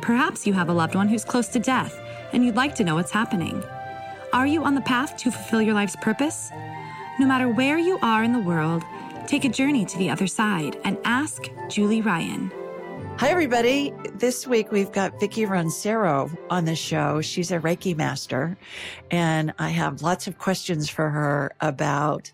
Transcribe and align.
Perhaps 0.00 0.46
you 0.46 0.52
have 0.52 0.68
a 0.68 0.72
loved 0.72 0.94
one 0.94 1.08
who's 1.08 1.24
close 1.24 1.48
to 1.48 1.58
death 1.58 2.00
and 2.32 2.44
you'd 2.44 2.56
like 2.56 2.74
to 2.76 2.84
know 2.84 2.94
what's 2.94 3.10
happening. 3.10 3.62
Are 4.32 4.46
you 4.46 4.64
on 4.64 4.74
the 4.74 4.80
path 4.82 5.16
to 5.18 5.30
fulfill 5.30 5.62
your 5.62 5.74
life's 5.74 5.96
purpose? 5.96 6.50
No 7.18 7.26
matter 7.26 7.48
where 7.48 7.78
you 7.78 7.98
are 8.02 8.22
in 8.22 8.32
the 8.32 8.38
world, 8.38 8.82
take 9.26 9.44
a 9.44 9.48
journey 9.48 9.84
to 9.86 9.98
the 9.98 10.10
other 10.10 10.26
side 10.26 10.78
and 10.84 10.98
ask 11.04 11.48
Julie 11.68 12.02
Ryan. 12.02 12.52
Hi, 13.18 13.30
everybody. 13.30 13.92
This 14.14 14.46
week 14.46 14.70
we've 14.70 14.92
got 14.92 15.18
Vicky 15.18 15.44
Roncero 15.44 16.30
on 16.50 16.66
the 16.66 16.76
show. 16.76 17.20
She's 17.20 17.50
a 17.50 17.58
Reiki 17.58 17.96
master, 17.96 18.56
and 19.10 19.52
I 19.58 19.70
have 19.70 20.02
lots 20.02 20.28
of 20.28 20.38
questions 20.38 20.88
for 20.88 21.10
her 21.10 21.52
about 21.60 22.30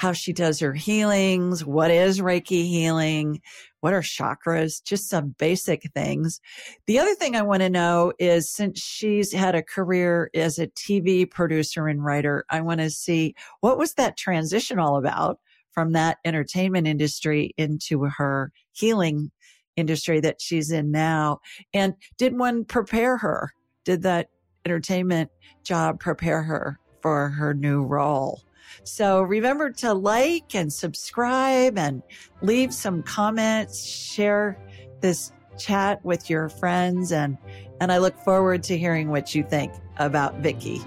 how 0.00 0.12
she 0.12 0.32
does 0.32 0.60
her 0.60 0.72
healings, 0.72 1.62
what 1.62 1.90
is 1.90 2.22
Reiki 2.22 2.66
healing, 2.66 3.38
what 3.80 3.92
are 3.92 4.00
chakras, 4.00 4.82
just 4.82 5.10
some 5.10 5.34
basic 5.38 5.82
things. 5.92 6.40
The 6.86 6.98
other 6.98 7.14
thing 7.14 7.36
I 7.36 7.42
want 7.42 7.60
to 7.60 7.68
know 7.68 8.14
is 8.18 8.50
since 8.50 8.80
she's 8.80 9.30
had 9.30 9.54
a 9.54 9.62
career 9.62 10.30
as 10.34 10.58
a 10.58 10.68
TV 10.68 11.30
producer 11.30 11.86
and 11.86 12.02
writer, 12.02 12.46
I 12.48 12.62
want 12.62 12.80
to 12.80 12.88
see 12.88 13.34
what 13.60 13.76
was 13.76 13.92
that 13.94 14.16
transition 14.16 14.78
all 14.78 14.96
about 14.96 15.38
from 15.72 15.92
that 15.92 16.16
entertainment 16.24 16.86
industry 16.86 17.52
into 17.58 18.04
her 18.04 18.52
healing 18.72 19.30
industry 19.76 20.18
that 20.20 20.40
she's 20.40 20.70
in 20.70 20.90
now. 20.90 21.40
And 21.74 21.92
did 22.16 22.38
one 22.38 22.64
prepare 22.64 23.18
her? 23.18 23.52
Did 23.84 24.00
that 24.04 24.30
entertainment 24.64 25.30
job 25.62 26.00
prepare 26.00 26.42
her 26.44 26.78
for 27.02 27.28
her 27.28 27.52
new 27.52 27.82
role? 27.84 28.40
So 28.84 29.22
remember 29.22 29.70
to 29.70 29.94
like 29.94 30.54
and 30.54 30.72
subscribe 30.72 31.78
and 31.78 32.02
leave 32.42 32.72
some 32.74 33.02
comments, 33.02 33.84
share 33.84 34.58
this 35.00 35.32
chat 35.58 36.04
with 36.04 36.30
your 36.30 36.48
friends 36.48 37.12
and 37.12 37.36
and 37.80 37.90
I 37.90 37.98
look 37.98 38.16
forward 38.18 38.62
to 38.64 38.76
hearing 38.76 39.08
what 39.08 39.34
you 39.34 39.42
think 39.42 39.72
about 39.96 40.36
Vicky. 40.40 40.82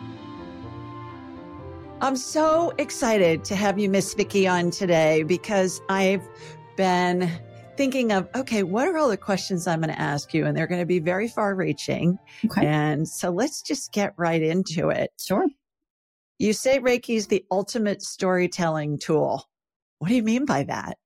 I'm 2.02 2.16
so 2.16 2.72
excited 2.78 3.44
to 3.46 3.56
have 3.56 3.80
you 3.80 3.90
Miss 3.90 4.14
Vicky 4.14 4.48
on 4.48 4.70
today 4.70 5.24
because 5.24 5.82
I've 5.90 6.22
been 6.76 7.32
thinking 7.78 8.12
of, 8.12 8.28
okay, 8.36 8.64
what 8.64 8.88
are 8.88 8.98
all 8.98 9.10
the 9.10 9.18
questions 9.18 9.68
I'm 9.68 9.82
going 9.82 9.94
to 9.94 10.00
ask 10.00 10.34
you? 10.34 10.46
And 10.46 10.56
they're 10.56 10.68
going 10.68 10.82
to 10.82 10.86
be 10.86 11.00
very 11.00 11.28
far 11.28 11.56
reaching. 11.56 12.20
Okay. 12.46 12.66
And 12.66 13.08
so 13.08 13.30
let's 13.30 13.62
just 13.62 13.92
get 13.92 14.14
right 14.18 14.42
into 14.42 14.90
it. 14.90 15.12
Sure. 15.18 15.48
You 16.40 16.54
say 16.54 16.80
Reiki 16.80 17.16
is 17.16 17.28
the 17.28 17.46
ultimate 17.52 18.02
storytelling 18.02 19.00
tool. 19.00 19.46
What 20.00 20.10
do 20.10 20.16
you 20.16 20.24
mean 20.24 20.46
by 20.46 20.64
that? 20.64 20.98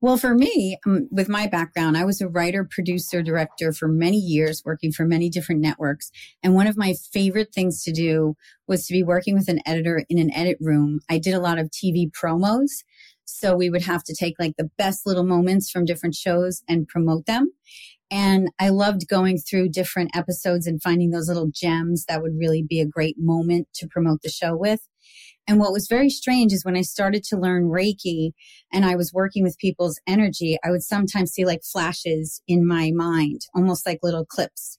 Well, 0.00 0.16
for 0.16 0.34
me, 0.34 0.78
um, 0.86 1.08
with 1.10 1.28
my 1.28 1.48
background, 1.48 1.96
I 1.96 2.04
was 2.04 2.20
a 2.20 2.28
writer, 2.28 2.64
producer, 2.70 3.20
director 3.20 3.72
for 3.72 3.88
many 3.88 4.16
years, 4.16 4.62
working 4.64 4.92
for 4.92 5.04
many 5.04 5.28
different 5.28 5.60
networks. 5.60 6.10
And 6.42 6.54
one 6.54 6.68
of 6.68 6.76
my 6.76 6.94
favorite 7.12 7.52
things 7.52 7.82
to 7.82 7.92
do 7.92 8.36
was 8.68 8.86
to 8.86 8.92
be 8.92 9.02
working 9.02 9.34
with 9.34 9.48
an 9.48 9.60
editor 9.66 10.04
in 10.08 10.18
an 10.18 10.32
edit 10.32 10.58
room. 10.60 11.00
I 11.10 11.18
did 11.18 11.34
a 11.34 11.40
lot 11.40 11.58
of 11.58 11.70
TV 11.70 12.10
promos. 12.10 12.84
So 13.24 13.56
we 13.56 13.70
would 13.70 13.82
have 13.82 14.04
to 14.04 14.14
take 14.14 14.36
like 14.38 14.54
the 14.56 14.70
best 14.78 15.04
little 15.04 15.24
moments 15.24 15.68
from 15.68 15.84
different 15.84 16.14
shows 16.14 16.62
and 16.68 16.86
promote 16.86 17.26
them. 17.26 17.50
And 18.10 18.50
I 18.60 18.68
loved 18.68 19.08
going 19.08 19.38
through 19.38 19.70
different 19.70 20.14
episodes 20.14 20.66
and 20.66 20.82
finding 20.82 21.10
those 21.10 21.28
little 21.28 21.50
gems 21.52 22.04
that 22.06 22.22
would 22.22 22.38
really 22.38 22.62
be 22.62 22.80
a 22.80 22.86
great 22.86 23.16
moment 23.18 23.68
to 23.74 23.88
promote 23.88 24.22
the 24.22 24.30
show 24.30 24.56
with. 24.56 24.80
And 25.48 25.60
what 25.60 25.72
was 25.72 25.86
very 25.88 26.10
strange 26.10 26.52
is 26.52 26.64
when 26.64 26.76
I 26.76 26.82
started 26.82 27.22
to 27.24 27.38
learn 27.38 27.70
Reiki 27.70 28.32
and 28.72 28.84
I 28.84 28.96
was 28.96 29.12
working 29.12 29.42
with 29.42 29.58
people's 29.58 30.00
energy, 30.06 30.56
I 30.64 30.70
would 30.70 30.82
sometimes 30.82 31.32
see 31.32 31.44
like 31.44 31.62
flashes 31.62 32.42
in 32.48 32.66
my 32.66 32.90
mind, 32.92 33.42
almost 33.54 33.86
like 33.86 34.00
little 34.02 34.24
clips. 34.24 34.78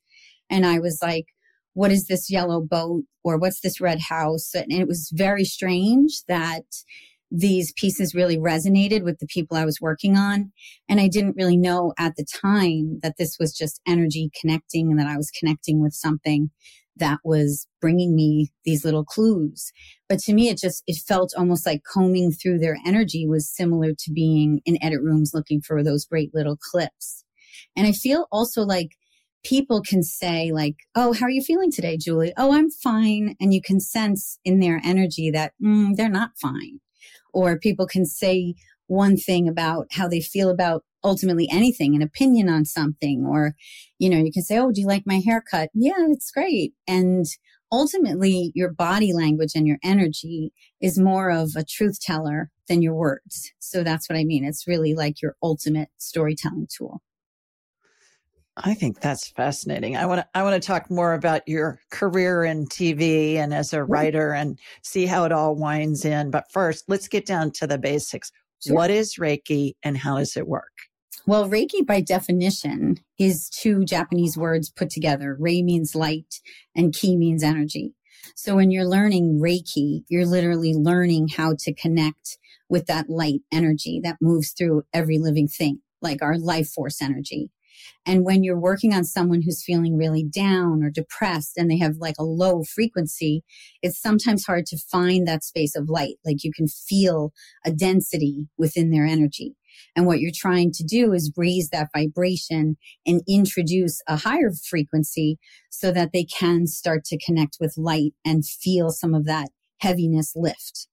And 0.50 0.66
I 0.66 0.80
was 0.80 1.00
like, 1.02 1.28
what 1.74 1.92
is 1.92 2.08
this 2.08 2.30
yellow 2.30 2.62
boat? 2.62 3.04
Or 3.24 3.38
what's 3.38 3.62
this 3.62 3.80
red 3.80 4.00
house? 4.10 4.54
And 4.56 4.72
it 4.72 4.88
was 4.88 5.12
very 5.14 5.44
strange 5.44 6.24
that 6.28 6.64
these 7.30 7.74
pieces 7.74 8.16
really 8.16 8.38
resonated 8.38 9.04
with 9.04 9.20
the 9.20 9.28
people 9.28 9.58
I 9.58 9.66
was 9.66 9.82
working 9.82 10.16
on. 10.16 10.52
And 10.88 11.00
I 11.00 11.08
didn't 11.08 11.36
really 11.36 11.58
know 11.58 11.94
at 11.98 12.16
the 12.16 12.26
time 12.26 13.00
that 13.04 13.16
this 13.18 13.38
was 13.40 13.54
just 13.54 13.82
energy 13.88 14.32
connecting 14.40 14.90
and 14.90 15.00
that 15.00 15.08
I 15.08 15.18
was 15.18 15.32
connecting 15.32 15.82
with 15.82 15.94
something 15.94 16.52
that 16.96 17.20
was 17.24 17.68
bringing 17.80 18.16
me 18.16 18.52
these 18.66 18.84
little 18.84 19.04
clues. 19.04 19.72
But 20.10 20.20
to 20.20 20.34
me, 20.34 20.50
it 20.50 20.58
just, 20.58 20.84
it 20.88 20.98
felt 20.98 21.34
almost 21.38 21.66
like 21.66 21.82
combing 21.92 22.32
through 22.32 22.60
their 22.60 22.78
energy 22.86 23.28
was 23.28 23.54
similar 23.54 23.92
to 23.92 24.12
being 24.12 24.62
in 24.66 24.84
edit 24.84 25.02
rooms 25.02 25.32
looking 25.34 25.62
for 25.62 25.84
those 25.84 26.06
great 26.06 26.34
little 26.34 26.58
clips. 26.58 27.24
And 27.76 27.86
I 27.86 27.92
feel 27.92 28.28
also 28.32 28.64
like 28.64 28.92
people 29.44 29.82
can 29.82 30.02
say 30.02 30.52
like, 30.52 30.76
Oh, 30.96 31.14
how 31.14 31.28
are 31.28 31.32
you 31.32 31.44
feeling 31.44 31.72
today, 31.72 31.98
Julie? 31.98 32.34
Oh, 32.36 32.54
I'm 32.54 32.72
fine. 32.72 33.36
And 33.40 33.54
you 33.54 33.62
can 33.62 33.80
sense 33.80 34.40
in 34.44 34.60
their 34.60 34.82
energy 34.84 35.30
that 35.32 35.54
mm, 35.64 35.96
they're 35.96 36.10
not 36.10 36.32
fine 36.42 36.80
or 37.34 37.60
people 37.60 37.88
can 37.88 38.06
say 38.06 38.56
one 38.88 39.18
thing 39.18 39.48
about 39.48 39.88
how 39.92 40.08
they 40.08 40.22
feel 40.22 40.50
about 40.50 40.84
ultimately 41.04 41.48
anything, 41.52 41.96
an 41.96 42.02
opinion 42.02 42.50
on 42.50 42.66
something, 42.66 43.26
or, 43.28 43.54
you 44.00 44.10
know, 44.10 44.18
you 44.18 44.32
can 44.32 44.44
say, 44.44 44.58
Oh, 44.58 44.72
do 44.72 44.82
you 44.82 44.88
like 44.88 45.04
my 45.06 45.22
haircut? 45.24 45.70
Yeah, 45.74 46.08
it's 46.10 46.32
great. 46.32 46.74
And 46.88 47.26
ultimately 47.72 48.52
your 48.56 48.72
body 48.72 49.14
language 49.14 49.52
and 49.56 49.68
your 49.68 49.78
energy 49.84 50.54
is 50.82 51.00
more 51.00 51.30
of 51.30 51.52
a 51.56 51.64
truth 51.64 52.00
teller 52.00 52.50
than 52.68 52.82
your 52.82 52.96
words. 52.96 53.52
So 53.60 53.84
that's 53.84 54.10
what 54.10 54.18
I 54.18 54.24
mean. 54.24 54.46
It's 54.46 54.68
really 54.68 54.94
like 54.94 55.22
your 55.22 55.36
ultimate 55.44 55.90
storytelling 55.98 56.68
tool. 56.76 57.02
I 58.64 58.74
think 58.74 59.02
that's 59.02 59.28
fascinating. 59.30 59.96
I 59.96 60.06
want 60.06 60.22
to 60.22 60.28
I 60.34 60.42
want 60.42 60.62
to 60.62 60.66
talk 60.66 60.90
more 60.90 61.14
about 61.14 61.48
your 61.48 61.80
career 61.92 62.44
in 62.44 62.66
TV 62.66 63.36
and 63.36 63.54
as 63.54 63.72
a 63.72 63.84
writer 63.84 64.34
and 64.34 64.58
see 64.82 65.06
how 65.06 65.26
it 65.26 65.32
all 65.32 65.56
winds 65.56 66.06
in. 66.06 66.32
But 66.32 66.52
first, 66.52 66.86
let's 66.88 67.08
get 67.08 67.26
down 67.26 67.52
to 67.52 67.68
the 67.68 67.78
basics. 67.78 68.32
Sure. 68.66 68.76
What 68.76 68.90
is 68.90 69.16
Reiki 69.16 69.74
and 69.84 69.98
how 69.98 70.18
does 70.18 70.36
it 70.36 70.48
work? 70.48 70.72
Well, 71.28 71.48
Reiki 71.48 71.86
by 71.86 72.02
definition 72.02 72.98
is 73.20 73.50
two 73.50 73.86
Japanese 73.86 74.38
words 74.38 74.70
put 74.70 74.90
together. 74.90 75.36
Rei 75.40 75.62
means 75.62 75.94
light 75.94 76.40
and 76.76 76.96
ki 76.96 77.16
means 77.16 77.44
energy. 77.44 77.94
So 78.36 78.56
when 78.56 78.72
you're 78.72 78.88
learning 78.88 79.40
Reiki, 79.40 80.04
you're 80.08 80.26
literally 80.26 80.74
learning 80.74 81.30
how 81.30 81.56
to 81.60 81.74
connect 81.74 82.38
with 82.70 82.88
that 82.88 83.10
light 83.10 83.42
energy 83.52 84.00
that 84.04 84.18
moves 84.20 84.52
through 84.52 84.84
every 84.94 85.20
living 85.20 85.48
thing, 85.48 85.82
like 86.02 86.22
our 86.22 86.38
life 86.38 86.70
force 86.70 87.02
energy. 87.02 87.52
And 88.08 88.24
when 88.24 88.42
you're 88.42 88.60
working 88.60 88.94
on 88.94 89.04
someone 89.04 89.42
who's 89.42 89.64
feeling 89.64 89.98
really 89.98 90.24
down 90.24 90.82
or 90.82 90.90
depressed 90.90 91.58
and 91.58 91.70
they 91.70 91.78
have 91.78 91.98
like 91.98 92.16
a 92.18 92.24
low 92.24 92.64
frequency, 92.64 93.44
it's 93.84 94.02
sometimes 94.02 94.46
hard 94.46 94.66
to 94.68 94.78
find 94.78 95.28
that 95.28 95.44
space 95.44 95.76
of 95.76 95.90
light. 95.90 96.16
Like 96.26 96.46
you 96.46 96.54
can 96.56 96.68
feel 96.70 97.34
a 97.66 97.72
density 97.72 98.48
within 98.58 98.92
their 98.92 99.06
energy. 99.06 99.56
And 99.94 100.06
what 100.06 100.22
you're 100.22 100.32
trying 100.34 100.72
to 100.72 100.84
do 100.86 101.12
is 101.12 101.34
raise 101.36 101.70
that 101.70 101.90
vibration 101.94 102.78
and 103.06 103.22
introduce 103.28 104.02
a 104.08 104.16
higher 104.16 104.52
frequency 104.52 105.38
so 105.70 105.92
that 105.92 106.12
they 106.14 106.24
can 106.24 106.66
start 106.66 107.04
to 107.06 107.20
connect 107.20 107.58
with 107.60 107.76
light 107.78 108.14
and 108.26 108.46
feel 108.46 108.90
some 108.90 109.14
of 109.14 109.26
that 109.26 109.50
heaviness 109.82 110.32
lift. 110.34 110.88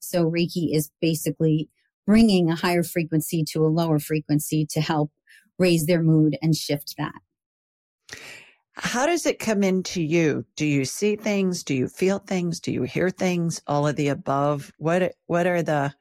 So 0.00 0.24
Reiki 0.24 0.74
is 0.74 0.90
basically 1.00 1.68
bringing 2.06 2.50
a 2.50 2.56
higher 2.56 2.82
frequency 2.82 3.44
to 3.52 3.64
a 3.64 3.68
lower 3.68 3.98
frequency 3.98 4.66
to 4.70 4.80
help 4.80 5.10
raise 5.58 5.86
their 5.86 6.02
mood 6.02 6.36
and 6.42 6.56
shift 6.56 6.94
that. 6.98 7.14
How 8.76 9.06
does 9.06 9.24
it 9.24 9.38
come 9.38 9.62
into 9.62 10.02
you? 10.02 10.44
Do 10.56 10.66
you 10.66 10.84
see 10.84 11.14
things? 11.14 11.62
Do 11.62 11.74
you 11.74 11.86
feel 11.86 12.18
things? 12.18 12.58
Do 12.58 12.72
you 12.72 12.82
hear 12.82 13.08
things? 13.08 13.62
All 13.68 13.86
of 13.86 13.94
the 13.94 14.08
above? 14.08 14.72
What 14.78 15.14
what 15.26 15.46
are 15.46 15.62
the 15.62 15.94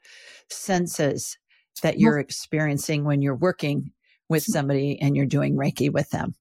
senses 0.49 1.37
that 1.83 1.99
you're 1.99 2.19
experiencing 2.19 3.03
when 3.03 3.21
you're 3.21 3.35
working 3.35 3.91
with 4.27 4.45
hmm. 4.45 4.51
somebody 4.53 4.99
and 4.99 5.15
you're 5.15 5.25
doing 5.27 5.55
Reiki 5.55 5.91
with 5.91 6.09
them? 6.09 6.33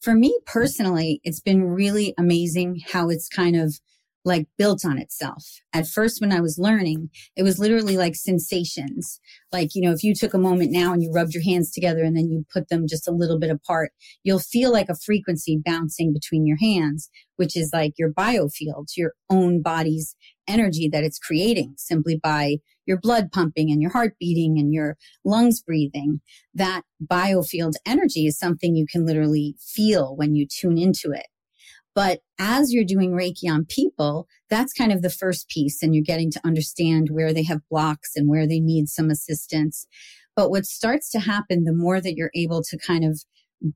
For 0.00 0.14
me 0.14 0.36
personally, 0.46 1.20
it's 1.22 1.40
been 1.40 1.62
really 1.62 2.12
amazing 2.18 2.82
how 2.90 3.08
it's 3.08 3.28
kind 3.28 3.56
of 3.56 3.78
like 4.28 4.46
built 4.56 4.84
on 4.84 4.98
itself. 4.98 5.44
At 5.72 5.88
first, 5.88 6.20
when 6.20 6.32
I 6.32 6.40
was 6.40 6.58
learning, 6.58 7.10
it 7.36 7.42
was 7.42 7.58
literally 7.58 7.96
like 7.96 8.14
sensations. 8.14 9.18
Like, 9.52 9.70
you 9.74 9.82
know, 9.82 9.92
if 9.92 10.04
you 10.04 10.14
took 10.14 10.34
a 10.34 10.38
moment 10.38 10.70
now 10.70 10.92
and 10.92 11.02
you 11.02 11.10
rubbed 11.10 11.34
your 11.34 11.42
hands 11.42 11.72
together 11.72 12.04
and 12.04 12.16
then 12.16 12.30
you 12.30 12.44
put 12.52 12.68
them 12.68 12.86
just 12.88 13.08
a 13.08 13.12
little 13.12 13.40
bit 13.40 13.50
apart, 13.50 13.90
you'll 14.22 14.38
feel 14.38 14.70
like 14.70 14.88
a 14.88 14.94
frequency 14.94 15.60
bouncing 15.64 16.12
between 16.12 16.46
your 16.46 16.58
hands, 16.60 17.10
which 17.36 17.56
is 17.56 17.70
like 17.72 17.94
your 17.98 18.12
biofields, 18.12 18.96
your 18.96 19.14
own 19.30 19.62
body's 19.62 20.14
energy 20.46 20.88
that 20.92 21.04
it's 21.04 21.18
creating 21.18 21.74
simply 21.76 22.20
by 22.22 22.56
your 22.86 22.98
blood 23.00 23.30
pumping 23.32 23.70
and 23.70 23.82
your 23.82 23.92
heart 23.92 24.14
beating 24.20 24.58
and 24.58 24.72
your 24.72 24.96
lungs 25.24 25.62
breathing. 25.62 26.20
That 26.54 26.82
biofield 27.04 27.74
energy 27.86 28.26
is 28.26 28.38
something 28.38 28.76
you 28.76 28.86
can 28.90 29.06
literally 29.06 29.56
feel 29.58 30.16
when 30.16 30.34
you 30.34 30.46
tune 30.46 30.78
into 30.78 31.12
it. 31.12 31.26
But 31.98 32.20
as 32.38 32.72
you're 32.72 32.84
doing 32.84 33.10
Reiki 33.10 33.50
on 33.50 33.64
people, 33.64 34.28
that's 34.48 34.72
kind 34.72 34.92
of 34.92 35.02
the 35.02 35.10
first 35.10 35.48
piece, 35.48 35.82
and 35.82 35.96
you're 35.96 36.04
getting 36.04 36.30
to 36.30 36.40
understand 36.44 37.08
where 37.10 37.32
they 37.32 37.42
have 37.42 37.68
blocks 37.68 38.12
and 38.14 38.28
where 38.28 38.46
they 38.46 38.60
need 38.60 38.88
some 38.88 39.10
assistance. 39.10 39.84
But 40.36 40.48
what 40.48 40.64
starts 40.64 41.10
to 41.10 41.18
happen 41.18 41.64
the 41.64 41.72
more 41.72 42.00
that 42.00 42.14
you're 42.14 42.30
able 42.36 42.62
to 42.62 42.78
kind 42.78 43.04
of 43.04 43.24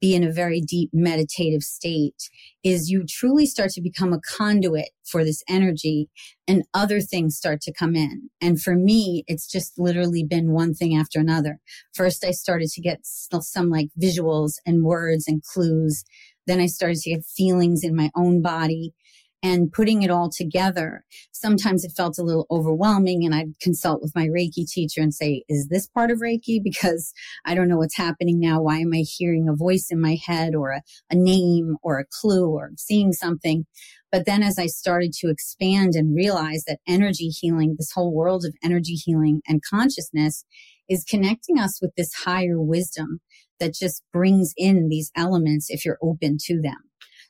be 0.01 0.15
in 0.15 0.23
a 0.23 0.31
very 0.31 0.61
deep 0.61 0.91
meditative 0.93 1.63
state 1.63 2.31
is 2.63 2.89
you 2.89 3.05
truly 3.09 3.45
start 3.45 3.71
to 3.71 3.83
become 3.83 4.13
a 4.13 4.21
conduit 4.21 4.91
for 5.05 5.25
this 5.25 5.43
energy 5.49 6.09
and 6.47 6.63
other 6.73 7.01
things 7.01 7.37
start 7.37 7.61
to 7.63 7.73
come 7.73 7.97
in. 7.97 8.31
And 8.41 8.63
for 8.63 8.77
me, 8.77 9.25
it's 9.27 9.51
just 9.51 9.73
literally 9.79 10.23
been 10.23 10.53
one 10.53 10.75
thing 10.75 10.97
after 10.97 11.19
another. 11.19 11.59
First, 11.93 12.25
I 12.25 12.31
started 12.31 12.69
to 12.69 12.81
get 12.81 13.01
some 13.03 13.69
like 13.69 13.89
visuals 14.01 14.53
and 14.65 14.85
words 14.85 15.25
and 15.27 15.43
clues 15.43 16.05
then 16.47 16.61
I 16.61 16.67
started 16.67 16.99
to 16.99 17.11
get 17.11 17.25
feelings 17.25 17.85
in 17.85 17.94
my 17.94 18.11
own 18.15 18.43
body 18.43 18.94
and 19.43 19.73
putting 19.73 20.03
it 20.03 20.11
all 20.11 20.31
together. 20.31 21.05
Sometimes 21.33 21.85
it 21.85 21.93
felt 21.97 22.19
a 22.19 22.23
little 22.23 22.47
overwhelming 22.50 23.25
and 23.25 23.35
I'd 23.35 23.59
consult 23.61 24.00
with 24.00 24.15
my 24.15 24.29
Reiki 24.29 24.71
teacher 24.71 25.00
and 25.00 25.12
say, 25.12 25.43
is 25.49 25.67
this 25.69 25.89
part 25.89 26.12
of 26.12 26.19
Reiki? 26.19 26.62
Because 26.62 27.12
I 27.44 27.55
don't 27.55 27.69
know 27.69 27.79
what's 27.79 27.97
happening 27.97 28.39
now. 28.39 28.62
Why 28.62 28.79
am 28.79 28.93
I 28.94 29.05
hearing 29.05 29.49
a 29.49 29.56
voice 29.56 29.89
in 29.91 30.00
my 30.00 30.17
head 30.25 30.55
or 30.55 30.71
a, 30.71 30.83
a 31.11 31.17
name 31.17 31.77
or 31.83 31.99
a 31.99 32.06
clue 32.21 32.49
or 32.49 32.71
seeing 32.77 33.12
something? 33.12 33.67
But 34.12 34.27
then 34.27 34.43
as 34.43 34.59
I 34.59 34.67
started 34.67 35.12
to 35.15 35.31
expand 35.31 35.94
and 35.94 36.15
realize 36.15 36.65
that 36.67 36.79
energy 36.87 37.29
healing, 37.29 37.75
this 37.79 37.91
whole 37.93 38.15
world 38.15 38.44
of 38.44 38.55
energy 38.62 38.94
healing 38.94 39.41
and 39.49 39.62
consciousness 39.69 40.44
is 40.89 41.05
connecting 41.05 41.59
us 41.59 41.81
with 41.81 41.93
this 41.97 42.12
higher 42.12 42.61
wisdom 42.61 43.21
that 43.62 43.75
just 43.75 44.03
brings 44.12 44.53
in 44.56 44.88
these 44.88 45.12
elements 45.17 45.70
if 45.70 45.85
you're 45.85 45.99
open 46.03 46.37
to 46.47 46.61
them. 46.61 46.76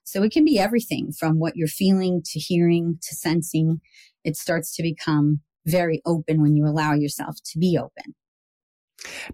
So 0.04 0.22
it 0.22 0.32
can 0.32 0.46
be 0.46 0.58
everything 0.58 1.12
from 1.12 1.38
what 1.38 1.56
you're 1.56 1.68
feeling 1.68 2.22
to 2.24 2.40
hearing 2.40 2.98
to 3.02 3.14
sensing. 3.14 3.82
It 4.24 4.36
starts 4.36 4.74
to 4.76 4.82
become 4.82 5.40
very 5.66 6.00
open 6.06 6.40
when 6.40 6.56
you 6.56 6.66
allow 6.66 6.94
yourself 6.94 7.36
to 7.52 7.58
be 7.58 7.78
open. 7.78 8.14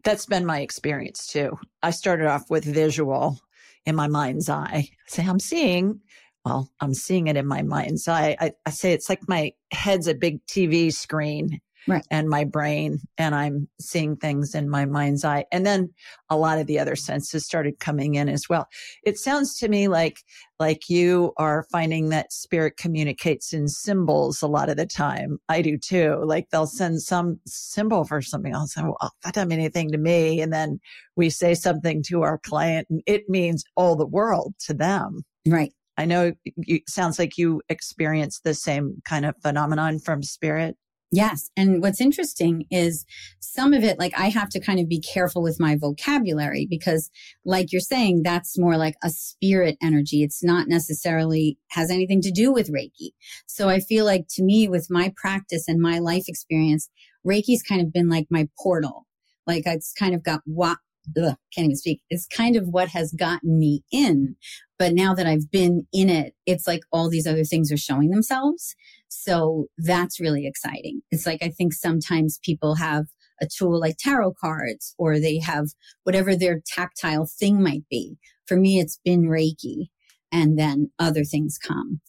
That's 0.03 0.27
been 0.27 0.45
my 0.45 0.61
experience 0.61 1.29
too. 1.29 1.57
I 1.85 1.93
started 1.93 2.27
off 2.27 2.51
with 2.51 2.65
visual 2.65 3.39
in 3.87 3.95
my 3.95 4.09
mind's 4.09 4.49
eye. 4.49 4.89
I 4.91 4.91
say, 5.07 5.25
I'm 5.25 5.39
seeing, 5.39 6.01
well, 6.45 6.69
I'm 6.81 6.95
seeing 6.95 7.29
it 7.29 7.37
in 7.37 7.47
my 7.47 7.63
mind's 7.63 8.09
eye. 8.09 8.37
I, 8.41 8.53
I 8.67 8.71
say 8.71 8.93
it's 8.93 9.09
like 9.09 9.29
my 9.29 9.53
head's 9.73 10.09
a 10.09 10.15
big 10.15 10.45
TV 10.47 10.93
screen 10.93 11.61
right. 11.89 12.05
and 12.11 12.29
my 12.29 12.45
brain 12.45 12.99
and 13.17 13.35
I'm 13.35 13.69
seeing 13.81 14.17
things 14.17 14.55
in 14.55 14.69
my 14.69 14.85
mind's 14.85 15.25
eye. 15.25 15.45
And 15.51 15.67
then 15.67 15.91
a 16.31 16.37
lot 16.37 16.59
of 16.59 16.67
the 16.67 16.79
other 16.79 16.97
senses 16.97 17.45
started 17.45 17.81
coming 17.81 18.15
in 18.15 18.29
as 18.29 18.49
well. 18.49 18.69
It 19.05 19.19
sounds 19.19 19.57
to 19.59 19.69
me 19.69 19.89
like, 19.89 20.19
like 20.61 20.89
you 20.89 21.33
are 21.37 21.67
finding 21.71 22.09
that 22.09 22.33
spirit 22.33 22.77
communicates 22.77 23.53
in 23.53 23.69
symbols 23.69 24.43
a 24.43 24.49
lot 24.49 24.69
of 24.69 24.77
the 24.77 24.87
time. 24.87 25.39
I 25.49 25.63
do 25.63 25.79
too. 25.79 26.21
Like 26.25 26.51
they'll 26.51 26.67
send 26.67 27.03
some 27.03 27.41
symbol 27.47 28.05
for 28.05 28.21
something. 28.21 28.55
I'll 28.55 28.67
say, 28.67 28.83
well, 28.83 29.13
that 29.25 29.35
doesn't 29.35 29.49
mean 29.49 29.61
anything 29.61 29.91
to 29.93 29.99
me. 29.99 30.41
And 30.41 30.53
then 30.53 30.81
we 31.17 31.31
say 31.31 31.55
something 31.55 32.03
to 32.09 32.23
our 32.23 32.39
client 32.39 32.87
and 32.91 33.03
it 33.07 33.29
means 33.29 33.65
all 33.77 33.97
the 33.97 34.07
world 34.07 34.55
to 34.67 34.75
them. 34.75 35.23
Right. 35.47 35.73
I 35.99 36.05
know 36.05 36.33
it 36.45 36.89
sounds 36.89 37.19
like 37.19 37.37
you 37.37 37.61
experience 37.69 38.41
the 38.41 38.55
same 38.55 39.03
kind 39.05 39.27
of 39.27 39.35
phenomenon 39.43 39.99
from 39.99 40.23
spirit. 40.23 40.77
Yes. 41.11 41.51
And 41.57 41.81
what's 41.81 42.03
interesting 42.03 42.67
is 42.71 43.07
some 43.41 43.73
of 43.73 43.83
it, 43.83 43.99
like 43.99 44.13
I 44.19 44.29
have 44.29 44.51
to 44.51 44.61
kind 44.61 44.79
of 44.79 44.89
be 44.89 45.01
careful 45.01 45.43
with 45.43 45.59
my 45.59 45.75
vocabulary 45.75 46.67
because, 46.69 47.11
like 47.47 47.73
you're 47.73 47.81
saying, 47.81 48.23
that's 48.25 48.59
more 48.59 48.77
like 48.77 48.95
a 49.03 49.09
spirit 49.09 49.79
energy. 49.83 50.23
It's 50.23 50.45
not 50.45 50.69
necessarily 50.69 51.57
has 51.71 51.91
anything 51.91 52.21
to 52.23 52.31
do 52.31 52.53
with 52.53 52.71
Reiki. 52.71 53.13
So 53.47 53.71
I 53.71 53.81
feel 53.81 54.05
like 54.05 54.27
to 54.33 54.43
me, 54.43 54.69
with 54.69 54.89
my 54.91 55.13
practice 55.17 55.67
and 55.67 55.81
my 55.81 55.99
life 55.99 56.25
experience, 56.29 56.91
Reiki's 57.27 57.63
kind 57.63 57.81
of 57.81 57.91
been 57.91 58.11
like 58.11 58.27
my 58.29 58.49
portal. 58.59 59.07
Like 59.47 59.63
it's 59.65 59.95
kind 59.95 60.15
of 60.15 60.23
got 60.23 60.43
what, 60.45 60.77
can't 61.17 61.39
even 61.57 61.77
speak. 61.77 62.03
It's 62.11 62.27
kind 62.27 62.55
of 62.55 62.69
what 62.69 62.89
has 62.89 63.13
gotten 63.13 63.59
me 63.59 63.83
in. 63.91 64.37
But 64.79 64.93
now 64.93 65.15
that 65.15 65.27
I've 65.27 65.51
been 65.51 65.87
in 65.91 66.11
it, 66.11 66.35
it's 66.45 66.67
like 66.67 66.83
all 66.93 67.09
these 67.09 67.27
other 67.27 67.45
things 67.45 67.73
are 67.73 67.79
showing 67.79 68.11
themselves. 68.11 68.77
So 69.09 69.67
that's 69.79 70.21
really 70.21 70.47
exciting. 70.47 71.03
It's 71.11 71.27
like 71.27 71.43
I 71.43 71.49
think 71.49 71.73
sometimes 71.73 72.39
people 72.43 72.75
have 72.77 73.07
a 73.41 73.47
tool 73.47 73.79
like 73.79 73.97
tarot 73.99 74.35
cards 74.41 74.95
or 74.99 75.19
they 75.19 75.39
have 75.39 75.67
whatever 76.05 76.35
their 76.35 76.61
tactile 76.67 77.27
thing 77.27 77.63
might 77.63 77.85
be. 77.91 78.17
For 78.47 78.57
me, 78.57 78.81
it's 78.81 78.99
been 79.05 79.25
Reiki 79.25 79.89
and 80.33 80.59
then 80.59 80.91
other 80.99 81.25
things 81.25 81.59
come. 81.59 82.01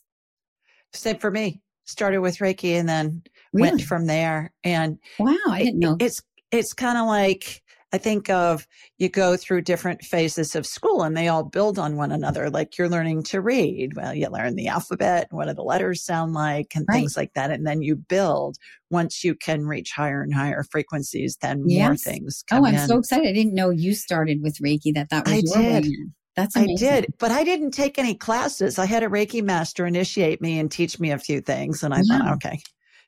Same 0.94 1.18
for 1.18 1.32
me. 1.32 1.62
Started 1.86 2.20
with 2.20 2.38
Reiki 2.38 2.80
and 2.80 2.88
then 2.88 3.24
really? 3.54 3.70
went 3.70 3.82
from 3.82 4.06
there. 4.06 4.54
And 4.64 4.98
wow, 5.20 5.36
I 5.50 5.64
didn't 5.64 5.80
know. 5.80 5.98
It's, 6.00 6.22
it's 6.52 6.74
kind 6.74 6.98
of 6.98 7.08
like, 7.08 7.62
I 7.92 7.98
think 7.98 8.30
of 8.30 8.68
you 8.98 9.10
go 9.10 9.36
through 9.36 9.62
different 9.62 10.04
phases 10.04 10.56
of 10.56 10.66
school 10.66 11.02
and 11.02 11.18
they 11.18 11.28
all 11.28 11.44
build 11.44 11.80
on 11.80 11.96
one 11.96 12.12
another. 12.12 12.50
Like 12.50 12.78
you're 12.78 12.90
learning 12.90 13.24
to 13.24 13.42
read. 13.42 13.96
Well, 13.96 14.14
you 14.14 14.28
learn 14.30 14.56
the 14.56 14.68
alphabet, 14.68 15.28
what 15.32 15.48
do 15.48 15.54
the 15.54 15.64
letters 15.64 16.04
sound 16.04 16.34
like 16.34 16.74
and 16.76 16.86
right. 16.88 16.96
things 16.96 17.18
like 17.18 17.34
that. 17.34 17.50
And 17.50 17.66
then 17.66 17.82
you 17.82 17.96
build 17.96 18.58
once 18.92 19.24
you 19.24 19.34
can 19.34 19.66
reach 19.66 19.92
higher 19.92 20.22
and 20.22 20.34
higher 20.34 20.64
frequencies, 20.64 21.38
then 21.42 21.64
yes. 21.66 21.88
more 21.88 21.96
things 21.98 22.44
Oh, 22.52 22.66
I'm 22.66 22.76
in. 22.76 22.88
so 22.88 22.98
excited. 22.98 23.28
I 23.28 23.34
didn't 23.34 23.56
know 23.56 23.70
you 23.70 23.94
started 23.94 24.42
with 24.42 24.58
Reiki, 24.58 24.94
that 24.94 25.10
that 25.10 25.26
was 25.26 25.56
I 25.56 25.60
your 25.60 25.82
did. 25.82 25.94
That's 26.36 26.56
amazing. 26.56 26.88
I 26.88 26.92
did, 26.92 27.14
but 27.20 27.32
I 27.32 27.44
didn't 27.44 27.72
take 27.72 27.98
any 27.98 28.16
classes. 28.16 28.80
I 28.80 28.86
had 28.86 29.04
a 29.04 29.08
Reiki 29.08 29.44
master 29.44 29.86
initiate 29.86 30.42
me 30.42 30.60
and 30.60 30.72
teach 30.72 31.00
me 31.00 31.12
a 31.12 31.18
few 31.18 31.42
things. 31.42 31.84
And 31.84 31.94
I 31.94 32.02
yeah. 32.04 32.20
thought, 32.20 32.34
okay, 32.36 32.60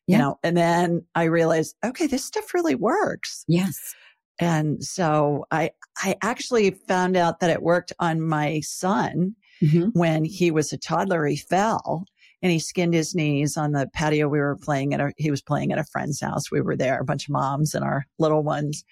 yeah. 0.08 0.18
you 0.18 0.22
know, 0.22 0.40
and 0.44 0.58
then 0.58 1.06
I 1.16 1.26
realized, 1.26 1.76
okay, 1.86 2.08
this 2.08 2.26
stuff 2.26 2.54
really 2.54 2.76
works. 2.76 3.46
Yes. 3.48 3.96
And 4.42 4.84
so 4.84 5.46
I, 5.52 5.70
I 5.98 6.16
actually 6.24 6.72
found 6.72 7.16
out 7.16 7.40
that 7.40 7.52
it 7.52 7.62
worked 7.62 7.94
on 8.00 8.22
my 8.22 8.60
son 8.62 9.36
mm-hmm. 9.62 9.90
when 9.94 10.26
he 10.26 10.50
was 10.50 10.74
a 10.74 10.78
toddler. 10.78 11.26
He 11.28 11.38
fell 11.38 12.06
and 12.42 12.52
he 12.52 12.58
skinned 12.58 12.96
his 12.96 13.14
knees 13.14 13.56
on 13.56 13.72
the 13.72 13.88
patio. 13.94 14.28
We 14.28 14.40
were 14.40 14.58
playing 14.60 14.96
at 14.96 15.00
a, 15.00 15.14
he 15.18 15.30
was 15.30 15.44
playing 15.44 15.72
at 15.72 15.78
a 15.78 15.86
friend's 15.86 16.20
house. 16.20 16.52
We 16.52 16.60
were 16.60 16.76
there, 16.76 17.00
a 17.00 17.06
bunch 17.06 17.28
of 17.28 17.34
moms 17.34 17.76
and 17.76 17.86
our 17.86 18.04
little 18.18 18.42
ones. 18.42 18.84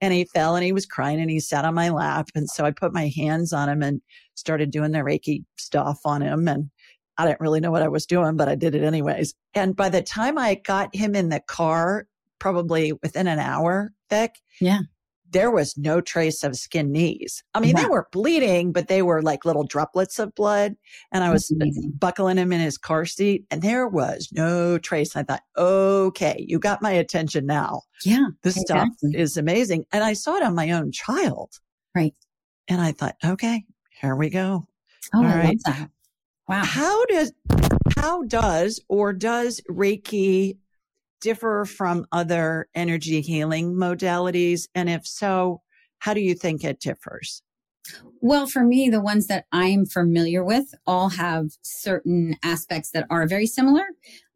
And 0.00 0.14
he 0.14 0.24
fell 0.24 0.54
and 0.54 0.64
he 0.64 0.72
was 0.72 0.86
crying 0.86 1.20
and 1.20 1.30
he 1.30 1.40
sat 1.40 1.64
on 1.64 1.74
my 1.74 1.88
lap. 1.88 2.28
And 2.36 2.48
so 2.48 2.64
I 2.64 2.70
put 2.70 2.94
my 2.94 3.10
hands 3.16 3.52
on 3.52 3.68
him 3.68 3.82
and 3.82 4.00
started 4.36 4.70
doing 4.70 4.92
the 4.92 5.00
Reiki 5.00 5.44
stuff 5.58 5.98
on 6.04 6.22
him. 6.22 6.46
And 6.46 6.70
I 7.18 7.26
didn't 7.26 7.40
really 7.40 7.60
know 7.60 7.72
what 7.72 7.82
I 7.82 7.88
was 7.88 8.06
doing, 8.06 8.36
but 8.36 8.48
I 8.48 8.54
did 8.54 8.76
it 8.76 8.84
anyways. 8.84 9.34
And 9.54 9.74
by 9.74 9.88
the 9.88 10.02
time 10.02 10.38
I 10.38 10.54
got 10.54 10.94
him 10.94 11.16
in 11.16 11.28
the 11.28 11.40
car, 11.40 12.06
probably 12.40 12.92
within 13.02 13.28
an 13.28 13.38
hour, 13.38 13.92
Vic, 14.10 14.34
yeah, 14.60 14.80
there 15.32 15.50
was 15.50 15.76
no 15.76 16.00
trace 16.00 16.44
of 16.44 16.56
skin 16.56 16.92
knees. 16.92 17.42
I 17.54 17.60
mean, 17.60 17.74
wow. 17.74 17.82
they 17.82 17.88
were 17.88 18.08
bleeding, 18.12 18.72
but 18.72 18.88
they 18.88 19.02
were 19.02 19.22
like 19.22 19.44
little 19.44 19.64
droplets 19.64 20.18
of 20.18 20.34
blood. 20.34 20.76
And 21.10 21.24
I 21.24 21.30
was 21.30 21.52
buckling 21.98 22.36
him 22.36 22.52
in 22.52 22.60
his 22.60 22.78
car 22.78 23.04
seat 23.06 23.44
and 23.50 23.62
there 23.62 23.88
was 23.88 24.28
no 24.32 24.78
trace. 24.78 25.16
I 25.16 25.22
thought, 25.22 25.42
okay, 25.56 26.44
you 26.46 26.58
got 26.58 26.82
my 26.82 26.92
attention 26.92 27.46
now. 27.46 27.82
Yeah. 28.04 28.26
This 28.42 28.56
exactly. 28.56 29.10
stuff 29.10 29.20
is 29.20 29.36
amazing. 29.36 29.86
And 29.92 30.04
I 30.04 30.12
saw 30.12 30.36
it 30.36 30.42
on 30.42 30.54
my 30.54 30.70
own 30.70 30.92
child. 30.92 31.58
Right. 31.94 32.14
And 32.68 32.80
I 32.80 32.92
thought, 32.92 33.16
okay, 33.24 33.64
here 34.00 34.16
we 34.16 34.30
go. 34.30 34.66
Oh, 35.14 35.18
All 35.18 35.24
I 35.24 35.36
right. 35.36 35.46
love 35.46 35.58
that. 35.66 35.90
Wow. 36.48 36.64
How 36.64 37.04
does, 37.06 37.32
how 37.96 38.22
does 38.24 38.80
or 38.88 39.12
does 39.12 39.60
Reiki 39.70 40.58
differ 41.22 41.64
from 41.64 42.06
other 42.12 42.68
energy 42.74 43.22
healing 43.22 43.74
modalities? 43.74 44.68
And 44.74 44.90
if 44.90 45.06
so, 45.06 45.62
how 46.00 46.12
do 46.12 46.20
you 46.20 46.34
think 46.34 46.64
it 46.64 46.80
differs? 46.80 47.42
Well, 48.20 48.46
for 48.46 48.62
me, 48.62 48.88
the 48.88 49.00
ones 49.00 49.26
that 49.26 49.46
I'm 49.50 49.86
familiar 49.86 50.44
with 50.44 50.72
all 50.86 51.08
have 51.10 51.46
certain 51.62 52.36
aspects 52.44 52.90
that 52.92 53.06
are 53.10 53.26
very 53.26 53.46
similar. 53.46 53.82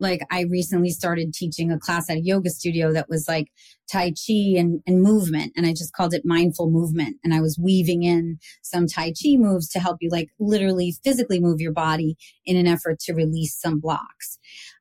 Like 0.00 0.20
I 0.30 0.42
recently 0.42 0.90
started 0.90 1.32
teaching 1.32 1.70
a 1.70 1.78
class 1.78 2.10
at 2.10 2.16
a 2.16 2.20
yoga 2.20 2.50
studio 2.50 2.92
that 2.92 3.08
was 3.08 3.28
like 3.28 3.52
Tai 3.90 4.10
Chi 4.10 4.58
and, 4.58 4.82
and 4.86 5.00
movement. 5.00 5.52
And 5.56 5.64
I 5.64 5.70
just 5.70 5.92
called 5.92 6.12
it 6.12 6.22
mindful 6.24 6.70
movement. 6.70 7.18
And 7.22 7.32
I 7.32 7.40
was 7.40 7.58
weaving 7.62 8.02
in 8.02 8.38
some 8.62 8.88
Tai 8.88 9.10
Chi 9.10 9.36
moves 9.36 9.68
to 9.70 9.78
help 9.78 9.98
you 10.00 10.10
like 10.10 10.30
literally 10.40 10.96
physically 11.04 11.38
move 11.38 11.60
your 11.60 11.72
body 11.72 12.16
in 12.44 12.56
an 12.56 12.66
effort 12.66 12.98
to 13.00 13.14
release 13.14 13.56
some 13.58 13.78
blocks. 13.78 14.38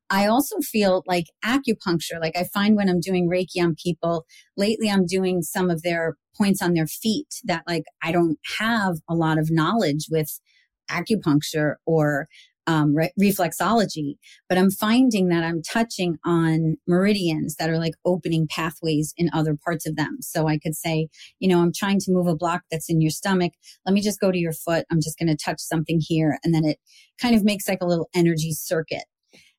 I 0.09 0.27
also 0.27 0.57
feel 0.59 1.03
like 1.07 1.25
acupuncture, 1.43 2.19
like 2.21 2.37
I 2.37 2.45
find 2.53 2.75
when 2.75 2.89
I'm 2.89 2.99
doing 2.99 3.29
Reiki 3.29 3.61
on 3.61 3.75
people, 3.81 4.25
lately 4.55 4.89
I'm 4.89 5.05
doing 5.05 5.41
some 5.41 5.69
of 5.69 5.81
their 5.81 6.15
points 6.37 6.61
on 6.61 6.73
their 6.73 6.87
feet 6.87 7.27
that 7.45 7.63
like 7.67 7.85
I 8.03 8.11
don't 8.11 8.37
have 8.59 8.97
a 9.09 9.15
lot 9.15 9.39
of 9.39 9.49
knowledge 9.51 10.07
with 10.09 10.39
acupuncture 10.91 11.75
or 11.85 12.27
um, 12.67 12.95
re- 12.95 13.13
reflexology, 13.19 14.15
but 14.49 14.57
I'm 14.57 14.71
finding 14.71 15.29
that 15.29 15.43
I'm 15.43 15.61
touching 15.61 16.17
on 16.25 16.77
meridians 16.87 17.55
that 17.55 17.69
are 17.69 17.77
like 17.77 17.93
opening 18.05 18.47
pathways 18.49 19.13
in 19.17 19.29
other 19.33 19.55
parts 19.55 19.85
of 19.85 19.95
them. 19.95 20.17
So 20.21 20.47
I 20.47 20.57
could 20.57 20.75
say, 20.75 21.07
you 21.39 21.47
know, 21.47 21.61
I'm 21.61 21.73
trying 21.73 21.99
to 21.99 22.11
move 22.11 22.27
a 22.27 22.35
block 22.35 22.61
that's 22.71 22.89
in 22.89 23.01
your 23.01 23.11
stomach. 23.11 23.53
Let 23.85 23.93
me 23.93 24.01
just 24.01 24.19
go 24.19 24.31
to 24.31 24.37
your 24.37 24.53
foot. 24.53 24.85
I'm 24.91 25.01
just 25.01 25.17
going 25.19 25.29
to 25.29 25.37
touch 25.37 25.59
something 25.59 25.99
here. 26.01 26.39
And 26.43 26.53
then 26.53 26.65
it 26.65 26.79
kind 27.21 27.35
of 27.35 27.43
makes 27.43 27.67
like 27.67 27.81
a 27.81 27.87
little 27.87 28.09
energy 28.15 28.51
circuit. 28.51 29.03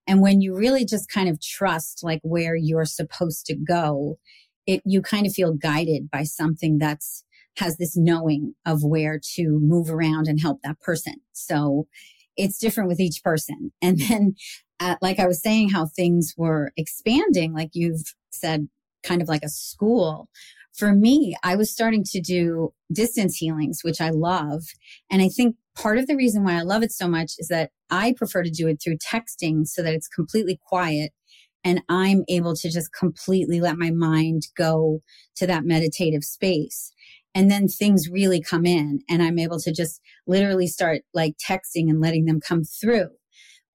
And 0.06 0.20
when 0.20 0.40
you 0.40 0.54
really 0.54 0.84
just 0.84 1.08
kind 1.08 1.28
of 1.28 1.40
trust 1.40 2.00
like 2.02 2.20
where 2.22 2.54
you're 2.54 2.84
supposed 2.84 3.46
to 3.46 3.56
go, 3.56 4.18
it, 4.66 4.82
you 4.84 5.02
kind 5.02 5.26
of 5.26 5.32
feel 5.32 5.52
guided 5.52 6.10
by 6.10 6.22
something 6.22 6.78
that's 6.78 7.24
has 7.58 7.78
this 7.78 7.96
knowing 7.96 8.54
of 8.66 8.84
where 8.84 9.18
to 9.34 9.58
move 9.62 9.90
around 9.90 10.28
and 10.28 10.40
help 10.40 10.60
that 10.62 10.80
person. 10.80 11.14
So 11.32 11.86
it's 12.36 12.58
different 12.58 12.88
with 12.88 13.00
each 13.00 13.22
person. 13.22 13.72
And 13.82 13.98
then, 13.98 14.34
uh, 14.78 14.96
like 15.00 15.18
I 15.18 15.26
was 15.26 15.40
saying, 15.40 15.70
how 15.70 15.86
things 15.86 16.34
were 16.36 16.72
expanding, 16.76 17.54
like 17.54 17.70
you've 17.72 18.14
said, 18.30 18.68
kind 19.02 19.22
of 19.22 19.28
like 19.28 19.42
a 19.42 19.48
school. 19.48 20.28
For 20.76 20.94
me, 20.94 21.34
I 21.42 21.56
was 21.56 21.72
starting 21.72 22.04
to 22.04 22.20
do 22.20 22.72
distance 22.92 23.36
healings, 23.36 23.80
which 23.82 24.00
I 24.00 24.10
love. 24.10 24.62
And 25.10 25.22
I 25.22 25.28
think 25.28 25.56
part 25.74 25.98
of 25.98 26.06
the 26.06 26.16
reason 26.16 26.44
why 26.44 26.54
I 26.54 26.62
love 26.62 26.82
it 26.82 26.92
so 26.92 27.08
much 27.08 27.32
is 27.38 27.48
that 27.48 27.70
I 27.90 28.14
prefer 28.16 28.42
to 28.42 28.50
do 28.50 28.68
it 28.68 28.80
through 28.82 28.98
texting 28.98 29.66
so 29.66 29.82
that 29.82 29.94
it's 29.94 30.08
completely 30.08 30.60
quiet 30.66 31.12
and 31.64 31.82
I'm 31.88 32.24
able 32.28 32.54
to 32.54 32.70
just 32.70 32.92
completely 32.92 33.60
let 33.60 33.76
my 33.76 33.90
mind 33.90 34.42
go 34.56 35.00
to 35.36 35.46
that 35.46 35.64
meditative 35.64 36.22
space. 36.22 36.92
And 37.34 37.50
then 37.50 37.68
things 37.68 38.08
really 38.08 38.40
come 38.40 38.64
in 38.64 39.00
and 39.08 39.22
I'm 39.22 39.38
able 39.38 39.58
to 39.60 39.72
just 39.72 40.00
literally 40.26 40.68
start 40.68 41.02
like 41.12 41.34
texting 41.38 41.90
and 41.90 42.00
letting 42.00 42.26
them 42.26 42.40
come 42.40 42.62
through. 42.64 43.08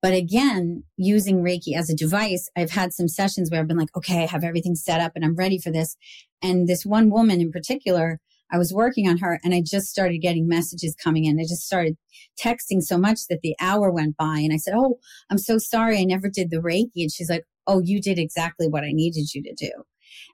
But 0.01 0.13
again, 0.13 0.83
using 0.97 1.43
Reiki 1.43 1.75
as 1.75 1.89
a 1.89 1.95
device, 1.95 2.49
I've 2.57 2.71
had 2.71 2.91
some 2.91 3.07
sessions 3.07 3.49
where 3.49 3.59
I've 3.59 3.67
been 3.67 3.77
like, 3.77 3.95
okay, 3.95 4.23
I 4.23 4.27
have 4.27 4.43
everything 4.43 4.75
set 4.75 4.99
up 4.99 5.11
and 5.15 5.23
I'm 5.23 5.35
ready 5.35 5.59
for 5.59 5.71
this. 5.71 5.95
And 6.41 6.67
this 6.67 6.85
one 6.85 7.11
woman 7.11 7.39
in 7.39 7.51
particular, 7.51 8.19
I 8.51 8.57
was 8.57 8.73
working 8.73 9.07
on 9.07 9.19
her 9.19 9.39
and 9.43 9.53
I 9.53 9.61
just 9.65 9.87
started 9.87 10.17
getting 10.19 10.47
messages 10.47 10.95
coming 11.01 11.25
in. 11.25 11.39
I 11.39 11.43
just 11.43 11.65
started 11.65 11.97
texting 12.39 12.81
so 12.81 12.97
much 12.97 13.27
that 13.29 13.41
the 13.41 13.55
hour 13.61 13.91
went 13.91 14.17
by 14.17 14.39
and 14.39 14.51
I 14.51 14.57
said, 14.57 14.73
Oh, 14.75 14.97
I'm 15.29 15.37
so 15.37 15.57
sorry. 15.57 15.99
I 15.99 16.03
never 16.03 16.29
did 16.29 16.49
the 16.49 16.57
Reiki. 16.57 17.03
And 17.03 17.11
she's 17.11 17.29
like, 17.29 17.43
Oh, 17.67 17.81
you 17.83 18.01
did 18.01 18.17
exactly 18.17 18.67
what 18.67 18.83
I 18.83 18.91
needed 18.91 19.33
you 19.33 19.43
to 19.43 19.53
do. 19.53 19.71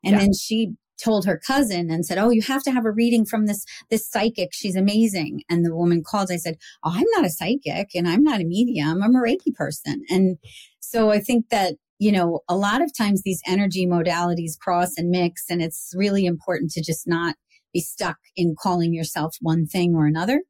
And 0.03 0.13
yeah. 0.13 0.19
then 0.19 0.33
she 0.33 0.73
told 1.01 1.25
her 1.25 1.39
cousin 1.45 1.89
and 1.89 2.05
said, 2.05 2.17
"Oh, 2.17 2.29
you 2.29 2.41
have 2.43 2.63
to 2.63 2.71
have 2.71 2.85
a 2.85 2.91
reading 2.91 3.25
from 3.25 3.45
this 3.45 3.65
this 3.89 4.09
psychic. 4.09 4.49
She's 4.53 4.75
amazing." 4.75 5.43
And 5.49 5.65
the 5.65 5.75
woman 5.75 6.03
called. 6.03 6.31
I 6.31 6.37
said, 6.37 6.57
"Oh, 6.83 6.91
I'm 6.93 7.05
not 7.15 7.25
a 7.25 7.29
psychic 7.29 7.89
and 7.95 8.07
I'm 8.07 8.23
not 8.23 8.41
a 8.41 8.45
medium. 8.45 9.01
I'm 9.01 9.15
a 9.15 9.19
Reiki 9.19 9.53
person." 9.53 10.03
And 10.09 10.37
so 10.79 11.09
I 11.11 11.19
think 11.19 11.49
that 11.49 11.75
you 11.99 12.11
know 12.11 12.41
a 12.47 12.55
lot 12.55 12.81
of 12.81 12.95
times 12.95 13.21
these 13.23 13.41
energy 13.47 13.85
modalities 13.85 14.57
cross 14.59 14.97
and 14.97 15.09
mix, 15.09 15.43
and 15.49 15.61
it's 15.61 15.93
really 15.95 16.25
important 16.25 16.71
to 16.71 16.83
just 16.83 17.07
not 17.07 17.35
be 17.73 17.81
stuck 17.81 18.17
in 18.35 18.55
calling 18.57 18.93
yourself 18.93 19.35
one 19.41 19.67
thing 19.67 19.95
or 19.95 20.05
another 20.05 20.41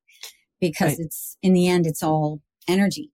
because 0.60 0.92
right. 0.92 1.00
it's 1.00 1.38
in 1.42 1.54
the 1.54 1.68
end 1.68 1.86
it's 1.86 2.04
all 2.04 2.42
energy. 2.68 3.12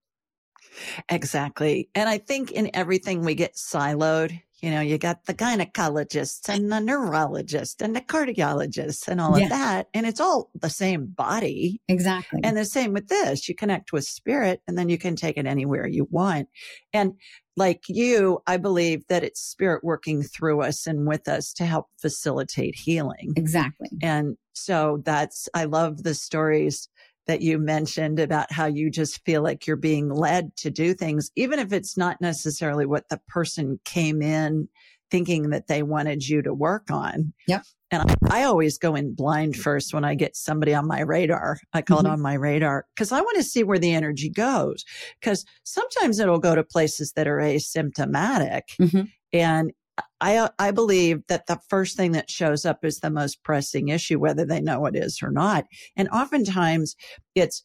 Exactly. 1.10 1.90
And 1.94 2.10
I 2.10 2.18
think 2.18 2.52
in 2.52 2.72
everything 2.74 3.24
we 3.24 3.36
get 3.36 3.56
siloed 3.56 4.42
you 4.63 4.72
know, 4.72 4.79
you 4.79 4.98
got 4.98 5.25
the 5.25 5.34
gynecologists 5.34 6.48
and 6.48 6.72
the 6.72 6.79
neurologist 6.79 7.82
and 7.82 7.93
the 7.93 8.00
cardiologists 8.00 9.10
and 9.10 9.20
all 9.20 9.38
yeah. 9.38 9.43
of 9.43 9.50
that. 9.50 9.88
And 9.93 10.05
it's 10.05 10.22
all 10.22 10.51
the 10.55 10.70
same 10.70 11.08
body. 11.08 11.82
Exactly. 11.89 12.39
And 12.46 12.55
the 12.55 12.63
same 12.63 12.93
with 12.93 13.10
this. 13.10 13.50
You 13.50 13.55
connect 13.55 13.91
with 13.91 14.05
spirit 14.05 14.62
and 14.65 14.77
then 14.77 14.88
you 14.88 14.98
can 14.98 15.17
take 15.17 15.38
it 15.38 15.46
anywhere 15.46 15.86
you 15.86 16.08
want. 16.10 16.48
And 16.93 17.15
like 17.58 17.84
you, 17.89 18.39
I 18.48 18.55
believe 18.55 19.05
that 19.10 19.25
it's 19.25 19.41
spirit 19.41 19.84
working 19.84 20.24
through 20.24 20.62
us 20.62 20.88
and 20.88 21.05
with 21.10 21.27
us 21.27 21.51
to 21.55 21.65
help 21.65 21.88
facilitate 22.01 22.75
healing. 22.75 23.34
Exactly. 23.36 23.89
And 24.01 24.38
so 24.53 25.01
that's, 25.03 25.50
I 25.53 25.65
love 25.65 26.03
the 26.03 26.13
stories 26.13 26.88
that 27.27 27.42
you 27.42 27.58
mentioned 27.58 28.20
about 28.20 28.51
how 28.51 28.65
you 28.65 28.89
just 28.89 29.24
feel 29.25 29.42
like 29.42 29.65
you're 29.65 29.75
being 29.75 30.10
led 30.10 30.56
to 30.58 30.70
do 30.70 30.94
things, 30.94 31.32
even 31.36 31.60
if 31.60 31.72
it's 31.72 31.98
not 31.98 32.20
necessarily 32.20 32.86
what 32.86 33.10
the 33.10 33.20
person 33.27 33.80
came 33.86 34.22
in 34.22 34.68
thinking 35.13 35.51
that 35.51 35.68
they 35.68 35.84
wanted 35.84 36.27
you 36.27 36.42
to 36.42 36.53
work 36.53 36.89
on. 36.89 37.32
Yeah. 37.48 37.62
And 37.92 38.10
I, 38.10 38.42
I 38.42 38.44
always 38.46 38.80
go 38.80 38.96
in 38.96 39.13
blind 39.13 39.56
first 39.56 39.94
when 39.94 40.03
I 40.03 40.15
get 40.15 40.36
somebody 40.36 40.74
on 40.74 40.88
my 40.88 41.01
radar. 41.01 41.60
I 41.72 41.84
call 41.84 42.00
mm-hmm. 42.00 42.08
it 42.08 42.12
on 42.13 42.22
my 42.22 42.34
radar 42.34 42.88
because 42.96 43.12
I 43.12 43.22
want 43.22 43.38
to 43.38 43.44
see 43.44 43.63
where 43.63 43.77
the 43.77 43.94
energy 43.94 44.32
goes. 44.32 44.84
Because 45.20 45.46
sometimes 45.63 46.18
it'll 46.18 46.39
go 46.39 46.56
to 46.56 46.63
places 46.63 47.12
that 47.12 47.27
are 47.27 47.38
asymptomatic. 47.38 48.62
Mm-hmm. 48.82 49.03
And 49.34 49.72
I, 50.20 50.50
I 50.58 50.72
believe 50.72 51.22
that 51.28 51.48
the 51.48 51.60
first 51.70 51.98
thing 51.98 52.14
that 52.14 52.30
shows 52.30 52.66
up 52.66 52.84
is 52.86 53.00
the 53.00 53.10
most 53.10 53.44
pressing 53.44 53.90
issue, 53.90 54.20
whether 54.20 54.46
they 54.46 54.62
know 54.62 54.86
it 54.86 54.96
is 54.96 55.22
or 55.22 55.32
not. 55.32 55.66
And 55.96 56.08
oftentimes 56.10 56.96
it's 57.36 57.62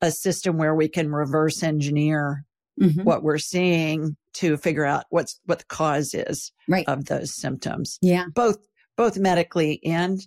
a 0.00 0.10
system 0.10 0.56
where 0.56 0.74
we 0.74 0.88
can 0.88 1.10
reverse 1.10 1.62
engineer 1.62 2.44
mm-hmm. 2.80 3.02
what 3.02 3.22
we're 3.22 3.38
seeing 3.38 4.16
to 4.34 4.56
figure 4.56 4.84
out 4.84 5.04
what's 5.10 5.40
what 5.46 5.60
the 5.60 5.64
cause 5.66 6.14
is 6.14 6.52
right. 6.68 6.88
of 6.88 7.06
those 7.06 7.34
symptoms. 7.34 7.98
Yeah. 8.00 8.26
Both 8.34 8.58
both 8.96 9.18
medically 9.18 9.80
and 9.84 10.20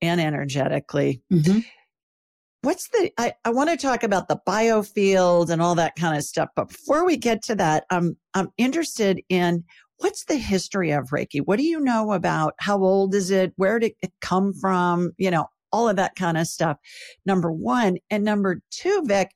and 0.00 0.20
energetically. 0.20 1.22
Mm-hmm. 1.32 1.60
What's 2.62 2.88
the 2.88 3.10
I, 3.18 3.34
I 3.44 3.50
want 3.50 3.70
to 3.70 3.76
talk 3.76 4.02
about 4.02 4.28
the 4.28 4.40
biofield 4.46 5.50
and 5.50 5.62
all 5.62 5.74
that 5.76 5.96
kind 5.96 6.16
of 6.16 6.24
stuff. 6.24 6.48
But 6.56 6.68
before 6.68 7.04
we 7.04 7.16
get 7.16 7.42
to 7.44 7.54
that, 7.56 7.84
I'm 7.90 8.16
I'm 8.34 8.48
interested 8.56 9.20
in 9.28 9.64
what's 9.98 10.24
the 10.24 10.36
history 10.36 10.90
of 10.90 11.10
Reiki? 11.10 11.40
What 11.44 11.58
do 11.58 11.64
you 11.64 11.80
know 11.80 12.12
about 12.12 12.54
how 12.58 12.82
old 12.82 13.14
is 13.14 13.30
it? 13.30 13.52
Where 13.56 13.78
did 13.78 13.92
it 14.02 14.12
come 14.20 14.52
from? 14.52 15.12
You 15.18 15.30
know, 15.30 15.46
all 15.72 15.88
of 15.88 15.96
that 15.96 16.16
kind 16.16 16.38
of 16.38 16.46
stuff. 16.46 16.78
Number 17.26 17.52
one. 17.52 17.98
And 18.10 18.24
number 18.24 18.60
two, 18.70 19.02
Vic, 19.06 19.30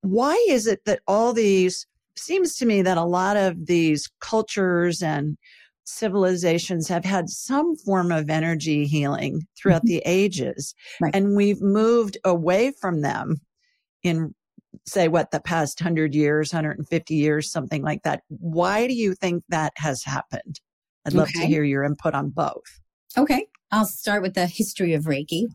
why 0.00 0.34
is 0.48 0.66
it 0.66 0.84
that 0.86 1.00
all 1.06 1.32
these 1.32 1.86
seems 2.16 2.56
to 2.56 2.66
me 2.66 2.82
that 2.82 2.96
a 2.96 3.04
lot 3.04 3.36
of 3.36 3.66
these 3.66 4.08
cultures 4.20 5.02
and 5.02 5.36
civilizations 5.84 6.88
have 6.88 7.04
had 7.04 7.28
some 7.28 7.76
form 7.76 8.10
of 8.10 8.30
energy 8.30 8.86
healing 8.86 9.46
throughout 9.56 9.82
mm-hmm. 9.82 9.98
the 9.98 10.02
ages 10.06 10.74
right. 11.00 11.14
and 11.14 11.36
we've 11.36 11.60
moved 11.60 12.16
away 12.24 12.72
from 12.80 13.02
them 13.02 13.38
in 14.02 14.34
say 14.86 15.08
what 15.08 15.30
the 15.30 15.40
past 15.40 15.80
100 15.80 16.14
years 16.14 16.52
150 16.52 17.14
years 17.14 17.50
something 17.50 17.82
like 17.82 18.02
that 18.02 18.22
why 18.28 18.86
do 18.86 18.94
you 18.94 19.14
think 19.14 19.44
that 19.48 19.72
has 19.76 20.04
happened 20.04 20.60
i'd 21.06 21.14
love 21.14 21.28
okay. 21.28 21.40
to 21.40 21.46
hear 21.46 21.64
your 21.64 21.84
input 21.84 22.14
on 22.14 22.30
both 22.30 22.80
okay 23.16 23.46
i'll 23.70 23.86
start 23.86 24.22
with 24.22 24.34
the 24.34 24.46
history 24.46 24.94
of 24.94 25.04
reiki 25.04 25.46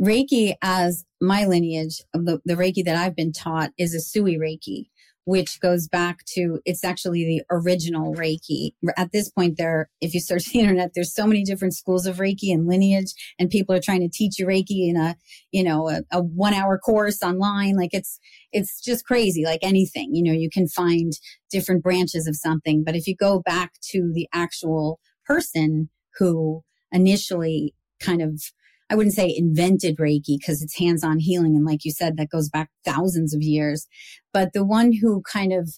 reiki 0.00 0.54
as 0.62 1.04
my 1.20 1.44
lineage 1.44 2.02
the, 2.12 2.40
the 2.44 2.54
reiki 2.54 2.84
that 2.84 2.96
i've 2.96 3.16
been 3.16 3.32
taught 3.32 3.70
is 3.78 3.94
Usui 3.94 4.38
reiki 4.38 4.86
which 5.26 5.60
goes 5.60 5.88
back 5.88 6.24
to 6.24 6.60
it's 6.64 6.84
actually 6.84 7.24
the 7.24 7.42
original 7.50 8.14
Reiki. 8.14 8.74
At 8.96 9.10
this 9.10 9.28
point, 9.28 9.58
there, 9.58 9.90
if 10.00 10.14
you 10.14 10.20
search 10.20 10.44
the 10.52 10.60
internet, 10.60 10.92
there's 10.94 11.14
so 11.14 11.26
many 11.26 11.42
different 11.42 11.74
schools 11.74 12.06
of 12.06 12.16
Reiki 12.16 12.52
and 12.52 12.66
lineage, 12.66 13.12
and 13.38 13.50
people 13.50 13.74
are 13.74 13.80
trying 13.80 14.00
to 14.00 14.08
teach 14.08 14.38
you 14.38 14.46
Reiki 14.46 14.88
in 14.88 14.96
a, 14.96 15.16
you 15.50 15.64
know, 15.64 15.90
a, 15.90 16.02
a 16.12 16.22
one 16.22 16.54
hour 16.54 16.78
course 16.78 17.22
online. 17.22 17.76
Like 17.76 17.90
it's, 17.92 18.18
it's 18.56 18.80
just 18.80 19.04
crazy. 19.04 19.44
Like 19.44 19.60
anything, 19.62 20.14
you 20.14 20.22
know, 20.22 20.32
you 20.32 20.48
can 20.50 20.66
find 20.66 21.12
different 21.50 21.82
branches 21.82 22.26
of 22.26 22.36
something. 22.36 22.82
But 22.84 22.96
if 22.96 23.06
you 23.06 23.14
go 23.14 23.40
back 23.40 23.72
to 23.90 24.10
the 24.14 24.26
actual 24.32 24.98
person 25.26 25.90
who 26.18 26.62
initially 26.90 27.74
kind 28.00 28.22
of 28.22 28.42
I 28.88 28.94
wouldn't 28.94 29.16
say 29.16 29.34
invented 29.36 29.96
Reiki 29.96 30.38
because 30.38 30.62
it's 30.62 30.78
hands 30.78 31.02
on 31.02 31.18
healing. 31.18 31.56
And 31.56 31.64
like 31.64 31.84
you 31.84 31.90
said, 31.90 32.16
that 32.16 32.30
goes 32.30 32.48
back 32.48 32.70
thousands 32.84 33.34
of 33.34 33.42
years. 33.42 33.88
But 34.32 34.52
the 34.52 34.64
one 34.64 34.92
who 34.92 35.22
kind 35.22 35.52
of 35.52 35.70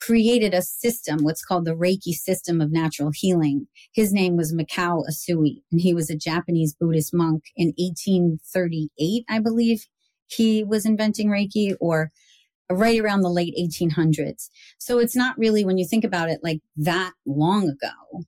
created 0.00 0.54
a 0.54 0.62
system, 0.62 1.22
what's 1.22 1.44
called 1.44 1.64
the 1.64 1.74
Reiki 1.74 2.12
system 2.12 2.60
of 2.60 2.72
natural 2.72 3.10
healing. 3.12 3.66
His 3.92 4.12
name 4.12 4.36
was 4.36 4.54
Mikao 4.54 5.04
Usui. 5.08 5.62
and 5.70 5.80
he 5.80 5.92
was 5.92 6.08
a 6.08 6.16
Japanese 6.16 6.74
Buddhist 6.74 7.12
monk 7.12 7.42
in 7.56 7.74
1838, 7.76 9.24
I 9.28 9.38
believe. 9.40 9.86
He 10.36 10.64
was 10.64 10.86
inventing 10.86 11.28
Reiki 11.28 11.74
or 11.80 12.10
right 12.70 13.00
around 13.00 13.20
the 13.20 13.28
late 13.30 13.54
1800s. 13.58 14.48
So 14.78 14.98
it's 14.98 15.16
not 15.16 15.36
really, 15.38 15.64
when 15.64 15.78
you 15.78 15.86
think 15.86 16.04
about 16.04 16.30
it, 16.30 16.40
like 16.42 16.60
that 16.76 17.12
long 17.26 17.68
ago. 17.68 18.24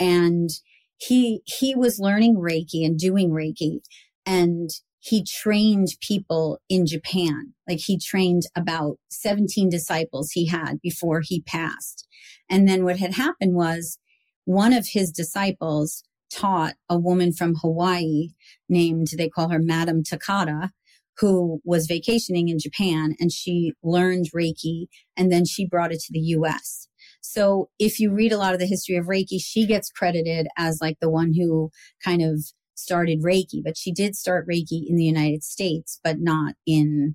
And 0.00 0.50
he 0.96 1.42
he 1.44 1.74
was 1.74 1.98
learning 1.98 2.36
Reiki 2.36 2.84
and 2.86 2.98
doing 2.98 3.30
Reiki 3.30 3.80
and 4.24 4.70
he 5.00 5.24
trained 5.24 5.88
people 6.00 6.60
in 6.68 6.86
Japan. 6.86 7.54
Like 7.68 7.80
he 7.80 7.98
trained 7.98 8.42
about 8.56 8.98
17 9.10 9.68
disciples 9.68 10.30
he 10.30 10.46
had 10.46 10.80
before 10.80 11.22
he 11.24 11.42
passed. 11.42 12.06
And 12.48 12.68
then 12.68 12.84
what 12.84 12.98
had 12.98 13.14
happened 13.14 13.54
was 13.54 13.98
one 14.44 14.72
of 14.72 14.86
his 14.92 15.10
disciples 15.10 16.04
taught 16.32 16.74
a 16.88 16.96
woman 16.96 17.32
from 17.32 17.56
Hawaii 17.56 18.28
named, 18.68 19.08
they 19.16 19.28
call 19.28 19.48
her 19.48 19.58
Madam 19.58 20.04
Takata, 20.04 20.70
who 21.18 21.60
was 21.64 21.86
vacationing 21.86 22.48
in 22.48 22.58
Japan 22.58 23.14
and 23.20 23.30
she 23.30 23.72
learned 23.82 24.30
Reiki 24.34 24.86
and 25.16 25.30
then 25.30 25.44
she 25.44 25.66
brought 25.66 25.92
it 25.92 26.00
to 26.00 26.12
the 26.12 26.20
US. 26.20 26.88
So 27.20 27.70
if 27.78 28.00
you 28.00 28.12
read 28.12 28.32
a 28.32 28.38
lot 28.38 28.54
of 28.54 28.60
the 28.60 28.66
history 28.66 28.96
of 28.96 29.06
Reiki, 29.06 29.40
she 29.40 29.66
gets 29.66 29.90
credited 29.90 30.48
as 30.56 30.78
like 30.80 30.98
the 31.00 31.10
one 31.10 31.34
who 31.34 31.70
kind 32.04 32.22
of 32.22 32.44
started 32.74 33.22
Reiki, 33.22 33.62
but 33.62 33.76
she 33.76 33.92
did 33.92 34.16
start 34.16 34.46
Reiki 34.48 34.88
in 34.88 34.96
the 34.96 35.04
United 35.04 35.44
States, 35.44 36.00
but 36.02 36.18
not 36.18 36.54
in, 36.66 37.14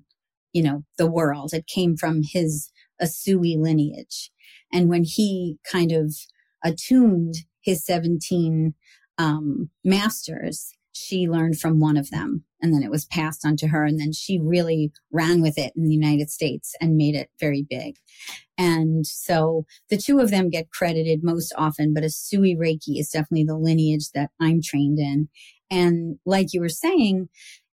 you 0.52 0.62
know, 0.62 0.84
the 0.96 1.10
world. 1.10 1.52
It 1.52 1.66
came 1.66 1.96
from 1.96 2.22
his 2.22 2.70
Usui 3.02 3.58
lineage. 3.58 4.30
And 4.72 4.88
when 4.88 5.04
he 5.04 5.58
kind 5.70 5.92
of 5.92 6.14
attuned 6.64 7.34
his 7.60 7.84
17 7.84 8.74
um, 9.18 9.70
masters, 9.84 10.72
she 10.92 11.28
learned 11.28 11.58
from 11.58 11.80
one 11.80 11.96
of 11.96 12.10
them 12.10 12.44
and 12.60 12.72
then 12.72 12.82
it 12.82 12.90
was 12.90 13.06
passed 13.06 13.44
on 13.44 13.56
to 13.56 13.68
her 13.68 13.84
and 13.84 14.00
then 14.00 14.12
she 14.12 14.38
really 14.38 14.92
ran 15.12 15.40
with 15.40 15.58
it 15.58 15.72
in 15.76 15.84
the 15.84 15.94
united 15.94 16.30
states 16.30 16.74
and 16.80 16.96
made 16.96 17.14
it 17.14 17.30
very 17.40 17.66
big. 17.68 17.96
And 18.60 19.06
so 19.06 19.66
the 19.88 19.96
two 19.96 20.18
of 20.18 20.30
them 20.30 20.50
get 20.50 20.70
credited 20.70 21.22
most 21.22 21.52
often 21.56 21.94
but 21.94 22.02
Usui 22.02 22.56
reiki 22.56 22.98
is 22.98 23.10
definitely 23.10 23.44
the 23.44 23.56
lineage 23.56 24.10
that 24.14 24.30
i'm 24.40 24.60
trained 24.62 24.98
in. 24.98 25.28
And 25.70 26.18
like 26.24 26.52
you 26.52 26.60
were 26.60 26.68
saying 26.68 27.28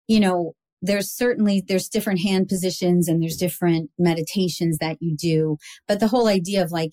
you 0.08 0.20
know 0.20 0.54
there's 0.82 1.10
certainly 1.10 1.62
there's 1.66 1.88
different 1.88 2.20
hand 2.20 2.48
positions 2.48 3.08
and 3.08 3.22
there's 3.22 3.36
different 3.36 3.90
meditations 3.98 4.78
that 4.78 4.96
you 5.00 5.16
do 5.16 5.56
but 5.86 6.00
the 6.00 6.08
whole 6.08 6.26
idea 6.26 6.62
of 6.62 6.72
like 6.72 6.92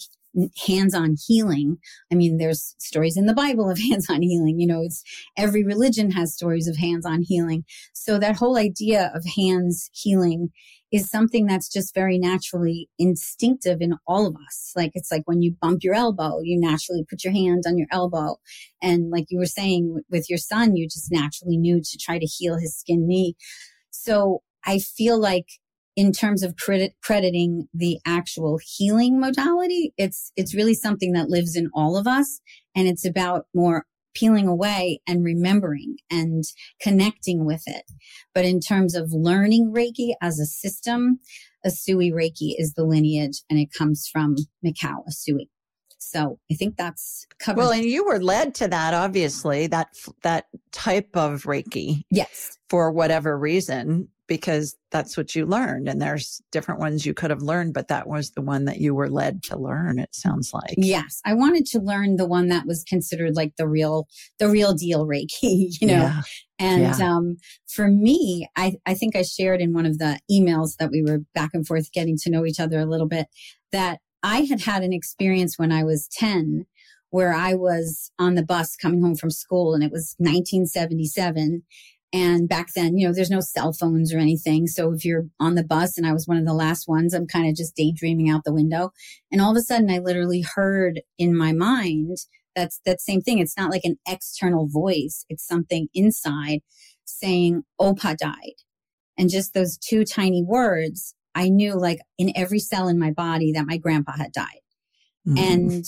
hands-on 0.66 1.16
healing. 1.28 1.78
I 2.12 2.16
mean, 2.16 2.38
there's 2.38 2.76
stories 2.80 3.18
in 3.18 3.26
the 3.26 3.34
Bible 3.34 3.70
of 3.70 3.80
hands-on 3.90 4.22
healing. 4.22 4.60
You 4.60 4.68
know, 4.68 4.82
it's 4.82 5.04
every 5.38 5.64
religion 5.64 6.12
has 6.12 6.34
stories 6.34 6.68
of 6.68 6.78
hands-on 6.78 7.24
healing. 7.24 7.64
So 7.94 8.20
that 8.20 8.38
whole 8.38 8.58
idea 8.58 9.12
of 9.14 9.24
hands 9.36 9.90
healing 9.94 10.50
is 10.92 11.10
something 11.10 11.46
that's 11.46 11.72
just 11.72 11.94
very 11.94 12.18
naturally 12.18 12.90
instinctive 12.98 13.78
in 13.80 13.94
all 14.08 14.26
of 14.26 14.36
us. 14.48 14.72
Like 14.76 14.92
it's 14.96 15.12
like 15.12 15.22
when 15.26 15.42
you 15.42 15.56
bump 15.62 15.84
your 15.84 15.94
elbow, 15.94 16.40
you 16.42 16.60
naturally 16.60 17.06
put 17.08 17.24
your 17.24 17.34
hand 17.34 17.64
on 17.68 17.78
your 17.78 17.88
elbow. 17.92 18.38
And 18.82 19.12
like 19.12 19.26
you 19.30 19.38
were 19.38 19.46
saying 19.46 20.02
with 20.10 20.30
your 20.30 20.40
son, 20.40 20.76
you 20.76 20.88
just 20.88 21.12
naturally 21.12 21.58
knew 21.58 21.80
to 21.82 21.98
try 21.98 22.18
to 22.18 22.26
heal 22.26 22.58
his 22.58 22.76
skin 22.76 23.08
knee. 23.08 23.36
So 23.92 24.42
I 24.66 24.80
feel 24.80 25.20
like 25.20 25.46
in 26.00 26.14
terms 26.14 26.44
of 26.44 26.56
credit, 26.56 26.94
crediting 27.04 27.68
the 27.74 28.00
actual 28.06 28.58
healing 28.64 29.20
modality, 29.20 29.94
it's, 29.98 30.32
it's 30.38 30.56
really 30.56 30.74
something 30.74 31.12
that 31.12 31.30
lives 31.30 31.58
in 31.58 31.70
all 31.74 31.98
of 31.98 32.08
us. 32.08 32.40
And 32.74 32.88
it's 32.88 33.06
about 33.06 33.48
more 33.54 33.84
peeling 34.16 34.48
away 34.48 35.02
and 35.06 35.26
remembering 35.26 35.98
and 36.10 36.46
connecting 36.82 37.44
with 37.44 37.64
it. 37.66 37.84
But 38.34 38.46
in 38.46 38.62
terms 38.62 38.96
of 38.96 39.12
learning 39.12 39.74
Reiki 39.76 40.14
as 40.22 40.40
a 40.40 40.46
system, 40.46 41.20
Usui 41.68 42.14
Reiki 42.14 42.54
is 42.58 42.76
the 42.76 42.86
lineage 42.86 43.42
and 43.50 43.60
it 43.60 43.68
comes 43.78 44.08
from 44.10 44.38
Mikao 44.66 45.04
Usui. 45.06 45.50
So 45.98 46.40
I 46.50 46.56
think 46.56 46.78
that's 46.78 47.28
covered. 47.40 47.60
Well, 47.60 47.74
and 47.74 47.84
you 47.84 48.06
were 48.06 48.24
led 48.24 48.56
to 48.56 48.70
that, 48.70 48.94
obviously, 48.94 49.68
that, 49.68 49.90
that 50.24 50.46
type 50.72 51.10
of 51.18 51.44
Reiki. 51.44 52.04
Yes. 52.10 52.58
For 52.70 52.90
whatever 52.90 53.38
reason 53.38 54.08
because 54.30 54.78
that's 54.92 55.18
what 55.18 55.36
you 55.36 55.46
learned. 55.46 55.90
And 55.90 56.02
there's 56.02 56.42
different 56.52 56.80
ones 56.80 57.06
you 57.06 57.16
could 57.16 57.32
have 57.32 57.42
learned, 57.42 57.74
but 57.74 57.90
that 57.90 58.08
was 58.08 58.32
the 58.32 58.42
one 58.42 58.66
that 58.66 58.80
you 58.80 58.94
were 58.94 59.10
led 59.10 59.44
to 59.44 59.58
learn, 59.58 60.00
it 60.00 60.14
sounds 60.14 60.54
like. 60.54 60.76
Yes. 60.78 61.20
I 61.26 61.34
wanted 61.34 61.66
to 61.68 61.80
learn 61.80 62.16
the 62.16 62.28
one 62.28 62.48
that 62.50 62.68
was 62.68 62.84
considered 62.84 63.36
like 63.36 63.56
the 63.58 63.68
real, 63.68 64.08
the 64.38 64.48
real 64.48 64.74
deal 64.74 65.06
Reiki, 65.06 65.32
you 65.82 65.88
know? 65.88 65.94
Yeah. 65.94 66.22
And 66.60 66.82
yeah. 66.82 67.10
um, 67.10 67.38
for 67.68 67.88
me, 67.90 68.48
I, 68.56 68.76
I 68.86 68.94
think 68.94 69.16
I 69.16 69.24
shared 69.24 69.62
in 69.62 69.74
one 69.74 69.86
of 69.86 69.98
the 69.98 70.20
emails 70.32 70.78
that 70.78 70.92
we 70.92 71.02
were 71.02 71.20
back 71.34 71.52
and 71.54 71.66
forth 71.66 71.92
getting 71.92 72.18
to 72.20 72.30
know 72.30 72.46
each 72.46 72.60
other 72.60 72.80
a 72.80 72.86
little 72.86 73.08
bit 73.08 73.28
that 73.72 74.00
I 74.22 74.42
had 74.42 74.62
had 74.62 74.84
an 74.84 74.94
experience 74.94 75.58
when 75.58 75.72
I 75.72 75.84
was 75.84 76.08
10 76.10 76.66
where 77.12 77.34
I 77.34 77.56
was 77.56 78.12
on 78.20 78.36
the 78.36 78.46
bus 78.46 78.76
coming 78.76 79.02
home 79.02 79.16
from 79.16 79.32
school 79.32 79.74
and 79.74 79.84
it 79.84 79.92
was 79.92 80.16
1977 80.20 81.64
and 82.12 82.50
back 82.50 82.70
then, 82.76 82.98
you 82.98 83.08
know, 83.08 83.14
there's 83.14 83.30
no 83.30 83.40
cell 83.40 83.72
phones 83.72 84.14
or 84.14 84.18
anything. 84.18 84.66
So 84.66 84.92
if 84.94 85.06
you're 85.06 85.28
on 85.40 85.56
the 85.56 85.64
bus 85.64 85.98
and 85.98 86.08
I 86.08 86.14
was 86.14 86.28
one 86.28 86.38
of 86.38 86.46
the 86.46 86.54
last 86.54 86.88
ones, 86.88 87.14
I'm 87.14 87.28
kind 87.28 87.48
of 87.48 87.56
just 87.56 87.76
daydreaming 87.76 88.30
out 88.30 88.44
the 88.44 88.54
window. 88.54 88.92
And 89.32 89.42
all 89.42 89.52
of 89.52 89.58
a 89.58 89.62
sudden 89.62 89.92
I 89.92 90.00
literally 90.00 90.44
heard 90.56 91.02
in 91.18 91.38
my 91.38 91.54
mind 91.54 92.18
that's 92.56 92.82
that 92.86 93.00
same 93.00 93.22
thing. 93.22 93.38
It's 93.38 93.58
not 93.58 93.70
like 93.70 93.84
an 93.84 93.98
external 94.08 94.68
voice. 94.68 95.24
It's 95.30 95.48
something 95.48 95.88
inside 95.94 96.62
saying 97.06 97.64
Opa 97.80 98.18
died. 98.18 98.56
And 99.18 99.30
just 99.30 99.54
those 99.54 99.78
two 99.78 100.04
tiny 100.04 100.44
words, 100.44 101.14
I 101.36 101.50
knew 101.50 101.76
like 101.76 102.00
in 102.18 102.32
every 102.36 102.60
cell 102.60 102.88
in 102.88 102.98
my 102.98 103.12
body 103.12 103.52
that 103.52 103.68
my 103.68 103.78
grandpa 103.78 104.14
had 104.14 104.32
died. 104.32 104.62
Mm-hmm. 105.28 105.38
And 105.38 105.86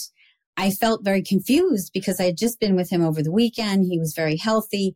I 0.58 0.70
felt 0.70 1.04
very 1.04 1.24
confused 1.24 1.92
because 1.94 2.20
I 2.20 2.26
had 2.26 2.38
just 2.38 2.60
been 2.60 2.76
with 2.76 2.92
him 2.92 3.04
over 3.04 3.24
the 3.24 3.32
weekend. 3.32 3.86
He 3.86 3.98
was 3.98 4.14
very 4.14 4.38
healthy. 4.38 4.96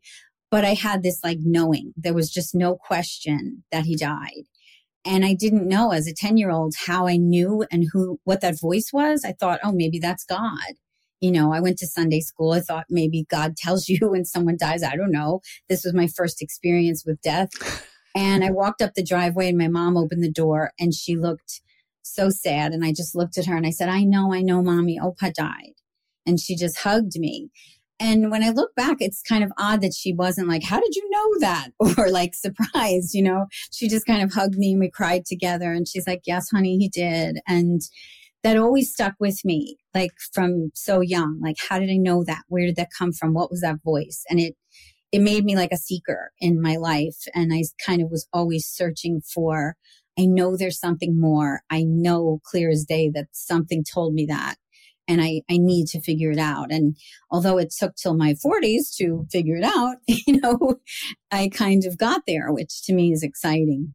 But 0.51 0.65
I 0.65 0.73
had 0.73 1.03
this 1.03 1.19
like 1.23 1.39
knowing. 1.41 1.93
There 1.97 2.13
was 2.13 2.29
just 2.29 2.55
no 2.55 2.75
question 2.75 3.63
that 3.71 3.86
he 3.86 3.95
died. 3.95 4.43
And 5.05 5.23
I 5.23 5.36
didn't 5.36 5.67
know 5.67 5.91
as 5.91 6.08
a 6.08 6.13
10 6.13 6.38
year 6.38 6.49
old 6.49 6.73
how 6.88 7.08
I 7.08 7.17
knew 7.17 7.65
and 7.71 7.86
who, 7.91 8.19
what 8.23 8.41
that 8.41 8.60
voice 8.60 8.89
was. 8.91 9.23
I 9.23 9.34
thought, 9.34 9.60
oh, 9.63 9.71
maybe 9.71 9.99
that's 9.99 10.25
God. 10.25 10.73
You 11.21 11.31
know, 11.31 11.53
I 11.53 11.60
went 11.60 11.77
to 11.79 11.88
Sunday 11.88 12.21
school. 12.21 12.53
I 12.53 12.60
thought 12.60 12.86
maybe 12.89 13.25
God 13.29 13.55
tells 13.55 13.88
you 13.89 14.10
when 14.10 14.25
someone 14.25 14.58
dies. 14.60 14.84
I 14.84 14.95
don't 14.95 15.12
know. 15.12 15.41
This 15.69 15.84
was 15.84 15.93
my 15.93 16.08
first 16.08 16.41
experience 16.41 17.03
with 17.05 17.21
death. 17.21 17.49
And 18.15 18.43
I 18.43 18.51
walked 18.51 18.81
up 18.81 18.93
the 18.93 19.03
driveway 19.03 19.49
and 19.49 19.58
my 19.58 19.67
mom 19.67 19.97
opened 19.97 20.23
the 20.23 20.31
door 20.31 20.71
and 20.79 20.93
she 20.93 21.17
looked 21.17 21.62
so 22.01 22.29
sad. 22.29 22.71
And 22.71 22.84
I 22.86 22.93
just 22.93 23.13
looked 23.13 23.38
at 23.38 23.45
her 23.45 23.58
and 23.58 23.67
I 23.67 23.71
said, 23.71 23.89
I 23.89 24.03
know, 24.03 24.34
I 24.34 24.41
know, 24.41 24.63
mommy, 24.63 24.97
Opa 24.99 25.34
died. 25.34 25.73
And 26.25 26.39
she 26.39 26.55
just 26.55 26.79
hugged 26.79 27.19
me. 27.19 27.49
And 27.99 28.29
when 28.29 28.43
I 28.43 28.49
look 28.49 28.75
back, 28.75 28.97
it's 28.99 29.21
kind 29.21 29.43
of 29.43 29.51
odd 29.58 29.81
that 29.81 29.93
she 29.93 30.13
wasn't 30.13 30.49
like, 30.49 30.63
How 30.63 30.79
did 30.79 30.95
you 30.95 31.10
know 31.10 31.39
that? 31.39 31.69
Or 31.97 32.10
like 32.10 32.34
surprised, 32.36 33.13
you 33.13 33.23
know? 33.23 33.45
She 33.71 33.88
just 33.88 34.05
kind 34.05 34.21
of 34.21 34.34
hugged 34.34 34.58
me 34.58 34.71
and 34.71 34.79
we 34.79 34.89
cried 34.89 35.25
together. 35.25 35.71
And 35.71 35.88
she's 35.88 36.08
like, 36.08 36.21
Yes, 36.25 36.49
honey, 36.49 36.77
he 36.77 36.89
did. 36.89 37.39
And 37.47 37.81
that 38.43 38.58
always 38.58 38.91
stuck 38.91 39.13
with 39.19 39.43
me, 39.43 39.77
like 39.93 40.12
from 40.34 40.71
so 40.75 41.01
young. 41.01 41.39
Like, 41.41 41.55
how 41.67 41.79
did 41.79 41.89
I 41.89 41.97
know 41.97 42.23
that? 42.25 42.43
Where 42.47 42.65
did 42.65 42.75
that 42.75 42.89
come 42.95 43.12
from? 43.12 43.34
What 43.34 43.49
was 43.49 43.62
that 43.62 43.81
voice? 43.84 44.23
And 44.29 44.39
it, 44.39 44.55
it 45.12 45.19
made 45.19 45.45
me 45.45 45.55
like 45.55 45.71
a 45.71 45.77
seeker 45.77 46.31
in 46.39 46.62
my 46.62 46.75
life. 46.75 47.17
And 47.34 47.51
I 47.53 47.63
kind 47.84 48.01
of 48.01 48.12
was 48.12 48.27
always 48.34 48.67
searching 48.67 49.21
for, 49.21 49.75
I 50.19 50.25
know 50.25 50.58
there's 50.58 50.79
something 50.79 51.19
more. 51.19 51.62
I 51.71 51.84
know 51.84 52.39
clear 52.43 52.69
as 52.69 52.86
day 52.86 53.10
that 53.15 53.29
something 53.31 53.84
told 53.84 54.13
me 54.13 54.25
that 54.27 54.58
and 55.07 55.21
I, 55.21 55.41
I 55.49 55.57
need 55.57 55.87
to 55.87 56.01
figure 56.01 56.31
it 56.31 56.39
out. 56.39 56.71
And 56.71 56.97
although 57.31 57.57
it 57.57 57.73
took 57.77 57.95
till 57.95 58.15
my 58.15 58.33
40s 58.33 58.95
to 58.97 59.25
figure 59.31 59.57
it 59.57 59.63
out, 59.63 59.97
you 60.07 60.39
know, 60.39 60.75
I 61.31 61.49
kind 61.49 61.85
of 61.85 61.97
got 61.97 62.21
there, 62.27 62.51
which 62.51 62.83
to 62.83 62.93
me 62.93 63.11
is 63.11 63.23
exciting. 63.23 63.93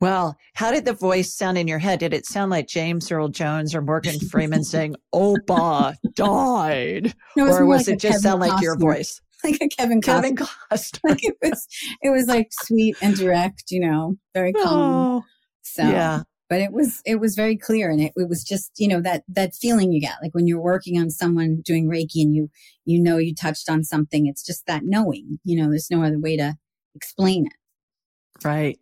Well, 0.00 0.36
how 0.54 0.70
did 0.70 0.84
the 0.84 0.92
voice 0.92 1.34
sound 1.34 1.56
in 1.56 1.66
your 1.66 1.78
head? 1.78 2.00
Did 2.00 2.12
it 2.12 2.26
sound 2.26 2.50
like 2.50 2.66
James 2.66 3.10
Earl 3.10 3.28
Jones 3.28 3.74
or 3.74 3.80
Morgan 3.80 4.20
Freeman 4.20 4.64
saying, 4.64 4.96
oh, 5.14 5.36
Opa 5.48 5.94
died? 6.14 7.14
No, 7.36 7.46
or 7.46 7.64
was 7.64 7.88
like 7.88 7.94
it 7.94 8.00
just 8.00 8.22
sound 8.22 8.40
like 8.40 8.60
your 8.60 8.76
voice? 8.78 9.20
Like 9.44 9.60
a 9.60 9.68
Kevin 9.68 10.00
Costner. 10.00 10.04
Kevin 10.04 10.36
Costner. 10.36 11.00
like 11.04 11.22
it 11.22 11.36
was, 11.42 11.68
it 12.02 12.10
was 12.10 12.26
like 12.26 12.48
sweet 12.50 12.96
and 13.02 13.14
direct, 13.14 13.64
you 13.70 13.80
know, 13.80 14.16
very 14.34 14.52
calm. 14.54 14.64
Oh, 14.64 15.24
so 15.62 15.82
yeah 15.82 16.22
but 16.48 16.60
it 16.60 16.72
was 16.72 17.02
it 17.04 17.16
was 17.16 17.34
very 17.34 17.56
clear 17.56 17.90
and 17.90 18.00
it, 18.00 18.12
it 18.16 18.28
was 18.28 18.44
just 18.44 18.72
you 18.78 18.88
know 18.88 19.00
that 19.00 19.22
that 19.28 19.54
feeling 19.54 19.92
you 19.92 20.00
get 20.00 20.16
like 20.22 20.34
when 20.34 20.46
you're 20.46 20.60
working 20.60 20.98
on 20.98 21.10
someone 21.10 21.60
doing 21.64 21.88
reiki 21.88 22.22
and 22.22 22.34
you 22.34 22.50
you 22.84 23.00
know 23.00 23.18
you 23.18 23.34
touched 23.34 23.68
on 23.68 23.84
something 23.84 24.26
it's 24.26 24.44
just 24.44 24.66
that 24.66 24.82
knowing 24.84 25.38
you 25.44 25.60
know 25.60 25.68
there's 25.68 25.90
no 25.90 26.02
other 26.02 26.18
way 26.18 26.36
to 26.36 26.54
explain 26.94 27.46
it 27.46 28.46
right 28.46 28.78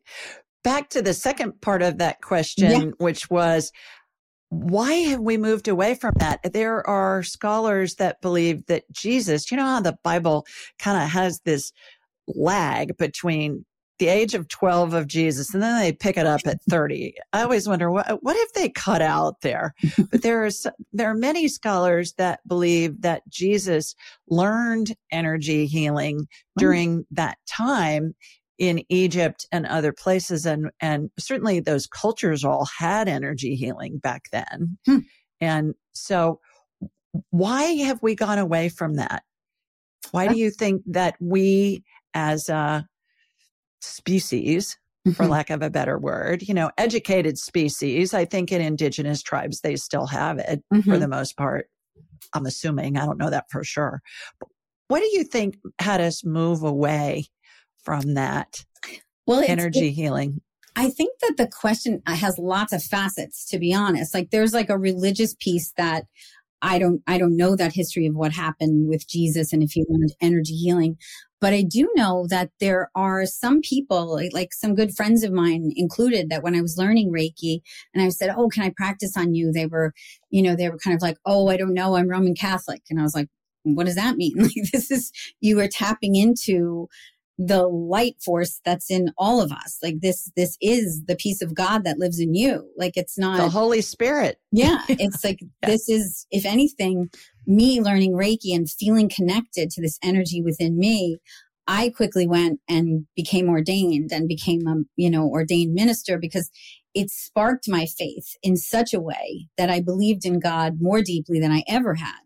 back 0.63 0.89
to 0.89 1.03
the 1.03 1.15
second 1.15 1.61
part 1.61 1.83
of 1.83 1.99
that 1.99 2.21
question 2.21 2.71
yeah. 2.71 2.91
which 2.99 3.29
was 3.31 3.73
why 4.51 4.93
have 4.93 5.21
we 5.21 5.37
moved 5.37 5.67
away 5.67 5.95
from 5.95 6.15
that? 6.19 6.53
There 6.53 6.87
are 6.87 7.25
scholars 7.25 7.97
that 7.97 8.21
believe 8.21 8.67
that 8.67 8.85
Jesus, 8.93 9.51
you 9.51 9.57
know 9.57 9.65
how 9.65 9.81
the 9.81 9.99
Bible 10.05 10.47
kind 10.79 11.03
of 11.03 11.09
has 11.11 11.41
this 11.41 11.73
lag 12.29 12.97
between 12.97 13.65
the 13.99 14.09
age 14.09 14.35
of 14.35 14.49
12 14.49 14.95
of 14.95 15.07
Jesus 15.07 15.55
and 15.55 15.63
then 15.63 15.79
they 15.81 15.93
pick 15.93 16.17
it 16.17 16.27
up 16.27 16.41
at 16.47 16.63
30. 16.69 17.15
I 17.33 17.43
always 17.43 17.69
wonder 17.69 17.91
what 17.91 18.23
what 18.23 18.37
if 18.37 18.53
they 18.53 18.69
cut 18.69 19.03
out 19.03 19.41
there? 19.43 19.75
but 20.11 20.23
there 20.23 20.45
are 20.45 20.51
there 20.93 21.11
are 21.11 21.15
many 21.15 21.49
scholars 21.49 22.15
that 22.15 22.41
believe 22.47 23.03
that 23.03 23.23
Jesus 23.29 23.95
learned 24.29 24.95
energy 25.13 25.67
healing 25.67 26.27
during 26.59 27.05
that 27.11 27.39
time 27.49 28.15
in 28.59 28.85
Egypt 28.89 29.47
and 29.53 29.67
other 29.67 29.93
places 29.93 30.47
and 30.47 30.71
and 30.81 31.11
certainly 31.19 31.61
those 31.61 31.87
cultures 31.87 32.45
all 32.45 32.67
had 32.79 33.09
energy 33.09 33.55
healing 33.55 33.99
back 33.99 34.25
then. 34.33 34.79
Hmm. 34.87 34.99
And 35.41 35.75
so 35.93 36.41
why 37.31 37.63
have 37.63 38.01
we 38.03 38.15
gone 38.17 38.39
away 38.39 38.69
from 38.69 38.95
that? 38.95 39.23
Why 40.11 40.29
do 40.29 40.37
you 40.37 40.51
think 40.51 40.83
that 40.87 41.17
we 41.21 41.85
as 42.13 42.49
a 42.49 42.87
species, 43.85 44.79
mm-hmm. 45.07 45.15
for 45.15 45.27
lack 45.27 45.51
of 45.51 45.63
a 45.63 45.71
better 45.71 45.99
word, 45.99 46.43
you 46.43 46.55
know, 46.55 46.71
educated 46.79 47.39
species, 47.39 48.15
I 48.15 48.25
think 48.25 48.53
in 48.53 48.61
indigenous 48.61 49.23
tribes, 49.23 49.61
they 49.61 49.77
still 49.77 50.07
have 50.07 50.39
it 50.39 50.63
mm-hmm. 50.73 50.91
for 50.91 50.99
the 50.99 51.09
most 51.09 51.37
part. 51.37 51.69
I'm 52.33 52.47
assuming, 52.47 52.97
I 52.97 53.05
don't 53.05 53.19
know 53.19 53.31
that 53.31 53.51
for 53.51 53.63
sure. 53.63 54.03
But 54.41 54.49
what 54.89 55.01
do 55.01 55.07
you 55.13 55.25
think 55.25 55.59
had 55.79 56.01
us 56.01 56.25
move 56.25 56.63
away 56.63 57.27
from 57.83 58.15
that 58.15 58.65
well, 59.27 59.45
energy 59.47 59.89
it, 59.89 59.93
healing? 59.93 60.41
I 60.77 60.91
think 60.91 61.19
that 61.21 61.37
the 61.37 61.47
question 61.47 62.03
has 62.07 62.39
lots 62.39 62.73
of 62.73 62.83
facets, 62.83 63.47
to 63.51 63.59
be 63.59 63.73
honest. 63.73 64.15
Like 64.15 64.31
there's 64.31 64.53
like 64.53 64.71
a 64.71 64.79
religious 64.79 65.35
piece 65.39 65.73
that 65.77 66.07
I 66.63 66.79
don't, 66.79 67.03
I 67.07 67.19
don't 67.19 67.37
know 67.37 67.57
that 67.57 67.75
history 67.75 68.07
of 68.07 68.15
what 68.15 68.33
happened 68.33 68.89
with 68.89 69.07
Jesus 69.07 69.53
and 69.53 69.63
if 69.63 69.73
he 69.73 69.85
learned 69.89 70.15
energy 70.21 70.57
healing. 70.57 70.97
But 71.45 71.53
I 71.53 71.61
do 71.61 71.91
know 71.95 72.27
that 72.31 72.53
there 72.59 72.91
are 72.95 73.27
some 73.27 73.61
people, 73.61 74.19
like 74.33 74.55
some 74.55 74.75
good 74.75 74.97
friends 74.97 75.23
of 75.23 75.31
mine 75.31 75.73
included, 75.77 76.31
that 76.31 76.43
when 76.43 76.55
I 76.55 76.63
was 76.63 76.79
learning 76.79 77.13
Reiki 77.13 77.61
and 77.93 78.03
I 78.03 78.09
said, 78.09 78.35
Oh, 78.35 78.49
can 78.49 78.63
I 78.63 78.73
practice 78.75 79.15
on 79.15 79.35
you? 79.35 79.53
They 79.53 79.67
were, 79.67 79.93
you 80.31 80.41
know, 80.41 80.57
they 80.57 80.71
were 80.71 80.79
kind 80.79 80.97
of 80.97 81.03
like, 81.03 81.19
Oh, 81.27 81.49
I 81.49 81.59
don't 81.59 81.75
know. 81.75 81.97
I'm 81.97 82.09
Roman 82.09 82.35
Catholic. 82.35 82.81
And 82.89 82.99
I 82.99 83.03
was 83.03 83.15
like, 83.15 83.29
what 83.65 83.85
does 83.85 83.97
that 83.97 84.17
mean? 84.17 84.33
Like 84.39 84.73
this 84.73 84.91
is, 84.91 85.13
you 85.43 85.61
are 85.61 85.69
tapping 85.69 86.15
into 86.15 86.89
the 87.37 87.69
light 87.69 88.17
force 88.25 88.63
that's 88.65 88.91
in 88.91 89.11
all 89.19 89.43
of 89.43 89.53
us. 89.53 89.79
Like 89.83 90.01
this, 90.01 90.33
this 90.37 90.57
is 90.63 91.05
the 91.05 91.17
peace 91.17 91.43
of 91.43 91.55
God 91.55 91.85
that 91.85 91.99
lives 91.99 92.21
in 92.21 92.35
you. 92.35 92.71
Like 92.79 92.97
it's 92.97 93.19
not 93.19 93.37
the 93.37 93.51
Holy 93.51 93.83
Spirit. 93.83 94.39
Yeah. 94.51 94.79
It's 94.89 95.23
like, 95.23 95.41
yeah. 95.43 95.69
this 95.69 95.91
is, 95.91 96.27
if 96.31 96.47
anything, 96.47 97.11
me 97.47 97.81
learning 97.81 98.13
Reiki 98.13 98.55
and 98.55 98.71
feeling 98.71 99.09
connected 99.09 99.71
to 99.71 99.81
this 99.81 99.99
energy 100.03 100.43
within 100.43 100.79
me. 100.79 101.19
I 101.67 101.91
quickly 101.91 102.27
went 102.27 102.61
and 102.69 103.07
became 103.17 103.49
ordained 103.49 104.13
and 104.13 104.29
became 104.29 104.67
a, 104.67 104.83
you 104.97 105.11
know, 105.11 105.29
ordained 105.29 105.73
minister 105.73 106.19
because 106.19 106.51
it 106.95 107.11
sparked 107.11 107.69
my 107.69 107.87
faith 107.87 108.37
in 108.43 108.57
such 108.57 108.93
a 108.95 109.01
way 109.01 109.49
that 109.57 109.71
I 109.71 109.81
believed 109.81 110.25
in 110.25 110.41
God 110.41 110.81
more 110.81 111.03
deeply 111.03 111.41
than 111.41 111.51
I 111.51 111.65
ever 111.67 111.95
had. 111.95 112.21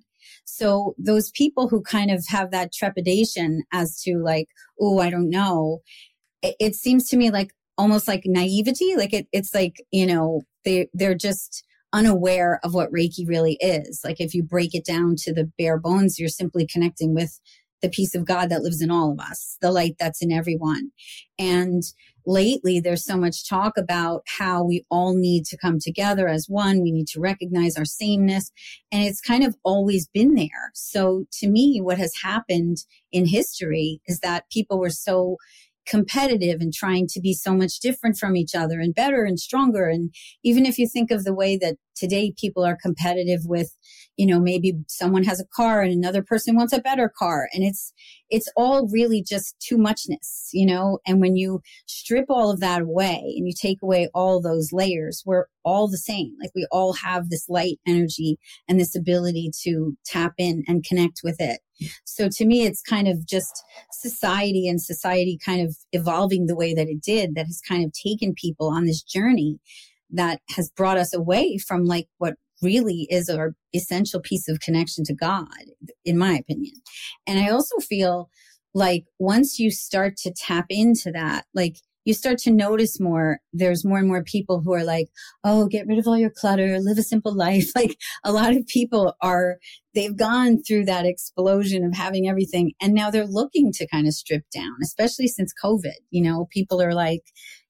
So 0.44 0.94
those 0.98 1.31
people 1.31 1.68
who 1.68 1.83
kind 1.83 2.11
of 2.11 2.24
have 2.28 2.50
that 2.50 2.72
trepidation 2.72 3.62
as 3.72 4.00
to 4.02 4.18
like, 4.18 4.48
oh, 4.81 4.98
I 4.98 5.11
don't 5.11 5.31
know, 5.31 5.83
it, 6.42 6.57
it, 6.59 6.74
seems 6.74 7.09
to 7.09 7.16
me 7.16 7.31
like 7.31 7.52
almost 7.76 8.09
like 8.09 8.22
naivety. 8.24 8.96
Like 8.96 9.12
it, 9.12 9.28
it's 9.33 9.54
like, 9.54 9.76
you 9.90 10.07
know, 10.07 10.42
they, 10.64 10.88
they're 10.94 11.14
just 11.14 11.64
unaware 11.92 12.61
of 12.62 12.74
what 12.74 12.92
Reiki 12.92 13.27
really 13.27 13.57
is. 13.61 14.01
Like 14.05 14.20
if 14.20 14.35
you 14.35 14.42
break 14.42 14.74
it 14.74 14.85
down 14.85 15.16
to 15.18 15.33
the 15.33 15.51
bare 15.59 15.79
bones, 15.79 16.18
you're 16.18 16.29
simply 16.29 16.66
connecting 16.66 17.14
with 17.14 17.40
the 17.81 17.88
peace 17.88 18.14
of 18.14 18.24
God 18.24 18.48
that 18.51 18.62
lives 18.62 18.83
in 18.83 18.90
all 18.90 19.12
of 19.12 19.20
us, 19.20 19.57
the 19.61 19.70
light 19.70 19.96
that's 19.98 20.22
in 20.22 20.33
everyone. 20.33 20.90
And 21.38 21.83
lately, 22.27 22.81
there's 22.81 23.05
so 23.05 23.16
much 23.16 23.48
talk 23.48 23.79
about 23.79 24.22
how 24.27 24.64
we 24.64 24.85
all 24.90 25.14
need 25.14 25.44
to 25.46 25.57
come 25.57 25.79
together 25.79 26.29
as 26.29 26.46
one. 26.48 26.83
We 26.83 26.90
need 26.90 27.07
to 27.09 27.20
recognize 27.20 27.77
our 27.77 27.85
sameness. 27.85 28.51
And 28.90 29.05
it's 29.05 29.20
kind 29.20 29.44
of 29.44 29.57
always 29.62 30.09
been 30.09 30.35
there. 30.35 30.72
So 30.74 31.24
to 31.35 31.48
me, 31.48 31.81
what 31.81 31.98
has 31.98 32.12
happened 32.22 32.79
in 33.12 33.27
history 33.27 34.01
is 34.07 34.20
that 34.20 34.51
people 34.51 34.79
were 34.79 34.90
so 34.90 35.37
competitive 35.88 36.61
and 36.61 36.72
trying 36.72 37.07
to 37.09 37.20
be 37.20 37.33
so 37.33 37.55
much 37.55 37.81
different 37.81 38.16
from 38.16 38.37
each 38.37 38.55
other 38.55 38.81
and 38.81 38.94
better 38.94 39.24
and 39.24 39.40
stronger. 39.40 39.88
And 39.88 40.14
even 40.44 40.66
if 40.66 40.79
you 40.79 40.87
think 40.87 41.11
of 41.11 41.24
the 41.24 41.35
way 41.35 41.57
that 41.57 41.77
today 41.96 42.33
people 42.37 42.64
are 42.64 42.77
competitive 42.81 43.40
with, 43.44 43.74
you 44.18 44.26
know, 44.26 44.40
maybe 44.40 44.74
someone 44.88 45.22
has 45.22 45.40
a 45.40 45.46
car 45.46 45.81
and 45.81 45.92
another 45.92 46.24
person 46.24 46.57
wants 46.57 46.72
a 46.72 46.81
better 46.81 47.09
car. 47.09 47.48
And 47.54 47.62
it's, 47.62 47.92
it's 48.28 48.50
all 48.57 48.88
really 48.88 49.22
just 49.22 49.54
too 49.61 49.78
muchness, 49.78 50.50
you 50.52 50.66
know? 50.66 50.98
And 51.07 51.20
when 51.20 51.37
you 51.37 51.62
strip 51.87 52.26
all 52.28 52.50
of 52.50 52.59
that 52.59 52.83
away 52.83 53.22
and 53.37 53.46
you 53.46 53.52
take 53.59 53.78
away 53.81 54.11
all 54.12 54.42
those 54.42 54.72
layers, 54.72 55.22
we're 55.24 55.46
all 55.64 55.87
the 55.87 55.96
same. 55.96 56.35
Like 56.42 56.50
we 56.52 56.66
all 56.72 56.94
have 56.94 57.31
this 57.31 57.48
light 57.48 57.78
energy 57.87 58.38
and 58.68 58.81
this 58.81 58.96
ability 58.96 59.52
to 59.62 59.96
tap 60.04 60.33
in 60.37 60.64
and 60.66 60.85
connect 60.85 61.20
with 61.22 61.37
it. 61.38 61.61
So 62.04 62.28
to 62.28 62.44
me, 62.44 62.66
it's 62.66 62.83
kind 62.83 63.07
of 63.07 63.24
just 63.24 63.62
society 63.92 64.66
and 64.66 64.83
society 64.83 65.38
kind 65.42 65.64
of 65.64 65.76
evolving 65.92 66.46
the 66.46 66.57
way 66.57 66.74
that 66.74 66.88
it 66.88 67.00
did 67.00 67.37
that 67.37 67.46
has 67.46 67.61
kind 67.66 67.85
of 67.85 67.92
taken 67.92 68.35
people 68.35 68.68
on 68.68 68.85
this 68.85 69.00
journey 69.00 69.61
that 70.11 70.40
has 70.57 70.70
brought 70.70 70.98
us 70.98 71.14
away 71.14 71.57
from 71.59 71.85
like 71.85 72.09
what 72.18 72.35
really 72.62 73.06
is 73.10 73.28
our 73.28 73.54
essential 73.74 74.20
piece 74.20 74.48
of 74.48 74.60
connection 74.60 75.04
to 75.04 75.14
God, 75.14 75.46
in 76.04 76.18
my 76.18 76.34
opinion. 76.34 76.74
And 77.26 77.38
I 77.38 77.50
also 77.50 77.76
feel 77.78 78.30
like 78.74 79.04
once 79.18 79.58
you 79.58 79.70
start 79.70 80.16
to 80.18 80.32
tap 80.32 80.66
into 80.68 81.10
that, 81.12 81.46
like 81.54 81.76
you 82.08 82.14
start 82.14 82.38
to 82.38 82.50
notice 82.50 82.98
more. 82.98 83.38
There's 83.52 83.84
more 83.84 83.98
and 83.98 84.08
more 84.08 84.24
people 84.24 84.62
who 84.62 84.72
are 84.72 84.82
like, 84.82 85.10
Oh, 85.44 85.66
get 85.66 85.86
rid 85.86 85.98
of 85.98 86.08
all 86.08 86.16
your 86.16 86.30
clutter, 86.30 86.78
live 86.80 86.96
a 86.96 87.02
simple 87.02 87.36
life. 87.36 87.70
Like 87.78 87.98
a 88.24 88.32
lot 88.32 88.56
of 88.56 88.66
people 88.66 89.14
are, 89.20 89.58
they've 89.94 90.16
gone 90.16 90.62
through 90.62 90.86
that 90.86 91.04
explosion 91.04 91.84
of 91.84 91.94
having 91.94 92.26
everything. 92.26 92.72
And 92.80 92.94
now 92.94 93.10
they're 93.10 93.26
looking 93.26 93.72
to 93.72 93.86
kind 93.86 94.06
of 94.06 94.14
strip 94.14 94.42
down, 94.52 94.72
especially 94.82 95.28
since 95.28 95.52
COVID. 95.62 95.98
You 96.10 96.22
know, 96.22 96.48
people 96.50 96.80
are 96.80 96.94
like, 96.94 97.24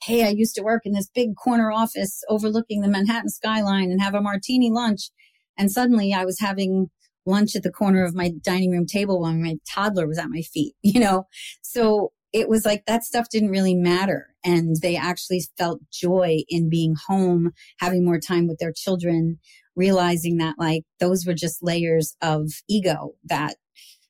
Hey, 0.05 0.24
I 0.24 0.29
used 0.29 0.55
to 0.55 0.62
work 0.62 0.83
in 0.87 0.92
this 0.92 1.11
big 1.12 1.35
corner 1.35 1.72
office 1.72 2.22
overlooking 2.29 2.81
the 2.81 2.88
Manhattan 2.88 3.31
skyline 3.31 3.90
and 3.90 4.01
have 4.01 4.14
a 4.14 4.22
martini 4.22 4.70
lunch. 4.70 5.11
And 5.59 5.68
suddenly 5.68 6.14
I 6.14 6.24
was 6.24 6.38
having 6.38 6.90
lunch 7.27 7.57
at 7.57 7.64
the 7.64 7.72
corner 7.72 8.05
of 8.05 8.14
my 8.14 8.31
dining 8.44 8.70
room 8.70 8.87
table 8.87 9.20
when 9.20 9.42
my 9.42 9.57
toddler 9.68 10.07
was 10.07 10.16
at 10.16 10.31
my 10.31 10.42
feet, 10.42 10.74
you 10.83 11.01
know? 11.01 11.27
So 11.61 12.12
it 12.33 12.49
was 12.49 12.64
like 12.64 12.85
that 12.87 13.05
stuff 13.05 13.29
didn't 13.29 13.51
really 13.51 13.75
matter. 13.75 14.35
And 14.45 14.77
they 14.83 14.97
actually 14.97 15.43
felt 15.57 15.81
joy 15.91 16.43
in 16.49 16.69
being 16.69 16.95
home, 17.09 17.53
having 17.79 18.05
more 18.05 18.21
time 18.21 18.47
with 18.47 18.59
their 18.59 18.73
children, 18.73 19.38
realizing 19.77 20.38
that 20.38 20.57
like 20.59 20.85
those 21.01 21.27
were 21.27 21.35
just 21.35 21.62
layers 21.62 22.17
of 22.21 22.51
ego 22.69 23.14
that 23.25 23.57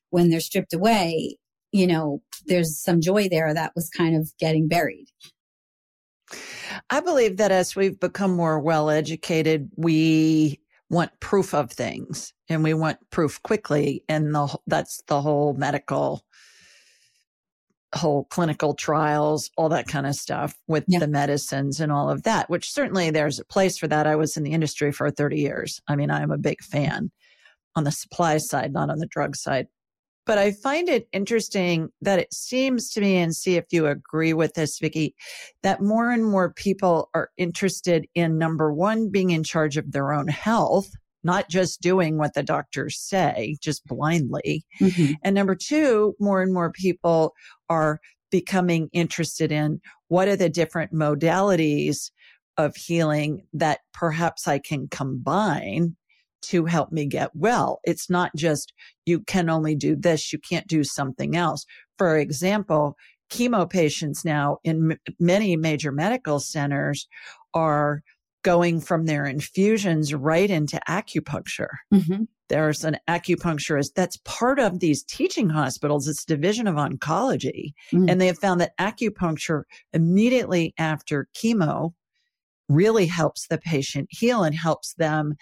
when 0.09 0.29
they're 0.29 0.39
stripped 0.39 0.73
away, 0.73 1.37
you 1.71 1.87
know, 1.87 2.21
there's 2.45 2.81
some 2.81 2.99
joy 3.01 3.29
there 3.29 3.53
that 3.53 3.73
was 3.75 3.89
kind 3.89 4.15
of 4.15 4.31
getting 4.39 4.67
buried. 4.67 5.07
I 6.89 6.99
believe 6.99 7.37
that 7.37 7.51
as 7.51 7.75
we've 7.75 7.99
become 7.99 8.35
more 8.35 8.59
well 8.59 8.89
educated, 8.89 9.69
we 9.75 10.59
want 10.89 11.19
proof 11.19 11.53
of 11.53 11.71
things 11.71 12.33
and 12.49 12.63
we 12.63 12.73
want 12.73 12.97
proof 13.11 13.41
quickly. 13.43 14.03
And 14.09 14.33
the, 14.33 14.57
that's 14.67 15.01
the 15.07 15.21
whole 15.21 15.53
medical 15.53 16.23
whole 17.93 18.25
clinical 18.25 18.73
trials, 18.73 19.49
all 19.57 19.69
that 19.69 19.87
kind 19.87 20.05
of 20.05 20.15
stuff 20.15 20.53
with 20.67 20.83
yeah. 20.87 20.99
the 20.99 21.07
medicines 21.07 21.79
and 21.79 21.91
all 21.91 22.09
of 22.09 22.23
that, 22.23 22.49
which 22.49 22.71
certainly 22.71 23.09
there's 23.09 23.39
a 23.39 23.45
place 23.45 23.77
for 23.77 23.87
that. 23.87 24.07
I 24.07 24.15
was 24.15 24.37
in 24.37 24.43
the 24.43 24.51
industry 24.51 24.91
for 24.91 25.09
30 25.09 25.37
years. 25.37 25.81
I 25.87 25.95
mean, 25.95 26.11
I'm 26.11 26.31
a 26.31 26.37
big 26.37 26.61
fan 26.61 27.11
on 27.75 27.83
the 27.83 27.91
supply 27.91 28.37
side, 28.37 28.73
not 28.73 28.89
on 28.89 28.99
the 28.99 29.07
drug 29.07 29.35
side. 29.35 29.67
But 30.25 30.37
I 30.37 30.51
find 30.51 30.89
it 30.89 31.07
interesting 31.11 31.89
that 32.01 32.19
it 32.19 32.31
seems 32.31 32.91
to 32.91 33.01
me, 33.01 33.17
and 33.17 33.35
see 33.35 33.55
if 33.55 33.65
you 33.71 33.87
agree 33.87 34.33
with 34.33 34.53
this, 34.53 34.77
Vicky, 34.77 35.15
that 35.63 35.81
more 35.81 36.11
and 36.11 36.23
more 36.23 36.53
people 36.53 37.09
are 37.15 37.31
interested 37.37 38.05
in 38.13 38.37
number 38.37 38.71
one, 38.71 39.09
being 39.09 39.31
in 39.31 39.43
charge 39.43 39.75
of 39.77 39.91
their 39.91 40.13
own 40.13 40.27
health 40.27 40.91
not 41.23 41.49
just 41.49 41.81
doing 41.81 42.17
what 42.17 42.33
the 42.33 42.43
doctors 42.43 42.99
say, 42.99 43.57
just 43.61 43.85
blindly. 43.85 44.63
Mm-hmm. 44.79 45.13
And 45.23 45.35
number 45.35 45.55
two, 45.55 46.15
more 46.19 46.41
and 46.41 46.53
more 46.53 46.71
people 46.71 47.33
are 47.69 47.99
becoming 48.31 48.89
interested 48.93 49.51
in 49.51 49.81
what 50.07 50.27
are 50.27 50.35
the 50.35 50.49
different 50.49 50.93
modalities 50.93 52.11
of 52.57 52.75
healing 52.75 53.45
that 53.53 53.79
perhaps 53.93 54.47
I 54.47 54.59
can 54.59 54.87
combine 54.89 55.95
to 56.41 56.65
help 56.65 56.91
me 56.91 57.05
get 57.05 57.31
well. 57.35 57.79
It's 57.83 58.09
not 58.09 58.31
just 58.35 58.73
you 59.05 59.21
can 59.21 59.49
only 59.49 59.75
do 59.75 59.95
this, 59.95 60.31
you 60.31 60.39
can't 60.39 60.67
do 60.67 60.83
something 60.83 61.35
else. 61.35 61.65
For 61.97 62.17
example, 62.17 62.95
chemo 63.29 63.69
patients 63.69 64.25
now 64.25 64.57
in 64.63 64.91
m- 64.91 65.13
many 65.19 65.55
major 65.55 65.91
medical 65.91 66.39
centers 66.39 67.07
are 67.53 68.01
going 68.43 68.79
from 68.79 69.05
their 69.05 69.25
infusions 69.25 70.13
right 70.13 70.49
into 70.49 70.79
acupuncture. 70.87 71.69
Mm-hmm. 71.93 72.23
There's 72.47 72.83
an 72.83 72.97
acupuncturist 73.07 73.93
that's 73.95 74.17
part 74.25 74.59
of 74.59 74.79
these 74.79 75.03
teaching 75.03 75.49
hospitals. 75.49 76.07
It's 76.07 76.25
division 76.25 76.67
of 76.67 76.75
oncology. 76.75 77.73
Mm. 77.93 78.09
And 78.09 78.21
they 78.21 78.27
have 78.27 78.39
found 78.39 78.59
that 78.61 78.77
acupuncture 78.79 79.63
immediately 79.93 80.73
after 80.79 81.27
chemo 81.35 81.93
really 82.67 83.05
helps 83.05 83.47
the 83.47 83.57
patient 83.57 84.07
heal 84.09 84.43
and 84.43 84.55
helps 84.55 84.93
them 84.95 85.35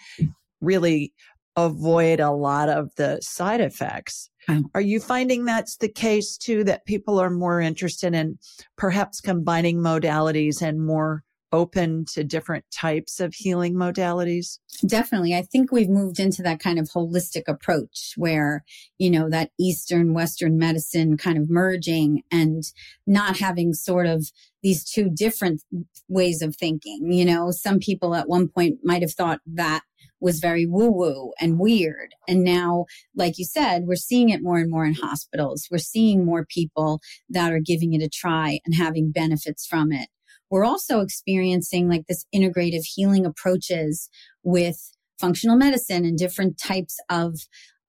really 0.60 1.12
avoid 1.56 2.20
a 2.20 2.30
lot 2.30 2.68
of 2.68 2.94
the 2.96 3.20
side 3.20 3.60
effects. 3.60 4.30
Are 4.74 4.80
you 4.80 4.98
finding 4.98 5.44
that's 5.44 5.76
the 5.76 5.90
case 5.90 6.38
too, 6.38 6.64
that 6.64 6.86
people 6.86 7.20
are 7.20 7.28
more 7.28 7.60
interested 7.60 8.14
in 8.14 8.38
perhaps 8.78 9.20
combining 9.20 9.78
modalities 9.78 10.62
and 10.62 10.86
more 10.86 11.22
open 11.52 12.04
to 12.12 12.24
different 12.24 12.64
types 12.70 13.20
of 13.20 13.34
healing 13.34 13.74
modalities? 13.74 14.58
Definitely. 14.86 15.34
I 15.34 15.42
think 15.42 15.72
we've 15.72 15.88
moved 15.88 16.20
into 16.20 16.42
that 16.42 16.60
kind 16.60 16.78
of 16.78 16.88
holistic 16.90 17.44
approach 17.48 18.14
where, 18.16 18.64
you 18.98 19.10
know, 19.10 19.28
that 19.30 19.50
Eastern, 19.58 20.14
Western 20.14 20.58
medicine 20.58 21.16
kind 21.16 21.38
of 21.38 21.50
merging 21.50 22.22
and 22.30 22.62
not 23.06 23.38
having 23.38 23.72
sort 23.74 24.06
of 24.06 24.30
these 24.62 24.84
two 24.84 25.10
different 25.10 25.62
ways 26.08 26.42
of 26.42 26.56
thinking. 26.56 27.12
You 27.12 27.24
know, 27.24 27.50
some 27.50 27.78
people 27.78 28.14
at 28.14 28.28
one 28.28 28.48
point 28.48 28.80
might 28.82 29.02
have 29.02 29.12
thought 29.12 29.40
that 29.46 29.82
was 30.20 30.40
very 30.40 30.66
woo 30.66 30.90
woo 30.90 31.32
and 31.40 31.58
weird. 31.58 32.14
And 32.26 32.42
now, 32.42 32.86
like 33.14 33.38
you 33.38 33.44
said, 33.44 33.84
we're 33.86 33.96
seeing 33.96 34.30
it 34.30 34.42
more 34.42 34.58
and 34.58 34.70
more 34.70 34.84
in 34.84 34.94
hospitals. 34.94 35.68
We're 35.70 35.78
seeing 35.78 36.24
more 36.24 36.44
people 36.44 37.00
that 37.30 37.52
are 37.52 37.60
giving 37.60 37.92
it 37.92 38.02
a 38.02 38.08
try 38.08 38.60
and 38.64 38.74
having 38.74 39.12
benefits 39.12 39.66
from 39.66 39.92
it 39.92 40.08
we're 40.50 40.64
also 40.64 41.00
experiencing 41.00 41.88
like 41.88 42.06
this 42.06 42.24
integrative 42.34 42.84
healing 42.84 43.26
approaches 43.26 44.08
with 44.42 44.94
functional 45.20 45.56
medicine 45.56 46.04
and 46.04 46.16
different 46.16 46.58
types 46.58 46.98
of 47.10 47.38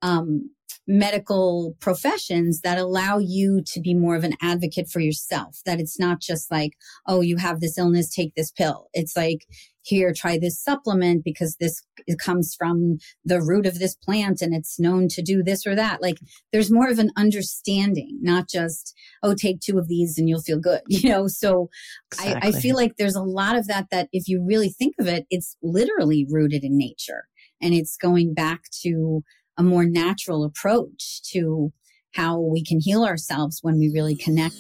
um, 0.02 0.50
medical 0.88 1.76
professions 1.80 2.62
that 2.62 2.78
allow 2.78 3.20
you 3.20 3.62
to 3.66 3.80
be 3.80 3.94
more 3.94 4.16
of 4.16 4.24
an 4.24 4.34
advocate 4.42 4.90
for 4.90 5.00
yourself. 5.00 5.60
That 5.66 5.80
it's 5.80 6.00
not 6.00 6.20
just 6.20 6.50
like, 6.52 6.72
oh, 7.08 7.22
you 7.22 7.38
have 7.38 7.60
this 7.60 7.78
illness, 7.78 8.14
take 8.14 8.34
this 8.36 8.52
pill. 8.52 8.88
It's 8.94 9.16
like, 9.16 9.46
here, 9.90 10.14
try 10.16 10.38
this 10.38 10.62
supplement 10.62 11.24
because 11.24 11.58
this 11.60 11.82
comes 12.24 12.56
from 12.58 12.98
the 13.26 13.42
root 13.42 13.66
of 13.66 13.80
this 13.80 13.96
plant 13.96 14.42
and 14.42 14.54
it's 14.56 14.80
known 14.80 15.08
to 15.10 15.22
do 15.22 15.44
this 15.44 15.68
or 15.68 15.76
that. 15.76 16.02
Like 16.02 16.20
there's 16.54 16.72
more 16.72 16.90
of 16.90 17.00
an 17.00 17.12
understanding, 17.18 18.20
not 18.22 18.48
just, 18.50 18.96
oh, 19.24 19.34
take 19.34 19.60
two 19.60 19.78
of 19.78 19.88
these 19.88 20.18
and 20.18 20.30
you'll 20.30 20.42
feel 20.42 20.60
good, 20.60 20.82
you 20.88 21.10
know? 21.10 21.28
So 21.28 21.70
exactly. 22.12 22.42
I, 22.42 22.48
I 22.48 22.60
feel 22.60 22.76
like 22.76 22.94
there's 22.98 23.16
a 23.16 23.24
lot 23.24 23.58
of 23.58 23.68
that, 23.68 23.88
that 23.92 24.10
if 24.12 24.28
you 24.28 24.46
really 24.46 24.70
think 24.70 24.96
of 25.00 25.08
it, 25.08 25.26
it's 25.30 25.58
literally 25.62 26.26
rooted 26.30 26.64
in 26.64 26.78
nature 26.78 27.26
and 27.62 27.74
it's 27.74 27.98
going 27.98 28.34
back 28.34 28.62
to 28.84 29.24
a 29.58 29.64
more 29.64 29.86
natural 29.86 30.46
approach 30.46 31.22
to 31.32 31.72
how 32.14 32.40
we 32.40 32.64
can 32.64 32.80
heal 32.80 33.04
ourselves 33.04 33.60
when 33.62 33.78
we 33.78 33.92
really 33.94 34.16
connect 34.16 34.56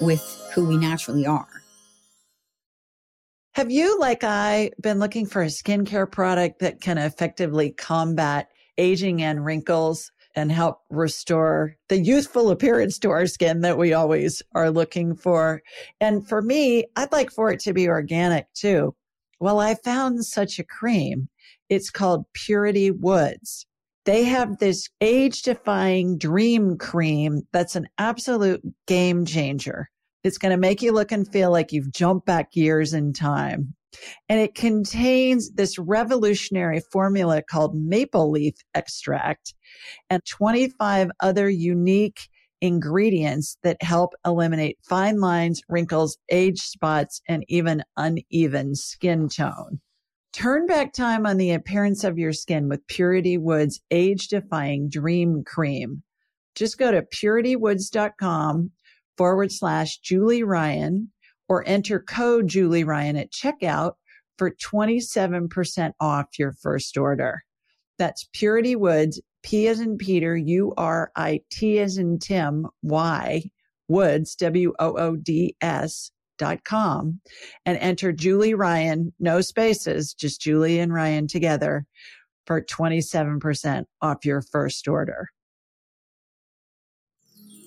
with 0.00 0.20
who 0.54 0.66
we 0.66 0.76
naturally 0.76 1.26
are. 1.26 1.51
Have 3.54 3.70
you, 3.70 4.00
like 4.00 4.24
I, 4.24 4.70
been 4.80 4.98
looking 4.98 5.26
for 5.26 5.42
a 5.42 5.46
skincare 5.46 6.10
product 6.10 6.60
that 6.60 6.80
can 6.80 6.96
effectively 6.96 7.70
combat 7.70 8.48
aging 8.78 9.20
and 9.20 9.44
wrinkles 9.44 10.10
and 10.34 10.50
help 10.50 10.80
restore 10.88 11.76
the 11.90 11.98
youthful 11.98 12.50
appearance 12.50 12.98
to 13.00 13.10
our 13.10 13.26
skin 13.26 13.60
that 13.60 13.76
we 13.76 13.92
always 13.92 14.40
are 14.54 14.70
looking 14.70 15.14
for? 15.14 15.60
And 16.00 16.26
for 16.26 16.40
me, 16.40 16.86
I'd 16.96 17.12
like 17.12 17.30
for 17.30 17.50
it 17.52 17.60
to 17.60 17.74
be 17.74 17.88
organic 17.88 18.50
too. 18.54 18.94
Well, 19.38 19.60
I 19.60 19.74
found 19.74 20.24
such 20.24 20.58
a 20.58 20.64
cream. 20.64 21.28
It's 21.68 21.90
called 21.90 22.24
Purity 22.32 22.90
Woods. 22.90 23.66
They 24.06 24.24
have 24.24 24.60
this 24.60 24.88
age 25.02 25.42
defying 25.42 26.16
dream 26.16 26.78
cream 26.78 27.42
that's 27.52 27.76
an 27.76 27.86
absolute 27.98 28.62
game 28.86 29.26
changer. 29.26 29.90
It's 30.24 30.38
going 30.38 30.52
to 30.52 30.58
make 30.58 30.82
you 30.82 30.92
look 30.92 31.12
and 31.12 31.30
feel 31.30 31.50
like 31.50 31.72
you've 31.72 31.92
jumped 31.92 32.26
back 32.26 32.54
years 32.54 32.94
in 32.94 33.12
time. 33.12 33.74
And 34.28 34.40
it 34.40 34.54
contains 34.54 35.50
this 35.52 35.78
revolutionary 35.78 36.80
formula 36.92 37.42
called 37.42 37.74
maple 37.74 38.30
leaf 38.30 38.54
extract 38.74 39.54
and 40.08 40.24
25 40.24 41.10
other 41.20 41.48
unique 41.48 42.28
ingredients 42.60 43.58
that 43.64 43.82
help 43.82 44.14
eliminate 44.24 44.78
fine 44.88 45.20
lines, 45.20 45.60
wrinkles, 45.68 46.16
age 46.30 46.60
spots, 46.60 47.20
and 47.28 47.44
even 47.48 47.82
uneven 47.96 48.74
skin 48.74 49.28
tone. 49.28 49.80
Turn 50.32 50.66
back 50.66 50.94
time 50.94 51.26
on 51.26 51.36
the 51.36 51.50
appearance 51.50 52.04
of 52.04 52.16
your 52.16 52.32
skin 52.32 52.68
with 52.68 52.86
Purity 52.86 53.36
Woods 53.36 53.80
age 53.90 54.28
defying 54.28 54.88
dream 54.88 55.42
cream. 55.44 56.04
Just 56.54 56.78
go 56.78 56.90
to 56.90 57.02
puritywoods.com 57.02 58.70
forward 59.16 59.52
slash 59.52 59.98
Julie 59.98 60.42
Ryan 60.42 61.10
or 61.48 61.66
enter 61.66 62.00
code 62.00 62.48
Julie 62.48 62.84
Ryan 62.84 63.16
at 63.16 63.32
checkout 63.32 63.92
for 64.38 64.50
27% 64.50 65.92
off 66.00 66.26
your 66.38 66.52
first 66.52 66.96
order. 66.96 67.42
That's 67.98 68.28
Purity 68.32 68.74
Woods, 68.76 69.20
P 69.42 69.68
as 69.68 69.80
in 69.80 69.98
Peter, 69.98 70.36
U 70.36 70.72
R 70.76 71.10
I 71.14 71.40
T 71.50 71.78
as 71.78 71.98
in 71.98 72.18
Tim, 72.18 72.66
Y, 72.82 73.42
Woods, 73.88 74.34
W 74.36 74.72
O 74.78 74.96
O 74.96 75.16
D 75.16 75.56
S 75.60 76.10
dot 76.38 76.64
com 76.64 77.20
and 77.66 77.78
enter 77.78 78.12
Julie 78.12 78.54
Ryan, 78.54 79.12
no 79.20 79.40
spaces, 79.40 80.14
just 80.14 80.40
Julie 80.40 80.80
and 80.80 80.92
Ryan 80.92 81.28
together 81.28 81.84
for 82.46 82.62
27% 82.62 83.84
off 84.00 84.24
your 84.24 84.42
first 84.42 84.88
order. 84.88 85.28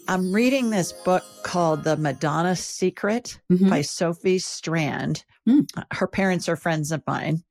I'm 0.08 0.32
reading 0.32 0.70
this 0.70 0.92
book 0.92 1.24
called 1.44 1.84
The 1.84 1.98
Madonna 1.98 2.56
Secret 2.56 3.40
mm-hmm. 3.52 3.70
by 3.70 3.82
Sophie 3.82 4.40
Strand. 4.40 5.26
Mm. 5.50 5.68
Her 5.92 6.08
parents 6.08 6.48
are 6.48 6.56
friends 6.56 6.92
of 6.92 7.02
mine. 7.08 7.44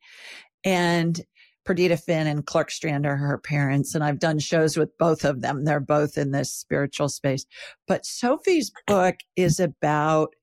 And 0.65 1.21
Perdita 1.65 1.97
Finn 1.97 2.27
and 2.27 2.47
Clark 2.47 2.71
Strand 2.71 3.07
are 3.07 3.17
her 3.17 3.39
parents. 3.39 3.95
And 3.95 4.05
I've 4.05 4.21
done 4.21 4.39
shows 4.39 4.77
with 4.77 4.97
both 4.99 5.25
of 5.25 5.41
them. 5.41 5.65
They're 5.65 5.81
both 5.81 6.17
in 6.17 6.31
this 6.31 6.53
spiritual 6.53 7.09
space. 7.09 7.45
But 7.89 8.07
Sophie's 8.07 8.71
book 8.87 9.17
is 9.35 9.59
about 9.59 10.35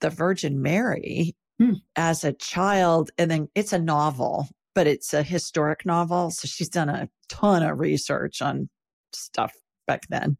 the 0.00 0.10
Virgin 0.10 0.60
Mary 0.60 1.36
mm. 1.62 1.76
as 1.94 2.24
a 2.24 2.32
child. 2.32 3.10
And 3.16 3.30
then 3.30 3.48
it's 3.54 3.72
a 3.72 3.78
novel, 3.78 4.48
but 4.74 4.88
it's 4.88 5.14
a 5.14 5.22
historic 5.22 5.86
novel. 5.86 6.30
So 6.30 6.48
she's 6.48 6.68
done 6.68 6.88
a 6.88 7.08
ton 7.28 7.62
of 7.62 7.78
research 7.78 8.42
on 8.42 8.68
stuff 9.12 9.52
back 9.86 10.02
then. 10.08 10.36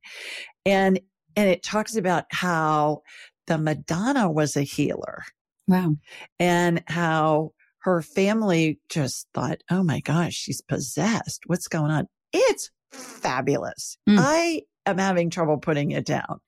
And, 0.64 1.00
and 1.36 1.48
it 1.48 1.62
talks 1.62 1.96
about 1.96 2.24
how 2.30 3.02
the 3.46 3.58
Madonna 3.58 4.30
was 4.30 4.56
a 4.56 4.62
healer. 4.62 5.22
Wow. 5.68 5.96
And 6.38 6.82
how 6.86 7.52
her 7.80 8.02
family 8.02 8.80
just 8.88 9.28
thought, 9.34 9.58
oh 9.70 9.82
my 9.82 10.00
gosh, 10.00 10.34
she's 10.34 10.60
possessed. 10.60 11.42
What's 11.46 11.68
going 11.68 11.90
on? 11.90 12.08
It's 12.32 12.70
fabulous. 12.90 13.96
Mm. 14.08 14.16
I 14.18 14.62
am 14.86 14.98
having 14.98 15.30
trouble 15.30 15.58
putting 15.58 15.92
it 15.92 16.04
down. 16.04 16.40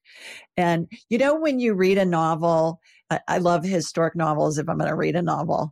And 0.57 0.91
you 1.09 1.19
know, 1.19 1.39
when 1.39 1.61
you 1.61 1.75
read 1.75 1.99
a 1.99 2.05
novel, 2.05 2.81
I, 3.11 3.21
I 3.29 3.39
love 3.39 3.65
historic 3.65 4.17
novels 4.17 4.59
if 4.59 4.69
I'm 4.69 4.79
going 4.79 4.91
to 4.91 4.97
read 4.97 5.17
a 5.17 5.23
novel. 5.23 5.71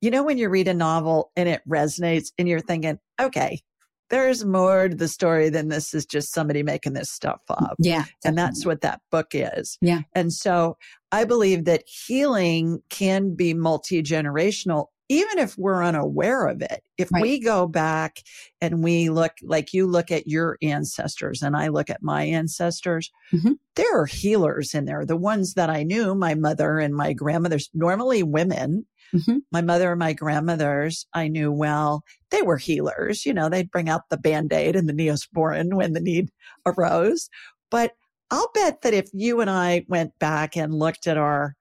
You 0.00 0.10
know, 0.10 0.24
when 0.24 0.38
you 0.38 0.48
read 0.48 0.68
a 0.68 0.74
novel 0.74 1.30
and 1.36 1.48
it 1.48 1.62
resonates 1.68 2.32
and 2.38 2.48
you're 2.48 2.60
thinking, 2.60 2.98
okay, 3.20 3.60
there's 4.08 4.44
more 4.44 4.88
to 4.88 4.94
the 4.94 5.08
story 5.08 5.48
than 5.48 5.68
this 5.68 5.94
is 5.94 6.06
just 6.06 6.32
somebody 6.32 6.62
making 6.62 6.92
this 6.92 7.10
stuff 7.10 7.40
up. 7.48 7.74
Yeah. 7.78 7.98
Definitely. 7.98 8.14
And 8.24 8.38
that's 8.38 8.66
what 8.66 8.80
that 8.82 9.00
book 9.10 9.28
is. 9.32 9.78
Yeah. 9.80 10.02
And 10.14 10.32
so 10.32 10.76
I 11.12 11.24
believe 11.24 11.64
that 11.64 11.84
healing 11.86 12.82
can 12.88 13.34
be 13.34 13.54
multi 13.54 14.02
generational, 14.02 14.86
even 15.08 15.38
if 15.38 15.56
we're 15.58 15.84
unaware 15.84 16.46
of 16.46 16.62
it. 16.62 16.82
If 16.98 17.10
right. 17.12 17.22
we 17.22 17.40
go 17.40 17.66
back 17.66 18.22
and 18.60 18.82
we 18.82 19.10
look, 19.10 19.32
like 19.42 19.72
you 19.72 19.86
look 19.86 20.10
at 20.10 20.26
your 20.26 20.56
ancestors 20.62 21.42
and 21.42 21.56
I 21.56 21.68
look 21.68 21.90
at 21.90 22.02
my 22.02 22.24
ancestors, 22.24 23.10
mm-hmm. 23.32 23.52
there 23.74 24.00
are 24.00 24.06
healers 24.06 24.74
in 24.74 24.84
there. 24.84 25.04
The 25.04 25.16
ones 25.16 25.54
that 25.54 25.70
I 25.70 25.82
knew, 25.82 26.14
my 26.14 26.34
mother 26.34 26.78
and 26.78 26.94
my 26.94 27.12
grandmother's, 27.12 27.70
normally 27.74 28.22
women 28.22 28.86
Mm-hmm. 29.14 29.38
My 29.52 29.60
mother 29.60 29.90
and 29.92 29.98
my 29.98 30.12
grandmothers, 30.12 31.06
I 31.14 31.28
knew 31.28 31.52
well, 31.52 32.02
they 32.30 32.42
were 32.42 32.58
healers. 32.58 33.24
You 33.24 33.34
know, 33.34 33.48
they'd 33.48 33.70
bring 33.70 33.88
out 33.88 34.02
the 34.10 34.16
band 34.16 34.52
aid 34.52 34.76
and 34.76 34.88
the 34.88 34.92
neosporin 34.92 35.74
when 35.74 35.92
the 35.92 36.00
need 36.00 36.30
arose. 36.66 37.28
But 37.70 37.92
I'll 38.30 38.50
bet 38.54 38.82
that 38.82 38.94
if 38.94 39.08
you 39.12 39.40
and 39.40 39.50
I 39.50 39.84
went 39.88 40.18
back 40.18 40.56
and 40.56 40.74
looked 40.74 41.06
at 41.06 41.16
our 41.16 41.54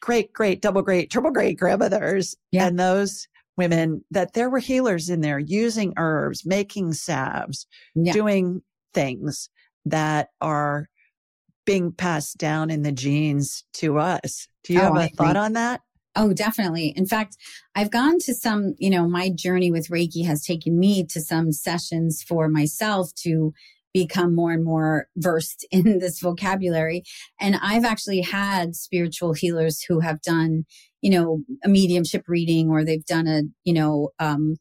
great, 0.00 0.32
great, 0.32 0.60
double 0.62 0.82
great, 0.82 1.10
triple 1.10 1.30
great 1.30 1.58
grandmothers 1.58 2.34
yeah. 2.50 2.66
and 2.66 2.78
those 2.78 3.26
women, 3.56 4.04
that 4.10 4.34
there 4.34 4.50
were 4.50 4.58
healers 4.58 5.08
in 5.08 5.20
there 5.20 5.38
using 5.38 5.92
herbs, 5.96 6.44
making 6.44 6.92
salves, 6.92 7.66
yeah. 7.94 8.12
doing 8.12 8.62
things 8.94 9.50
that 9.84 10.28
are 10.40 10.88
being 11.64 11.92
passed 11.92 12.38
down 12.38 12.70
in 12.70 12.82
the 12.82 12.92
genes 12.92 13.64
to 13.74 13.98
us. 13.98 14.48
Do 14.64 14.72
you 14.72 14.80
oh, 14.80 14.94
have 14.94 14.96
a 14.96 15.08
thought 15.08 15.36
on 15.36 15.52
that? 15.52 15.82
Oh, 16.16 16.32
definitely. 16.32 16.92
In 16.96 17.06
fact, 17.06 17.36
I've 17.74 17.90
gone 17.90 18.18
to 18.20 18.34
some, 18.34 18.74
you 18.78 18.90
know, 18.90 19.08
my 19.08 19.30
journey 19.30 19.70
with 19.70 19.88
Reiki 19.88 20.24
has 20.26 20.44
taken 20.44 20.78
me 20.78 21.04
to 21.06 21.20
some 21.20 21.52
sessions 21.52 22.22
for 22.22 22.48
myself 22.48 23.14
to 23.22 23.52
become 23.94 24.34
more 24.34 24.52
and 24.52 24.64
more 24.64 25.08
versed 25.16 25.66
in 25.70 25.98
this 25.98 26.20
vocabulary. 26.20 27.02
And 27.40 27.56
I've 27.60 27.84
actually 27.84 28.22
had 28.22 28.74
spiritual 28.74 29.32
healers 29.32 29.82
who 29.82 30.00
have 30.00 30.20
done, 30.22 30.64
you 31.00 31.10
know, 31.10 31.42
a 31.64 31.68
mediumship 31.68 32.24
reading 32.28 32.68
or 32.68 32.84
they've 32.84 33.04
done 33.04 33.26
a, 33.26 33.42
you 33.64 33.72
know, 33.72 34.10
um, 34.18 34.56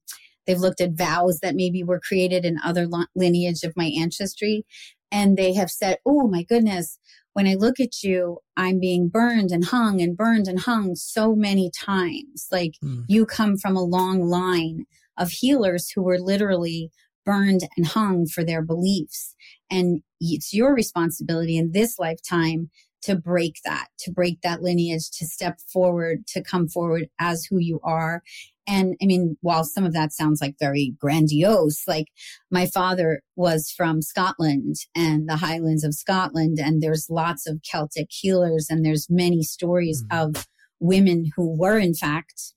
they've 0.46 0.60
looked 0.60 0.82
at 0.82 0.98
vows 0.98 1.40
that 1.42 1.56
maybe 1.56 1.84
were 1.84 2.00
created 2.00 2.46
in 2.46 2.58
other 2.64 2.88
lineage 3.16 3.64
of 3.64 3.74
my 3.76 3.92
ancestry. 4.00 4.66
And 5.12 5.38
they 5.38 5.54
have 5.54 5.70
said, 5.70 5.98
Oh 6.06 6.28
my 6.28 6.44
goodness, 6.44 7.00
when 7.38 7.46
I 7.46 7.54
look 7.54 7.80
at 7.80 8.02
you, 8.02 8.40
I'm 8.58 8.80
being 8.80 9.10
burned 9.10 9.52
and 9.52 9.64
hung 9.64 10.02
and 10.02 10.18
burned 10.18 10.48
and 10.48 10.60
hung 10.60 10.96
so 10.96 11.36
many 11.36 11.70
times. 11.70 12.48
Like 12.52 12.72
mm. 12.84 13.04
you 13.08 13.28
come 13.28 13.58
from 13.58 13.78
a 13.78 13.84
long 13.84 14.24
line 14.24 14.88
of 15.20 15.30
healers 15.30 15.92
who 15.92 16.02
were 16.02 16.18
literally 16.18 16.90
burned 17.28 17.62
and 17.78 17.86
hung 17.86 18.26
for 18.26 18.44
their 18.44 18.64
beliefs. 18.64 19.36
And 19.70 20.02
it's 20.20 20.52
your 20.52 20.74
responsibility 20.74 21.58
in 21.58 21.74
this 21.74 22.00
lifetime 22.00 22.72
to 23.04 23.16
break 23.16 23.58
that, 23.64 23.90
to 24.00 24.12
break 24.12 24.42
that 24.42 24.64
lineage, 24.64 25.12
to 25.20 25.28
step 25.28 25.60
forward, 25.72 26.26
to 26.30 26.42
come 26.42 26.68
forward 26.68 27.08
as 27.20 27.46
who 27.46 27.60
you 27.60 27.80
are. 27.84 28.24
And 28.68 28.96
I 29.02 29.06
mean, 29.06 29.38
while 29.42 29.64
some 29.64 29.86
of 29.86 29.94
that 29.94 30.12
sounds 30.12 30.42
like 30.42 30.56
very 30.60 30.94
grandiose, 31.00 31.88
like 31.88 32.08
my 32.52 32.66
father 32.66 33.22
was 33.36 33.72
from 33.76 34.02
Scotland 34.02 34.76
and 34.96 35.30
the 35.30 35.38
Highlands 35.38 35.84
of 35.84 35.94
Scotland, 35.94 36.60
and 36.60 36.82
there's 36.82 37.08
lots 37.10 37.48
of 37.48 37.62
Celtic 37.64 38.08
healers, 38.10 38.68
and 38.70 38.86
there's 38.86 39.08
many 39.10 39.44
stories 39.44 40.04
mm-hmm. 40.04 40.38
of 40.38 40.48
women 40.80 41.32
who 41.36 41.58
were 41.58 41.78
in 41.78 41.94
fact 41.94 42.54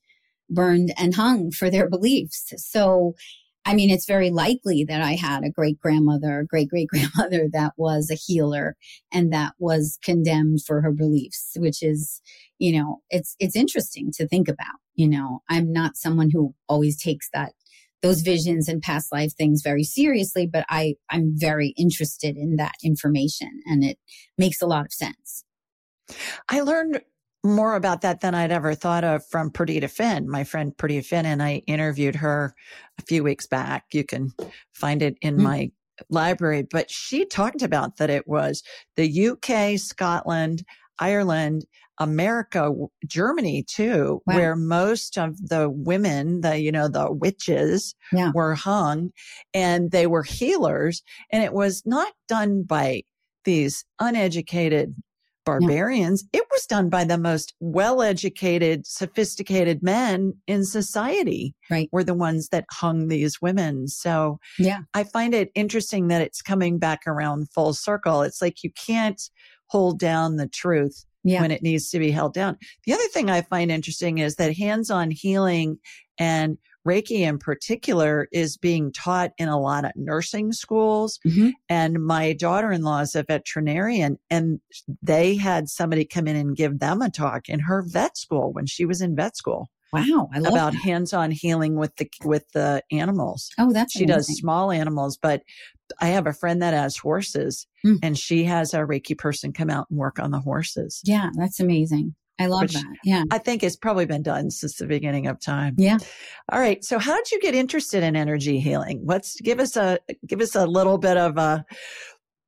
burned 0.51 0.93
and 0.99 1.15
hung 1.15 1.51
for 1.53 1.71
their 1.71 1.89
beliefs. 1.89 2.53
So 2.57 3.15
I 3.65 3.75
mean, 3.75 3.91
it's 3.91 4.07
very 4.07 4.31
likely 4.31 4.85
that 4.89 5.03
I 5.03 5.13
had 5.13 5.45
a 5.45 5.51
great 5.51 5.79
grandmother, 5.79 6.47
great 6.49 6.69
great 6.69 6.89
grandmother 6.89 7.49
that 7.53 7.75
was 7.77 8.11
a 8.11 8.15
healer 8.15 8.77
and 9.13 9.33
that 9.33 9.53
was 9.59 9.99
condemned 10.03 10.65
for 10.67 10.81
her 10.81 10.93
beliefs, 10.93 11.53
which 11.57 11.83
is, 11.83 12.21
you 12.59 12.79
know, 12.79 13.01
it's, 13.11 13.37
it's 13.39 13.57
interesting 13.57 14.11
to 14.17 14.27
think 14.27 14.49
about. 14.49 14.77
You 14.95 15.09
know, 15.09 15.43
I'm 15.49 15.73
not 15.73 15.97
someone 15.97 16.31
who 16.31 16.55
always 16.69 17.01
takes 17.01 17.29
that, 17.33 17.53
those 18.03 18.23
visions 18.23 18.69
and 18.69 18.83
past 18.83 19.13
life 19.13 19.33
things 19.37 19.63
very 19.63 19.85
seriously, 19.85 20.47
but 20.47 20.65
I, 20.69 20.95
I'm 21.11 21.33
very 21.37 21.75
interested 21.77 22.37
in 22.37 22.57
that 22.57 22.75
information 22.83 23.61
and 23.67 23.85
it 23.85 23.99
makes 24.39 24.61
a 24.61 24.67
lot 24.67 24.87
of 24.87 24.93
sense. 24.93 25.45
I 26.49 26.61
learned 26.61 27.01
more 27.45 27.75
about 27.75 28.03
that 28.03 28.21
than 28.21 28.35
I'd 28.35 28.53
ever 28.53 28.75
thought 28.75 29.05
of 29.05 29.27
from 29.27 29.51
Perdita 29.51 29.89
Finn, 29.89 30.29
my 30.29 30.45
friend 30.45 30.77
Perdita 30.77 31.07
Finn, 31.07 31.25
and 31.25 31.43
I 31.43 31.63
interviewed 31.67 32.17
her 32.17 32.55
a 32.99 33.03
few 33.03 33.25
weeks 33.25 33.47
back. 33.47 33.87
You 33.93 34.05
can 34.05 34.33
find 34.75 35.03
it 35.03 35.17
in 35.23 35.35
mm-hmm. 35.35 35.45
my 35.45 35.71
library, 36.11 36.67
but 36.71 36.91
she 36.91 37.25
talked 37.25 37.63
about 37.63 37.97
that 37.97 38.11
it 38.11 38.27
was 38.27 38.63
the 38.97 39.29
UK, 39.29 39.79
Scotland, 39.79 40.65
Ireland, 40.99 41.65
America, 42.01 42.73
Germany 43.07 43.63
too, 43.63 44.23
wow. 44.27 44.35
where 44.35 44.57
most 44.57 45.19
of 45.19 45.37
the 45.49 45.69
women, 45.69 46.41
the, 46.41 46.59
you 46.59 46.73
know, 46.73 46.89
the 46.89 47.13
witches 47.13 47.95
yeah. 48.13 48.33
were 48.35 48.55
hung 48.55 49.11
and 49.55 49.91
they 49.91 50.07
were 50.07 50.23
healers. 50.23 51.03
And 51.31 51.45
it 51.45 51.53
was 51.53 51.83
not 51.85 52.13
done 52.27 52.63
by 52.63 53.03
these 53.45 53.85
uneducated 54.01 54.95
barbarians. 55.45 56.25
Yeah. 56.33 56.41
It 56.41 56.47
was 56.51 56.67
done 56.67 56.89
by 56.89 57.05
the 57.05 57.19
most 57.19 57.55
well 57.61 58.03
educated, 58.03 58.87
sophisticated 58.87 59.83
men 59.83 60.35
in 60.47 60.65
society. 60.65 61.55
Right. 61.71 61.89
Were 61.93 62.05
the 62.05 62.15
ones 62.15 62.49
that 62.49 62.65
hung 62.71 63.09
these 63.09 63.43
women. 63.43 63.89
So 63.89 64.39
yeah, 64.59 64.81
I 64.95 65.05
find 65.05 65.35
it 65.35 65.51
interesting 65.55 66.09
that 66.09 66.23
it's 66.23 66.43
coming 66.43 66.79
back 66.79 67.01
around 67.07 67.51
full 67.53 67.75
circle. 67.75 68.23
It's 68.23 68.41
like 68.41 68.63
you 68.63 68.71
can't 68.73 69.21
hold 69.67 69.99
down 69.99 70.37
the 70.37 70.49
truth 70.49 71.05
yeah. 71.25 71.41
when 71.41 71.51
it 71.51 71.63
needs 71.63 71.91
to 71.91 71.99
be 71.99 72.11
held 72.11 72.35
down. 72.35 72.57
The 72.85 72.93
other 72.93 73.07
thing 73.13 73.31
I 73.31 73.43
find 73.43 73.71
interesting 73.71 74.19
is 74.19 74.37
that 74.37 74.57
hands 74.57 74.91
on 74.91 75.11
healing 75.11 75.79
and 76.19 76.59
Reiki 76.87 77.21
in 77.21 77.39
particular 77.39 78.29
is 78.33 78.57
being 78.57 78.93
taught 78.93 79.33
in 79.37 79.49
a 79.49 79.61
lot 79.61 79.85
of 79.85 79.93
nursing 79.97 80.53
schools. 80.53 81.19
Mm-hmm. 81.27 81.51
And 81.69 82.05
my 82.05 82.33
daughter 82.33 82.73
in 82.73 82.83
law 82.83 83.01
is 83.01 83.15
a 83.15 83.23
veterinarian 83.23 84.19
and 84.31 84.61
they 85.03 85.37
had 85.37 85.69
somebody 85.69 86.05
come 86.05 86.27
in 86.27 86.37
and 86.37 86.57
give 86.57 86.79
them 86.79 87.03
a 87.03 87.11
talk 87.11 87.49
in 87.49 87.61
her 87.61 87.83
vet 87.87 88.17
school 88.17 88.53
when 88.53 88.67
she 88.67 88.87
was 88.87 89.01
in 89.01 89.15
vet 89.15 89.37
school. 89.37 89.71
Wow, 89.93 90.29
I 90.33 90.39
love 90.39 90.53
about 90.53 90.75
hands-on 90.75 91.33
healing 91.33 91.75
with 91.75 91.97
the 91.97 92.09
with 92.25 92.49
the 92.53 92.81
animals. 92.93 93.51
Oh, 93.59 93.73
that's 93.73 93.93
she 93.93 94.05
amazing. 94.05 94.17
does 94.17 94.39
small 94.39 94.71
animals, 94.71 95.19
but 95.21 95.43
I 96.01 96.09
have 96.09 96.27
a 96.27 96.33
friend 96.33 96.63
that 96.63 96.75
has 96.75 96.97
horses, 96.97 97.67
mm. 97.85 97.99
and 98.03 98.19
she 98.19 98.45
has 98.45 98.75
a 98.75 98.79
Reiki 98.79 99.17
person 99.17 99.53
come 99.53 99.71
out 99.71 99.87
and 99.91 99.99
work 99.99 100.19
on 100.19 100.31
the 100.31 100.41
horses. 100.41 101.01
Yeah, 101.05 101.31
that's 101.37 101.61
amazing. 101.61 102.15
I 102.41 102.47
love 102.47 102.73
that. 102.73 102.97
Yeah. 103.05 103.25
I 103.31 103.37
think 103.37 103.63
it's 103.63 103.77
probably 103.77 104.07
been 104.07 104.23
done 104.23 104.51
since 104.51 104.77
the 104.77 104.87
beginning 104.87 105.27
of 105.27 105.39
time. 105.41 105.75
Yeah. 105.77 105.99
All 106.51 106.59
right. 106.59 106.83
So 106.83 106.99
how 106.99 107.15
did 107.15 107.31
you 107.31 107.41
get 107.41 107.55
interested 107.55 108.03
in 108.03 108.17
energy 108.17 108.59
healing? 108.61 109.03
Let's 109.05 109.39
give 109.43 109.61
us 109.61 109.77
a 109.77 109.99
give 110.27 110.41
us 110.41 110.55
a 110.55 110.67
little 110.67 110.97
bit 110.97 111.19
of 111.19 111.37
a 111.37 111.67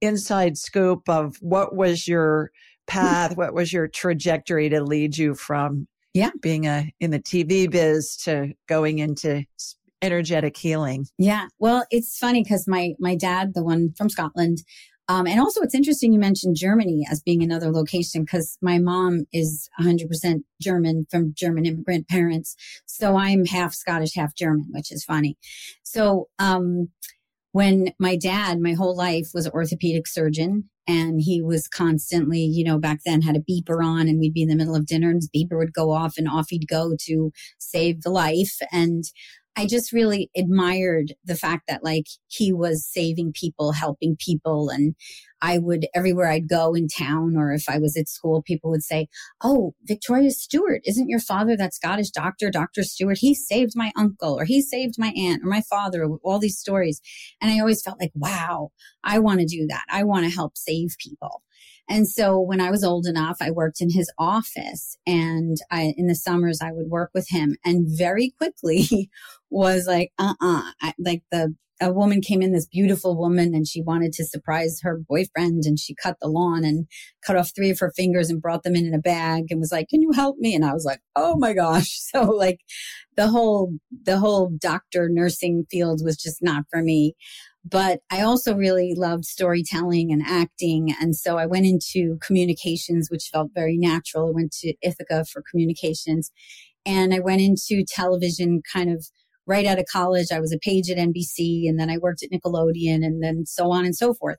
inside 0.00 0.56
scoop 0.56 1.08
of 1.10 1.36
what 1.40 1.76
was 1.76 2.08
your 2.08 2.52
path, 2.86 3.36
what 3.36 3.52
was 3.52 3.70
your 3.70 3.86
trajectory 3.86 4.70
to 4.70 4.82
lead 4.82 5.18
you 5.18 5.34
from 5.34 5.86
yeah. 6.14 6.30
being 6.40 6.66
a 6.66 6.90
in 7.00 7.10
the 7.10 7.20
TV 7.20 7.70
biz 7.70 8.16
to 8.16 8.54
going 8.68 8.98
into 8.98 9.44
energetic 10.02 10.56
healing. 10.56 11.06
Yeah. 11.18 11.48
Well, 11.58 11.86
it's 11.90 12.18
funny 12.18 12.42
because 12.42 12.66
my 12.68 12.94
my 12.98 13.16
dad, 13.16 13.54
the 13.54 13.64
one 13.64 13.94
from 13.96 14.08
Scotland, 14.10 14.58
um, 15.08 15.26
and 15.26 15.40
also, 15.40 15.60
it's 15.62 15.74
interesting 15.74 16.12
you 16.12 16.18
mentioned 16.18 16.56
Germany 16.56 17.04
as 17.10 17.20
being 17.20 17.42
another 17.42 17.70
location 17.70 18.22
because 18.22 18.56
my 18.62 18.78
mom 18.78 19.24
is 19.32 19.68
100% 19.80 20.42
German 20.60 21.06
from 21.10 21.34
German 21.36 21.66
immigrant 21.66 22.08
parents. 22.08 22.54
So 22.86 23.16
I'm 23.16 23.44
half 23.44 23.74
Scottish, 23.74 24.14
half 24.14 24.34
German, 24.34 24.68
which 24.70 24.92
is 24.92 25.04
funny. 25.04 25.36
So, 25.82 26.28
um, 26.38 26.88
when 27.50 27.92
my 27.98 28.16
dad, 28.16 28.60
my 28.60 28.72
whole 28.72 28.96
life 28.96 29.28
was 29.34 29.44
an 29.44 29.52
orthopedic 29.52 30.06
surgeon 30.06 30.70
and 30.88 31.20
he 31.20 31.42
was 31.42 31.68
constantly, 31.68 32.40
you 32.40 32.64
know, 32.64 32.78
back 32.78 33.00
then 33.04 33.20
had 33.20 33.36
a 33.36 33.40
beeper 33.40 33.84
on 33.84 34.08
and 34.08 34.18
we'd 34.18 34.32
be 34.32 34.40
in 34.40 34.48
the 34.48 34.56
middle 34.56 34.74
of 34.74 34.86
dinner 34.86 35.10
and 35.10 35.18
his 35.18 35.28
beeper 35.28 35.58
would 35.58 35.74
go 35.74 35.90
off 35.90 36.14
and 36.16 36.26
off 36.26 36.46
he'd 36.48 36.66
go 36.66 36.96
to 36.98 37.30
save 37.58 38.00
the 38.00 38.10
life. 38.10 38.56
And 38.72 39.04
I 39.54 39.66
just 39.66 39.92
really 39.92 40.30
admired 40.36 41.14
the 41.24 41.36
fact 41.36 41.64
that 41.68 41.84
like 41.84 42.06
he 42.28 42.52
was 42.52 42.86
saving 42.86 43.32
people, 43.34 43.72
helping 43.72 44.16
people. 44.18 44.70
And 44.70 44.94
I 45.42 45.58
would, 45.58 45.86
everywhere 45.94 46.28
I'd 46.28 46.48
go 46.48 46.72
in 46.74 46.88
town 46.88 47.36
or 47.36 47.52
if 47.52 47.68
I 47.68 47.78
was 47.78 47.96
at 47.96 48.08
school, 48.08 48.42
people 48.42 48.70
would 48.70 48.82
say, 48.82 49.08
Oh, 49.42 49.74
Victoria 49.82 50.30
Stewart, 50.30 50.80
isn't 50.86 51.10
your 51.10 51.20
father 51.20 51.56
that 51.56 51.74
Scottish 51.74 52.10
doctor, 52.10 52.50
Dr. 52.50 52.82
Stewart? 52.82 53.18
He 53.18 53.34
saved 53.34 53.72
my 53.74 53.92
uncle 53.96 54.38
or 54.38 54.44
he 54.44 54.62
saved 54.62 54.94
my 54.96 55.12
aunt 55.16 55.42
or 55.44 55.48
my 55.48 55.62
father, 55.68 56.08
all 56.22 56.38
these 56.38 56.58
stories. 56.58 57.00
And 57.40 57.50
I 57.50 57.60
always 57.60 57.82
felt 57.82 58.00
like, 58.00 58.12
wow, 58.14 58.70
I 59.04 59.18
want 59.18 59.40
to 59.40 59.46
do 59.46 59.66
that. 59.66 59.84
I 59.90 60.04
want 60.04 60.24
to 60.24 60.34
help 60.34 60.56
save 60.56 60.96
people. 60.98 61.42
And 61.88 62.08
so 62.08 62.38
when 62.40 62.60
I 62.60 62.70
was 62.70 62.84
old 62.84 63.06
enough, 63.06 63.38
I 63.40 63.50
worked 63.50 63.80
in 63.80 63.90
his 63.90 64.10
office 64.18 64.96
and 65.06 65.56
I, 65.70 65.94
in 65.96 66.06
the 66.06 66.14
summers, 66.14 66.60
I 66.62 66.72
would 66.72 66.88
work 66.88 67.10
with 67.12 67.28
him 67.28 67.56
and 67.64 67.86
very 67.88 68.32
quickly 68.38 69.10
was 69.50 69.86
like, 69.86 70.12
uh-uh, 70.18 70.62
I, 70.80 70.94
like 70.98 71.22
the, 71.30 71.54
a 71.82 71.92
woman 71.92 72.20
came 72.20 72.42
in, 72.42 72.52
this 72.52 72.66
beautiful 72.66 73.18
woman, 73.18 73.54
and 73.54 73.66
she 73.66 73.82
wanted 73.82 74.12
to 74.12 74.24
surprise 74.24 74.80
her 74.82 75.00
boyfriend 75.08 75.64
and 75.64 75.78
she 75.78 75.94
cut 75.94 76.16
the 76.20 76.28
lawn 76.28 76.64
and 76.64 76.86
cut 77.26 77.36
off 77.36 77.50
three 77.54 77.70
of 77.70 77.80
her 77.80 77.92
fingers 77.96 78.30
and 78.30 78.40
brought 78.40 78.62
them 78.62 78.76
in 78.76 78.86
in 78.86 78.94
a 78.94 78.98
bag 78.98 79.46
and 79.50 79.58
was 79.58 79.72
like, 79.72 79.88
can 79.88 80.00
you 80.00 80.12
help 80.12 80.38
me? 80.38 80.54
And 80.54 80.64
I 80.64 80.72
was 80.72 80.84
like, 80.84 81.00
oh 81.16 81.36
my 81.36 81.52
gosh. 81.52 81.98
So 82.12 82.24
like 82.24 82.60
the 83.16 83.28
whole, 83.28 83.72
the 84.04 84.18
whole 84.18 84.50
doctor 84.58 85.08
nursing 85.10 85.64
field 85.70 86.02
was 86.04 86.16
just 86.18 86.42
not 86.42 86.64
for 86.70 86.82
me. 86.82 87.14
But 87.64 88.00
I 88.10 88.22
also 88.22 88.54
really 88.54 88.94
loved 88.96 89.24
storytelling 89.24 90.10
and 90.12 90.22
acting. 90.26 90.94
And 91.00 91.14
so 91.14 91.38
I 91.38 91.46
went 91.46 91.66
into 91.66 92.18
communications, 92.20 93.08
which 93.08 93.30
felt 93.32 93.52
very 93.54 93.76
natural. 93.76 94.28
I 94.28 94.32
went 94.32 94.52
to 94.60 94.74
Ithaca 94.82 95.24
for 95.24 95.44
communications 95.48 96.32
and 96.84 97.14
I 97.14 97.20
went 97.20 97.40
into 97.40 97.84
television 97.86 98.62
kind 98.72 98.90
of 98.90 99.06
right 99.46 99.66
out 99.66 99.78
of 99.78 99.86
college. 99.92 100.28
I 100.32 100.40
was 100.40 100.52
a 100.52 100.58
page 100.58 100.90
at 100.90 100.98
NBC 100.98 101.68
and 101.68 101.78
then 101.78 101.90
I 101.90 101.98
worked 101.98 102.22
at 102.22 102.30
Nickelodeon 102.30 103.04
and 103.04 103.22
then 103.22 103.44
so 103.46 103.70
on 103.70 103.84
and 103.84 103.94
so 103.94 104.14
forth. 104.14 104.38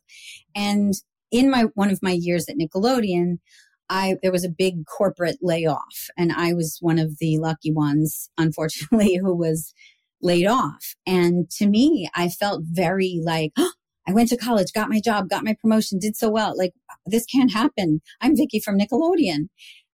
And 0.55 0.93
in 1.31 1.49
my, 1.49 1.65
one 1.75 1.91
of 1.91 1.99
my 2.01 2.11
years 2.11 2.47
at 2.47 2.57
Nickelodeon, 2.57 3.39
I, 3.89 4.15
there 4.21 4.31
was 4.31 4.45
a 4.45 4.49
big 4.49 4.85
corporate 4.85 5.37
layoff 5.41 6.07
and 6.17 6.31
I 6.31 6.53
was 6.53 6.77
one 6.81 6.99
of 6.99 7.17
the 7.19 7.37
lucky 7.37 7.71
ones, 7.71 8.29
unfortunately, 8.37 9.15
who 9.21 9.35
was 9.35 9.73
laid 10.23 10.47
off. 10.47 10.95
And 11.05 11.49
to 11.51 11.67
me, 11.67 12.09
I 12.15 12.29
felt 12.29 12.63
very 12.65 13.19
like, 13.23 13.51
oh, 13.57 13.71
I 14.05 14.11
went 14.11 14.27
to 14.29 14.37
college, 14.37 14.73
got 14.73 14.89
my 14.89 14.99
job, 14.99 15.29
got 15.29 15.45
my 15.45 15.55
promotion, 15.61 15.97
did 15.97 16.17
so 16.17 16.29
well. 16.29 16.57
Like 16.57 16.73
this 17.05 17.25
can't 17.25 17.53
happen. 17.53 18.01
I'm 18.19 18.35
Vicky 18.35 18.59
from 18.59 18.77
Nickelodeon. 18.77 19.47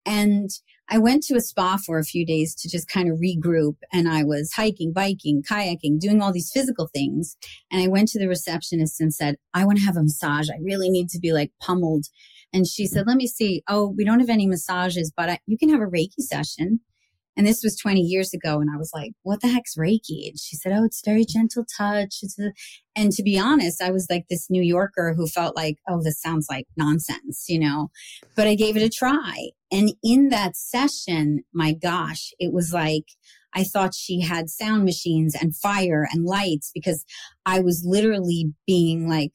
And 0.04 0.50
I 0.90 0.98
went 0.98 1.22
to 1.24 1.36
a 1.36 1.40
spa 1.40 1.78
for 1.78 1.98
a 1.98 2.04
few 2.04 2.26
days 2.26 2.54
to 2.56 2.68
just 2.68 2.86
kind 2.86 3.10
of 3.10 3.18
regroup. 3.18 3.76
And 3.92 4.06
I 4.06 4.22
was 4.22 4.52
hiking, 4.52 4.92
biking, 4.92 5.42
kayaking, 5.42 5.98
doing 6.00 6.20
all 6.20 6.32
these 6.32 6.50
physical 6.52 6.88
things. 6.92 7.36
And 7.72 7.82
I 7.82 7.88
went 7.88 8.08
to 8.08 8.18
the 8.18 8.28
receptionist 8.28 9.00
and 9.00 9.14
said, 9.14 9.36
I 9.54 9.64
want 9.64 9.78
to 9.78 9.84
have 9.84 9.96
a 9.96 10.02
massage. 10.02 10.50
I 10.50 10.58
really 10.62 10.90
need 10.90 11.08
to 11.10 11.18
be 11.18 11.32
like 11.32 11.52
pummeled. 11.62 12.04
And 12.52 12.66
she 12.66 12.86
said, 12.86 13.06
let 13.06 13.16
me 13.16 13.26
see. 13.26 13.62
Oh, 13.68 13.94
we 13.96 14.04
don't 14.04 14.20
have 14.20 14.28
any 14.28 14.46
massages, 14.46 15.10
but 15.16 15.30
I, 15.30 15.38
you 15.46 15.56
can 15.56 15.70
have 15.70 15.80
a 15.80 15.86
Reiki 15.86 16.20
session. 16.20 16.80
And 17.36 17.46
this 17.46 17.62
was 17.62 17.76
20 17.76 18.00
years 18.00 18.32
ago. 18.32 18.60
And 18.60 18.70
I 18.70 18.76
was 18.76 18.90
like, 18.94 19.12
what 19.22 19.40
the 19.40 19.48
heck's 19.48 19.76
Reiki? 19.76 20.28
And 20.28 20.38
she 20.38 20.56
said, 20.56 20.72
oh, 20.72 20.84
it's 20.84 21.02
very 21.04 21.24
gentle 21.24 21.64
touch. 21.76 22.22
And 22.96 23.12
to 23.12 23.22
be 23.22 23.38
honest, 23.38 23.82
I 23.82 23.90
was 23.90 24.06
like 24.08 24.26
this 24.28 24.48
New 24.48 24.62
Yorker 24.62 25.14
who 25.16 25.26
felt 25.26 25.56
like, 25.56 25.76
oh, 25.88 26.02
this 26.02 26.20
sounds 26.20 26.46
like 26.48 26.66
nonsense, 26.76 27.46
you 27.48 27.58
know, 27.58 27.90
but 28.36 28.46
I 28.46 28.54
gave 28.54 28.76
it 28.76 28.82
a 28.82 28.88
try. 28.88 29.50
And 29.72 29.92
in 30.02 30.28
that 30.28 30.56
session, 30.56 31.42
my 31.52 31.72
gosh, 31.72 32.32
it 32.38 32.52
was 32.52 32.72
like, 32.72 33.04
I 33.54 33.64
thought 33.64 33.94
she 33.94 34.20
had 34.20 34.50
sound 34.50 34.84
machines 34.84 35.34
and 35.40 35.56
fire 35.56 36.06
and 36.10 36.24
lights 36.24 36.70
because 36.74 37.04
I 37.46 37.60
was 37.60 37.84
literally 37.86 38.52
being 38.66 39.08
like, 39.08 39.32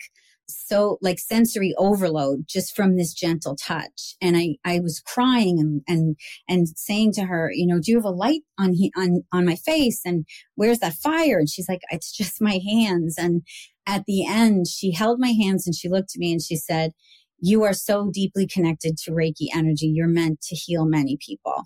so 0.50 0.98
like 1.02 1.20
sensory 1.20 1.74
overload 1.78 2.46
just 2.48 2.76
from 2.76 2.98
this 2.98 3.14
gentle 3.14 3.56
touch. 3.56 4.16
And 4.22 4.36
I, 4.36 4.58
I 4.66 4.80
was 4.80 5.00
crying 5.00 5.60
and, 5.60 5.82
and, 5.88 6.16
and 6.48 6.68
saying 6.78 7.14
to 7.14 7.24
her, 7.26 7.52
you 7.54 7.68
know, 7.68 7.80
do 7.80 7.92
you 7.92 7.98
have 7.98 8.06
a 8.06 8.10
light 8.10 8.42
on, 8.58 8.74
he, 8.74 8.92
on, 8.96 9.24
on 9.32 9.46
my 9.46 9.56
face? 9.56 10.02
And 10.06 10.26
where's 10.56 10.80
that 10.80 10.94
fire? 10.94 11.40
And 11.40 11.50
she's 11.50 11.70
like, 11.70 11.82
it's 11.90 12.12
just 12.12 12.42
my 12.42 12.60
hands. 12.66 13.16
And 13.18 13.44
at 13.86 14.06
the 14.06 14.26
end, 14.26 14.68
she 14.68 14.92
held 14.92 15.20
my 15.20 15.32
hands 15.32 15.66
and 15.66 15.76
she 15.76 15.90
looked 15.90 16.16
at 16.16 16.20
me 16.20 16.32
and 16.32 16.42
she 16.42 16.56
said, 16.56 16.92
you 17.42 17.64
are 17.64 17.74
so 17.74 18.10
deeply 18.12 18.48
connected 18.48 18.98
to 18.98 19.12
Reiki 19.12 19.48
energy. 19.54 19.88
You're 19.88 20.08
meant 20.08 20.42
to 20.42 20.56
heal 20.56 20.86
many 20.86 21.18
people. 21.26 21.64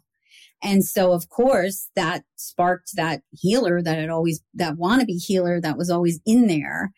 And 0.61 0.85
so, 0.85 1.11
of 1.11 1.27
course, 1.29 1.89
that 1.95 2.23
sparked 2.35 2.91
that 2.95 3.21
healer 3.31 3.81
that 3.81 3.97
had 3.97 4.09
always, 4.09 4.41
that 4.53 4.75
wannabe 4.75 5.21
healer 5.21 5.59
that 5.59 5.77
was 5.77 5.89
always 5.89 6.21
in 6.25 6.47
there 6.47 6.91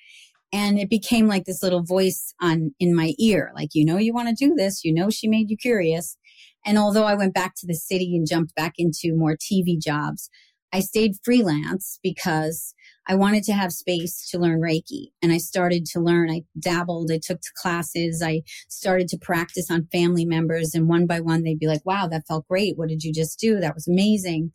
and 0.53 0.77
it 0.79 0.89
became 0.89 1.27
like 1.27 1.45
this 1.45 1.63
little 1.63 1.83
voice 1.83 2.33
on 2.41 2.73
in 2.79 2.95
my 2.95 3.13
ear 3.19 3.51
like 3.55 3.69
you 3.73 3.85
know 3.85 3.97
you 3.97 4.13
want 4.13 4.29
to 4.29 4.47
do 4.47 4.53
this. 4.55 4.83
You 4.83 4.93
know 4.93 5.09
she 5.09 5.27
made 5.27 5.49
you 5.49 5.57
curious. 5.57 6.17
And 6.65 6.77
although 6.77 7.03
i 7.05 7.15
went 7.15 7.33
back 7.33 7.53
to 7.57 7.67
the 7.67 7.75
city 7.75 8.15
and 8.15 8.27
jumped 8.27 8.55
back 8.55 8.73
into 8.77 9.15
more 9.15 9.35
tv 9.35 9.79
jobs 9.79 10.29
i 10.73 10.79
stayed 10.79 11.13
freelance 11.23 11.99
because 12.01 12.73
i 13.07 13.13
wanted 13.13 13.43
to 13.43 13.53
have 13.53 13.71
space 13.71 14.27
to 14.31 14.39
learn 14.39 14.59
reiki 14.61 15.09
and 15.21 15.31
i 15.31 15.37
started 15.37 15.85
to 15.85 15.99
learn. 15.99 16.29
I 16.31 16.41
dabbled. 16.59 17.11
I 17.11 17.19
took 17.23 17.39
classes. 17.61 18.23
I 18.25 18.41
started 18.67 19.07
to 19.09 19.17
practice 19.17 19.69
on 19.69 19.87
family 19.91 20.25
members 20.25 20.73
and 20.73 20.87
one 20.87 21.05
by 21.05 21.19
one 21.19 21.43
they'd 21.43 21.59
be 21.59 21.67
like 21.67 21.85
wow 21.85 22.07
that 22.07 22.27
felt 22.27 22.47
great. 22.47 22.77
What 22.77 22.89
did 22.89 23.03
you 23.03 23.13
just 23.13 23.39
do? 23.39 23.59
That 23.59 23.75
was 23.75 23.87
amazing. 23.87 24.51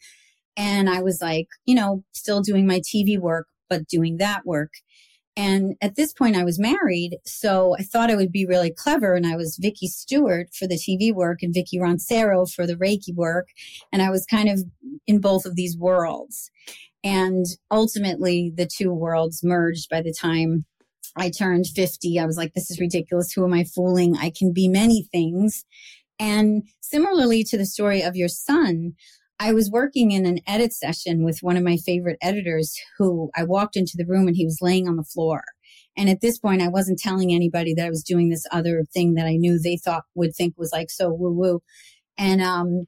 And 0.57 0.91
i 0.91 1.01
was 1.01 1.21
like 1.23 1.47
you 1.65 1.75
know 1.75 2.03
still 2.13 2.43
doing 2.43 2.67
my 2.67 2.81
tv 2.81 3.19
work 3.19 3.47
but 3.69 3.87
doing 3.87 4.17
that 4.19 4.45
work 4.45 4.73
and 5.37 5.77
at 5.81 5.95
this 5.95 6.13
point, 6.13 6.37
I 6.37 6.45
was 6.45 6.59
married. 6.59 7.19
So 7.25 7.77
I 7.79 7.83
thought 7.83 8.11
I 8.11 8.17
would 8.17 8.33
be 8.33 8.47
really 8.47 8.71
clever. 8.71 9.15
And 9.15 9.27
I 9.27 9.37
was 9.37 9.59
Vicky 9.61 9.87
Stewart 9.87 10.49
for 10.53 10.67
the 10.67 10.75
TV 10.75 11.15
work 11.15 11.43
and 11.43 11.55
Vicky 11.55 11.79
Roncero 11.79 12.51
for 12.53 12.67
the 12.67 12.75
Reiki 12.75 13.15
work. 13.15 13.49
And 13.93 14.03
I 14.03 14.11
was 14.11 14.27
kind 14.27 14.49
of 14.49 14.65
in 15.07 15.21
both 15.21 15.47
of 15.47 15.57
these 15.57 15.77
worlds. 15.79 16.51
And 17.03 17.47
ultimately, 17.71 18.53
the 18.55 18.67
two 18.67 18.93
worlds 18.93 19.43
merged 19.43 19.89
by 19.89 20.03
the 20.03 20.13
time 20.13 20.65
I 21.17 21.31
turned 21.31 21.67
50. 21.67 22.19
I 22.19 22.27
was 22.27 22.37
like, 22.37 22.53
this 22.55 22.71
is 22.71 22.81
ridiculous. 22.81 23.33
Who 23.33 23.45
am 23.45 23.55
I 23.55 23.65
fooling? 23.65 24.17
I 24.17 24.31
can 24.31 24.53
be 24.53 24.69
many 24.69 25.09
things. 25.11 25.65
And 26.19 26.65
similarly 26.81 27.45
to 27.45 27.57
the 27.57 27.65
story 27.65 28.03
of 28.03 28.17
your 28.17 28.29
son, 28.29 28.95
I 29.43 29.55
was 29.55 29.71
working 29.71 30.11
in 30.11 30.27
an 30.27 30.41
edit 30.47 30.75
session 30.75 31.25
with 31.25 31.43
one 31.43 31.57
of 31.57 31.65
my 31.65 31.79
favorite 31.79 32.19
editors 32.21 32.79
who 32.99 33.31
I 33.35 33.45
walked 33.45 33.75
into 33.75 33.97
the 33.97 34.05
room 34.05 34.29
and 34.29 34.37
he 34.37 34.45
was 34.45 34.59
laying 34.61 34.87
on 34.87 34.97
the 34.97 35.03
floor. 35.03 35.43
And 35.97 36.11
at 36.11 36.21
this 36.21 36.39
point, 36.39 36.61
I 36.61 36.69
wasn't 36.69 36.99
telling 36.99 37.33
anybody 37.33 37.73
that 37.75 37.87
I 37.87 37.91
was 37.91 38.05
doing 38.05 38.29
this 38.29 38.47
other 38.53 38.85
thing 38.93 39.15
that 39.15 39.27
I 39.27 39.37
knew 39.37 39.59
they 39.59 39.79
thought 39.79 40.05
would 40.15 40.37
think 40.37 40.55
was 40.59 40.73
like 40.73 40.91
so 40.91 41.11
woo 41.11 41.33
woo. 41.33 41.63
And, 42.19 42.43
um, 42.43 42.87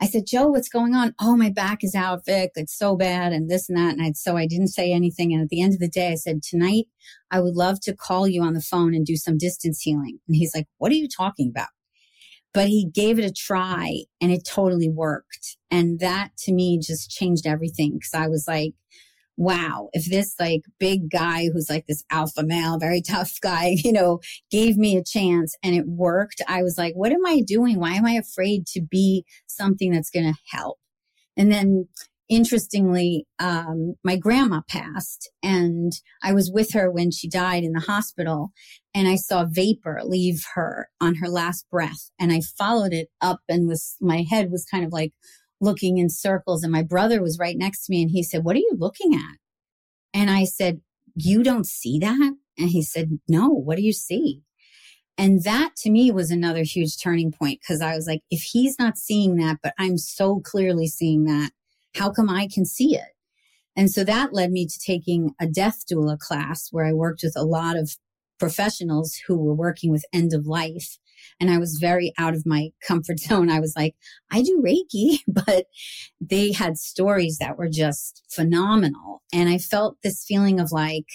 I 0.00 0.06
said, 0.06 0.26
Joe, 0.26 0.48
what's 0.48 0.68
going 0.68 0.96
on? 0.96 1.14
Oh, 1.20 1.36
my 1.36 1.48
back 1.48 1.84
is 1.84 1.94
out, 1.94 2.24
Vic. 2.26 2.50
It's 2.56 2.76
so 2.76 2.96
bad 2.96 3.32
and 3.32 3.48
this 3.48 3.68
and 3.68 3.78
that. 3.78 3.92
And 3.92 4.02
I, 4.02 4.12
so 4.16 4.36
I 4.36 4.48
didn't 4.48 4.68
say 4.68 4.90
anything. 4.90 5.32
And 5.32 5.40
at 5.40 5.48
the 5.48 5.62
end 5.62 5.74
of 5.74 5.78
the 5.78 5.88
day, 5.88 6.10
I 6.10 6.16
said, 6.16 6.42
tonight, 6.42 6.86
I 7.30 7.38
would 7.38 7.54
love 7.54 7.78
to 7.82 7.94
call 7.94 8.26
you 8.26 8.42
on 8.42 8.54
the 8.54 8.60
phone 8.60 8.94
and 8.94 9.06
do 9.06 9.14
some 9.14 9.38
distance 9.38 9.80
healing. 9.80 10.18
And 10.26 10.34
he's 10.34 10.56
like, 10.56 10.66
what 10.78 10.90
are 10.90 10.96
you 10.96 11.06
talking 11.06 11.50
about? 11.50 11.68
But 12.54 12.68
he 12.68 12.84
gave 12.84 13.18
it 13.18 13.24
a 13.24 13.32
try 13.32 14.02
and 14.20 14.30
it 14.30 14.46
totally 14.46 14.88
worked. 14.88 15.56
And 15.70 16.00
that 16.00 16.36
to 16.40 16.52
me 16.52 16.78
just 16.78 17.10
changed 17.10 17.46
everything 17.46 17.94
because 17.94 18.14
I 18.14 18.28
was 18.28 18.46
like, 18.46 18.74
wow, 19.36 19.88
if 19.92 20.04
this 20.06 20.34
like 20.38 20.62
big 20.78 21.10
guy 21.10 21.48
who's 21.52 21.70
like 21.70 21.86
this 21.86 22.04
alpha 22.10 22.42
male, 22.42 22.78
very 22.78 23.02
tough 23.06 23.32
guy, 23.40 23.76
you 23.78 23.92
know, 23.92 24.20
gave 24.50 24.76
me 24.76 24.96
a 24.96 25.04
chance 25.04 25.56
and 25.62 25.74
it 25.74 25.86
worked, 25.86 26.42
I 26.46 26.62
was 26.62 26.76
like, 26.76 26.94
what 26.94 27.12
am 27.12 27.24
I 27.26 27.40
doing? 27.40 27.78
Why 27.80 27.94
am 27.94 28.06
I 28.06 28.12
afraid 28.12 28.66
to 28.68 28.80
be 28.80 29.24
something 29.46 29.90
that's 29.90 30.10
going 30.10 30.32
to 30.32 30.38
help? 30.56 30.78
And 31.36 31.50
then 31.50 31.88
interestingly, 32.32 33.26
um, 33.38 33.94
my 34.02 34.16
grandma 34.16 34.62
passed 34.66 35.30
and 35.42 35.92
I 36.22 36.32
was 36.32 36.50
with 36.50 36.72
her 36.72 36.90
when 36.90 37.10
she 37.10 37.28
died 37.28 37.62
in 37.62 37.72
the 37.72 37.80
hospital 37.80 38.52
and 38.94 39.06
I 39.06 39.16
saw 39.16 39.44
vapor 39.44 40.00
leave 40.02 40.42
her 40.54 40.88
on 40.98 41.16
her 41.16 41.28
last 41.28 41.66
breath. 41.70 42.10
And 42.18 42.32
I 42.32 42.40
followed 42.40 42.94
it 42.94 43.08
up 43.20 43.40
and 43.50 43.68
was, 43.68 43.96
my 44.00 44.24
head 44.28 44.50
was 44.50 44.64
kind 44.64 44.82
of 44.82 44.92
like 44.92 45.12
looking 45.60 45.98
in 45.98 46.08
circles. 46.08 46.62
And 46.62 46.72
my 46.72 46.82
brother 46.82 47.20
was 47.20 47.38
right 47.38 47.56
next 47.56 47.84
to 47.84 47.90
me 47.90 48.00
and 48.00 48.10
he 48.10 48.22
said, 48.22 48.44
what 48.44 48.56
are 48.56 48.60
you 48.60 48.76
looking 48.78 49.12
at? 49.14 49.36
And 50.14 50.30
I 50.30 50.44
said, 50.44 50.80
you 51.14 51.42
don't 51.42 51.66
see 51.66 51.98
that? 51.98 52.34
And 52.58 52.70
he 52.70 52.82
said, 52.82 53.18
no, 53.28 53.48
what 53.48 53.76
do 53.76 53.82
you 53.82 53.92
see? 53.92 54.40
And 55.18 55.44
that 55.44 55.76
to 55.80 55.90
me 55.90 56.10
was 56.10 56.30
another 56.30 56.62
huge 56.62 56.98
turning 56.98 57.30
point 57.30 57.60
because 57.60 57.82
I 57.82 57.94
was 57.94 58.06
like, 58.06 58.22
if 58.30 58.40
he's 58.40 58.78
not 58.78 58.96
seeing 58.96 59.36
that, 59.36 59.58
but 59.62 59.74
I'm 59.78 59.98
so 59.98 60.40
clearly 60.40 60.86
seeing 60.86 61.24
that, 61.24 61.50
how 61.94 62.10
come 62.10 62.28
I 62.28 62.48
can 62.52 62.64
see 62.64 62.94
it? 62.96 63.12
And 63.76 63.90
so 63.90 64.04
that 64.04 64.34
led 64.34 64.50
me 64.50 64.66
to 64.66 64.78
taking 64.78 65.34
a 65.40 65.46
death 65.46 65.84
doula 65.90 66.18
class 66.18 66.68
where 66.70 66.84
I 66.84 66.92
worked 66.92 67.22
with 67.22 67.34
a 67.36 67.44
lot 67.44 67.76
of 67.76 67.96
professionals 68.38 69.18
who 69.26 69.36
were 69.36 69.54
working 69.54 69.90
with 69.90 70.04
end 70.12 70.34
of 70.34 70.46
life. 70.46 70.98
And 71.40 71.50
I 71.50 71.58
was 71.58 71.78
very 71.80 72.12
out 72.18 72.34
of 72.34 72.44
my 72.44 72.70
comfort 72.86 73.18
zone. 73.28 73.50
I 73.50 73.60
was 73.60 73.74
like, 73.76 73.94
I 74.30 74.42
do 74.42 74.62
Reiki, 74.64 75.20
but 75.28 75.66
they 76.20 76.52
had 76.52 76.76
stories 76.76 77.38
that 77.38 77.56
were 77.56 77.70
just 77.70 78.24
phenomenal. 78.30 79.22
And 79.32 79.48
I 79.48 79.58
felt 79.58 79.96
this 80.02 80.24
feeling 80.24 80.60
of 80.60 80.72
like, 80.72 81.06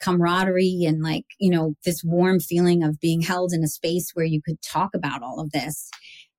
camaraderie 0.00 0.84
and 0.86 1.02
like, 1.02 1.24
you 1.38 1.50
know, 1.50 1.74
this 1.84 2.02
warm 2.04 2.38
feeling 2.38 2.82
of 2.82 3.00
being 3.00 3.22
held 3.22 3.52
in 3.52 3.62
a 3.62 3.68
space 3.68 4.10
where 4.12 4.26
you 4.26 4.42
could 4.42 4.60
talk 4.60 4.90
about 4.94 5.22
all 5.22 5.40
of 5.40 5.50
this. 5.52 5.90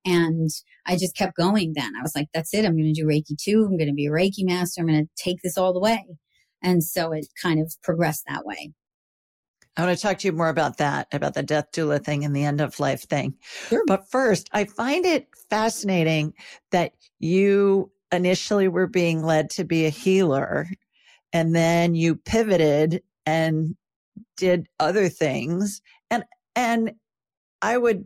And 0.05 0.49
I 0.85 0.97
just 0.97 1.15
kept 1.15 1.35
going 1.35 1.73
then. 1.75 1.93
I 1.97 2.01
was 2.01 2.15
like, 2.15 2.27
that's 2.33 2.53
it. 2.53 2.63
I'm 2.63 2.77
going 2.77 2.93
to 2.93 3.01
do 3.01 3.07
Reiki 3.07 3.35
too. 3.37 3.65
I'm 3.65 3.77
going 3.77 3.89
to 3.89 3.93
be 3.93 4.05
a 4.05 4.11
Reiki 4.11 4.45
master. 4.45 4.81
I'm 4.81 4.87
going 4.87 5.05
to 5.05 5.23
take 5.23 5.41
this 5.41 5.57
all 5.57 5.73
the 5.73 5.79
way. 5.79 6.05
And 6.61 6.83
so 6.83 7.11
it 7.11 7.27
kind 7.41 7.59
of 7.59 7.73
progressed 7.81 8.23
that 8.27 8.45
way. 8.45 8.73
I 9.77 9.85
want 9.85 9.97
to 9.97 10.01
talk 10.01 10.19
to 10.19 10.27
you 10.27 10.31
more 10.31 10.49
about 10.49 10.77
that, 10.77 11.07
about 11.11 11.33
the 11.33 11.43
death 11.43 11.71
doula 11.73 12.03
thing 12.03 12.23
and 12.23 12.35
the 12.35 12.45
end 12.45 12.61
of 12.61 12.79
life 12.79 13.03
thing. 13.03 13.35
Sure. 13.67 13.83
But 13.87 14.09
first, 14.09 14.49
I 14.53 14.65
find 14.65 15.05
it 15.05 15.27
fascinating 15.49 16.33
that 16.71 16.93
you 17.19 17.91
initially 18.11 18.69
were 18.69 18.87
being 18.87 19.21
led 19.21 19.49
to 19.51 19.65
be 19.65 19.85
a 19.85 19.89
healer 19.89 20.67
and 21.33 21.53
then 21.53 21.95
you 21.95 22.15
pivoted 22.15 23.01
and 23.25 23.75
did 24.37 24.67
other 24.79 25.09
things. 25.09 25.81
And, 26.09 26.23
and 26.55 26.93
I 27.61 27.77
would 27.77 28.05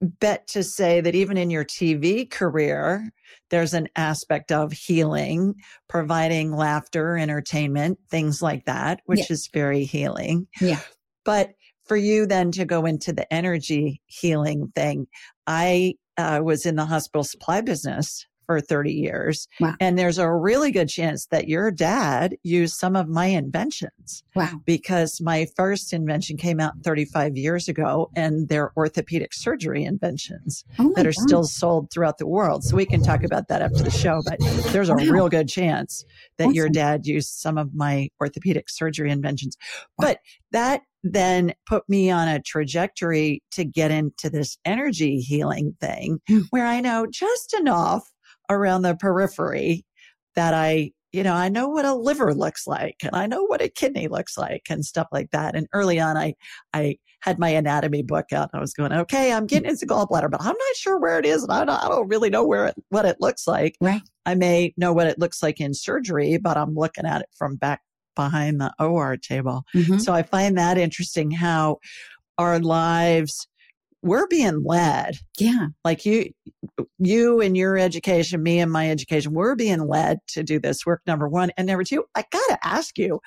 bet 0.00 0.46
to 0.48 0.62
say 0.62 1.00
that 1.00 1.14
even 1.14 1.36
in 1.36 1.50
your 1.50 1.64
TV 1.64 2.30
career, 2.30 3.10
there's 3.50 3.74
an 3.74 3.88
aspect 3.96 4.52
of 4.52 4.72
healing, 4.72 5.54
providing 5.88 6.52
laughter, 6.52 7.16
entertainment, 7.16 7.98
things 8.10 8.42
like 8.42 8.64
that, 8.66 9.00
which 9.06 9.20
yeah. 9.20 9.26
is 9.30 9.48
very 9.52 9.84
healing. 9.84 10.46
Yeah. 10.60 10.80
But 11.24 11.52
for 11.84 11.96
you 11.96 12.26
then 12.26 12.50
to 12.52 12.64
go 12.64 12.84
into 12.84 13.12
the 13.12 13.32
energy 13.32 14.02
healing 14.06 14.72
thing, 14.74 15.06
I 15.46 15.94
uh, 16.16 16.40
was 16.42 16.66
in 16.66 16.76
the 16.76 16.86
hospital 16.86 17.24
supply 17.24 17.60
business 17.60 18.26
for 18.46 18.60
30 18.60 18.92
years. 18.92 19.48
Wow. 19.60 19.74
And 19.80 19.98
there's 19.98 20.18
a 20.18 20.32
really 20.32 20.70
good 20.70 20.88
chance 20.88 21.26
that 21.26 21.48
your 21.48 21.70
dad 21.70 22.36
used 22.42 22.76
some 22.76 22.96
of 22.96 23.08
my 23.08 23.26
inventions. 23.26 24.22
Wow. 24.34 24.60
Because 24.64 25.20
my 25.20 25.46
first 25.56 25.92
invention 25.92 26.36
came 26.36 26.60
out 26.60 26.74
35 26.84 27.36
years 27.36 27.68
ago 27.68 28.10
and 28.16 28.48
they're 28.48 28.72
orthopedic 28.76 29.34
surgery 29.34 29.84
inventions 29.84 30.64
oh 30.78 30.92
that 30.96 31.06
are 31.06 31.12
God. 31.12 31.26
still 31.26 31.44
sold 31.44 31.90
throughout 31.90 32.18
the 32.18 32.26
world. 32.26 32.64
So 32.64 32.76
we 32.76 32.86
can 32.86 33.02
talk 33.02 33.22
about 33.24 33.48
that 33.48 33.62
after 33.62 33.82
the 33.82 33.90
show, 33.90 34.22
but 34.24 34.38
there's 34.72 34.88
a 34.88 34.94
wow. 34.94 35.04
real 35.04 35.28
good 35.28 35.48
chance 35.48 36.04
that 36.38 36.44
awesome. 36.44 36.54
your 36.54 36.68
dad 36.68 37.06
used 37.06 37.28
some 37.28 37.58
of 37.58 37.74
my 37.74 38.08
orthopedic 38.20 38.68
surgery 38.68 39.10
inventions. 39.10 39.56
Wow. 39.98 40.08
But 40.08 40.18
that 40.52 40.82
then 41.12 41.54
put 41.66 41.88
me 41.88 42.10
on 42.10 42.28
a 42.28 42.42
trajectory 42.42 43.42
to 43.52 43.64
get 43.64 43.90
into 43.90 44.30
this 44.30 44.58
energy 44.64 45.18
healing 45.18 45.76
thing 45.80 46.18
mm. 46.28 46.44
where 46.50 46.66
I 46.66 46.80
know 46.80 47.06
just 47.10 47.54
enough 47.54 48.10
around 48.50 48.82
the 48.82 48.96
periphery 48.96 49.84
that 50.34 50.54
I, 50.54 50.92
you 51.12 51.22
know, 51.22 51.34
I 51.34 51.48
know 51.48 51.68
what 51.68 51.84
a 51.84 51.94
liver 51.94 52.34
looks 52.34 52.66
like 52.66 52.96
and 53.02 53.14
I 53.14 53.26
know 53.26 53.44
what 53.44 53.62
a 53.62 53.68
kidney 53.68 54.08
looks 54.08 54.36
like 54.36 54.62
and 54.68 54.84
stuff 54.84 55.08
like 55.12 55.30
that. 55.30 55.56
And 55.56 55.66
early 55.72 55.98
on, 55.98 56.16
I, 56.16 56.34
I 56.74 56.96
had 57.20 57.38
my 57.38 57.48
anatomy 57.48 58.02
book 58.02 58.32
out. 58.32 58.50
and 58.52 58.58
I 58.58 58.60
was 58.60 58.74
going, 58.74 58.92
okay, 58.92 59.32
I'm 59.32 59.46
getting 59.46 59.70
into 59.70 59.86
gallbladder, 59.86 60.30
but 60.30 60.40
I'm 60.40 60.46
not 60.46 60.76
sure 60.76 60.98
where 60.98 61.18
it 61.18 61.26
is. 61.26 61.42
And 61.42 61.52
I 61.52 61.64
don't, 61.64 61.82
I 61.82 61.88
don't 61.88 62.08
really 62.08 62.30
know 62.30 62.44
where 62.44 62.66
it, 62.66 62.74
what 62.90 63.04
it 63.06 63.16
looks 63.18 63.46
like. 63.46 63.76
Right. 63.80 64.02
I 64.26 64.34
may 64.34 64.74
know 64.76 64.92
what 64.92 65.06
it 65.06 65.18
looks 65.18 65.42
like 65.42 65.60
in 65.60 65.74
surgery, 65.74 66.36
but 66.38 66.56
I'm 66.56 66.74
looking 66.74 67.06
at 67.06 67.22
it 67.22 67.28
from 67.36 67.56
back 67.56 67.80
behind 68.14 68.60
the 68.60 68.72
OR 68.78 69.16
table. 69.16 69.64
Mm-hmm. 69.74 69.98
So 69.98 70.12
I 70.12 70.22
find 70.22 70.58
that 70.58 70.78
interesting 70.78 71.30
how 71.30 71.78
our 72.38 72.58
lives 72.58 73.46
we're 74.06 74.26
being 74.26 74.62
led. 74.64 75.16
Yeah. 75.38 75.68
Like 75.84 76.06
you 76.06 76.30
you 76.98 77.40
and 77.40 77.56
your 77.56 77.76
education, 77.78 78.42
me 78.42 78.58
and 78.58 78.72
my 78.72 78.90
education, 78.90 79.32
we're 79.32 79.54
being 79.54 79.86
led 79.86 80.18
to 80.28 80.42
do 80.42 80.58
this 80.58 80.86
work 80.86 81.02
number 81.06 81.28
1 81.28 81.50
and 81.56 81.66
number 81.66 81.84
2. 81.84 82.04
I 82.14 82.24
got 82.30 82.46
to 82.48 82.58
ask 82.64 82.98
you 82.98 83.20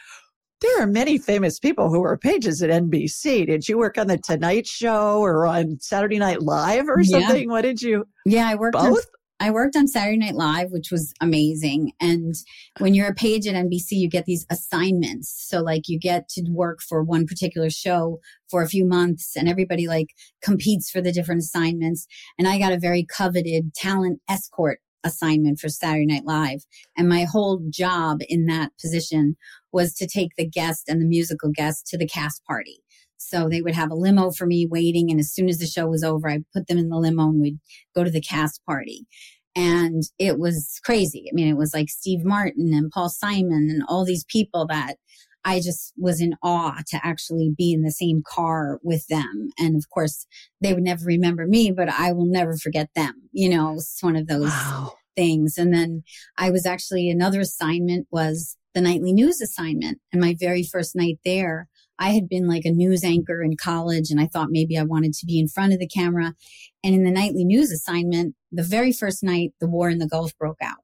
there 0.61 0.81
are 0.81 0.87
many 0.87 1.17
famous 1.17 1.57
people 1.57 1.89
who 1.89 2.03
are 2.03 2.17
pages 2.17 2.61
at 2.61 2.69
NBC. 2.69 3.47
Did 3.47 3.67
you 3.69 3.77
work 3.77 3.97
on 3.97 4.07
the 4.07 4.17
Tonight 4.17 4.67
Show 4.67 5.19
or 5.19 5.45
on 5.47 5.79
Saturday 5.79 6.19
Night 6.19 6.41
Live 6.41 6.89
or 6.89 7.03
something? 7.03 7.43
Yeah. 7.43 7.51
What 7.51 7.61
did 7.61 7.81
you? 7.81 8.05
Yeah, 8.25 8.47
I 8.47 8.55
worked 8.55 8.73
both. 8.73 9.05
I 9.41 9.51
worked 9.51 9.77
on 9.77 9.87
Saturday 9.87 10.17
Night 10.17 10.35
Live, 10.35 10.71
which 10.71 10.91
was 10.91 11.13
amazing. 11.21 11.93
And 12.01 12.35
when 12.79 12.93
you're 12.93 13.07
a 13.07 13.13
page 13.13 13.47
at 13.47 13.55
NBC, 13.55 13.91
you 13.91 14.09
get 14.09 14.25
these 14.25 14.45
assignments. 14.49 15.33
So 15.47 15.61
like 15.61 15.87
you 15.87 15.97
get 15.97 16.27
to 16.29 16.43
work 16.49 16.79
for 16.81 17.03
one 17.03 17.25
particular 17.25 17.69
show 17.69 18.19
for 18.49 18.61
a 18.61 18.67
few 18.67 18.85
months 18.85 19.37
and 19.37 19.47
everybody 19.47 19.87
like 19.87 20.07
competes 20.43 20.89
for 20.89 21.01
the 21.01 21.13
different 21.13 21.41
assignments. 21.41 22.05
And 22.37 22.49
I 22.49 22.59
got 22.59 22.73
a 22.73 22.79
very 22.79 23.05
coveted 23.05 23.73
talent 23.73 24.19
escort 24.29 24.79
assignment 25.05 25.59
for 25.59 25.69
Saturday 25.69 26.05
Night 26.05 26.25
Live. 26.25 26.65
And 26.97 27.07
my 27.07 27.23
whole 27.23 27.61
job 27.69 28.19
in 28.27 28.45
that 28.47 28.71
position 28.81 29.37
was 29.71 29.93
to 29.95 30.07
take 30.07 30.31
the 30.35 30.47
guest 30.47 30.89
and 30.89 31.01
the 31.01 31.05
musical 31.05 31.49
guest 31.49 31.87
to 31.87 31.97
the 31.97 32.07
cast 32.07 32.43
party. 32.43 32.81
So 33.19 33.49
they 33.49 33.61
would 33.61 33.75
have 33.75 33.91
a 33.91 33.95
limo 33.95 34.31
for 34.31 34.45
me 34.45 34.65
waiting. 34.65 35.11
And 35.11 35.19
as 35.19 35.31
soon 35.31 35.49
as 35.49 35.59
the 35.59 35.67
show 35.67 35.87
was 35.87 36.03
over, 36.03 36.29
I'd 36.29 36.49
put 36.53 36.67
them 36.67 36.77
in 36.77 36.89
the 36.89 36.97
limo 36.97 37.23
and 37.23 37.41
we'd 37.41 37.59
go 37.93 38.03
to 38.03 38.09
the 38.09 38.21
cast 38.21 38.65
party. 38.65 39.05
And 39.55 40.03
it 40.17 40.39
was 40.39 40.79
crazy. 40.83 41.25
I 41.29 41.33
mean, 41.33 41.47
it 41.47 41.57
was 41.57 41.73
like 41.73 41.89
Steve 41.89 42.23
Martin 42.23 42.73
and 42.73 42.89
Paul 42.89 43.09
Simon 43.09 43.67
and 43.69 43.83
all 43.87 44.05
these 44.05 44.23
people 44.23 44.65
that 44.67 44.95
I 45.45 45.59
just 45.59 45.93
was 45.97 46.21
in 46.21 46.35
awe 46.43 46.81
to 46.87 46.99
actually 47.03 47.53
be 47.57 47.73
in 47.73 47.81
the 47.81 47.91
same 47.91 48.21
car 48.25 48.79
with 48.83 49.05
them. 49.07 49.49
And 49.57 49.75
of 49.75 49.89
course, 49.89 50.25
they 50.61 50.73
would 50.73 50.83
never 50.83 51.05
remember 51.05 51.45
me, 51.45 51.71
but 51.71 51.89
I 51.89 52.11
will 52.11 52.25
never 52.25 52.55
forget 52.57 52.89
them. 52.95 53.29
You 53.31 53.49
know, 53.49 53.73
it's 53.73 54.01
one 54.01 54.15
of 54.15 54.27
those 54.27 54.49
wow. 54.49 54.93
things. 55.15 55.57
And 55.57 55.73
then 55.73 56.03
I 56.37 56.51
was 56.51 56.65
actually 56.65 57.09
another 57.09 57.41
assignment 57.41 58.07
was 58.11 58.57
the 58.73 58.81
nightly 58.81 59.13
news 59.13 59.41
assignment. 59.41 59.99
And 60.11 60.21
my 60.21 60.35
very 60.39 60.63
first 60.63 60.95
night 60.95 61.19
there, 61.25 61.67
I 61.99 62.11
had 62.11 62.29
been 62.29 62.47
like 62.47 62.63
a 62.65 62.71
news 62.71 63.03
anchor 63.03 63.43
in 63.43 63.57
college 63.57 64.09
and 64.09 64.19
I 64.19 64.25
thought 64.25 64.49
maybe 64.49 64.77
I 64.77 64.83
wanted 64.83 65.13
to 65.15 65.25
be 65.25 65.37
in 65.37 65.49
front 65.49 65.73
of 65.73 65.79
the 65.79 65.87
camera. 65.87 66.33
And 66.83 66.95
in 66.95 67.03
the 67.03 67.11
nightly 67.11 67.43
news 67.43 67.71
assignment, 67.71 68.35
the 68.51 68.63
very 68.63 68.93
first 68.93 69.21
night, 69.21 69.51
the 69.59 69.67
war 69.67 69.89
in 69.89 69.99
the 69.99 70.07
Gulf 70.07 70.35
broke 70.37 70.61
out. 70.61 70.79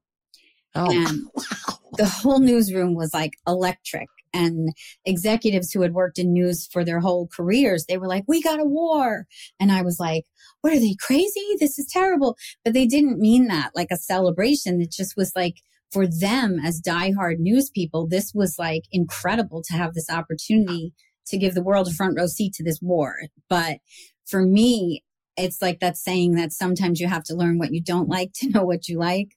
Oh, 0.74 0.90
and 0.90 1.22
wow. 1.34 1.78
the 1.96 2.06
whole 2.06 2.38
newsroom 2.38 2.94
was 2.94 3.14
like 3.14 3.32
electric. 3.46 4.08
And 4.34 4.74
executives 5.06 5.72
who 5.72 5.80
had 5.80 5.94
worked 5.94 6.18
in 6.18 6.34
news 6.34 6.68
for 6.70 6.84
their 6.84 7.00
whole 7.00 7.26
careers, 7.34 7.86
they 7.86 7.96
were 7.96 8.06
like, 8.06 8.24
we 8.28 8.42
got 8.42 8.60
a 8.60 8.64
war. 8.64 9.26
And 9.58 9.72
I 9.72 9.80
was 9.80 9.98
like, 9.98 10.24
what 10.60 10.74
are 10.74 10.78
they 10.78 10.94
crazy? 11.00 11.56
This 11.58 11.78
is 11.78 11.86
terrible. 11.90 12.36
But 12.62 12.74
they 12.74 12.86
didn't 12.86 13.18
mean 13.18 13.46
that 13.46 13.70
like 13.74 13.88
a 13.90 13.96
celebration. 13.96 14.82
It 14.82 14.92
just 14.92 15.16
was 15.16 15.32
like, 15.34 15.54
for 15.90 16.06
them 16.06 16.58
as 16.62 16.82
diehard 16.82 17.38
news 17.38 17.70
people, 17.70 18.06
this 18.06 18.34
was 18.34 18.56
like 18.58 18.82
incredible 18.92 19.62
to 19.62 19.72
have 19.72 19.94
this 19.94 20.10
opportunity 20.10 20.92
to 21.28 21.38
give 21.38 21.54
the 21.54 21.62
world 21.62 21.88
a 21.88 21.92
front 21.92 22.16
row 22.16 22.26
seat 22.26 22.54
to 22.54 22.64
this 22.64 22.80
war. 22.80 23.16
But 23.48 23.78
for 24.26 24.42
me, 24.42 25.02
it's 25.36 25.60
like 25.60 25.80
that 25.80 25.96
saying 25.96 26.32
that 26.36 26.52
sometimes 26.52 27.00
you 27.00 27.08
have 27.08 27.24
to 27.24 27.34
learn 27.34 27.58
what 27.58 27.72
you 27.72 27.82
don't 27.82 28.08
like 28.08 28.32
to 28.36 28.48
know 28.50 28.64
what 28.64 28.88
you 28.88 28.98
like. 28.98 29.36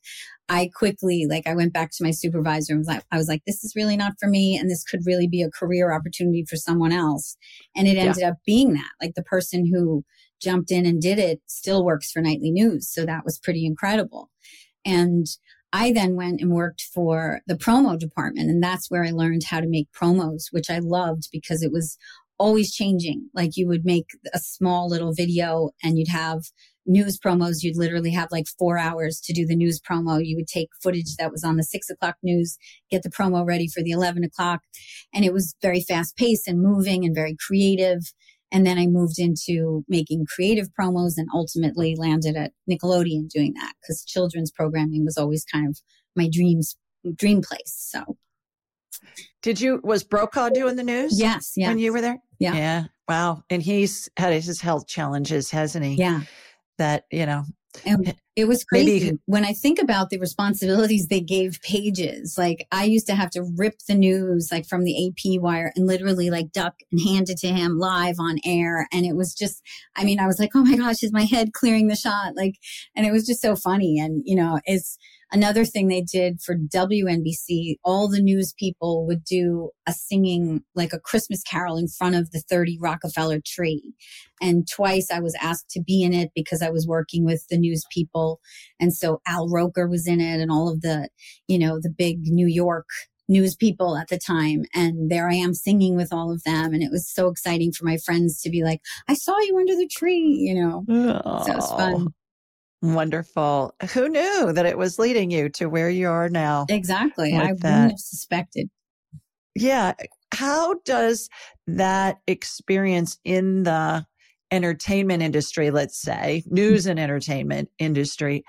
I 0.51 0.71
quickly, 0.73 1.27
like, 1.29 1.45
I 1.45 1.53
went 1.53 1.73
back 1.73 1.91
to 1.91 2.03
my 2.03 2.09
supervisor 2.09 2.73
and 2.73 2.79
was 2.79 2.87
like, 2.87 3.03
I 3.11 3.17
was 3.17 3.27
like, 3.27 3.43
this 3.45 3.63
is 3.63 3.75
really 3.75 3.95
not 3.95 4.13
for 4.19 4.27
me. 4.27 4.57
And 4.57 4.69
this 4.69 4.83
could 4.83 5.05
really 5.05 5.27
be 5.27 5.43
a 5.43 5.51
career 5.51 5.93
opportunity 5.93 6.43
for 6.49 6.55
someone 6.55 6.91
else. 6.91 7.37
And 7.75 7.87
it 7.87 7.97
ended 7.97 8.21
yeah. 8.21 8.29
up 8.29 8.37
being 8.47 8.73
that. 8.73 8.89
Like, 8.99 9.13
the 9.13 9.23
person 9.23 9.69
who 9.71 10.03
jumped 10.41 10.71
in 10.71 10.87
and 10.87 10.99
did 11.01 11.19
it 11.19 11.41
still 11.45 11.85
works 11.85 12.11
for 12.11 12.21
Nightly 12.21 12.49
News. 12.49 12.89
So 12.91 13.05
that 13.05 13.23
was 13.23 13.37
pretty 13.37 13.65
incredible. 13.65 14.29
And 14.85 15.27
I 15.71 15.91
then 15.91 16.15
went 16.15 16.41
and 16.41 16.51
worked 16.51 16.81
for 16.93 17.41
the 17.47 17.55
promo 17.55 17.97
department. 17.97 18.49
And 18.49 18.63
that's 18.63 18.89
where 18.89 19.03
I 19.03 19.11
learned 19.11 19.43
how 19.47 19.59
to 19.59 19.67
make 19.67 19.87
promos, 19.91 20.45
which 20.51 20.69
I 20.69 20.79
loved 20.79 21.29
because 21.31 21.61
it 21.61 21.71
was 21.71 21.97
always 22.39 22.73
changing. 22.73 23.29
Like 23.33 23.51
you 23.55 23.67
would 23.67 23.85
make 23.85 24.07
a 24.33 24.39
small 24.39 24.89
little 24.89 25.13
video 25.13 25.71
and 25.83 25.97
you'd 25.97 26.07
have 26.07 26.41
news 26.85 27.19
promos. 27.19 27.61
You'd 27.61 27.77
literally 27.77 28.11
have 28.11 28.31
like 28.31 28.47
four 28.57 28.77
hours 28.77 29.19
to 29.25 29.33
do 29.33 29.45
the 29.45 29.55
news 29.55 29.79
promo. 29.79 30.25
You 30.25 30.35
would 30.37 30.47
take 30.47 30.69
footage 30.81 31.15
that 31.17 31.31
was 31.31 31.43
on 31.43 31.57
the 31.57 31.63
six 31.63 31.89
o'clock 31.89 32.15
news, 32.23 32.57
get 32.89 33.03
the 33.03 33.09
promo 33.09 33.45
ready 33.45 33.67
for 33.67 33.83
the 33.83 33.91
11 33.91 34.23
o'clock. 34.23 34.61
And 35.13 35.23
it 35.23 35.33
was 35.33 35.55
very 35.61 35.81
fast 35.81 36.17
paced 36.17 36.47
and 36.47 36.61
moving 36.61 37.05
and 37.05 37.13
very 37.13 37.35
creative. 37.45 37.99
And 38.51 38.65
then 38.65 38.77
I 38.77 38.87
moved 38.87 39.19
into 39.19 39.83
making 39.87 40.25
creative 40.33 40.69
promos 40.79 41.13
and 41.17 41.27
ultimately 41.33 41.95
landed 41.95 42.35
at 42.35 42.51
Nickelodeon 42.69 43.29
doing 43.29 43.53
that 43.53 43.73
because 43.81 44.03
children's 44.03 44.51
programming 44.51 45.05
was 45.05 45.17
always 45.17 45.45
kind 45.45 45.67
of 45.67 45.79
my 46.15 46.27
dreams, 46.27 46.75
dream 47.15 47.41
place. 47.41 47.75
So. 47.91 48.17
Did 49.41 49.61
you, 49.61 49.79
was 49.83 50.03
Brokaw 50.03 50.49
doing 50.49 50.75
the 50.75 50.83
news? 50.83 51.19
Yes. 51.19 51.53
Yeah. 51.55 51.69
When 51.69 51.79
you 51.79 51.93
were 51.93 52.01
there? 52.01 52.17
Yeah. 52.39 52.55
Yeah. 52.55 52.83
Wow. 53.07 53.43
And 53.49 53.61
he's 53.61 54.09
had 54.17 54.33
his 54.33 54.59
health 54.61 54.87
challenges, 54.87 55.51
hasn't 55.51 55.85
he? 55.85 55.95
Yeah. 55.95 56.21
That, 56.77 57.05
you 57.11 57.25
know, 57.25 57.43
and 57.85 58.15
it 58.35 58.47
was 58.47 58.63
crazy 58.63 59.05
Maybe. 59.05 59.17
when 59.25 59.45
I 59.45 59.53
think 59.53 59.79
about 59.79 60.09
the 60.09 60.17
responsibilities 60.17 61.07
they 61.07 61.21
gave 61.21 61.59
pages. 61.61 62.35
Like 62.37 62.67
I 62.71 62.85
used 62.85 63.07
to 63.07 63.15
have 63.15 63.29
to 63.31 63.43
rip 63.57 63.75
the 63.87 63.95
news 63.95 64.49
like 64.51 64.65
from 64.65 64.83
the 64.83 65.07
AP 65.07 65.41
wire 65.41 65.71
and 65.75 65.85
literally 65.85 66.29
like 66.29 66.51
duck 66.51 66.75
and 66.91 67.01
hand 67.01 67.29
it 67.29 67.37
to 67.39 67.47
him 67.47 67.77
live 67.77 68.15
on 68.19 68.37
air. 68.45 68.87
And 68.91 69.05
it 69.05 69.15
was 69.15 69.33
just, 69.33 69.61
I 69.95 70.03
mean, 70.03 70.19
I 70.19 70.27
was 70.27 70.39
like, 70.39 70.51
oh 70.55 70.63
my 70.63 70.77
gosh, 70.77 71.03
is 71.03 71.11
my 71.11 71.23
head 71.23 71.53
clearing 71.53 71.87
the 71.87 71.95
shot? 71.95 72.35
Like, 72.35 72.55
and 72.95 73.05
it 73.05 73.11
was 73.11 73.25
just 73.25 73.41
so 73.41 73.55
funny. 73.55 73.99
And 73.99 74.23
you 74.25 74.35
know, 74.35 74.59
it's 74.65 74.97
Another 75.31 75.63
thing 75.63 75.87
they 75.87 76.01
did 76.01 76.41
for 76.41 76.55
WNBC, 76.55 77.75
all 77.83 78.09
the 78.09 78.21
news 78.21 78.53
people 78.57 79.05
would 79.05 79.23
do 79.23 79.69
a 79.87 79.93
singing 79.93 80.63
like 80.73 80.91
a 80.91 80.99
Christmas 80.99 81.43
carol 81.43 81.77
in 81.77 81.87
front 81.87 82.15
of 82.15 82.31
the 82.31 82.39
30 82.39 82.79
Rockefeller 82.81 83.39
tree. 83.45 83.93
And 84.41 84.67
twice 84.67 85.11
I 85.11 85.19
was 85.19 85.35
asked 85.39 85.69
to 85.71 85.81
be 85.81 86.01
in 86.01 86.13
it 86.13 86.31
because 86.35 86.63
I 86.63 86.71
was 86.71 86.87
working 86.87 87.25
with 87.25 87.45
the 87.49 87.57
news 87.57 87.85
people. 87.91 88.39
And 88.79 88.93
so 88.93 89.21
Al 89.27 89.47
Roker 89.49 89.87
was 89.87 90.07
in 90.07 90.19
it 90.19 90.41
and 90.41 90.51
all 90.51 90.67
of 90.67 90.81
the, 90.81 91.09
you 91.47 91.59
know, 91.59 91.79
the 91.79 91.93
big 91.95 92.21
New 92.23 92.47
York 92.47 92.87
news 93.27 93.55
people 93.55 93.95
at 93.95 94.07
the 94.07 94.17
time. 94.17 94.65
And 94.73 95.11
there 95.11 95.29
I 95.29 95.35
am 95.35 95.53
singing 95.53 95.95
with 95.95 96.11
all 96.11 96.31
of 96.31 96.43
them. 96.43 96.73
And 96.73 96.81
it 96.81 96.91
was 96.91 97.07
so 97.07 97.27
exciting 97.27 97.71
for 97.71 97.85
my 97.85 97.97
friends 97.97 98.41
to 98.41 98.49
be 98.49 98.63
like, 98.63 98.81
I 99.07 99.13
saw 99.13 99.37
you 99.41 99.57
under 99.57 99.75
the 99.75 99.87
tree, 99.87 100.25
you 100.39 100.55
know. 100.55 100.83
Oh. 100.89 101.43
So 101.45 101.51
it 101.51 101.55
was 101.55 101.71
fun. 101.71 102.07
Wonderful. 102.81 103.75
Who 103.93 104.07
knew 104.07 104.53
that 104.53 104.65
it 104.65 104.77
was 104.77 104.99
leading 104.99 105.31
you 105.31 105.49
to 105.49 105.67
where 105.67 105.89
you 105.89 106.09
are 106.09 106.29
now? 106.29 106.65
Exactly. 106.69 107.33
I 107.35 107.51
wouldn't 107.51 107.91
have 107.91 107.99
suspected. 107.99 108.69
Yeah. 109.55 109.93
How 110.33 110.75
does 110.85 111.29
that 111.67 112.19
experience 112.27 113.17
in 113.25 113.63
the 113.63 114.05
entertainment 114.51 115.23
industry, 115.23 115.71
let's 115.71 116.01
say, 116.01 116.43
news 116.47 116.85
and 116.85 116.99
entertainment 116.99 117.69
industry, 117.79 118.43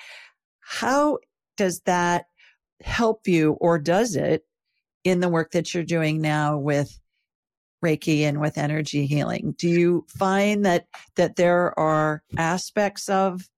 how 0.61 1.19
does 1.57 1.81
that 1.81 2.27
help 2.83 3.27
you 3.27 3.53
or 3.61 3.79
does 3.79 4.17
it 4.17 4.45
in 5.05 5.21
the 5.21 5.29
work 5.29 5.51
that 5.53 5.75
you're 5.75 5.83
doing 5.83 6.21
now 6.21 6.57
with 6.57 6.99
Reiki 7.85 8.23
and 8.23 8.41
with 8.41 8.59
energy 8.59 9.07
healing? 9.07 9.55
Do 9.59 9.69
you 9.69 10.07
find 10.09 10.65
that 10.65 10.87
that 11.17 11.37
there 11.37 11.79
are 11.79 12.23
aspects 12.39 13.09
of 13.09 13.49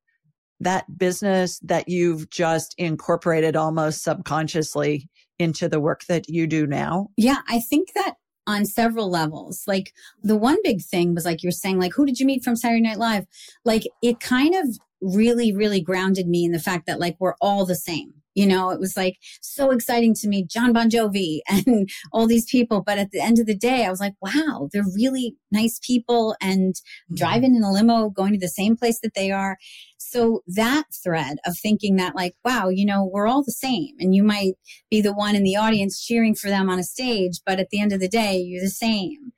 that 0.62 0.98
business 0.98 1.58
that 1.60 1.88
you've 1.88 2.30
just 2.30 2.74
incorporated 2.78 3.56
almost 3.56 4.02
subconsciously 4.02 5.08
into 5.38 5.68
the 5.68 5.80
work 5.80 6.04
that 6.08 6.28
you 6.28 6.46
do 6.46 6.66
now? 6.66 7.08
Yeah, 7.16 7.38
I 7.48 7.60
think 7.60 7.92
that 7.94 8.14
on 8.46 8.64
several 8.64 9.10
levels. 9.10 9.64
Like 9.66 9.92
the 10.22 10.36
one 10.36 10.58
big 10.64 10.82
thing 10.82 11.14
was 11.14 11.24
like 11.24 11.42
you're 11.42 11.52
saying, 11.52 11.78
like, 11.78 11.92
who 11.94 12.06
did 12.06 12.18
you 12.18 12.26
meet 12.26 12.44
from 12.44 12.56
Saturday 12.56 12.80
Night 12.80 12.98
Live? 12.98 13.26
Like 13.64 13.84
it 14.02 14.20
kind 14.20 14.54
of 14.54 14.78
really, 15.00 15.52
really 15.52 15.80
grounded 15.80 16.28
me 16.28 16.44
in 16.44 16.52
the 16.52 16.58
fact 16.58 16.86
that 16.86 17.00
like 17.00 17.16
we're 17.18 17.34
all 17.40 17.66
the 17.66 17.76
same. 17.76 18.14
You 18.34 18.46
know, 18.46 18.70
it 18.70 18.80
was 18.80 18.96
like 18.96 19.18
so 19.40 19.70
exciting 19.70 20.14
to 20.14 20.28
meet 20.28 20.48
Jon 20.48 20.72
Bon 20.72 20.88
Jovi 20.88 21.40
and 21.48 21.88
all 22.12 22.26
these 22.26 22.46
people. 22.46 22.82
But 22.82 22.98
at 22.98 23.10
the 23.10 23.20
end 23.20 23.38
of 23.38 23.46
the 23.46 23.56
day, 23.56 23.84
I 23.84 23.90
was 23.90 24.00
like, 24.00 24.14
wow, 24.20 24.68
they're 24.72 24.84
really 24.94 25.36
nice 25.50 25.78
people 25.84 26.34
and 26.40 26.74
mm-hmm. 26.74 27.14
driving 27.14 27.54
in 27.54 27.62
a 27.62 27.70
limo, 27.70 28.08
going 28.10 28.32
to 28.32 28.38
the 28.38 28.48
same 28.48 28.76
place 28.76 29.00
that 29.02 29.14
they 29.14 29.30
are. 29.30 29.56
So 29.98 30.42
that 30.46 30.84
thread 31.02 31.38
of 31.46 31.56
thinking 31.58 31.96
that 31.96 32.14
like, 32.14 32.34
wow, 32.44 32.68
you 32.68 32.84
know, 32.84 33.08
we're 33.10 33.26
all 33.26 33.42
the 33.42 33.52
same 33.52 33.94
and 33.98 34.14
you 34.14 34.22
might 34.22 34.54
be 34.90 35.00
the 35.00 35.14
one 35.14 35.34
in 35.34 35.42
the 35.42 35.56
audience 35.56 36.04
cheering 36.04 36.34
for 36.34 36.48
them 36.48 36.68
on 36.68 36.78
a 36.78 36.84
stage, 36.84 37.40
but 37.46 37.58
at 37.58 37.70
the 37.70 37.80
end 37.80 37.92
of 37.92 38.00
the 38.00 38.08
day, 38.08 38.36
you're 38.36 38.62
the 38.62 38.68
same. 38.68 39.32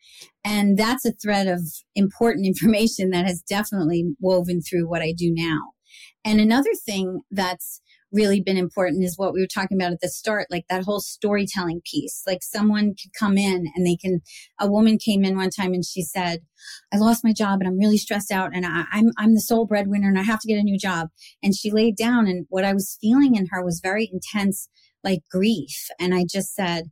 And 0.45 0.77
that's 0.77 1.05
a 1.05 1.13
thread 1.13 1.47
of 1.47 1.61
important 1.95 2.47
information 2.53 3.11
that 3.11 3.27
has 3.27 3.43
definitely 3.43 4.15
woven 4.21 4.63
through 4.63 4.89
what 4.89 5.03
I 5.03 5.13
do 5.17 5.33
now. 5.33 5.73
And 6.25 6.41
another 6.41 6.73
thing 6.87 7.21
that's 7.31 7.81
really 8.15 8.41
been 8.41 8.57
important 8.57 9.05
is 9.05 9.19
what 9.19 9.35
we 9.35 9.41
were 9.41 9.49
talking 9.53 9.77
about 9.77 9.93
at 9.93 10.01
the 10.01 10.09
start, 10.09 10.47
like 10.51 10.65
that 10.71 10.85
whole 10.85 11.01
storytelling 11.01 11.83
piece. 11.85 12.23
Like 12.27 12.43
someone 12.43 12.95
could 12.95 13.13
come 13.19 13.37
in 13.37 13.67
and 13.75 13.87
they 13.87 13.97
can, 13.97 14.21
a 14.61 14.71
woman 14.71 14.99
came 14.99 15.25
in 15.25 15.37
one 15.37 15.51
time 15.51 15.75
and 15.75 15.85
she 15.85 16.03
said, 16.03 16.41
I 16.93 16.99
lost 16.99 17.25
my 17.25 17.33
job 17.33 17.61
and 17.61 17.69
I'm 17.69 17.79
really 17.79 17.99
stressed 17.99 18.31
out 18.31 18.51
and 18.55 18.65
I, 18.65 18.85
I'm, 18.93 19.11
I'm 19.19 19.35
the 19.35 19.41
sole 19.41 19.67
breadwinner 19.67 20.09
and 20.09 20.19
I 20.19 20.23
have 20.23 20.41
to 20.41 20.49
get 20.49 20.59
a 20.59 20.63
new 20.63 20.79
job. 20.79 21.09
And 21.43 21.55
she 21.55 21.71
laid 21.71 21.97
down 21.97 22.27
and 22.27 22.47
what 22.49 22.65
I 22.65 22.73
was 22.73 22.97
feeling 23.01 23.35
in 23.35 23.49
her 23.51 23.65
was 23.65 23.81
very 23.83 24.09
intense, 24.11 24.69
like 25.03 25.21
grief. 25.31 25.89
And 25.99 26.15
I 26.15 26.25
just 26.31 26.55
said, 26.55 26.85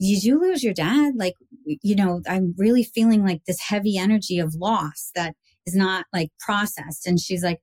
did 0.00 0.22
you 0.22 0.40
lose 0.40 0.62
your 0.62 0.74
dad? 0.74 1.14
Like, 1.16 1.34
you 1.64 1.96
know, 1.96 2.20
I'm 2.28 2.54
really 2.56 2.84
feeling 2.84 3.24
like 3.24 3.40
this 3.46 3.60
heavy 3.60 3.98
energy 3.98 4.38
of 4.38 4.54
loss 4.54 5.10
that 5.14 5.34
is 5.66 5.74
not 5.74 6.06
like 6.12 6.28
processed. 6.38 7.06
And 7.06 7.18
she's 7.18 7.42
like, 7.42 7.60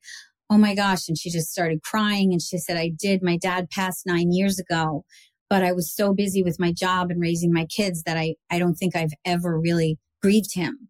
oh 0.49 0.57
my 0.57 0.75
gosh. 0.75 1.07
And 1.07 1.17
she 1.17 1.29
just 1.29 1.51
started 1.51 1.83
crying. 1.83 2.31
And 2.31 2.41
she 2.41 2.57
said, 2.57 2.77
I 2.77 2.91
did. 2.97 3.23
My 3.23 3.37
dad 3.37 3.69
passed 3.69 4.05
nine 4.05 4.31
years 4.31 4.59
ago, 4.59 5.03
but 5.49 5.63
I 5.63 5.71
was 5.71 5.93
so 5.93 6.13
busy 6.13 6.43
with 6.43 6.59
my 6.59 6.71
job 6.71 7.09
and 7.09 7.19
raising 7.19 7.51
my 7.51 7.65
kids 7.65 8.03
that 8.03 8.17
I, 8.17 8.35
I 8.49 8.59
don't 8.59 8.75
think 8.75 8.95
I've 8.95 9.13
ever 9.25 9.59
really 9.59 9.97
grieved 10.21 10.53
him. 10.53 10.89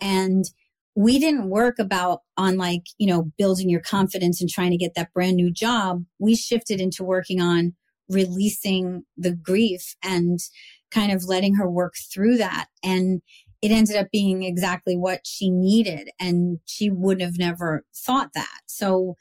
And 0.00 0.44
we 0.94 1.18
didn't 1.18 1.48
work 1.48 1.78
about 1.78 2.20
on 2.36 2.56
like, 2.56 2.82
you 2.98 3.06
know, 3.06 3.30
building 3.38 3.70
your 3.70 3.80
confidence 3.80 4.40
and 4.40 4.50
trying 4.50 4.70
to 4.70 4.76
get 4.76 4.94
that 4.94 5.12
brand 5.12 5.36
new 5.36 5.52
job. 5.52 6.04
We 6.18 6.34
shifted 6.34 6.80
into 6.80 7.04
working 7.04 7.40
on 7.40 7.74
releasing 8.08 9.04
the 9.16 9.32
grief 9.32 9.94
and 10.02 10.38
kind 10.90 11.12
of 11.12 11.24
letting 11.24 11.54
her 11.54 11.70
work 11.70 11.94
through 12.12 12.38
that. 12.38 12.66
And 12.82 13.22
it 13.60 13.70
ended 13.70 13.96
up 13.96 14.08
being 14.12 14.42
exactly 14.42 14.96
what 14.96 15.20
she 15.26 15.50
needed. 15.50 16.10
And 16.20 16.60
she 16.64 16.90
would 16.90 17.20
have 17.20 17.38
never 17.38 17.84
thought 17.94 18.30
that. 18.34 18.60
So 18.66 19.16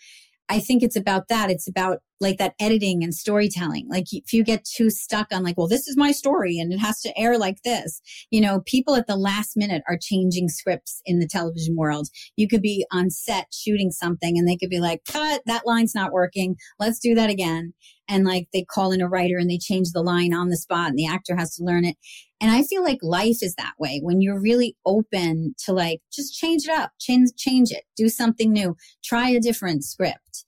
I 0.49 0.59
think 0.59 0.83
it's 0.83 0.95
about 0.95 1.27
that. 1.29 1.49
It's 1.49 1.67
about 1.67 1.99
like 2.19 2.37
that 2.37 2.55
editing 2.59 3.03
and 3.03 3.13
storytelling. 3.13 3.87
Like 3.89 4.05
if 4.11 4.33
you 4.33 4.43
get 4.43 4.65
too 4.65 4.89
stuck 4.89 5.27
on 5.31 5.43
like, 5.43 5.57
well, 5.57 5.67
this 5.67 5.87
is 5.87 5.97
my 5.97 6.11
story 6.11 6.59
and 6.59 6.73
it 6.73 6.79
has 6.79 7.01
to 7.01 7.17
air 7.17 7.37
like 7.37 7.61
this, 7.63 8.01
you 8.31 8.41
know, 8.41 8.61
people 8.65 8.95
at 8.95 9.07
the 9.07 9.15
last 9.15 9.55
minute 9.55 9.83
are 9.87 9.97
changing 10.01 10.49
scripts 10.49 11.01
in 11.05 11.19
the 11.19 11.27
television 11.27 11.75
world. 11.75 12.07
You 12.35 12.47
could 12.47 12.61
be 12.61 12.85
on 12.91 13.09
set 13.09 13.47
shooting 13.53 13.91
something 13.91 14.37
and 14.37 14.47
they 14.47 14.57
could 14.57 14.69
be 14.69 14.79
like, 14.79 15.01
cut, 15.11 15.41
that 15.45 15.65
line's 15.65 15.95
not 15.95 16.11
working. 16.11 16.55
Let's 16.79 16.99
do 16.99 17.13
that 17.15 17.29
again. 17.29 17.73
And 18.09 18.25
like 18.25 18.47
they 18.53 18.63
call 18.63 18.91
in 18.91 19.01
a 19.01 19.07
writer 19.07 19.37
and 19.37 19.49
they 19.49 19.57
change 19.57 19.91
the 19.91 20.01
line 20.01 20.33
on 20.33 20.49
the 20.49 20.57
spot 20.57 20.89
and 20.89 20.97
the 20.97 21.07
actor 21.07 21.35
has 21.35 21.55
to 21.55 21.63
learn 21.63 21.85
it. 21.85 21.97
And 22.39 22.51
I 22.51 22.63
feel 22.63 22.83
like 22.83 22.99
life 23.01 23.41
is 23.41 23.55
that 23.55 23.73
way 23.79 23.99
when 24.01 24.21
you're 24.21 24.39
really 24.39 24.77
open 24.85 25.55
to 25.65 25.73
like, 25.73 26.01
just 26.11 26.35
change 26.35 26.63
it 26.65 26.71
up, 26.71 26.91
change, 26.99 27.31
change 27.35 27.71
it, 27.71 27.83
do 27.95 28.09
something 28.09 28.53
new, 28.53 28.75
try 29.03 29.29
a 29.29 29.39
different 29.39 29.83
script. 29.83 30.45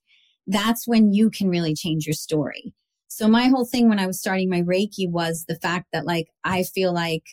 That's 0.50 0.88
when 0.88 1.14
you 1.14 1.30
can 1.30 1.47
really 1.47 1.76
change 1.76 2.08
your 2.08 2.16
story. 2.16 2.74
So 3.08 3.28
my 3.28 3.47
whole 3.50 3.66
thing 3.66 3.88
when 3.88 4.00
I 4.00 4.08
was 4.08 4.20
starting 4.20 4.50
my 4.50 4.62
Reiki 4.62 5.08
was 5.08 5.45
the 5.47 5.56
fact 5.56 5.88
that 5.93 6.08
like, 6.08 6.28
I 6.43 6.64
feel 6.64 6.91
like 6.91 7.24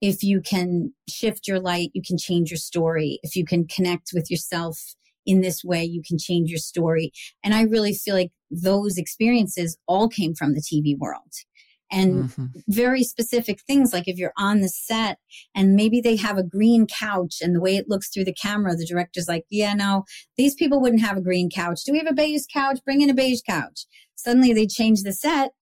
if 0.00 0.24
you 0.24 0.40
can 0.40 0.92
shift 1.08 1.46
your 1.46 1.60
light, 1.60 1.90
you 1.94 2.02
can 2.04 2.18
change 2.18 2.50
your 2.50 2.58
story. 2.58 3.20
If 3.22 3.36
you 3.36 3.44
can 3.44 3.68
connect 3.68 4.10
with 4.12 4.30
yourself 4.30 4.80
in 5.24 5.42
this 5.42 5.62
way, 5.62 5.84
you 5.84 6.02
can 6.06 6.18
change 6.18 6.50
your 6.50 6.58
story. 6.58 7.12
And 7.44 7.54
I 7.54 7.62
really 7.62 7.94
feel 7.94 8.16
like 8.16 8.32
those 8.50 8.98
experiences 8.98 9.78
all 9.86 10.08
came 10.08 10.34
from 10.34 10.54
the 10.54 10.60
TV 10.60 10.98
world 10.98 11.32
and 11.90 12.24
mm-hmm. 12.24 12.46
very 12.68 13.02
specific 13.02 13.60
things 13.62 13.92
like 13.92 14.08
if 14.08 14.16
you're 14.16 14.32
on 14.36 14.60
the 14.60 14.68
set 14.68 15.18
and 15.54 15.74
maybe 15.74 16.00
they 16.00 16.16
have 16.16 16.36
a 16.36 16.42
green 16.42 16.86
couch 16.86 17.36
and 17.40 17.54
the 17.54 17.60
way 17.60 17.76
it 17.76 17.88
looks 17.88 18.08
through 18.08 18.24
the 18.24 18.34
camera 18.34 18.74
the 18.74 18.86
director's 18.86 19.28
like 19.28 19.44
yeah 19.50 19.74
no 19.74 20.04
these 20.36 20.54
people 20.54 20.80
wouldn't 20.80 21.02
have 21.02 21.16
a 21.16 21.22
green 21.22 21.48
couch 21.48 21.80
do 21.84 21.92
we 21.92 21.98
have 21.98 22.06
a 22.06 22.14
beige 22.14 22.44
couch 22.52 22.80
bring 22.84 23.02
in 23.02 23.10
a 23.10 23.14
beige 23.14 23.40
couch 23.48 23.86
suddenly 24.14 24.52
they 24.52 24.66
change 24.66 25.02
the 25.02 25.12
set 25.12 25.52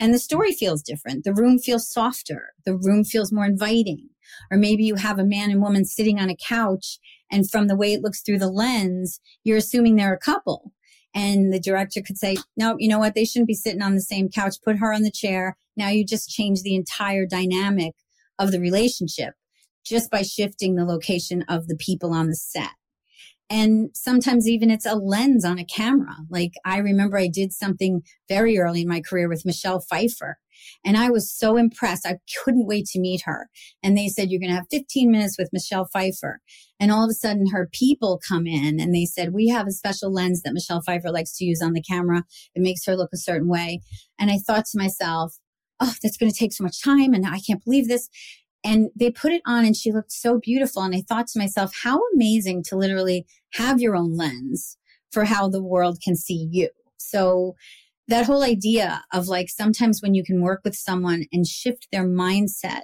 and 0.00 0.12
the 0.12 0.18
story 0.18 0.52
feels 0.52 0.82
different 0.82 1.24
the 1.24 1.34
room 1.34 1.58
feels 1.58 1.90
softer 1.90 2.52
the 2.64 2.76
room 2.76 3.04
feels 3.04 3.32
more 3.32 3.44
inviting 3.44 4.08
or 4.50 4.56
maybe 4.56 4.84
you 4.84 4.96
have 4.96 5.18
a 5.18 5.24
man 5.24 5.50
and 5.50 5.62
woman 5.62 5.84
sitting 5.84 6.18
on 6.18 6.30
a 6.30 6.36
couch 6.36 6.98
and 7.30 7.50
from 7.50 7.68
the 7.68 7.76
way 7.76 7.92
it 7.92 8.02
looks 8.02 8.22
through 8.22 8.38
the 8.38 8.50
lens 8.50 9.20
you're 9.44 9.58
assuming 9.58 9.96
they're 9.96 10.14
a 10.14 10.18
couple 10.18 10.72
and 11.14 11.52
the 11.52 11.60
director 11.60 12.02
could 12.02 12.18
say, 12.18 12.36
no, 12.56 12.76
you 12.78 12.88
know 12.88 12.98
what? 12.98 13.14
They 13.14 13.24
shouldn't 13.24 13.46
be 13.46 13.54
sitting 13.54 13.82
on 13.82 13.94
the 13.94 14.00
same 14.00 14.28
couch. 14.28 14.56
Put 14.64 14.78
her 14.78 14.92
on 14.92 15.02
the 15.02 15.10
chair. 15.10 15.56
Now 15.76 15.88
you 15.88 16.04
just 16.04 16.30
change 16.30 16.62
the 16.62 16.74
entire 16.74 17.26
dynamic 17.26 17.94
of 18.38 18.52
the 18.52 18.60
relationship 18.60 19.34
just 19.84 20.10
by 20.10 20.22
shifting 20.22 20.74
the 20.74 20.84
location 20.84 21.44
of 21.48 21.66
the 21.66 21.76
people 21.76 22.12
on 22.12 22.28
the 22.28 22.36
set. 22.36 22.70
And 23.50 23.90
sometimes 23.94 24.48
even 24.48 24.70
it's 24.70 24.86
a 24.86 24.94
lens 24.94 25.44
on 25.44 25.58
a 25.58 25.64
camera. 25.64 26.16
Like 26.30 26.52
I 26.64 26.78
remember 26.78 27.18
I 27.18 27.28
did 27.28 27.52
something 27.52 28.02
very 28.28 28.58
early 28.58 28.82
in 28.82 28.88
my 28.88 29.00
career 29.00 29.28
with 29.28 29.44
Michelle 29.44 29.80
Pfeiffer 29.80 30.38
and 30.84 30.96
I 30.96 31.10
was 31.10 31.30
so 31.30 31.56
impressed. 31.56 32.06
I 32.06 32.18
couldn't 32.42 32.66
wait 32.66 32.86
to 32.86 33.00
meet 33.00 33.22
her. 33.24 33.48
And 33.82 33.96
they 33.96 34.08
said, 34.08 34.30
you're 34.30 34.40
going 34.40 34.50
to 34.50 34.56
have 34.56 34.66
15 34.70 35.10
minutes 35.10 35.36
with 35.38 35.50
Michelle 35.52 35.86
Pfeiffer. 35.86 36.40
And 36.80 36.90
all 36.90 37.04
of 37.04 37.10
a 37.10 37.14
sudden 37.14 37.50
her 37.52 37.68
people 37.72 38.20
come 38.26 38.46
in 38.46 38.80
and 38.80 38.94
they 38.94 39.04
said, 39.04 39.32
we 39.32 39.48
have 39.48 39.66
a 39.66 39.72
special 39.72 40.12
lens 40.12 40.42
that 40.42 40.54
Michelle 40.54 40.82
Pfeiffer 40.82 41.10
likes 41.10 41.36
to 41.38 41.44
use 41.44 41.62
on 41.62 41.72
the 41.72 41.82
camera. 41.82 42.24
It 42.54 42.62
makes 42.62 42.84
her 42.86 42.96
look 42.96 43.10
a 43.12 43.18
certain 43.18 43.48
way. 43.48 43.80
And 44.18 44.30
I 44.30 44.38
thought 44.38 44.64
to 44.66 44.78
myself, 44.78 45.36
oh, 45.80 45.94
that's 46.02 46.16
going 46.16 46.30
to 46.30 46.38
take 46.38 46.52
so 46.52 46.64
much 46.64 46.82
time. 46.82 47.12
And 47.12 47.26
I 47.26 47.40
can't 47.40 47.64
believe 47.64 47.88
this. 47.88 48.08
And 48.62 48.88
they 48.96 49.10
put 49.10 49.32
it 49.32 49.42
on 49.46 49.64
and 49.64 49.76
she 49.76 49.92
looked 49.92 50.12
so 50.12 50.38
beautiful. 50.38 50.82
And 50.82 50.94
I 50.94 51.02
thought 51.02 51.26
to 51.28 51.38
myself, 51.38 51.72
how 51.82 52.00
amazing 52.14 52.62
to 52.68 52.76
literally 52.76 53.26
have 53.54 53.80
your 53.80 53.94
own 53.94 54.16
lens 54.16 54.78
for 55.12 55.24
how 55.24 55.48
the 55.48 55.62
world 55.62 55.98
can 56.02 56.16
see 56.16 56.48
you. 56.50 56.70
So 56.96 57.54
that 58.08 58.26
whole 58.26 58.42
idea 58.42 59.04
of 59.12 59.28
like 59.28 59.48
sometimes 59.48 60.00
when 60.00 60.14
you 60.14 60.24
can 60.24 60.42
work 60.42 60.60
with 60.64 60.74
someone 60.74 61.24
and 61.32 61.46
shift 61.46 61.88
their 61.92 62.06
mindset, 62.06 62.82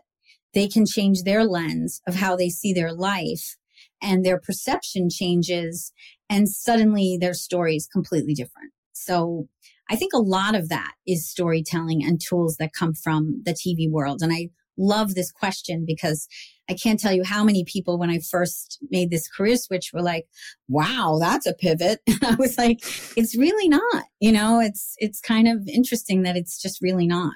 they 0.54 0.68
can 0.68 0.86
change 0.86 1.22
their 1.22 1.44
lens 1.44 2.00
of 2.06 2.16
how 2.16 2.36
they 2.36 2.48
see 2.48 2.72
their 2.72 2.92
life 2.92 3.56
and 4.02 4.24
their 4.24 4.38
perception 4.38 5.08
changes 5.10 5.92
and 6.28 6.48
suddenly 6.48 7.18
their 7.20 7.34
story 7.34 7.76
is 7.76 7.86
completely 7.86 8.34
different. 8.34 8.72
So 8.92 9.48
I 9.90 9.96
think 9.96 10.12
a 10.12 10.18
lot 10.18 10.54
of 10.54 10.68
that 10.68 10.92
is 11.06 11.28
storytelling 11.28 12.04
and 12.04 12.20
tools 12.20 12.56
that 12.58 12.72
come 12.72 12.94
from 12.94 13.42
the 13.44 13.52
TV 13.52 13.90
world. 13.90 14.22
And 14.22 14.32
I 14.32 14.50
love 14.78 15.14
this 15.14 15.30
question 15.30 15.84
because 15.86 16.26
I 16.68 16.74
can't 16.74 17.00
tell 17.00 17.12
you 17.12 17.24
how 17.24 17.42
many 17.42 17.64
people 17.64 17.98
when 17.98 18.10
I 18.10 18.20
first 18.20 18.78
made 18.90 19.10
this 19.10 19.28
career 19.28 19.56
switch 19.56 19.90
were 19.92 20.02
like, 20.02 20.26
wow, 20.68 21.18
that's 21.20 21.46
a 21.46 21.54
pivot. 21.54 22.00
And 22.06 22.24
I 22.24 22.34
was 22.36 22.56
like, 22.56 22.80
it's 23.16 23.36
really 23.36 23.68
not, 23.68 24.04
you 24.20 24.30
know, 24.32 24.60
it's, 24.60 24.94
it's 24.98 25.20
kind 25.20 25.48
of 25.48 25.66
interesting 25.66 26.22
that 26.22 26.36
it's 26.36 26.60
just 26.60 26.80
really 26.80 27.06
not. 27.06 27.34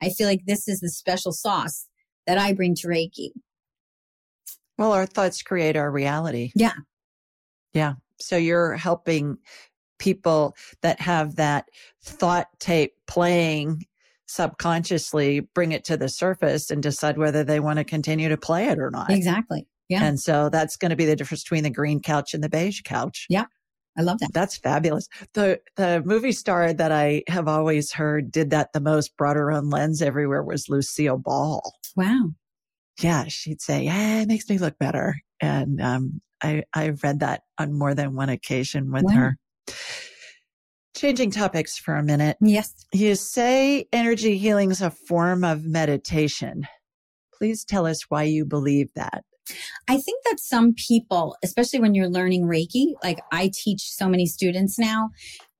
I 0.00 0.10
feel 0.10 0.28
like 0.28 0.46
this 0.46 0.68
is 0.68 0.80
the 0.80 0.90
special 0.90 1.32
sauce 1.32 1.86
that 2.26 2.38
I 2.38 2.52
bring 2.52 2.74
to 2.76 2.88
Reiki. 2.88 3.30
Well, 4.76 4.92
our 4.92 5.06
thoughts 5.06 5.42
create 5.42 5.76
our 5.76 5.90
reality. 5.90 6.52
Yeah. 6.54 6.74
Yeah. 7.74 7.94
So 8.20 8.36
you're 8.36 8.76
helping 8.76 9.38
people 9.98 10.56
that 10.82 11.00
have 11.00 11.36
that 11.36 11.68
thought 12.02 12.48
tape 12.58 12.94
playing 13.06 13.84
subconsciously 14.26 15.40
bring 15.40 15.72
it 15.72 15.84
to 15.84 15.96
the 15.96 16.08
surface 16.08 16.70
and 16.70 16.82
decide 16.82 17.16
whether 17.16 17.42
they 17.42 17.60
want 17.60 17.78
to 17.78 17.84
continue 17.84 18.28
to 18.28 18.36
play 18.36 18.68
it 18.68 18.78
or 18.78 18.90
not. 18.90 19.10
Exactly. 19.10 19.66
Yeah. 19.88 20.04
And 20.04 20.20
so 20.20 20.50
that's 20.50 20.76
going 20.76 20.90
to 20.90 20.96
be 20.96 21.06
the 21.06 21.16
difference 21.16 21.42
between 21.42 21.64
the 21.64 21.70
green 21.70 22.00
couch 22.00 22.34
and 22.34 22.44
the 22.44 22.48
beige 22.48 22.82
couch. 22.82 23.26
Yeah. 23.30 23.46
I 23.96 24.02
love 24.02 24.20
that. 24.20 24.30
That's 24.32 24.56
fabulous. 24.56 25.08
The 25.34 25.60
the 25.76 26.02
movie 26.04 26.32
star 26.32 26.72
that 26.72 26.92
I 26.92 27.24
have 27.26 27.48
always 27.48 27.90
heard 27.90 28.30
did 28.30 28.50
that 28.50 28.72
the 28.72 28.80
most, 28.80 29.16
brought 29.16 29.34
her 29.34 29.50
own 29.50 29.70
lens 29.70 30.00
everywhere 30.00 30.42
was 30.44 30.68
Lucille 30.68 31.18
Ball. 31.18 31.60
Wow. 31.96 32.30
Yeah, 33.00 33.24
she'd 33.26 33.60
say, 33.60 33.84
"Yeah, 33.84 34.20
it 34.20 34.28
makes 34.28 34.48
me 34.48 34.58
look 34.58 34.78
better," 34.78 35.16
and 35.40 35.80
um, 35.80 36.20
I 36.40 36.62
I 36.72 36.90
read 37.02 37.20
that 37.20 37.42
on 37.58 37.76
more 37.76 37.94
than 37.94 38.14
one 38.14 38.28
occasion 38.28 38.92
with 38.92 39.04
wow. 39.04 39.12
her. 39.14 39.38
Changing 40.96 41.30
topics 41.30 41.78
for 41.78 41.94
a 41.94 42.02
minute. 42.02 42.36
Yes. 42.40 42.74
You 42.92 43.14
say 43.14 43.86
energy 43.92 44.36
healing 44.36 44.70
is 44.70 44.82
a 44.82 44.90
form 44.90 45.44
of 45.44 45.64
meditation. 45.64 46.66
Please 47.34 47.64
tell 47.64 47.86
us 47.86 48.02
why 48.08 48.24
you 48.24 48.44
believe 48.44 48.88
that. 48.96 49.22
I 49.88 49.96
think 49.96 50.24
that 50.24 50.40
some 50.40 50.74
people, 50.74 51.36
especially 51.42 51.80
when 51.80 51.94
you're 51.94 52.08
learning 52.08 52.44
Reiki, 52.44 52.92
like 53.02 53.20
I 53.32 53.50
teach 53.54 53.82
so 53.82 54.08
many 54.08 54.26
students 54.26 54.78
now, 54.78 55.10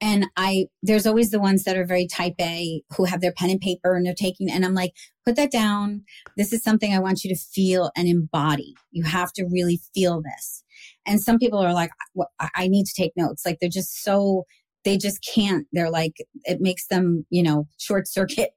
and 0.00 0.26
I, 0.36 0.66
there's 0.82 1.06
always 1.06 1.30
the 1.30 1.40
ones 1.40 1.64
that 1.64 1.76
are 1.76 1.86
very 1.86 2.06
type 2.06 2.34
A 2.40 2.82
who 2.96 3.04
have 3.04 3.20
their 3.20 3.32
pen 3.32 3.50
and 3.50 3.60
paper 3.60 3.94
and 3.94 4.04
they're 4.04 4.14
taking, 4.14 4.50
and 4.50 4.64
I'm 4.64 4.74
like, 4.74 4.92
put 5.24 5.36
that 5.36 5.50
down. 5.50 6.04
This 6.36 6.52
is 6.52 6.62
something 6.62 6.92
I 6.92 7.00
want 7.00 7.24
you 7.24 7.34
to 7.34 7.40
feel 7.40 7.90
and 7.96 8.08
embody. 8.08 8.74
You 8.90 9.04
have 9.04 9.32
to 9.34 9.44
really 9.50 9.80
feel 9.94 10.22
this. 10.22 10.62
And 11.08 11.20
some 11.20 11.38
people 11.38 11.58
are 11.58 11.72
like, 11.72 11.90
well, 12.14 12.30
I 12.54 12.68
need 12.68 12.84
to 12.84 12.94
take 12.94 13.12
notes. 13.16 13.44
Like 13.44 13.58
they're 13.60 13.68
just 13.68 14.04
so, 14.04 14.44
they 14.84 14.96
just 14.96 15.26
can't. 15.34 15.66
They're 15.72 15.90
like, 15.90 16.14
it 16.44 16.60
makes 16.60 16.86
them, 16.86 17.26
you 17.30 17.42
know, 17.42 17.66
short 17.78 18.06
circuit. 18.06 18.50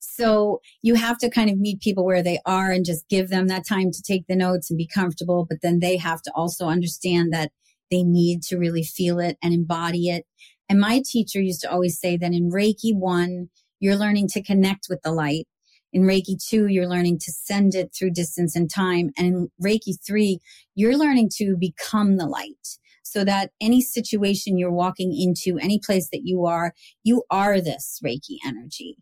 So 0.00 0.60
you 0.80 0.94
have 0.94 1.18
to 1.18 1.28
kind 1.28 1.50
of 1.50 1.58
meet 1.58 1.82
people 1.82 2.06
where 2.06 2.22
they 2.22 2.40
are 2.46 2.72
and 2.72 2.86
just 2.86 3.06
give 3.10 3.28
them 3.28 3.48
that 3.48 3.66
time 3.68 3.90
to 3.92 4.02
take 4.02 4.26
the 4.26 4.34
notes 4.34 4.70
and 4.70 4.78
be 4.78 4.88
comfortable. 4.88 5.46
But 5.46 5.58
then 5.62 5.80
they 5.80 5.98
have 5.98 6.22
to 6.22 6.32
also 6.34 6.68
understand 6.68 7.34
that 7.34 7.52
they 7.90 8.02
need 8.02 8.42
to 8.44 8.56
really 8.56 8.82
feel 8.82 9.18
it 9.18 9.36
and 9.42 9.52
embody 9.52 10.08
it 10.08 10.24
and 10.68 10.80
my 10.80 11.02
teacher 11.04 11.40
used 11.40 11.62
to 11.62 11.70
always 11.70 11.98
say 11.98 12.16
that 12.16 12.32
in 12.32 12.50
Reiki 12.50 12.94
one, 12.94 13.48
you're 13.80 13.96
learning 13.96 14.28
to 14.28 14.42
connect 14.42 14.86
with 14.88 15.00
the 15.02 15.12
light. 15.12 15.46
In 15.92 16.02
Reiki 16.02 16.36
two, 16.42 16.66
you're 16.66 16.88
learning 16.88 17.18
to 17.20 17.32
send 17.32 17.74
it 17.74 17.94
through 17.96 18.10
distance 18.10 18.54
and 18.54 18.70
time. 18.70 19.10
And 19.16 19.26
in 19.26 19.50
Reiki 19.62 19.94
three, 20.06 20.40
you're 20.74 20.96
learning 20.96 21.30
to 21.36 21.56
become 21.56 22.16
the 22.16 22.26
light 22.26 22.78
so 23.02 23.24
that 23.24 23.50
any 23.60 23.80
situation 23.80 24.58
you're 24.58 24.70
walking 24.70 25.14
into, 25.18 25.58
any 25.58 25.78
place 25.78 26.08
that 26.12 26.22
you 26.24 26.44
are, 26.44 26.74
you 27.04 27.24
are 27.30 27.60
this 27.60 28.00
Reiki 28.04 28.36
energy. 28.46 28.96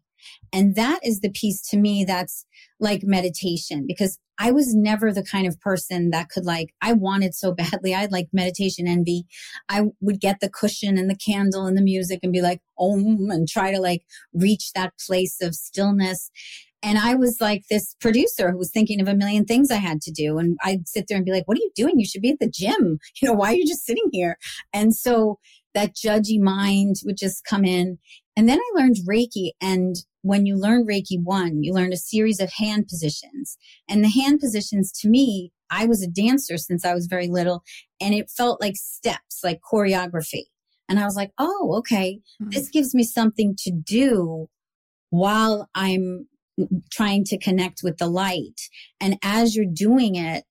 And 0.52 0.74
that 0.76 1.00
is 1.02 1.20
the 1.20 1.30
piece 1.30 1.60
to 1.70 1.76
me 1.76 2.04
that's 2.04 2.46
like 2.80 3.02
meditation 3.02 3.84
because 3.86 4.18
I 4.38 4.50
was 4.50 4.74
never 4.74 5.12
the 5.12 5.24
kind 5.24 5.46
of 5.46 5.58
person 5.60 6.10
that 6.10 6.28
could 6.28 6.44
like, 6.44 6.74
I 6.82 6.92
wanted 6.92 7.34
so 7.34 7.52
badly. 7.54 7.94
I'd 7.94 8.12
like 8.12 8.28
meditation 8.32 8.86
envy. 8.86 9.24
I 9.68 9.86
would 10.00 10.20
get 10.20 10.40
the 10.40 10.50
cushion 10.50 10.98
and 10.98 11.10
the 11.10 11.16
candle 11.16 11.66
and 11.66 11.76
the 11.76 11.82
music 11.82 12.20
and 12.22 12.32
be 12.32 12.42
like, 12.42 12.60
om, 12.78 13.30
and 13.30 13.48
try 13.48 13.72
to 13.72 13.80
like 13.80 14.02
reach 14.32 14.72
that 14.74 14.92
place 15.04 15.38
of 15.40 15.54
stillness. 15.54 16.30
And 16.86 16.98
I 16.98 17.16
was 17.16 17.38
like 17.40 17.64
this 17.68 17.96
producer 18.00 18.52
who 18.52 18.58
was 18.58 18.70
thinking 18.70 19.00
of 19.00 19.08
a 19.08 19.16
million 19.16 19.44
things 19.44 19.72
I 19.72 19.76
had 19.76 20.00
to 20.02 20.12
do. 20.12 20.38
And 20.38 20.56
I'd 20.62 20.86
sit 20.86 21.06
there 21.08 21.16
and 21.16 21.26
be 21.26 21.32
like, 21.32 21.48
what 21.48 21.58
are 21.58 21.60
you 21.60 21.72
doing? 21.74 21.98
You 21.98 22.06
should 22.06 22.22
be 22.22 22.30
at 22.30 22.38
the 22.38 22.48
gym. 22.48 22.98
You 23.20 23.28
know, 23.28 23.34
why 23.34 23.48
are 23.48 23.56
you 23.56 23.66
just 23.66 23.84
sitting 23.84 24.08
here? 24.12 24.38
And 24.72 24.94
so 24.94 25.38
that 25.74 25.96
judgy 25.96 26.38
mind 26.38 26.96
would 27.04 27.16
just 27.16 27.44
come 27.44 27.64
in. 27.64 27.98
And 28.36 28.48
then 28.48 28.60
I 28.60 28.80
learned 28.80 28.98
Reiki 29.08 29.50
and 29.60 29.96
when 30.22 30.46
you 30.46 30.56
learn 30.56 30.86
Reiki 30.86 31.20
one, 31.20 31.62
you 31.62 31.72
learn 31.72 31.92
a 31.92 31.96
series 31.96 32.40
of 32.40 32.52
hand 32.58 32.86
positions. 32.88 33.56
And 33.88 34.04
the 34.04 34.08
hand 34.08 34.38
positions 34.38 34.92
to 35.00 35.08
me, 35.08 35.50
I 35.70 35.86
was 35.86 36.02
a 36.02 36.08
dancer 36.08 36.56
since 36.56 36.84
I 36.84 36.94
was 36.94 37.06
very 37.06 37.26
little 37.26 37.64
and 38.00 38.14
it 38.14 38.30
felt 38.30 38.60
like 38.60 38.76
steps, 38.76 39.40
like 39.42 39.60
choreography. 39.72 40.44
And 40.88 41.00
I 41.00 41.04
was 41.04 41.16
like, 41.16 41.32
oh, 41.38 41.74
okay, 41.78 42.20
mm-hmm. 42.40 42.50
this 42.50 42.68
gives 42.68 42.94
me 42.94 43.02
something 43.02 43.56
to 43.64 43.72
do 43.72 44.48
while 45.10 45.68
I'm 45.74 46.28
trying 46.90 47.24
to 47.24 47.38
connect 47.38 47.80
with 47.82 47.98
the 47.98 48.08
light. 48.08 48.60
And 49.00 49.18
as 49.22 49.54
you're 49.54 49.66
doing 49.66 50.16
it, 50.16 50.44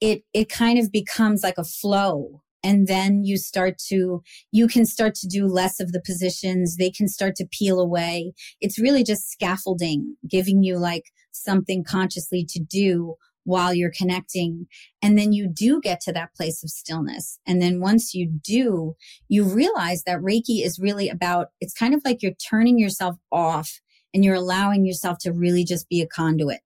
it, 0.00 0.22
it 0.32 0.48
kind 0.48 0.78
of 0.78 0.90
becomes 0.90 1.42
like 1.42 1.58
a 1.58 1.64
flow. 1.64 2.42
And 2.64 2.86
then 2.86 3.24
you 3.24 3.38
start 3.38 3.74
to 3.88 4.22
you 4.52 4.68
can 4.68 4.86
start 4.86 5.16
to 5.16 5.26
do 5.26 5.46
less 5.46 5.80
of 5.80 5.90
the 5.92 6.02
positions. 6.04 6.76
They 6.76 6.90
can 6.90 7.08
start 7.08 7.34
to 7.36 7.48
peel 7.50 7.80
away. 7.80 8.34
It's 8.60 8.78
really 8.78 9.02
just 9.02 9.30
scaffolding 9.30 10.16
giving 10.28 10.62
you 10.62 10.78
like 10.78 11.04
something 11.32 11.82
consciously 11.82 12.44
to 12.50 12.60
do 12.60 13.16
while 13.44 13.74
you're 13.74 13.92
connecting. 13.96 14.66
And 15.02 15.18
then 15.18 15.32
you 15.32 15.48
do 15.48 15.80
get 15.80 16.00
to 16.02 16.12
that 16.12 16.34
place 16.36 16.62
of 16.62 16.70
stillness. 16.70 17.40
And 17.46 17.60
then 17.60 17.80
once 17.80 18.14
you 18.14 18.30
do 18.44 18.94
you 19.28 19.44
realize 19.44 20.04
that 20.04 20.20
reiki 20.20 20.64
is 20.64 20.78
really 20.80 21.08
about 21.08 21.48
it's 21.60 21.74
kind 21.74 21.94
of 21.94 22.02
like 22.04 22.22
you're 22.22 22.32
turning 22.48 22.78
yourself 22.78 23.16
off 23.32 23.80
and 24.14 24.24
you're 24.24 24.34
allowing 24.34 24.84
yourself 24.84 25.18
to 25.20 25.32
really 25.32 25.64
just 25.64 25.88
be 25.88 26.00
a 26.00 26.06
conduit 26.06 26.60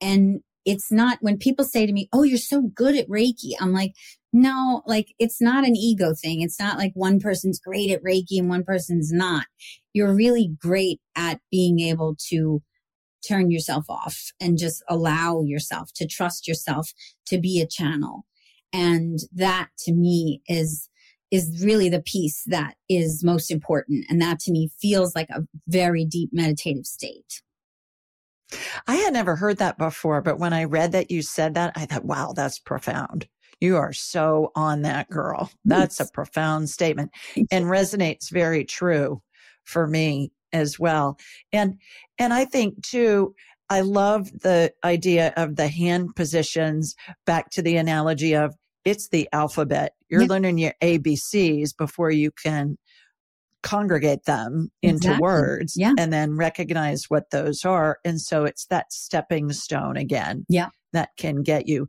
and 0.00 0.40
it's 0.64 0.90
not 0.90 1.18
when 1.20 1.38
people 1.38 1.64
say 1.64 1.86
to 1.86 1.92
me, 1.92 2.08
Oh, 2.12 2.22
you're 2.22 2.38
so 2.38 2.62
good 2.74 2.96
at 2.96 3.08
Reiki. 3.08 3.52
I'm 3.60 3.72
like, 3.72 3.92
no, 4.32 4.82
like 4.86 5.14
it's 5.18 5.40
not 5.40 5.64
an 5.64 5.76
ego 5.76 6.14
thing. 6.14 6.42
It's 6.42 6.58
not 6.58 6.78
like 6.78 6.92
one 6.94 7.20
person's 7.20 7.60
great 7.60 7.90
at 7.90 8.02
Reiki 8.02 8.38
and 8.38 8.48
one 8.48 8.64
person's 8.64 9.12
not. 9.12 9.46
You're 9.92 10.14
really 10.14 10.50
great 10.60 11.00
at 11.14 11.40
being 11.50 11.80
able 11.80 12.16
to 12.30 12.62
turn 13.26 13.50
yourself 13.50 13.84
off 13.88 14.32
and 14.40 14.58
just 14.58 14.82
allow 14.88 15.42
yourself 15.42 15.90
to 15.96 16.06
trust 16.06 16.48
yourself 16.48 16.92
to 17.28 17.38
be 17.38 17.60
a 17.60 17.66
channel. 17.66 18.26
And 18.72 19.20
that 19.32 19.68
to 19.84 19.92
me 19.92 20.42
is, 20.48 20.88
is 21.30 21.64
really 21.64 21.88
the 21.88 22.02
piece 22.02 22.44
that 22.46 22.74
is 22.88 23.24
most 23.24 23.50
important. 23.50 24.06
And 24.08 24.20
that 24.20 24.38
to 24.40 24.52
me 24.52 24.70
feels 24.80 25.14
like 25.14 25.28
a 25.30 25.42
very 25.66 26.04
deep 26.04 26.30
meditative 26.32 26.86
state. 26.86 27.42
I 28.86 28.96
had 28.96 29.12
never 29.12 29.36
heard 29.36 29.58
that 29.58 29.78
before, 29.78 30.20
but 30.20 30.38
when 30.38 30.52
I 30.52 30.64
read 30.64 30.92
that 30.92 31.10
you 31.10 31.22
said 31.22 31.54
that, 31.54 31.72
I 31.76 31.86
thought, 31.86 32.04
wow, 32.04 32.32
that's 32.34 32.58
profound. 32.58 33.26
You 33.60 33.76
are 33.76 33.92
so 33.92 34.52
on 34.54 34.82
that 34.82 35.08
girl. 35.08 35.50
That's 35.64 36.00
a 36.00 36.10
profound 36.12 36.68
statement 36.68 37.10
and 37.50 37.66
resonates 37.66 38.30
very 38.30 38.64
true 38.64 39.22
for 39.64 39.86
me 39.86 40.32
as 40.52 40.78
well. 40.78 41.18
And, 41.52 41.78
and 42.18 42.32
I 42.32 42.44
think 42.44 42.82
too, 42.82 43.34
I 43.70 43.80
love 43.80 44.30
the 44.40 44.72
idea 44.84 45.32
of 45.36 45.56
the 45.56 45.68
hand 45.68 46.14
positions 46.14 46.94
back 47.26 47.50
to 47.50 47.62
the 47.62 47.76
analogy 47.76 48.34
of 48.34 48.54
it's 48.84 49.08
the 49.08 49.28
alphabet. 49.32 49.94
You're 50.08 50.22
yeah. 50.22 50.28
learning 50.28 50.58
your 50.58 50.74
ABCs 50.82 51.76
before 51.76 52.10
you 52.10 52.30
can 52.30 52.76
congregate 53.62 54.24
them 54.24 54.70
into 54.82 55.08
exactly. 55.08 55.22
words 55.22 55.72
yeah. 55.74 55.94
and 55.98 56.12
then 56.12 56.36
recognize 56.36 57.04
what 57.08 57.30
those 57.30 57.64
are. 57.64 57.98
And 58.04 58.20
so 58.20 58.44
it's 58.44 58.66
that 58.66 58.92
stepping 58.92 59.50
stone 59.52 59.96
again. 59.96 60.44
Yeah. 60.48 60.68
That 60.92 61.10
can 61.18 61.42
get 61.42 61.66
you. 61.66 61.88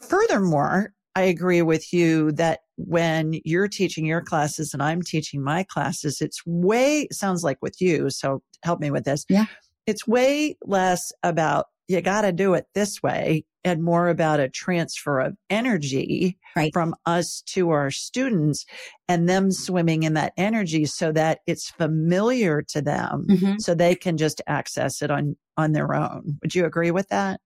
Furthermore, 0.00 0.92
I 1.14 1.22
agree 1.22 1.62
with 1.62 1.92
you 1.92 2.32
that 2.32 2.60
when 2.76 3.40
you're 3.44 3.68
teaching 3.68 4.06
your 4.06 4.20
classes 4.20 4.74
and 4.74 4.82
I'm 4.82 5.02
teaching 5.02 5.42
my 5.42 5.64
classes, 5.64 6.20
it's 6.20 6.40
way, 6.44 7.08
sounds 7.10 7.42
like 7.42 7.58
with 7.62 7.80
you. 7.80 8.10
So 8.10 8.42
help 8.62 8.80
me 8.80 8.90
with 8.90 9.04
this. 9.04 9.24
Yeah. 9.28 9.46
It's 9.86 10.06
way 10.06 10.56
less 10.64 11.12
about 11.22 11.66
you 11.88 12.00
got 12.02 12.22
to 12.22 12.32
do 12.32 12.54
it 12.54 12.66
this 12.74 13.02
way 13.02 13.44
and 13.64 13.82
more 13.82 14.08
about 14.08 14.40
a 14.40 14.48
transfer 14.48 15.20
of 15.20 15.36
energy 15.50 16.38
right. 16.54 16.72
from 16.72 16.94
us 17.06 17.42
to 17.46 17.70
our 17.70 17.90
students 17.90 18.64
and 19.08 19.28
them 19.28 19.50
swimming 19.50 20.04
in 20.04 20.14
that 20.14 20.32
energy 20.36 20.84
so 20.84 21.10
that 21.12 21.40
it's 21.46 21.70
familiar 21.70 22.62
to 22.62 22.80
them 22.80 23.26
mm-hmm. 23.28 23.58
so 23.58 23.74
they 23.74 23.94
can 23.94 24.16
just 24.16 24.40
access 24.46 25.02
it 25.02 25.10
on 25.10 25.36
on 25.56 25.72
their 25.72 25.92
own. 25.92 26.38
Would 26.40 26.54
you 26.54 26.64
agree 26.64 26.92
with 26.92 27.08
that? 27.08 27.40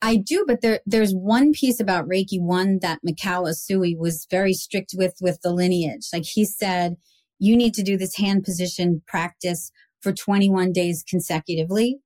I 0.00 0.16
do, 0.16 0.44
but 0.46 0.62
there 0.62 0.80
there's 0.86 1.12
one 1.12 1.52
piece 1.52 1.80
about 1.80 2.08
Reiki 2.08 2.40
one 2.40 2.78
that 2.80 3.00
Mikao 3.06 3.46
Usui 3.46 3.96
was 3.96 4.26
very 4.30 4.54
strict 4.54 4.94
with 4.96 5.16
with 5.20 5.40
the 5.42 5.52
lineage. 5.52 6.08
Like 6.12 6.24
he 6.24 6.44
said, 6.44 6.96
you 7.38 7.56
need 7.56 7.74
to 7.74 7.82
do 7.82 7.96
this 7.96 8.16
hand 8.16 8.44
position 8.44 9.02
practice 9.06 9.70
for 10.00 10.12
21 10.12 10.72
days 10.72 11.04
consecutively. 11.06 11.98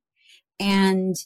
And 0.58 1.16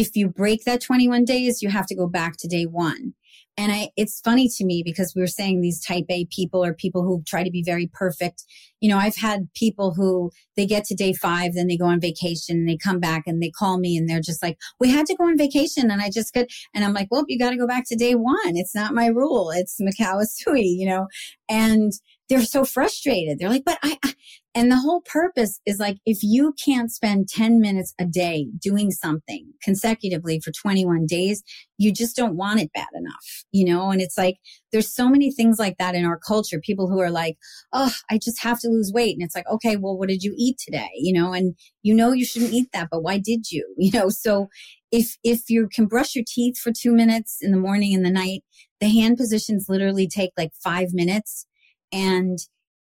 if 0.00 0.16
you 0.16 0.28
break 0.28 0.64
that 0.64 0.80
21 0.80 1.24
days, 1.24 1.62
you 1.62 1.68
have 1.68 1.86
to 1.86 1.94
go 1.94 2.08
back 2.08 2.36
to 2.38 2.48
day 2.48 2.64
one. 2.64 3.14
And 3.56 3.70
I, 3.70 3.90
it's 3.96 4.20
funny 4.20 4.48
to 4.56 4.64
me 4.64 4.82
because 4.84 5.12
we 5.14 5.20
were 5.20 5.28
saying 5.28 5.60
these 5.60 5.80
type 5.80 6.06
A 6.10 6.26
people 6.26 6.64
are 6.64 6.74
people 6.74 7.04
who 7.04 7.22
try 7.24 7.44
to 7.44 7.50
be 7.50 7.62
very 7.62 7.88
perfect. 7.92 8.42
You 8.80 8.88
know, 8.88 8.98
I've 8.98 9.14
had 9.14 9.48
people 9.54 9.94
who 9.94 10.32
they 10.56 10.66
get 10.66 10.84
to 10.86 10.96
day 10.96 11.12
five, 11.12 11.54
then 11.54 11.68
they 11.68 11.76
go 11.76 11.84
on 11.84 12.00
vacation 12.00 12.56
and 12.56 12.68
they 12.68 12.76
come 12.76 12.98
back 12.98 13.22
and 13.26 13.40
they 13.40 13.50
call 13.50 13.78
me 13.78 13.96
and 13.96 14.08
they're 14.08 14.20
just 14.20 14.42
like, 14.42 14.58
we 14.80 14.90
had 14.90 15.06
to 15.06 15.14
go 15.14 15.28
on 15.28 15.38
vacation 15.38 15.88
and 15.88 16.02
I 16.02 16.10
just 16.10 16.32
could, 16.32 16.50
and 16.74 16.84
I'm 16.84 16.92
like, 16.92 17.06
well, 17.12 17.24
you 17.28 17.38
got 17.38 17.50
to 17.50 17.56
go 17.56 17.68
back 17.68 17.84
to 17.86 17.96
day 17.96 18.16
one. 18.16 18.56
It's 18.56 18.74
not 18.74 18.94
my 18.94 19.06
rule. 19.06 19.52
It's 19.52 19.80
Mikao 19.80 20.20
Usui, 20.20 20.64
you 20.64 20.86
know, 20.86 21.06
and 21.48 21.92
they're 22.28 22.42
so 22.42 22.64
frustrated. 22.64 23.38
They're 23.38 23.50
like, 23.50 23.64
but 23.64 23.78
I, 23.84 23.98
I, 24.02 24.14
and 24.56 24.70
the 24.70 24.76
whole 24.76 25.00
purpose 25.00 25.60
is 25.66 25.80
like, 25.80 25.98
if 26.06 26.18
you 26.22 26.54
can't 26.64 26.90
spend 26.90 27.28
10 27.28 27.60
minutes 27.60 27.92
a 27.98 28.04
day 28.04 28.46
doing 28.60 28.92
something 28.92 29.52
consecutively 29.60 30.38
for 30.38 30.52
21 30.52 31.06
days, 31.06 31.42
you 31.76 31.92
just 31.92 32.14
don't 32.14 32.36
want 32.36 32.60
it 32.60 32.70
bad 32.72 32.86
enough, 32.94 33.44
you 33.50 33.64
know? 33.64 33.90
And 33.90 34.00
it's 34.00 34.16
like, 34.16 34.36
there's 34.70 34.94
so 34.94 35.08
many 35.08 35.32
things 35.32 35.58
like 35.58 35.76
that 35.78 35.96
in 35.96 36.04
our 36.04 36.18
culture. 36.18 36.60
People 36.60 36.88
who 36.88 37.00
are 37.00 37.10
like, 37.10 37.36
oh, 37.72 37.92
I 38.08 38.18
just 38.18 38.40
have 38.44 38.60
to 38.60 38.68
lose 38.68 38.92
weight. 38.94 39.16
And 39.16 39.24
it's 39.24 39.34
like, 39.34 39.48
okay, 39.50 39.74
well, 39.74 39.98
what 39.98 40.08
did 40.08 40.22
you 40.22 40.32
eat 40.38 40.56
today? 40.58 40.90
You 40.94 41.20
know, 41.20 41.32
and 41.32 41.56
you 41.82 41.92
know 41.92 42.12
you 42.12 42.24
shouldn't 42.24 42.52
eat 42.52 42.68
that, 42.72 42.88
but 42.92 43.02
why 43.02 43.18
did 43.18 43.50
you? 43.50 43.74
You 43.84 43.90
know, 43.90 44.08
so 44.08 44.48
if, 44.90 45.18
if 45.22 45.50
you 45.50 45.68
can 45.70 45.84
brush 45.84 46.14
your 46.14 46.24
teeth 46.26 46.56
for 46.56 46.72
two 46.72 46.94
minutes 46.94 47.38
in 47.42 47.50
the 47.50 47.58
morning 47.58 47.94
and 47.94 48.02
the 48.02 48.10
night, 48.10 48.42
the 48.80 48.88
hand 48.88 49.18
positions 49.18 49.66
literally 49.68 50.08
take 50.08 50.30
like 50.38 50.52
five 50.62 50.94
minutes 50.94 51.46
and 51.92 52.38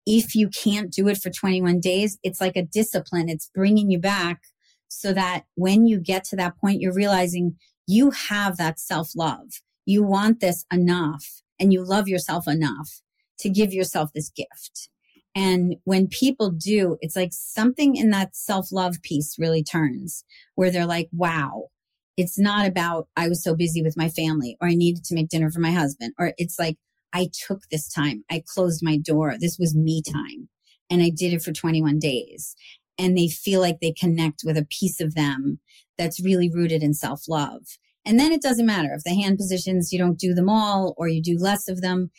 if 0.07 0.35
you 0.35 0.49
can't 0.49 0.93
do 0.93 1.09
it 1.09 1.19
for 1.19 1.31
21 1.31 1.81
days, 1.81 2.19
it's 2.23 2.41
like 2.41 2.57
a 2.57 2.63
discipline. 2.63 3.29
It's 3.29 3.51
bringing 3.55 3.91
you 3.91 3.99
back 3.99 4.43
so 4.89 5.13
that 5.13 5.45
when 5.55 5.87
you 5.87 5.99
get 5.99 6.25
to 6.25 6.37
that 6.37 6.59
point, 6.59 6.81
you're 6.81 6.93
realizing 6.93 7.57
you 7.87 8.11
have 8.11 8.57
that 8.57 8.79
self 8.79 9.11
love. 9.17 9.49
you 9.85 10.03
want 10.03 10.41
this 10.41 10.65
enough 10.73 11.43
and 11.59 11.73
you 11.73 11.85
love 11.85 12.07
yourself 12.09 12.47
enough 12.47 13.01
to 13.39 13.49
give 13.49 13.73
yourself 13.73 14.11
this 14.15 14.31
gift. 14.31 14.89
And 15.35 15.77
when 15.85 16.09
people 16.09 16.51
do, 16.51 16.99
it's 17.01 17.17
like 17.17 17.31
something 17.33 17.97
in 17.97 18.11
that 18.11 18.37
self 18.37 18.71
love 18.71 19.03
piece 19.03 19.37
really 19.39 19.63
turns 19.63 20.25
where 20.55 20.71
they're 20.71 20.87
like, 20.87 21.09
wow, 21.13 21.69
it's 22.17 22.39
not 22.39 22.67
about 22.67 23.09
I 23.17 23.29
was 23.29 23.43
so 23.43 23.55
busy 23.55 23.83
with 23.83 23.97
my 23.97 24.09
family 24.09 24.57
or 24.61 24.69
I 24.69 24.75
needed 24.75 25.05
to 25.05 25.15
make 25.15 25.29
dinner 25.29 25.51
for 25.51 25.61
my 25.61 25.73
husband. 25.73 26.13
Or 26.19 26.33
it's 26.37 26.59
like, 26.59 26.77
I 27.13 27.29
took 27.47 27.63
this 27.71 27.89
time. 27.89 28.25
I 28.31 28.43
closed 28.47 28.83
my 28.83 28.97
door. 28.97 29.35
This 29.39 29.59
was 29.59 29.75
me 29.75 30.03
time. 30.03 30.49
And 30.91 31.03
I 31.03 31.11
did 31.11 31.33
it 31.33 31.43
for 31.43 31.53
21 31.53 31.99
days. 31.99 32.55
And 32.99 33.17
they 33.17 33.29
feel 33.29 33.61
like 33.61 33.79
they 33.81 33.93
connect 33.93 34.43
with 34.45 34.57
a 34.57 34.67
piece 34.67 35.01
of 35.01 35.15
them 35.15 35.61
that's 35.99 36.23
really 36.23 36.51
rooted 36.51 36.83
in 36.83 36.95
self 36.95 37.23
love. 37.29 37.63
And 38.05 38.19
then 38.19 38.33
it 38.33 38.43
doesn't 38.43 38.67
matter 38.67 38.93
if 38.93 39.05
the 39.05 39.15
hand 39.15 39.39
positions, 39.39 39.93
you 39.93 39.99
don't 39.99 40.19
do 40.19 40.35
them 40.35 40.49
all 40.49 40.95
or 40.97 41.09
you 41.09 41.23
do 41.23 41.37
less 41.39 41.69
of 41.69 41.81
them. 41.81 42.11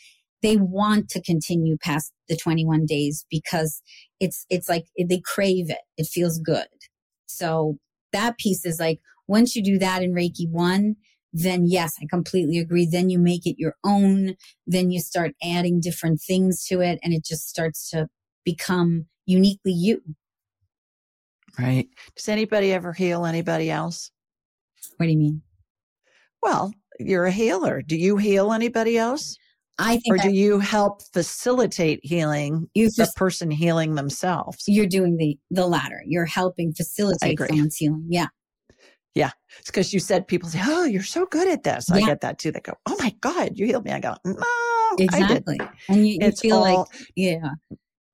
They 0.42 0.56
want 0.56 1.08
to 1.10 1.22
continue 1.22 1.76
past 1.78 2.12
the 2.28 2.36
21 2.36 2.86
days 2.86 3.26
because 3.30 3.82
it's, 4.20 4.46
it's 4.50 4.68
like 4.68 4.86
they 4.98 5.20
crave 5.20 5.70
it. 5.70 5.78
It 5.96 6.06
feels 6.06 6.38
good. 6.38 6.66
So 7.26 7.78
that 8.12 8.38
piece 8.38 8.64
is 8.64 8.78
like, 8.78 9.00
once 9.26 9.56
you 9.56 9.62
do 9.62 9.78
that 9.78 10.02
in 10.02 10.12
Reiki 10.12 10.48
one, 10.50 10.96
then 11.34 11.66
yes, 11.66 11.96
I 12.00 12.06
completely 12.08 12.58
agree. 12.58 12.86
Then 12.86 13.10
you 13.10 13.18
make 13.18 13.44
it 13.44 13.58
your 13.58 13.74
own. 13.84 14.36
Then 14.66 14.92
you 14.92 15.00
start 15.00 15.32
adding 15.42 15.80
different 15.80 16.22
things 16.22 16.64
to 16.66 16.80
it 16.80 17.00
and 17.02 17.12
it 17.12 17.24
just 17.24 17.48
starts 17.48 17.90
to 17.90 18.06
become 18.44 19.06
uniquely 19.26 19.72
you. 19.72 20.00
Right. 21.58 21.88
Does 22.14 22.28
anybody 22.28 22.72
ever 22.72 22.92
heal 22.92 23.26
anybody 23.26 23.68
else? 23.70 24.12
What 24.96 25.06
do 25.06 25.12
you 25.12 25.18
mean? 25.18 25.42
Well, 26.40 26.72
you're 27.00 27.26
a 27.26 27.32
healer. 27.32 27.82
Do 27.82 27.96
you 27.96 28.16
heal 28.16 28.52
anybody 28.52 28.96
else? 28.96 29.36
I 29.78 29.98
think 29.98 30.02
or 30.10 30.18
do 30.18 30.30
you 30.30 30.60
help 30.60 31.02
facilitate 31.12 31.98
healing 32.04 32.68
you 32.74 32.90
the 32.90 33.10
person 33.16 33.50
healing 33.50 33.96
themselves? 33.96 34.62
You're 34.68 34.86
doing 34.86 35.16
the 35.16 35.36
the 35.50 35.66
latter. 35.66 36.00
You're 36.06 36.26
helping 36.26 36.72
facilitate 36.72 37.40
someone's 37.40 37.76
healing. 37.76 38.06
Yeah. 38.08 38.28
Yeah. 39.14 39.30
It's 39.60 39.70
because 39.70 39.94
you 39.94 40.00
said 40.00 40.26
people 40.26 40.48
say, 40.48 40.60
Oh, 40.62 40.84
you're 40.84 41.02
so 41.02 41.26
good 41.26 41.48
at 41.48 41.62
this. 41.62 41.86
Yeah. 41.88 41.96
I 41.96 42.00
get 42.06 42.20
that 42.22 42.38
too. 42.38 42.50
They 42.50 42.60
go, 42.60 42.74
Oh 42.86 42.96
my 42.98 43.14
God, 43.20 43.52
you 43.54 43.66
healed 43.66 43.84
me. 43.84 43.92
I 43.92 44.00
go, 44.00 44.16
No. 44.24 44.42
Exactly. 44.98 45.58
And 45.88 46.06
you, 46.06 46.18
you 46.20 46.32
feel 46.32 46.56
all, 46.56 46.62
like, 46.62 46.88
yeah. 47.16 47.50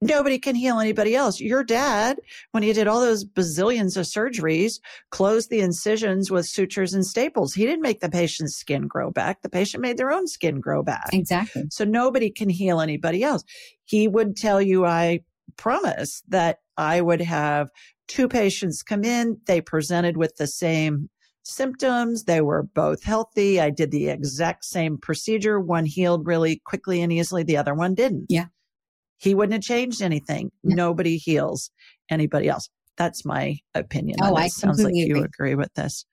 Nobody 0.02 0.38
can 0.38 0.54
heal 0.54 0.78
anybody 0.78 1.14
else. 1.14 1.40
Your 1.40 1.62
dad, 1.62 2.20
when 2.52 2.62
he 2.62 2.72
did 2.72 2.86
all 2.86 3.02
those 3.02 3.22
bazillions 3.22 3.98
of 3.98 4.06
surgeries, 4.06 4.80
closed 5.10 5.50
the 5.50 5.60
incisions 5.60 6.30
with 6.30 6.46
sutures 6.46 6.94
and 6.94 7.04
staples. 7.04 7.52
He 7.52 7.66
didn't 7.66 7.82
make 7.82 8.00
the 8.00 8.08
patient's 8.08 8.56
skin 8.56 8.86
grow 8.86 9.10
back. 9.10 9.42
The 9.42 9.50
patient 9.50 9.82
made 9.82 9.98
their 9.98 10.10
own 10.10 10.26
skin 10.26 10.58
grow 10.58 10.82
back. 10.82 11.10
Exactly. 11.12 11.64
So 11.70 11.84
nobody 11.84 12.30
can 12.30 12.48
heal 12.48 12.80
anybody 12.80 13.22
else. 13.22 13.44
He 13.84 14.08
would 14.08 14.36
tell 14.36 14.62
you, 14.62 14.86
I 14.86 15.20
promise 15.58 16.22
that 16.28 16.60
I 16.78 17.02
would 17.02 17.20
have 17.20 17.68
two 18.10 18.28
patients 18.28 18.82
come 18.82 19.04
in. 19.04 19.38
They 19.46 19.60
presented 19.60 20.16
with 20.16 20.36
the 20.36 20.48
same 20.48 21.08
symptoms. 21.44 22.24
They 22.24 22.40
were 22.40 22.64
both 22.64 23.04
healthy. 23.04 23.60
I 23.60 23.70
did 23.70 23.92
the 23.92 24.08
exact 24.08 24.64
same 24.64 24.98
procedure. 24.98 25.60
One 25.60 25.86
healed 25.86 26.26
really 26.26 26.60
quickly 26.64 27.00
and 27.02 27.12
easily. 27.12 27.44
The 27.44 27.56
other 27.56 27.74
one 27.74 27.94
didn't. 27.94 28.26
Yeah. 28.28 28.46
He 29.18 29.34
wouldn't 29.34 29.52
have 29.52 29.62
changed 29.62 30.02
anything. 30.02 30.50
Nobody 30.64 31.18
heals 31.18 31.70
anybody 32.10 32.48
else. 32.48 32.68
That's 32.96 33.24
my 33.24 33.58
opinion. 33.74 34.18
Oh, 34.20 34.34
I 34.34 34.48
sounds 34.48 34.82
like 34.82 34.90
agree. 34.90 35.04
you 35.06 35.24
agree 35.24 35.54
with 35.54 35.72
this. 35.74 36.04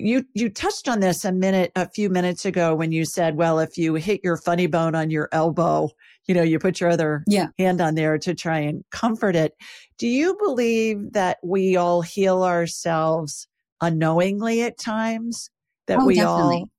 You 0.00 0.24
you 0.34 0.48
touched 0.48 0.88
on 0.88 1.00
this 1.00 1.24
a 1.24 1.32
minute 1.32 1.72
a 1.76 1.88
few 1.88 2.08
minutes 2.08 2.44
ago 2.44 2.74
when 2.74 2.92
you 2.92 3.04
said, 3.04 3.36
well, 3.36 3.58
if 3.58 3.76
you 3.76 3.94
hit 3.94 4.20
your 4.24 4.36
funny 4.36 4.66
bone 4.66 4.94
on 4.94 5.10
your 5.10 5.28
elbow, 5.32 5.90
you 6.26 6.34
know, 6.34 6.42
you 6.42 6.58
put 6.58 6.80
your 6.80 6.90
other 6.90 7.24
yeah. 7.26 7.48
hand 7.58 7.80
on 7.80 7.94
there 7.94 8.18
to 8.18 8.34
try 8.34 8.58
and 8.58 8.84
comfort 8.90 9.36
it. 9.36 9.54
Do 9.98 10.06
you 10.06 10.36
believe 10.42 11.12
that 11.12 11.38
we 11.42 11.76
all 11.76 12.02
heal 12.02 12.42
ourselves 12.42 13.46
unknowingly 13.80 14.62
at 14.62 14.78
times? 14.78 15.50
That 15.86 15.98
oh, 16.00 16.06
we 16.06 16.14
definitely. 16.16 16.56
all 16.56 16.70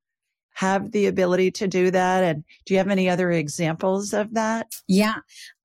have 0.54 0.92
the 0.92 1.08
ability 1.08 1.52
to 1.52 1.68
do 1.68 1.92
that? 1.92 2.24
And 2.24 2.44
do 2.66 2.74
you 2.74 2.78
have 2.78 2.90
any 2.90 3.10
other 3.10 3.32
examples 3.32 4.14
of 4.14 4.34
that? 4.34 4.76
Yeah, 4.88 5.16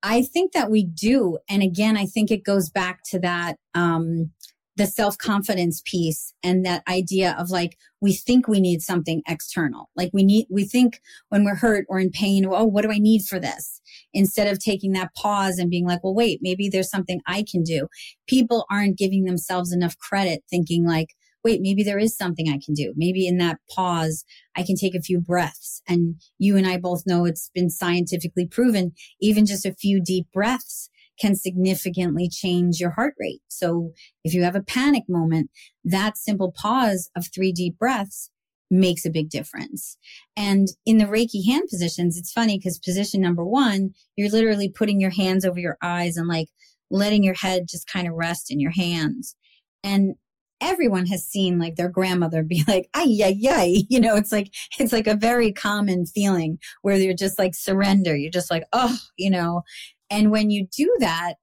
I 0.03 0.23
think 0.23 0.53
that 0.53 0.71
we 0.71 0.85
do. 0.85 1.39
And 1.49 1.63
again, 1.63 1.97
I 1.97 2.07
think 2.07 2.31
it 2.31 2.45
goes 2.45 2.71
back 2.71 3.01
to 3.11 3.19
that, 3.21 3.57
um, 3.75 4.31
the 4.77 4.87
self 4.87 5.16
confidence 5.18 5.83
piece 5.85 6.33
and 6.43 6.64
that 6.64 6.83
idea 6.89 7.35
of 7.39 7.51
like, 7.51 7.79
we 8.01 8.12
think 8.12 8.47
we 8.47 8.61
need 8.61 8.83
something 8.83 9.22
external. 9.27 9.89
Like 9.97 10.11
we 10.12 10.22
need, 10.22 10.47
we 10.51 10.64
think 10.64 11.01
when 11.31 11.45
we're 11.45 11.57
hurt 11.57 11.87
or 11.89 11.99
in 11.99 12.11
pain, 12.11 12.47
oh, 12.47 12.64
what 12.64 12.83
do 12.83 12.93
I 12.93 12.99
need 12.99 13.22
for 13.22 13.41
this? 13.41 13.81
Instead 14.12 14.47
of 14.47 14.59
taking 14.59 14.93
that 14.93 15.14
pause 15.14 15.59
and 15.59 15.70
being 15.70 15.87
like, 15.87 16.05
well, 16.05 16.14
wait, 16.14 16.41
maybe 16.43 16.68
there's 16.68 16.91
something 16.91 17.20
I 17.27 17.45
can 17.51 17.62
do. 17.62 17.89
People 18.29 18.66
aren't 18.70 18.99
giving 18.99 19.24
themselves 19.24 19.72
enough 19.72 19.99
credit 19.99 20.45
thinking 20.51 20.87
like, 20.87 21.14
wait, 21.43 21.61
maybe 21.62 21.85
there 21.85 21.99
is 21.99 22.16
something 22.16 22.49
I 22.49 22.59
can 22.62 22.74
do. 22.74 22.93
Maybe 22.97 23.27
in 23.27 23.39
that 23.39 23.59
pause, 23.70 24.24
I 24.57 24.64
can 24.64 24.74
take 24.74 24.97
a 24.97 25.01
few 25.01 25.20
breaths. 25.20 25.81
And 25.89 26.16
you 26.39 26.57
and 26.57 26.66
I 26.66 26.77
both 26.77 27.05
know 27.07 27.24
it's 27.24 27.51
been 27.55 27.70
scientifically 27.70 28.47
proven, 28.47 28.93
even 29.20 29.47
just 29.47 29.64
a 29.64 29.72
few 29.72 30.03
deep 30.03 30.27
breaths 30.33 30.91
can 31.21 31.35
significantly 31.35 32.29
change 32.29 32.79
your 32.81 32.91
heart 32.91 33.14
rate. 33.19 33.41
So 33.49 33.93
if 34.25 34.35
you 34.35 34.43
have 34.43 34.57
a 34.57 34.62
panic 34.62 35.05
moment, 35.09 35.51
that 35.85 36.17
simple 36.17 36.53
pause 36.53 37.11
of 37.17 37.27
three 37.35 37.53
deep 37.53 37.79
breaths 37.79 38.31
makes 38.71 39.05
a 39.05 39.11
big 39.11 39.31
difference. 39.31 39.97
And 40.37 40.69
in 40.85 40.99
the 40.99 41.05
Reiki 41.05 41.47
hand 41.47 41.69
positions, 41.71 42.19
it's 42.19 42.33
funny 42.33 42.59
because 42.59 42.79
position 42.79 43.21
number 43.21 43.45
one, 43.45 43.91
you're 44.17 44.31
literally 44.31 44.69
putting 44.69 45.01
your 45.01 45.11
hands 45.11 45.45
over 45.45 45.59
your 45.59 45.79
eyes 45.83 46.17
and 46.17 46.29
like 46.29 46.49
letting 46.91 47.23
your 47.23 47.35
head 47.35 47.67
just 47.69 47.91
kind 47.91 48.09
of 48.09 48.14
rest 48.14 48.51
in 48.51 48.61
your 48.61 48.73
hands. 48.73 49.37
And 49.85 50.14
everyone 50.61 51.07
has 51.07 51.25
seen 51.25 51.59
like 51.59 51.77
their 51.77 51.89
grandmother 51.89 52.43
be 52.43 52.64
like, 52.69 52.89
ay, 52.95 53.19
ay, 53.23 53.41
ay. 53.49 53.83
You 53.89 54.01
know, 54.01 54.17
it's 54.17 54.33
like, 54.33 54.53
it's 54.79 54.93
like 54.93 55.07
a 55.07 55.17
very 55.17 55.53
common 55.53 56.07
feeling 56.07 56.59
where 56.83 56.97
you're 56.97 57.14
just 57.14 57.39
like 57.39 57.55
surrender. 57.55 58.17
You're 58.17 58.31
just 58.31 58.51
like, 58.51 58.64
oh, 58.73 58.97
you 59.17 59.31
know, 59.31 59.62
and 60.11 60.31
when 60.31 60.51
you 60.51 60.67
do 60.77 60.95
that 61.01 61.35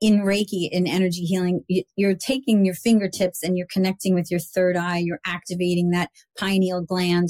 in 0.00 0.22
Reiki, 0.22 0.68
in 0.70 0.86
energy 0.86 1.22
healing, 1.22 1.62
you're 1.96 2.16
taking 2.16 2.64
your 2.64 2.74
fingertips 2.74 3.42
and 3.42 3.56
you're 3.56 3.68
connecting 3.72 4.14
with 4.14 4.32
your 4.32 4.40
third 4.40 4.76
eye. 4.76 4.98
You're 4.98 5.20
activating 5.24 5.90
that 5.90 6.10
pineal 6.36 6.82
gland. 6.82 7.28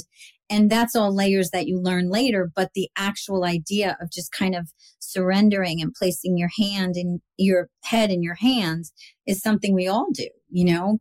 And 0.49 0.71
that's 0.71 0.95
all 0.95 1.15
layers 1.15 1.51
that 1.51 1.67
you 1.67 1.79
learn 1.79 2.09
later. 2.09 2.51
But 2.55 2.71
the 2.73 2.89
actual 2.97 3.43
idea 3.43 3.95
of 4.01 4.11
just 4.11 4.31
kind 4.31 4.55
of 4.55 4.69
surrendering 4.97 5.81
and 5.81 5.93
placing 5.93 6.37
your 6.37 6.49
hand 6.59 6.95
in 6.97 7.21
your 7.37 7.69
head 7.83 8.09
in 8.09 8.23
your 8.23 8.35
hands 8.35 8.91
is 9.27 9.41
something 9.41 9.75
we 9.75 9.87
all 9.87 10.07
do, 10.11 10.27
you 10.49 10.65
know? 10.65 10.97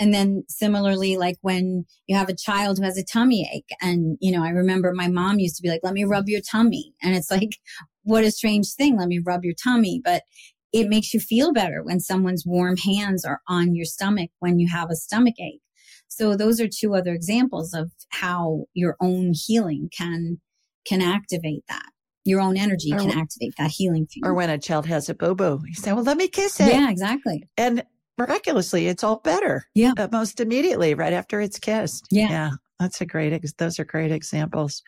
And 0.00 0.12
then 0.12 0.42
similarly, 0.48 1.16
like 1.16 1.36
when 1.42 1.84
you 2.08 2.16
have 2.16 2.28
a 2.28 2.34
child 2.34 2.78
who 2.78 2.84
has 2.84 2.98
a 2.98 3.04
tummy 3.04 3.48
ache 3.54 3.70
and, 3.80 4.18
you 4.20 4.32
know, 4.32 4.42
I 4.42 4.48
remember 4.48 4.92
my 4.92 5.06
mom 5.06 5.38
used 5.38 5.54
to 5.56 5.62
be 5.62 5.68
like, 5.68 5.82
let 5.84 5.94
me 5.94 6.02
rub 6.02 6.28
your 6.28 6.40
tummy. 6.40 6.92
And 7.00 7.14
it's 7.14 7.30
like, 7.30 7.58
what 8.02 8.24
a 8.24 8.30
strange 8.30 8.72
thing. 8.74 8.98
Let 8.98 9.08
me 9.08 9.20
rub 9.24 9.44
your 9.44 9.54
tummy. 9.54 10.00
But 10.02 10.22
it 10.72 10.88
makes 10.88 11.12
you 11.12 11.20
feel 11.20 11.52
better 11.52 11.82
when 11.82 12.00
someone's 12.00 12.44
warm 12.46 12.76
hands 12.76 13.24
are 13.24 13.40
on 13.48 13.74
your 13.74 13.84
stomach 13.84 14.30
when 14.38 14.58
you 14.58 14.68
have 14.70 14.90
a 14.90 14.96
stomach 14.96 15.34
ache. 15.38 15.60
So 16.08 16.36
those 16.36 16.60
are 16.60 16.68
two 16.68 16.94
other 16.94 17.12
examples 17.12 17.72
of 17.74 17.90
how 18.10 18.64
your 18.74 18.96
own 19.00 19.32
healing 19.34 19.88
can, 19.96 20.40
can 20.86 21.00
activate 21.00 21.64
that. 21.68 21.86
Your 22.24 22.40
own 22.40 22.56
energy 22.56 22.90
can 22.90 23.10
activate 23.10 23.54
that 23.58 23.70
healing. 23.70 24.06
Or 24.22 24.32
when 24.32 24.48
a 24.48 24.58
child 24.58 24.86
has 24.86 25.08
a 25.08 25.14
boo-boo, 25.14 25.60
you 25.66 25.74
say, 25.74 25.92
well, 25.92 26.04
let 26.04 26.16
me 26.16 26.28
kiss 26.28 26.60
it. 26.60 26.68
Yeah, 26.68 26.88
exactly. 26.88 27.48
And 27.56 27.82
miraculously, 28.16 28.86
it's 28.86 29.02
all 29.02 29.16
better. 29.24 29.66
Yeah. 29.74 29.92
Uh, 29.98 30.08
most 30.12 30.38
immediately, 30.38 30.94
right 30.94 31.12
after 31.12 31.40
it's 31.40 31.58
kissed. 31.58 32.06
Yeah. 32.10 32.30
Yeah. 32.30 32.50
That's 32.78 33.00
a 33.00 33.06
great, 33.06 33.42
those 33.58 33.78
are 33.78 33.84
great 33.84 34.12
examples. 34.12 34.82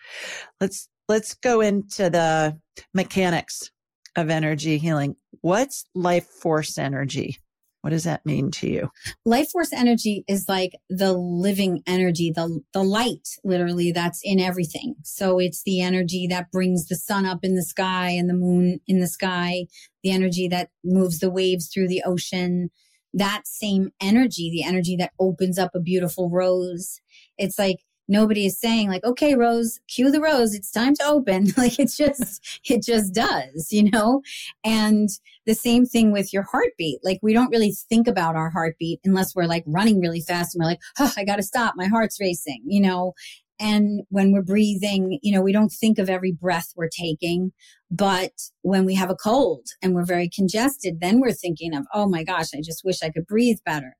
Let's, 0.60 0.88
let's 1.08 1.34
go 1.34 1.60
into 1.60 2.10
the 2.10 2.58
mechanics 2.92 3.70
of 4.16 4.30
energy 4.30 4.78
healing. 4.78 5.16
What's 5.40 5.84
life 5.94 6.26
force 6.26 6.78
energy? 6.78 7.38
What 7.82 7.90
does 7.90 8.04
that 8.04 8.24
mean 8.24 8.50
to 8.52 8.66
you? 8.66 8.90
Life 9.26 9.50
force 9.50 9.70
energy 9.70 10.24
is 10.26 10.48
like 10.48 10.72
the 10.88 11.12
living 11.12 11.82
energy, 11.86 12.32
the, 12.34 12.60
the 12.72 12.82
light 12.82 13.28
literally 13.44 13.92
that's 13.92 14.20
in 14.24 14.40
everything. 14.40 14.94
So 15.02 15.38
it's 15.38 15.62
the 15.64 15.82
energy 15.82 16.26
that 16.30 16.50
brings 16.50 16.86
the 16.86 16.96
sun 16.96 17.26
up 17.26 17.40
in 17.42 17.56
the 17.56 17.62
sky 17.62 18.08
and 18.08 18.30
the 18.30 18.34
moon 18.34 18.80
in 18.86 19.00
the 19.00 19.06
sky, 19.06 19.66
the 20.02 20.12
energy 20.12 20.48
that 20.48 20.70
moves 20.82 21.18
the 21.18 21.28
waves 21.28 21.68
through 21.68 21.88
the 21.88 22.02
ocean, 22.06 22.70
that 23.12 23.42
same 23.44 23.90
energy, 24.00 24.50
the 24.50 24.66
energy 24.66 24.96
that 24.96 25.12
opens 25.20 25.58
up 25.58 25.72
a 25.74 25.80
beautiful 25.80 26.30
rose. 26.30 27.00
It's 27.36 27.58
like 27.58 27.80
nobody 28.08 28.46
is 28.46 28.58
saying 28.58 28.88
like, 28.88 29.04
okay, 29.04 29.34
Rose, 29.34 29.80
cue 29.88 30.10
the 30.10 30.20
rose. 30.20 30.54
It's 30.54 30.70
time 30.70 30.94
to 30.96 31.04
open. 31.04 31.48
like 31.56 31.78
it's 31.78 31.96
just, 31.96 32.60
it 32.68 32.82
just 32.82 33.14
does, 33.14 33.68
you 33.70 33.90
know? 33.90 34.22
And 34.64 35.08
the 35.46 35.54
same 35.54 35.86
thing 35.86 36.12
with 36.12 36.32
your 36.32 36.42
heartbeat. 36.42 37.00
Like 37.02 37.18
we 37.22 37.32
don't 37.32 37.50
really 37.50 37.72
think 37.88 38.06
about 38.06 38.36
our 38.36 38.50
heartbeat 38.50 39.00
unless 39.04 39.34
we're 39.34 39.46
like 39.46 39.64
running 39.66 40.00
really 40.00 40.20
fast 40.20 40.54
and 40.54 40.62
we're 40.62 40.70
like, 40.70 40.80
oh, 40.98 41.12
I 41.16 41.24
got 41.24 41.36
to 41.36 41.42
stop. 41.42 41.74
My 41.76 41.86
heart's 41.86 42.20
racing, 42.20 42.62
you 42.66 42.80
know? 42.80 43.14
And 43.60 44.02
when 44.08 44.32
we're 44.32 44.42
breathing, 44.42 45.18
you 45.22 45.32
know, 45.32 45.40
we 45.40 45.52
don't 45.52 45.70
think 45.70 45.98
of 45.98 46.10
every 46.10 46.32
breath 46.32 46.72
we're 46.76 46.88
taking. 46.88 47.52
But 47.90 48.32
when 48.62 48.84
we 48.84 48.94
have 48.96 49.10
a 49.10 49.14
cold 49.14 49.68
and 49.80 49.94
we're 49.94 50.04
very 50.04 50.28
congested, 50.28 51.00
then 51.00 51.20
we're 51.20 51.32
thinking 51.32 51.74
of, 51.74 51.86
oh 51.94 52.08
my 52.08 52.24
gosh, 52.24 52.48
I 52.52 52.60
just 52.62 52.82
wish 52.84 53.02
I 53.02 53.10
could 53.10 53.26
breathe 53.26 53.58
better. 53.64 53.96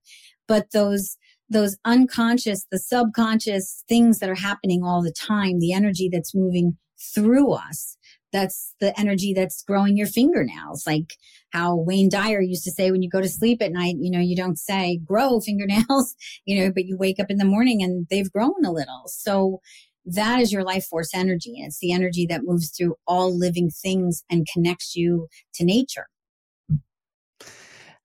But 0.48 0.72
those, 0.72 1.16
those 1.50 1.76
unconscious, 1.84 2.66
the 2.70 2.78
subconscious 2.78 3.84
things 3.88 4.18
that 4.18 4.30
are 4.30 4.34
happening 4.34 4.82
all 4.82 5.02
the 5.02 5.12
time, 5.12 5.58
the 5.58 5.72
energy 5.72 6.08
that's 6.10 6.34
moving 6.34 6.76
through 7.14 7.52
us, 7.52 7.96
that's 8.32 8.74
the 8.80 8.98
energy 8.98 9.32
that's 9.32 9.62
growing 9.62 9.96
your 9.96 10.06
fingernails. 10.06 10.84
Like 10.86 11.14
how 11.52 11.76
Wayne 11.76 12.08
Dyer 12.08 12.40
used 12.40 12.64
to 12.64 12.72
say, 12.72 12.90
when 12.90 13.02
you 13.02 13.08
go 13.08 13.20
to 13.20 13.28
sleep 13.28 13.62
at 13.62 13.72
night, 13.72 13.96
you 14.00 14.10
know, 14.10 14.18
you 14.18 14.34
don't 14.34 14.58
say 14.58 14.98
grow 15.04 15.40
fingernails, 15.44 16.14
you 16.44 16.60
know, 16.60 16.72
but 16.72 16.84
you 16.84 16.96
wake 16.96 17.20
up 17.20 17.30
in 17.30 17.38
the 17.38 17.44
morning 17.44 17.82
and 17.82 18.06
they've 18.10 18.32
grown 18.32 18.64
a 18.64 18.72
little. 18.72 19.04
So 19.06 19.60
that 20.06 20.40
is 20.40 20.52
your 20.52 20.64
life 20.64 20.84
force 20.84 21.14
energy. 21.14 21.54
It's 21.58 21.78
the 21.78 21.92
energy 21.92 22.26
that 22.26 22.42
moves 22.44 22.70
through 22.70 22.96
all 23.06 23.36
living 23.36 23.70
things 23.70 24.24
and 24.28 24.46
connects 24.52 24.96
you 24.96 25.28
to 25.54 25.64
nature. 25.64 26.06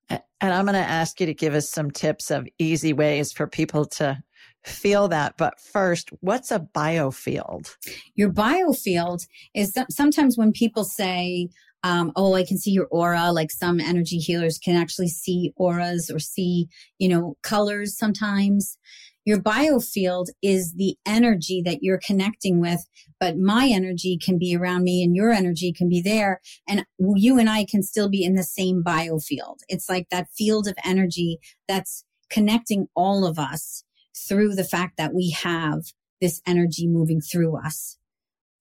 And 0.10 0.54
I'm 0.54 0.66
going 0.66 0.74
to 0.74 0.80
ask 0.80 1.20
you 1.20 1.26
to 1.26 1.34
give 1.34 1.54
us 1.54 1.70
some 1.70 1.92
tips 1.92 2.32
of 2.32 2.48
easy 2.58 2.94
ways 2.94 3.32
for 3.32 3.48
people 3.48 3.86
to 3.86 4.22
feel 4.66 5.08
that. 5.10 5.36
But 5.38 5.60
first, 5.60 6.10
what's 6.22 6.52
a 6.52 6.60
biofield? 6.60 7.76
Your 8.16 8.32
biofield 8.32 9.28
is 9.54 9.74
sometimes 9.90 10.38
when 10.38 10.52
people 10.52 10.84
say, 10.84 11.50
um, 11.84 12.12
oh, 12.16 12.34
I 12.34 12.44
can 12.44 12.58
see 12.58 12.72
your 12.72 12.88
aura. 12.88 13.32
Like 13.32 13.52
some 13.52 13.80
energy 13.80 14.18
healers 14.18 14.58
can 14.58 14.76
actually 14.76 15.08
see 15.08 15.54
auras 15.56 16.10
or 16.10 16.20
see, 16.20 16.68
you 16.98 17.08
know, 17.08 17.36
colors 17.42 17.98
sometimes. 17.98 18.78
Your 19.26 19.40
biofield 19.40 20.28
is 20.42 20.74
the 20.74 20.96
energy 21.06 21.62
that 21.64 21.80
you're 21.82 22.00
connecting 22.04 22.60
with, 22.60 22.86
but 23.20 23.38
my 23.38 23.68
energy 23.68 24.18
can 24.18 24.38
be 24.38 24.56
around 24.56 24.84
me 24.84 25.04
and 25.04 25.16
your 25.16 25.32
energy 25.32 25.72
can 25.72 25.90
be 25.90 26.02
there. 26.02 26.42
And 26.68 26.86
you 27.16 27.38
and 27.38 27.50
I 27.50 27.66
can 27.66 27.84
still 27.84 28.10
be 28.10 28.24
in 28.24 28.36
the 28.36 28.44
same 28.44 28.84
biofield. 28.84 29.58
It's 29.68 29.90
like 29.90 30.08
that 30.10 30.30
field 30.36 30.68
of 30.68 30.76
energy 30.84 31.38
that's 31.68 32.06
connecting 32.30 32.88
all 32.96 33.26
of 33.26 33.38
us 33.38 33.84
through 34.16 34.56
the 34.56 34.64
fact 34.64 34.98
that 34.98 35.14
we 35.14 35.32
have 35.32 35.82
this 36.22 36.42
energy 36.46 36.88
moving 36.88 37.22
through 37.22 37.58
us. 37.58 37.98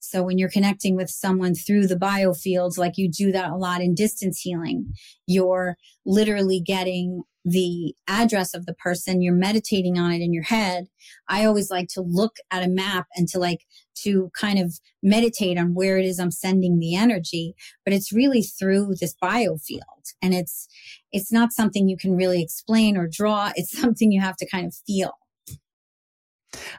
So 0.00 0.22
when 0.22 0.38
you're 0.38 0.48
connecting 0.48 0.96
with 0.96 1.10
someone 1.10 1.54
through 1.54 1.86
the 1.86 1.96
biofields, 1.96 2.78
like 2.78 2.96
you 2.96 3.10
do 3.10 3.32
that 3.32 3.50
a 3.50 3.56
lot 3.56 3.82
in 3.82 3.94
distance 3.94 4.40
healing, 4.40 4.94
you're 5.26 5.76
literally 6.06 6.60
getting 6.60 7.24
the 7.50 7.94
address 8.06 8.54
of 8.54 8.66
the 8.66 8.74
person, 8.74 9.22
you're 9.22 9.34
meditating 9.34 9.98
on 9.98 10.12
it 10.12 10.20
in 10.20 10.32
your 10.32 10.44
head. 10.44 10.88
I 11.28 11.44
always 11.44 11.70
like 11.70 11.88
to 11.94 12.00
look 12.00 12.36
at 12.50 12.62
a 12.62 12.68
map 12.68 13.06
and 13.16 13.28
to 13.28 13.38
like 13.38 13.64
to 14.02 14.30
kind 14.38 14.58
of 14.58 14.78
meditate 15.02 15.58
on 15.58 15.74
where 15.74 15.98
it 15.98 16.04
is 16.04 16.18
I'm 16.18 16.30
sending 16.30 16.78
the 16.78 16.94
energy, 16.94 17.54
but 17.84 17.92
it's 17.92 18.12
really 18.12 18.42
through 18.42 18.94
this 19.00 19.14
biofield. 19.22 19.80
And 20.22 20.34
it's 20.34 20.68
it's 21.12 21.32
not 21.32 21.52
something 21.52 21.88
you 21.88 21.96
can 21.96 22.16
really 22.16 22.42
explain 22.42 22.96
or 22.96 23.08
draw. 23.10 23.52
It's 23.56 23.76
something 23.76 24.12
you 24.12 24.20
have 24.20 24.36
to 24.36 24.48
kind 24.48 24.66
of 24.66 24.74
feel. 24.86 25.12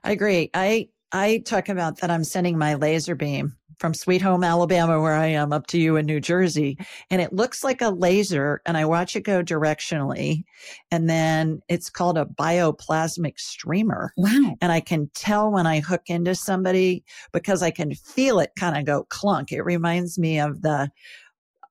I 0.04 0.12
agree. 0.12 0.50
I 0.54 0.90
I 1.12 1.44
talk 1.46 1.70
about 1.70 1.98
that 1.98 2.12
I'm 2.12 2.24
sending 2.24 2.58
my 2.58 2.76
laser 2.76 3.16
beam 3.16 3.59
from 3.80 3.94
Sweet 3.94 4.22
Home, 4.22 4.44
Alabama, 4.44 5.02
where 5.02 5.16
I 5.16 5.28
am, 5.28 5.54
up 5.54 5.68
to 5.68 5.80
you 5.80 5.96
in 5.96 6.06
New 6.06 6.20
Jersey. 6.20 6.78
And 7.10 7.22
it 7.22 7.34
looks 7.34 7.64
like 7.64 7.82
a 7.82 7.90
laser, 7.90 8.62
and 8.66 8.78
I 8.78 8.86
watch 8.86 9.16
it 9.16 9.22
go 9.22 9.42
directionally. 9.42 10.44
And 10.92 11.10
then 11.10 11.62
it's 11.70 11.90
called 11.90 12.18
a 12.18 12.26
bioplasmic 12.26 13.40
streamer. 13.40 14.14
Wow. 14.18 14.58
And 14.62 14.72
I 14.72 14.82
can 14.82 15.10
tell 15.16 15.52
when 15.52 15.66
I 15.66 15.80
hook 15.80 16.04
into 16.08 16.36
somebody 16.36 17.04
because 17.32 17.64
I 17.64 17.72
can 17.72 17.94
feel 17.96 18.40
it 18.40 18.52
kind 18.60 18.78
of 18.78 18.86
go 18.86 19.06
clunk. 19.10 19.52
It 19.52 19.64
reminds 19.64 20.20
me 20.20 20.40
of 20.40 20.62
the 20.62 20.90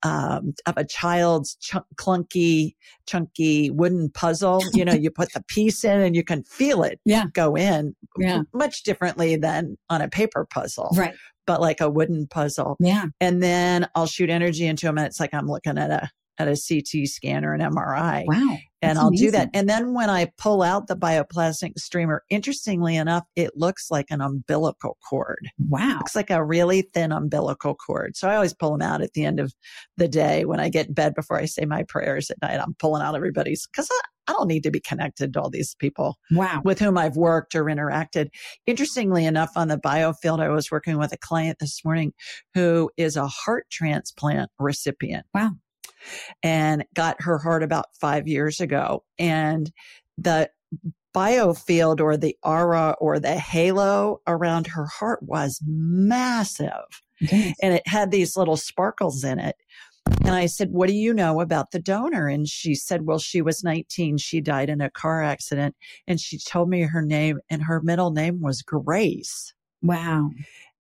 um, 0.02 0.54
of 0.66 0.76
a 0.76 0.84
child's 0.84 1.56
ch- 1.56 1.74
clunky, 1.96 2.74
chunky 3.06 3.70
wooden 3.70 4.10
puzzle. 4.10 4.62
You 4.72 4.84
know, 4.84 4.92
you 4.94 5.10
put 5.10 5.32
the 5.32 5.42
piece 5.48 5.84
in 5.84 6.00
and 6.00 6.14
you 6.14 6.24
can 6.24 6.44
feel 6.44 6.82
it 6.82 7.00
yeah. 7.04 7.24
go 7.32 7.56
in 7.56 7.94
yeah. 8.16 8.42
much 8.52 8.82
differently 8.84 9.36
than 9.36 9.76
on 9.90 10.00
a 10.00 10.08
paper 10.08 10.46
puzzle. 10.48 10.90
Right. 10.94 11.14
But 11.48 11.60
like 11.60 11.80
a 11.80 11.90
wooden 11.90 12.28
puzzle. 12.28 12.76
Yeah. 12.78 13.06
And 13.20 13.42
then 13.42 13.88
I'll 13.94 14.06
shoot 14.06 14.30
energy 14.30 14.66
into 14.66 14.86
them 14.86 14.98
and 14.98 15.06
it's 15.06 15.18
like 15.18 15.34
I'm 15.34 15.48
looking 15.48 15.78
at 15.78 15.90
a 15.90 16.10
at 16.38 16.46
a 16.46 16.50
CT 16.50 17.08
scan 17.08 17.44
or 17.44 17.54
an 17.54 17.60
MRI. 17.60 18.24
Wow 18.26 18.58
and 18.82 18.98
I'll 18.98 19.08
amazing. 19.08 19.26
do 19.26 19.30
that. 19.32 19.50
And 19.54 19.68
then 19.68 19.94
when 19.94 20.08
I 20.10 20.30
pull 20.38 20.62
out 20.62 20.86
the 20.86 20.96
bioplasmic 20.96 21.78
streamer, 21.78 22.22
interestingly 22.30 22.96
enough, 22.96 23.24
it 23.34 23.52
looks 23.56 23.90
like 23.90 24.06
an 24.10 24.20
umbilical 24.20 24.96
cord. 25.08 25.50
Wow. 25.58 25.96
Looks 25.98 26.14
like 26.14 26.30
a 26.30 26.44
really 26.44 26.82
thin 26.94 27.12
umbilical 27.12 27.74
cord. 27.74 28.16
So 28.16 28.28
I 28.28 28.36
always 28.36 28.54
pull 28.54 28.72
them 28.72 28.82
out 28.82 29.02
at 29.02 29.14
the 29.14 29.24
end 29.24 29.40
of 29.40 29.52
the 29.96 30.08
day 30.08 30.44
when 30.44 30.60
I 30.60 30.68
get 30.68 30.88
in 30.88 30.94
bed 30.94 31.14
before 31.14 31.38
I 31.38 31.46
say 31.46 31.64
my 31.64 31.82
prayers 31.84 32.30
at 32.30 32.40
night. 32.40 32.60
I'm 32.60 32.74
pulling 32.78 33.02
out 33.02 33.16
everybody's 33.16 33.66
because 33.66 33.88
I, 34.28 34.32
don't 34.32 34.48
need 34.48 34.62
to 34.64 34.70
be 34.70 34.80
connected 34.80 35.32
to 35.32 35.40
all 35.40 35.50
these 35.50 35.74
people 35.74 36.18
wow. 36.30 36.60
with 36.64 36.78
whom 36.78 36.98
I've 36.98 37.16
worked 37.16 37.54
or 37.54 37.64
interacted. 37.64 38.28
Interestingly 38.66 39.24
enough, 39.24 39.50
on 39.56 39.68
the 39.68 39.78
biofield, 39.78 40.40
I 40.40 40.48
was 40.48 40.70
working 40.70 40.98
with 40.98 41.12
a 41.12 41.18
client 41.18 41.58
this 41.58 41.84
morning 41.84 42.12
who 42.54 42.90
is 42.96 43.16
a 43.16 43.26
heart 43.26 43.66
transplant 43.70 44.50
recipient. 44.58 45.26
Wow 45.34 45.52
and 46.42 46.84
got 46.94 47.22
her 47.22 47.38
heart 47.38 47.62
about 47.62 47.86
five 48.00 48.28
years 48.28 48.60
ago. 48.60 49.04
And 49.18 49.70
the 50.16 50.50
biofield 51.14 52.00
or 52.00 52.16
the 52.16 52.36
aura 52.42 52.94
or 53.00 53.18
the 53.18 53.34
halo 53.34 54.20
around 54.26 54.68
her 54.68 54.86
heart 54.86 55.22
was 55.22 55.60
massive. 55.66 57.02
And 57.30 57.74
it 57.74 57.86
had 57.86 58.12
these 58.12 58.36
little 58.36 58.56
sparkles 58.56 59.24
in 59.24 59.40
it. 59.40 59.56
And 60.24 60.30
I 60.30 60.46
said, 60.46 60.70
What 60.70 60.88
do 60.88 60.94
you 60.94 61.14
know 61.14 61.40
about 61.40 61.70
the 61.70 61.78
donor? 61.78 62.28
And 62.28 62.48
she 62.48 62.74
said, 62.74 63.06
Well, 63.06 63.18
she 63.18 63.42
was 63.42 63.64
19. 63.64 64.18
She 64.18 64.40
died 64.40 64.68
in 64.68 64.80
a 64.80 64.90
car 64.90 65.22
accident. 65.22 65.74
And 66.06 66.20
she 66.20 66.38
told 66.38 66.68
me 66.68 66.82
her 66.82 67.02
name, 67.02 67.38
and 67.50 67.62
her 67.62 67.80
middle 67.80 68.10
name 68.10 68.40
was 68.40 68.62
Grace. 68.62 69.52
Wow. 69.82 70.30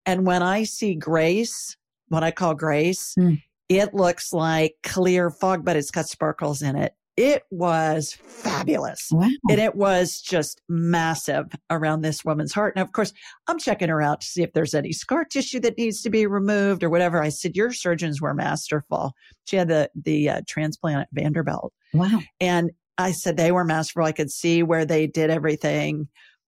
And 0.05 0.25
when 0.25 0.41
I 0.41 0.63
see 0.63 0.95
Grace, 0.95 1.77
what 2.07 2.23
I 2.23 2.31
call 2.31 2.55
Grace, 2.55 3.13
mm. 3.17 3.41
It 3.69 3.93
looks 3.93 4.33
like 4.33 4.75
clear 4.81 5.29
fog, 5.29 5.63
but 5.63 5.77
it's 5.77 5.91
got 5.91 6.09
sparkles 6.09 6.63
in 6.63 6.75
it. 6.75 6.95
It 7.19 7.43
was 7.51 8.13
fabulous. 8.13 9.09
Wow. 9.11 9.27
And 9.49 9.59
it 9.59 9.75
was 9.75 10.21
just 10.21 10.61
massive 10.69 11.47
around 11.69 11.99
this 11.99 12.23
woman's 12.23 12.53
heart. 12.53 12.75
And 12.77 12.81
of 12.81 12.93
course, 12.93 13.11
I'm 13.47 13.59
checking 13.59 13.89
her 13.89 14.01
out 14.01 14.21
to 14.21 14.27
see 14.27 14.41
if 14.41 14.53
there's 14.53 14.73
any 14.73 14.93
scar 14.93 15.25
tissue 15.25 15.59
that 15.59 15.77
needs 15.77 16.01
to 16.03 16.09
be 16.09 16.25
removed 16.25 16.81
or 16.81 16.89
whatever. 16.89 17.21
I 17.21 17.27
said, 17.27 17.57
Your 17.57 17.73
surgeons 17.73 18.21
were 18.21 18.33
masterful. 18.33 19.11
She 19.43 19.57
had 19.57 19.67
the, 19.67 19.89
the 20.01 20.29
uh, 20.29 20.41
transplant 20.47 21.01
at 21.01 21.07
Vanderbilt. 21.11 21.73
Wow. 21.93 22.21
And 22.39 22.71
I 22.97 23.11
said, 23.11 23.35
They 23.35 23.51
were 23.51 23.65
masterful. 23.65 24.05
I 24.05 24.13
could 24.13 24.31
see 24.31 24.63
where 24.63 24.85
they 24.85 25.05
did 25.05 25.29
everything, 25.29 26.07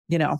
you 0.07 0.17
know, 0.17 0.37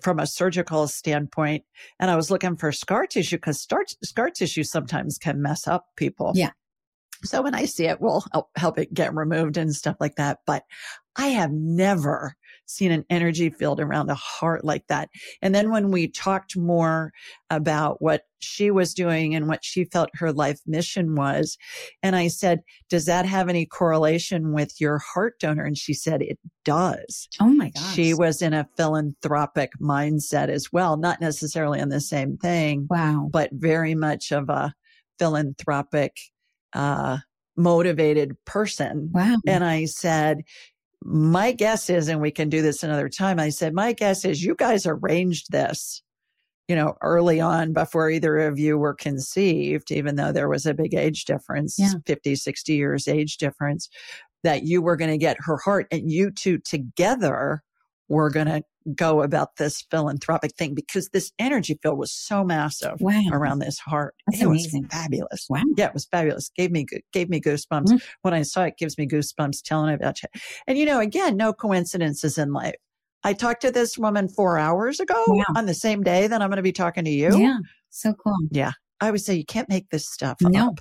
from 0.00 0.18
a 0.18 0.26
surgical 0.26 0.88
standpoint. 0.88 1.64
And 2.00 2.10
I 2.10 2.16
was 2.16 2.30
looking 2.30 2.56
for 2.56 2.72
scar 2.72 3.06
tissue 3.06 3.36
because 3.36 3.60
scar, 3.60 3.84
scar 4.02 4.30
tissue 4.30 4.62
sometimes 4.62 5.18
can 5.18 5.42
mess 5.42 5.68
up 5.68 5.84
people. 5.96 6.32
Yeah. 6.34 6.52
So 7.24 7.42
when 7.42 7.54
I 7.54 7.64
see 7.64 7.86
it, 7.86 8.00
we'll 8.00 8.24
help, 8.32 8.48
help 8.56 8.78
it 8.78 8.92
get 8.94 9.14
removed 9.14 9.56
and 9.56 9.74
stuff 9.74 9.96
like 10.00 10.16
that. 10.16 10.38
But 10.46 10.62
I 11.16 11.28
have 11.28 11.50
never 11.52 12.34
seen 12.66 12.90
an 12.90 13.04
energy 13.08 13.48
field 13.48 13.80
around 13.80 14.10
a 14.10 14.14
heart 14.14 14.64
like 14.64 14.86
that. 14.88 15.08
And 15.40 15.54
then 15.54 15.70
when 15.70 15.90
we 15.90 16.08
talked 16.08 16.56
more 16.56 17.12
about 17.48 18.02
what 18.02 18.22
she 18.40 18.70
was 18.70 18.92
doing 18.92 19.34
and 19.34 19.48
what 19.48 19.64
she 19.64 19.84
felt 19.84 20.10
her 20.14 20.32
life 20.32 20.60
mission 20.66 21.14
was, 21.14 21.56
and 22.02 22.14
I 22.16 22.28
said, 22.28 22.60
Does 22.90 23.06
that 23.06 23.24
have 23.24 23.48
any 23.48 23.66
correlation 23.66 24.52
with 24.52 24.80
your 24.80 24.98
heart 24.98 25.38
donor? 25.40 25.64
And 25.64 25.78
she 25.78 25.94
said, 25.94 26.22
It 26.22 26.38
does. 26.64 27.28
Oh 27.40 27.48
my 27.48 27.70
gosh. 27.70 27.94
She 27.94 28.12
was 28.12 28.42
in 28.42 28.52
a 28.52 28.68
philanthropic 28.76 29.72
mindset 29.80 30.48
as 30.48 30.72
well, 30.72 30.96
not 30.96 31.20
necessarily 31.20 31.80
on 31.80 31.88
the 31.88 32.00
same 32.00 32.36
thing. 32.36 32.86
Wow. 32.90 33.28
But 33.30 33.50
very 33.52 33.94
much 33.94 34.32
of 34.32 34.48
a 34.48 34.74
philanthropic, 35.18 36.16
uh, 36.76 37.18
motivated 37.56 38.36
person. 38.44 39.10
Wow. 39.12 39.36
And 39.46 39.64
I 39.64 39.86
said, 39.86 40.42
my 41.02 41.52
guess 41.52 41.88
is, 41.90 42.08
and 42.08 42.20
we 42.20 42.30
can 42.30 42.48
do 42.48 42.62
this 42.62 42.82
another 42.82 43.08
time. 43.08 43.38
I 43.40 43.48
said, 43.48 43.74
my 43.74 43.92
guess 43.92 44.24
is 44.24 44.42
you 44.42 44.54
guys 44.54 44.86
arranged 44.86 45.50
this, 45.50 46.02
you 46.68 46.76
know, 46.76 46.94
early 47.00 47.40
on 47.40 47.72
before 47.72 48.10
either 48.10 48.36
of 48.38 48.58
you 48.58 48.76
were 48.76 48.94
conceived, 48.94 49.90
even 49.90 50.16
though 50.16 50.32
there 50.32 50.48
was 50.48 50.66
a 50.66 50.74
big 50.74 50.94
age 50.94 51.24
difference, 51.24 51.76
yeah. 51.78 51.92
50, 52.06 52.34
60 52.34 52.74
years 52.74 53.08
age 53.08 53.36
difference, 53.38 53.88
that 54.42 54.64
you 54.64 54.82
were 54.82 54.96
going 54.96 55.10
to 55.10 55.18
get 55.18 55.36
her 55.40 55.58
heart 55.58 55.86
and 55.90 56.10
you 56.10 56.30
two 56.30 56.58
together 56.58 57.62
were 58.08 58.30
going 58.30 58.46
to 58.46 58.62
go 58.94 59.22
about 59.22 59.56
this 59.56 59.82
philanthropic 59.90 60.54
thing 60.56 60.74
because 60.74 61.08
this 61.08 61.32
energy 61.40 61.76
field 61.82 61.98
was 61.98 62.12
so 62.12 62.44
massive 62.44 63.00
wow. 63.00 63.20
around 63.32 63.58
this 63.58 63.78
heart. 63.80 64.14
That's 64.28 64.40
it 64.40 64.46
amazing. 64.46 64.82
was 64.82 64.90
fabulous. 64.92 65.46
Wow. 65.50 65.62
Yeah, 65.76 65.86
it 65.88 65.94
was 65.94 66.06
fabulous. 66.06 66.50
Gave 66.56 66.70
me 66.70 66.86
gave 67.12 67.28
me 67.28 67.40
goosebumps 67.40 67.86
Mm. 67.86 68.02
when 68.22 68.32
I 68.34 68.42
saw 68.42 68.64
it. 68.64 68.74
Gives 68.78 68.96
me 68.96 69.06
goosebumps 69.08 69.62
telling 69.64 69.92
about 69.92 70.22
you. 70.22 70.28
And 70.68 70.78
you 70.78 70.84
know, 70.86 71.00
again, 71.00 71.36
no 71.36 71.52
coincidences 71.52 72.38
in 72.38 72.52
life. 72.52 72.76
I 73.24 73.32
talked 73.32 73.62
to 73.62 73.72
this 73.72 73.98
woman 73.98 74.28
four 74.28 74.56
hours 74.58 75.00
ago 75.00 75.24
Yeah. 75.34 75.42
on 75.56 75.66
the 75.66 75.74
same 75.74 76.04
day 76.04 76.28
that 76.28 76.40
I'm 76.40 76.48
going 76.48 76.56
to 76.58 76.62
be 76.62 76.70
talking 76.72 77.04
to 77.04 77.10
you. 77.10 77.36
Yeah. 77.36 77.58
So 77.90 78.12
cool. 78.14 78.36
Yeah. 78.52 78.70
I 79.00 79.10
would 79.10 79.20
say 79.20 79.34
you 79.34 79.44
can't 79.44 79.68
make 79.68 79.90
this 79.90 80.08
stuff 80.08 80.36
No. 80.40 80.68
up. 80.68 80.80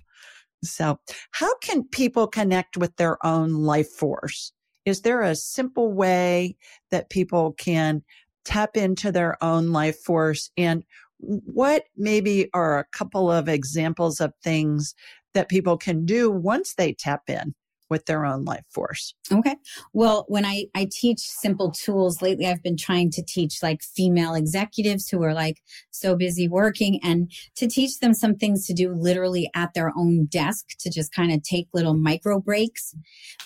So, 0.63 0.97
how 1.31 1.55
can 1.57 1.83
people 1.83 2.27
connect 2.27 2.77
with 2.77 2.95
their 2.97 3.23
own 3.25 3.51
life 3.53 3.89
force? 3.89 4.51
Is 4.85 5.01
there 5.01 5.21
a 5.21 5.35
simple 5.35 5.91
way 5.91 6.55
that 6.91 7.09
people 7.09 7.53
can 7.53 8.03
tap 8.43 8.77
into 8.77 9.11
their 9.11 9.43
own 9.43 9.71
life 9.71 9.99
force? 10.03 10.51
And 10.57 10.83
what 11.17 11.83
maybe 11.97 12.49
are 12.53 12.77
a 12.77 12.85
couple 12.91 13.31
of 13.31 13.49
examples 13.49 14.21
of 14.21 14.33
things 14.43 14.93
that 15.33 15.49
people 15.49 15.77
can 15.77 16.05
do 16.05 16.29
once 16.29 16.75
they 16.75 16.93
tap 16.93 17.23
in 17.29 17.55
with 17.89 18.05
their 18.05 18.25
own 18.25 18.45
life 18.45 18.63
force? 18.69 19.13
Okay. 19.31 19.55
Well, 19.93 20.25
when 20.27 20.45
I, 20.45 20.65
I 20.75 20.87
teach 20.91 21.19
simple 21.19 21.71
tools 21.71 22.21
lately, 22.21 22.47
I've 22.47 22.63
been 22.63 22.77
trying 22.77 23.11
to 23.11 23.23
teach 23.23 23.61
like 23.61 23.81
female 23.83 24.33
executives 24.33 25.09
who 25.09 25.23
are 25.23 25.33
like 25.33 25.61
so 25.91 26.15
busy 26.15 26.47
working 26.47 26.99
and 27.03 27.31
to 27.55 27.67
teach 27.67 27.99
them 27.99 28.13
some 28.13 28.35
things 28.35 28.65
to 28.67 28.73
do 28.73 28.93
literally 28.93 29.49
at 29.55 29.73
their 29.73 29.91
own 29.97 30.25
desk 30.25 30.77
to 30.79 30.89
just 30.89 31.13
kind 31.13 31.31
of 31.31 31.43
take 31.43 31.67
little 31.73 31.95
micro 31.95 32.39
breaks. 32.39 32.93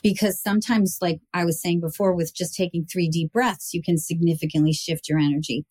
Because 0.01 0.41
sometimes, 0.41 0.97
like 1.01 1.19
I 1.33 1.45
was 1.45 1.61
saying 1.61 1.81
before, 1.81 2.13
with 2.13 2.33
just 2.35 2.55
taking 2.55 2.85
three 2.85 3.09
deep 3.09 3.31
breaths, 3.31 3.73
you 3.73 3.81
can 3.81 3.97
significantly 3.97 4.73
shift 4.73 5.09
your 5.09 5.19
energy. 5.19 5.65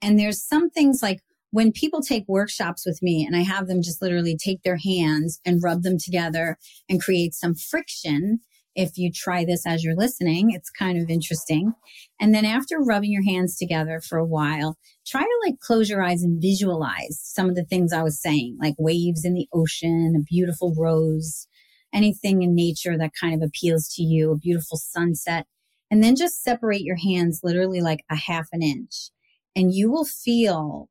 And 0.00 0.18
there's 0.18 0.42
some 0.42 0.70
things 0.70 1.02
like 1.02 1.20
when 1.50 1.72
people 1.72 2.02
take 2.02 2.24
workshops 2.28 2.84
with 2.84 3.02
me 3.02 3.24
and 3.24 3.36
I 3.36 3.40
have 3.40 3.66
them 3.66 3.82
just 3.82 4.02
literally 4.02 4.36
take 4.36 4.62
their 4.62 4.76
hands 4.76 5.40
and 5.44 5.62
rub 5.62 5.82
them 5.82 5.98
together 5.98 6.58
and 6.88 7.02
create 7.02 7.34
some 7.34 7.54
friction. 7.54 8.40
If 8.74 8.96
you 8.96 9.10
try 9.10 9.44
this 9.44 9.66
as 9.66 9.82
you're 9.82 9.96
listening, 9.96 10.50
it's 10.52 10.70
kind 10.70 11.00
of 11.00 11.10
interesting. 11.10 11.72
And 12.20 12.34
then 12.34 12.44
after 12.44 12.78
rubbing 12.78 13.10
your 13.10 13.24
hands 13.24 13.56
together 13.56 14.00
for 14.00 14.18
a 14.18 14.26
while, 14.26 14.76
try 15.06 15.22
to 15.22 15.40
like 15.46 15.58
close 15.58 15.88
your 15.88 16.02
eyes 16.02 16.22
and 16.22 16.40
visualize 16.40 17.18
some 17.20 17.48
of 17.48 17.56
the 17.56 17.64
things 17.64 17.92
I 17.92 18.02
was 18.02 18.20
saying, 18.20 18.58
like 18.60 18.74
waves 18.78 19.24
in 19.24 19.34
the 19.34 19.48
ocean, 19.52 20.14
a 20.16 20.22
beautiful 20.22 20.74
rose, 20.76 21.48
anything 21.92 22.42
in 22.42 22.54
nature 22.54 22.96
that 22.98 23.12
kind 23.20 23.34
of 23.34 23.48
appeals 23.48 23.88
to 23.94 24.02
you, 24.02 24.30
a 24.30 24.36
beautiful 24.36 24.76
sunset. 24.76 25.46
And 25.90 26.04
then 26.04 26.14
just 26.14 26.42
separate 26.42 26.82
your 26.82 26.98
hands 26.98 27.40
literally 27.42 27.80
like 27.80 28.04
a 28.10 28.16
half 28.16 28.48
an 28.52 28.62
inch 28.62 29.10
and 29.56 29.74
you 29.74 29.90
will 29.90 30.04
feel 30.04 30.88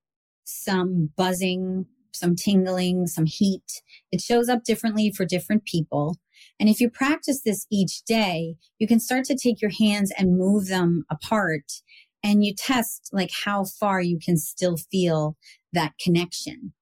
some 0.47 1.11
buzzing, 1.17 1.85
some 2.13 2.35
tingling, 2.35 3.07
some 3.07 3.25
heat. 3.25 3.81
It 4.11 4.21
shows 4.21 4.49
up 4.49 4.63
differently 4.63 5.11
for 5.11 5.25
different 5.25 5.65
people. 5.65 6.17
And 6.59 6.69
if 6.69 6.79
you 6.79 6.89
practice 6.89 7.41
this 7.43 7.67
each 7.71 8.03
day, 8.03 8.55
you 8.79 8.87
can 8.87 8.99
start 8.99 9.25
to 9.25 9.35
take 9.35 9.61
your 9.61 9.71
hands 9.71 10.11
and 10.17 10.37
move 10.37 10.67
them 10.67 11.05
apart 11.11 11.71
and 12.23 12.43
you 12.43 12.53
test 12.53 13.09
like 13.11 13.29
how 13.45 13.65
far 13.65 14.01
you 14.01 14.19
can 14.19 14.37
still 14.37 14.77
feel 14.77 15.37
that 15.73 15.93
connection. 15.99 16.73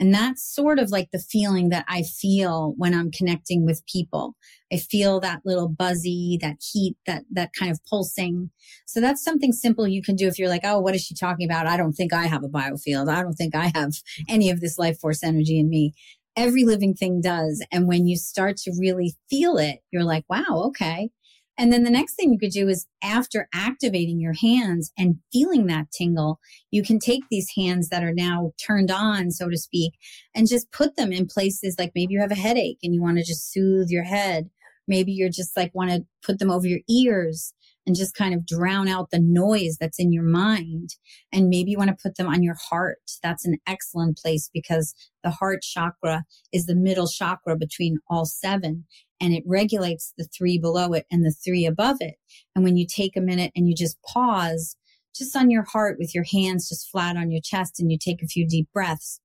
And 0.00 0.12
that's 0.12 0.42
sort 0.42 0.78
of 0.78 0.90
like 0.90 1.10
the 1.12 1.18
feeling 1.18 1.68
that 1.70 1.84
I 1.88 2.02
feel 2.02 2.74
when 2.76 2.94
I'm 2.94 3.10
connecting 3.10 3.64
with 3.64 3.86
people. 3.86 4.34
I 4.72 4.76
feel 4.76 5.20
that 5.20 5.42
little 5.44 5.68
buzzy, 5.68 6.38
that 6.42 6.56
heat, 6.72 6.96
that, 7.06 7.24
that 7.32 7.50
kind 7.58 7.70
of 7.70 7.78
pulsing. 7.88 8.50
So 8.86 9.00
that's 9.00 9.22
something 9.22 9.52
simple 9.52 9.86
you 9.86 10.02
can 10.02 10.16
do 10.16 10.26
if 10.26 10.38
you're 10.38 10.48
like, 10.48 10.64
oh, 10.64 10.80
what 10.80 10.94
is 10.94 11.02
she 11.02 11.14
talking 11.14 11.48
about? 11.48 11.66
I 11.66 11.76
don't 11.76 11.92
think 11.92 12.12
I 12.12 12.26
have 12.26 12.44
a 12.44 12.48
biofield. 12.48 13.08
I 13.08 13.22
don't 13.22 13.34
think 13.34 13.54
I 13.54 13.70
have 13.74 13.92
any 14.28 14.50
of 14.50 14.60
this 14.60 14.78
life 14.78 14.98
force 14.98 15.22
energy 15.22 15.58
in 15.58 15.68
me. 15.68 15.94
Every 16.36 16.64
living 16.64 16.94
thing 16.94 17.20
does. 17.20 17.64
And 17.70 17.86
when 17.86 18.06
you 18.06 18.16
start 18.16 18.56
to 18.58 18.72
really 18.78 19.14
feel 19.30 19.56
it, 19.56 19.78
you're 19.92 20.04
like, 20.04 20.24
wow, 20.28 20.64
okay. 20.66 21.10
And 21.56 21.72
then 21.72 21.84
the 21.84 21.90
next 21.90 22.14
thing 22.14 22.32
you 22.32 22.38
could 22.38 22.50
do 22.50 22.68
is 22.68 22.86
after 23.02 23.48
activating 23.54 24.20
your 24.20 24.32
hands 24.32 24.92
and 24.98 25.18
feeling 25.32 25.66
that 25.66 25.90
tingle, 25.92 26.40
you 26.70 26.82
can 26.82 26.98
take 26.98 27.22
these 27.30 27.52
hands 27.56 27.88
that 27.90 28.02
are 28.02 28.12
now 28.12 28.52
turned 28.60 28.90
on, 28.90 29.30
so 29.30 29.48
to 29.48 29.56
speak, 29.56 29.94
and 30.34 30.48
just 30.48 30.72
put 30.72 30.96
them 30.96 31.12
in 31.12 31.26
places 31.26 31.76
like 31.78 31.92
maybe 31.94 32.12
you 32.12 32.20
have 32.20 32.32
a 32.32 32.36
headache 32.36 32.78
and 32.82 32.94
you 32.94 33.00
want 33.00 33.18
to 33.18 33.24
just 33.24 33.52
soothe 33.52 33.88
your 33.88 34.04
head. 34.04 34.50
Maybe 34.88 35.12
you're 35.12 35.28
just 35.28 35.56
like 35.56 35.74
want 35.74 35.90
to 35.90 36.04
put 36.22 36.38
them 36.38 36.50
over 36.50 36.66
your 36.66 36.80
ears 36.88 37.54
and 37.86 37.96
just 37.96 38.14
kind 38.14 38.34
of 38.34 38.46
drown 38.46 38.88
out 38.88 39.10
the 39.10 39.20
noise 39.20 39.76
that's 39.78 39.98
in 39.98 40.12
your 40.12 40.24
mind. 40.24 40.90
And 41.32 41.48
maybe 41.48 41.70
you 41.70 41.78
want 41.78 41.90
to 41.90 42.02
put 42.02 42.16
them 42.16 42.28
on 42.28 42.42
your 42.42 42.56
heart. 42.70 42.98
That's 43.22 43.44
an 43.44 43.58
excellent 43.66 44.18
place 44.18 44.50
because 44.52 44.94
the 45.22 45.30
heart 45.30 45.62
chakra 45.62 46.24
is 46.52 46.66
the 46.66 46.74
middle 46.74 47.06
chakra 47.06 47.56
between 47.56 47.98
all 48.08 48.24
seven 48.24 48.86
and 49.20 49.32
it 49.32 49.44
regulates 49.46 50.12
the 50.16 50.24
three 50.36 50.58
below 50.58 50.92
it 50.92 51.06
and 51.10 51.24
the 51.24 51.30
three 51.32 51.66
above 51.66 51.98
it. 52.00 52.16
And 52.54 52.64
when 52.64 52.76
you 52.76 52.86
take 52.86 53.16
a 53.16 53.20
minute 53.20 53.52
and 53.54 53.68
you 53.68 53.74
just 53.74 54.00
pause 54.02 54.76
just 55.14 55.36
on 55.36 55.50
your 55.50 55.62
heart 55.62 55.96
with 55.98 56.14
your 56.14 56.24
hands 56.24 56.68
just 56.68 56.90
flat 56.90 57.16
on 57.16 57.30
your 57.30 57.40
chest 57.42 57.78
and 57.78 57.90
you 57.90 57.98
take 57.98 58.22
a 58.22 58.26
few 58.26 58.46
deep 58.46 58.68
breaths, 58.72 59.20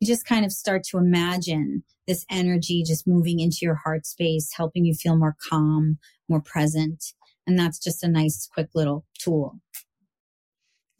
you 0.00 0.06
just 0.06 0.26
kind 0.26 0.44
of 0.44 0.52
start 0.52 0.82
to 0.84 0.98
imagine 0.98 1.82
this 2.06 2.24
energy 2.30 2.82
just 2.86 3.06
moving 3.06 3.40
into 3.40 3.58
your 3.62 3.76
heart 3.76 4.06
space, 4.06 4.52
helping 4.56 4.84
you 4.84 4.94
feel 4.94 5.16
more 5.16 5.36
calm, 5.48 5.98
more 6.28 6.40
present. 6.40 7.04
And 7.46 7.58
that's 7.58 7.78
just 7.78 8.04
a 8.04 8.08
nice, 8.08 8.48
quick 8.52 8.68
little 8.74 9.04
tool. 9.18 9.58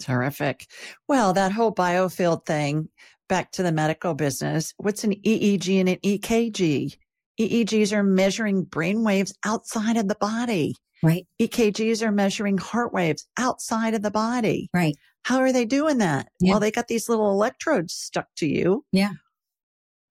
Terrific. 0.00 0.66
Well, 1.08 1.32
that 1.32 1.52
whole 1.52 1.72
biofield 1.72 2.44
thing, 2.44 2.88
back 3.28 3.52
to 3.52 3.62
the 3.62 3.72
medical 3.72 4.14
business, 4.14 4.74
what's 4.76 5.04
an 5.04 5.14
EEG 5.24 5.80
and 5.80 5.88
an 5.88 5.98
EKG? 6.04 6.96
EEGs 7.40 7.92
are 7.92 8.02
measuring 8.02 8.64
brain 8.64 9.04
waves 9.04 9.34
outside 9.44 9.96
of 9.96 10.08
the 10.08 10.16
body. 10.16 10.74
Right. 11.02 11.26
EKGs 11.40 12.02
are 12.02 12.12
measuring 12.12 12.58
heart 12.58 12.92
waves 12.92 13.26
outside 13.38 13.94
of 13.94 14.02
the 14.02 14.10
body. 14.10 14.68
Right. 14.72 14.96
How 15.24 15.38
are 15.38 15.52
they 15.52 15.64
doing 15.64 15.98
that? 15.98 16.28
Yeah. 16.40 16.52
Well, 16.52 16.60
they 16.60 16.70
got 16.70 16.88
these 16.88 17.08
little 17.08 17.30
electrodes 17.30 17.94
stuck 17.94 18.28
to 18.36 18.46
you. 18.46 18.84
Yeah. 18.92 19.12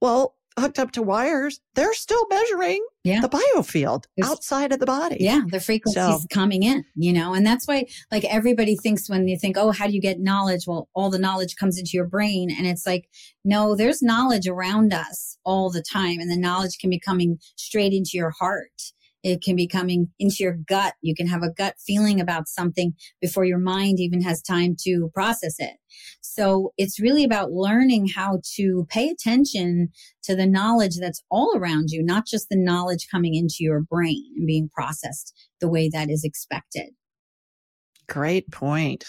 Well, 0.02 0.36
hooked 0.60 0.80
up 0.80 0.92
to 0.92 1.02
wires, 1.02 1.60
they're 1.76 1.94
still 1.94 2.26
measuring 2.30 2.86
Yeah. 3.04 3.22
the 3.22 3.30
biofield 3.30 4.04
There's- 4.18 4.30
outside 4.32 4.72
of 4.74 4.80
the 4.80 4.86
body. 4.86 5.18
Yeah, 5.20 5.42
the 5.50 5.60
frequencies 5.60 6.02
So- 6.02 6.20
coming 6.32 6.64
in, 6.64 6.84
you 6.96 7.14
know, 7.14 7.34
and 7.34 7.46
that's 7.46 7.68
why 7.68 7.86
like 8.12 8.26
everybody 8.26 8.76
thinks 8.76 9.10
when 9.10 9.28
you 9.28 9.38
think, 9.40 9.58
oh, 9.58 9.72
how 9.72 9.88
do 9.88 9.94
you 9.94 10.02
get 10.02 10.20
knowledge? 10.20 10.68
Well, 10.68 10.90
all 10.94 11.10
the 11.10 11.20
knowledge 11.20 11.56
comes 11.56 11.78
into 11.80 11.92
your 11.94 12.06
brain. 12.08 12.50
And 12.56 12.68
it's 12.68 12.86
like, 12.86 13.10
no, 13.46 13.76
there's 13.76 14.02
knowledge 14.02 14.48
around 14.48 14.94
us 14.94 15.38
all 15.46 15.70
the 15.72 15.82
time. 15.84 16.20
And 16.20 16.30
the 16.30 16.38
knowledge 16.38 16.78
can 16.80 16.90
be 16.90 17.00
coming 17.00 17.40
straight 17.56 17.94
into 17.94 18.12
your 18.14 18.32
heart. 18.32 18.92
It 19.24 19.42
can 19.42 19.56
be 19.56 19.68
coming 19.68 20.10
into 20.20 20.38
your 20.40 20.54
gut. 20.54 20.94
You 21.02 21.14
can 21.16 21.28
have 21.28 21.44
a 21.44 21.52
gut 21.52 21.76
feeling 21.86 22.20
about 22.20 22.48
something 22.48 22.94
before 23.22 23.46
your 23.46 23.60
mind 23.60 24.00
even 24.00 24.22
has 24.22 24.42
time 24.42 24.76
to 24.82 25.12
process 25.14 25.56
it. 25.60 25.78
So 26.22 26.74
it's 26.78 27.00
really 27.00 27.24
about 27.24 27.52
learning 27.52 28.08
how 28.08 28.40
to 28.56 28.88
pay 28.90 29.10
attention 29.10 29.90
to 30.24 30.36
the 30.36 30.48
knowledge 30.48 30.98
that's 31.00 31.24
all 31.30 31.54
around 31.56 31.90
you, 31.92 32.04
not 32.04 32.26
just 32.26 32.48
the 32.50 32.58
knowledge 32.58 33.08
coming 33.12 33.36
into 33.36 33.58
your 33.60 33.82
brain 33.82 34.26
and 34.36 34.48
being 34.48 34.70
processed 34.74 35.34
the 35.60 35.70
way 35.70 35.90
that 35.90 36.10
is 36.10 36.24
expected. 36.24 36.90
Great 38.08 38.50
point. 38.52 39.06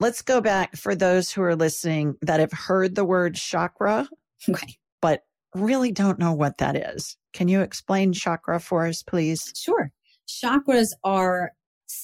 Let's 0.00 0.22
go 0.22 0.40
back 0.40 0.76
for 0.76 0.94
those 0.94 1.30
who 1.30 1.42
are 1.42 1.56
listening 1.56 2.16
that 2.22 2.40
have 2.40 2.52
heard 2.52 2.94
the 2.94 3.04
word 3.04 3.36
chakra, 3.36 4.08
Okay. 4.48 4.76
but 5.00 5.22
really 5.54 5.92
don't 5.92 6.18
know 6.18 6.32
what 6.32 6.58
that 6.58 6.76
is. 6.76 7.16
Can 7.32 7.48
you 7.48 7.60
explain 7.60 8.12
chakra 8.12 8.60
for 8.60 8.86
us, 8.86 9.02
please? 9.02 9.52
Sure. 9.56 9.90
Chakras 10.28 10.92
are 11.02 11.52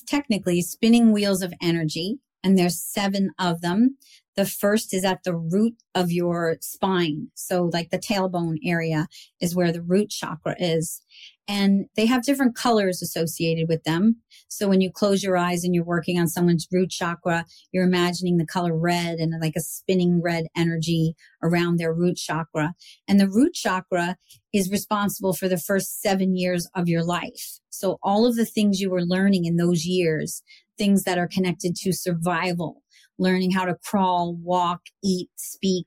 technically 0.07 0.63
spinning 0.63 1.13
wheels 1.13 1.43
of 1.43 1.55
energy, 1.63 2.19
and 2.43 2.59
there's 2.59 2.83
seven 2.83 3.31
of 3.39 3.61
them. 3.61 3.97
The 4.37 4.47
first 4.47 4.95
is 4.95 5.05
at 5.05 5.25
the 5.25 5.35
root 5.35 5.75
of 5.95 6.13
your 6.13 6.57
spine. 6.61 7.29
So, 7.35 7.71
like 7.73 7.91
the 7.91 7.99
tailbone 7.99 8.59
area 8.65 9.09
is 9.41 9.55
where 9.55 9.73
the 9.73 9.83
root 9.83 10.11
chakra 10.11 10.55
is. 10.59 11.03
And 11.51 11.87
they 11.97 12.07
have 12.07 12.23
different 12.23 12.55
colors 12.55 13.03
associated 13.03 13.69
with 13.69 13.83
them. 13.83 14.23
So, 14.47 14.69
when 14.69 14.81
you 14.81 14.89
close 14.89 15.25
your 15.25 15.37
eyes 15.37 15.65
and 15.65 15.75
you're 15.75 15.83
working 15.83 16.17
on 16.17 16.29
someone's 16.29 16.69
root 16.71 16.91
chakra, 16.91 17.45
you're 17.73 17.83
imagining 17.83 18.37
the 18.37 18.47
color 18.47 18.73
red 18.73 19.19
and 19.19 19.33
like 19.41 19.57
a 19.57 19.61
spinning 19.61 20.23
red 20.23 20.47
energy 20.57 21.17
around 21.43 21.77
their 21.77 21.93
root 21.93 22.19
chakra. 22.19 22.75
And 23.09 23.19
the 23.19 23.29
root 23.29 23.55
chakra 23.55 24.17
is 24.53 24.71
responsible 24.71 25.33
for 25.33 25.49
the 25.49 25.59
first 25.59 26.01
seven 26.01 26.37
years 26.37 26.69
of 26.77 26.89
your 26.89 27.03
life. 27.03 27.59
So 27.71 27.99
all 28.01 28.27
of 28.27 28.37
the 28.37 28.47
things 28.47 28.81
you 28.81 28.89
were 28.89 29.05
learning 29.05 29.45
in 29.45 29.57
those 29.57 29.85
years, 29.85 30.45
things 30.79 31.03
that 31.03 31.19
are 31.19 31.27
connected 31.29 31.75
to 31.79 31.93
survival, 31.93 32.85
learning 33.19 33.51
how 33.51 33.65
to 33.65 33.75
crawl, 33.85 34.37
walk, 34.41 34.83
eat, 35.03 35.31
speak, 35.35 35.87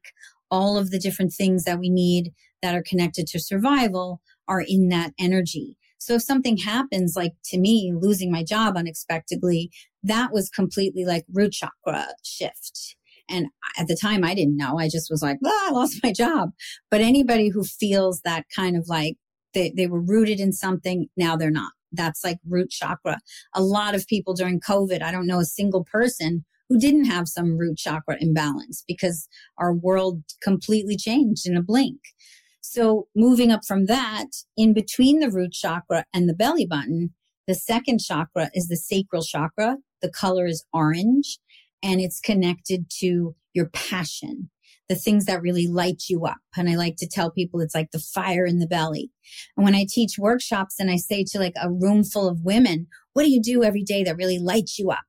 all 0.51 0.77
of 0.77 0.91
the 0.91 0.99
different 0.99 1.31
things 1.31 1.63
that 1.63 1.79
we 1.79 1.89
need 1.89 2.33
that 2.61 2.75
are 2.75 2.83
connected 2.83 3.27
to 3.27 3.39
survival 3.39 4.19
are 4.47 4.63
in 4.67 4.89
that 4.89 5.13
energy. 5.19 5.77
So 5.97 6.15
if 6.15 6.21
something 6.21 6.57
happens, 6.57 7.15
like 7.15 7.33
to 7.45 7.57
me, 7.57 7.93
losing 7.95 8.31
my 8.31 8.43
job 8.43 8.75
unexpectedly, 8.75 9.71
that 10.03 10.33
was 10.33 10.49
completely 10.49 11.05
like 11.05 11.23
root 11.31 11.53
chakra 11.53 12.07
shift. 12.23 12.97
And 13.29 13.47
at 13.79 13.87
the 13.87 13.95
time, 13.95 14.23
I 14.23 14.35
didn't 14.35 14.57
know. 14.57 14.77
I 14.77 14.89
just 14.89 15.09
was 15.09 15.21
like, 15.21 15.37
ah, 15.45 15.69
I 15.69 15.71
lost 15.71 16.03
my 16.03 16.11
job. 16.11 16.49
But 16.91 16.99
anybody 17.01 17.47
who 17.47 17.63
feels 17.63 18.19
that 18.25 18.45
kind 18.53 18.75
of 18.75 18.89
like 18.89 19.15
they, 19.53 19.71
they 19.75 19.87
were 19.87 20.01
rooted 20.01 20.41
in 20.41 20.51
something, 20.51 21.07
now 21.15 21.37
they're 21.37 21.49
not. 21.49 21.71
That's 21.93 22.23
like 22.23 22.39
root 22.49 22.69
chakra. 22.69 23.19
A 23.55 23.61
lot 23.61 23.95
of 23.95 24.07
people 24.07 24.33
during 24.33 24.59
COVID, 24.59 25.01
I 25.01 25.11
don't 25.11 25.27
know 25.27 25.39
a 25.39 25.45
single 25.45 25.85
person 25.89 26.43
who 26.67 26.79
didn't 26.79 27.05
have 27.05 27.27
some 27.27 27.57
root 27.57 27.77
chakra 27.77 28.17
imbalance 28.19 28.83
because 28.87 29.27
our 29.57 29.73
world 29.73 30.23
completely 30.41 30.97
changed 30.97 31.47
in 31.47 31.55
a 31.55 31.61
blink. 31.61 31.99
So 32.63 33.07
moving 33.13 33.51
up 33.51 33.65
from 33.67 33.87
that, 33.87 34.27
in 34.55 34.73
between 34.73 35.19
the 35.19 35.29
root 35.29 35.51
chakra 35.51 36.05
and 36.13 36.29
the 36.29 36.33
belly 36.33 36.65
button, 36.65 37.13
the 37.45 37.55
second 37.55 37.99
chakra 37.99 38.49
is 38.53 38.67
the 38.67 38.77
sacral 38.77 39.21
chakra. 39.21 39.77
The 40.01 40.09
color 40.09 40.45
is 40.45 40.65
orange 40.71 41.39
and 41.83 41.99
it's 41.99 42.21
connected 42.21 42.89
to 42.99 43.35
your 43.53 43.69
passion, 43.73 44.49
the 44.87 44.95
things 44.95 45.25
that 45.25 45.41
really 45.41 45.67
light 45.67 46.03
you 46.07 46.25
up. 46.25 46.37
And 46.55 46.69
I 46.69 46.75
like 46.75 46.95
to 46.99 47.07
tell 47.07 47.29
people 47.31 47.59
it's 47.59 47.75
like 47.75 47.91
the 47.91 47.99
fire 47.99 48.45
in 48.45 48.59
the 48.59 48.67
belly. 48.67 49.11
And 49.57 49.65
when 49.65 49.75
I 49.75 49.85
teach 49.87 50.17
workshops 50.17 50.75
and 50.79 50.89
I 50.89 50.95
say 50.95 51.25
to 51.31 51.39
like 51.39 51.55
a 51.61 51.69
room 51.69 52.05
full 52.05 52.29
of 52.29 52.45
women, 52.45 52.87
what 53.11 53.23
do 53.23 53.29
you 53.29 53.41
do 53.41 53.63
every 53.63 53.83
day 53.83 54.05
that 54.05 54.15
really 54.15 54.39
lights 54.39 54.79
you 54.79 54.89
up? 54.89 55.03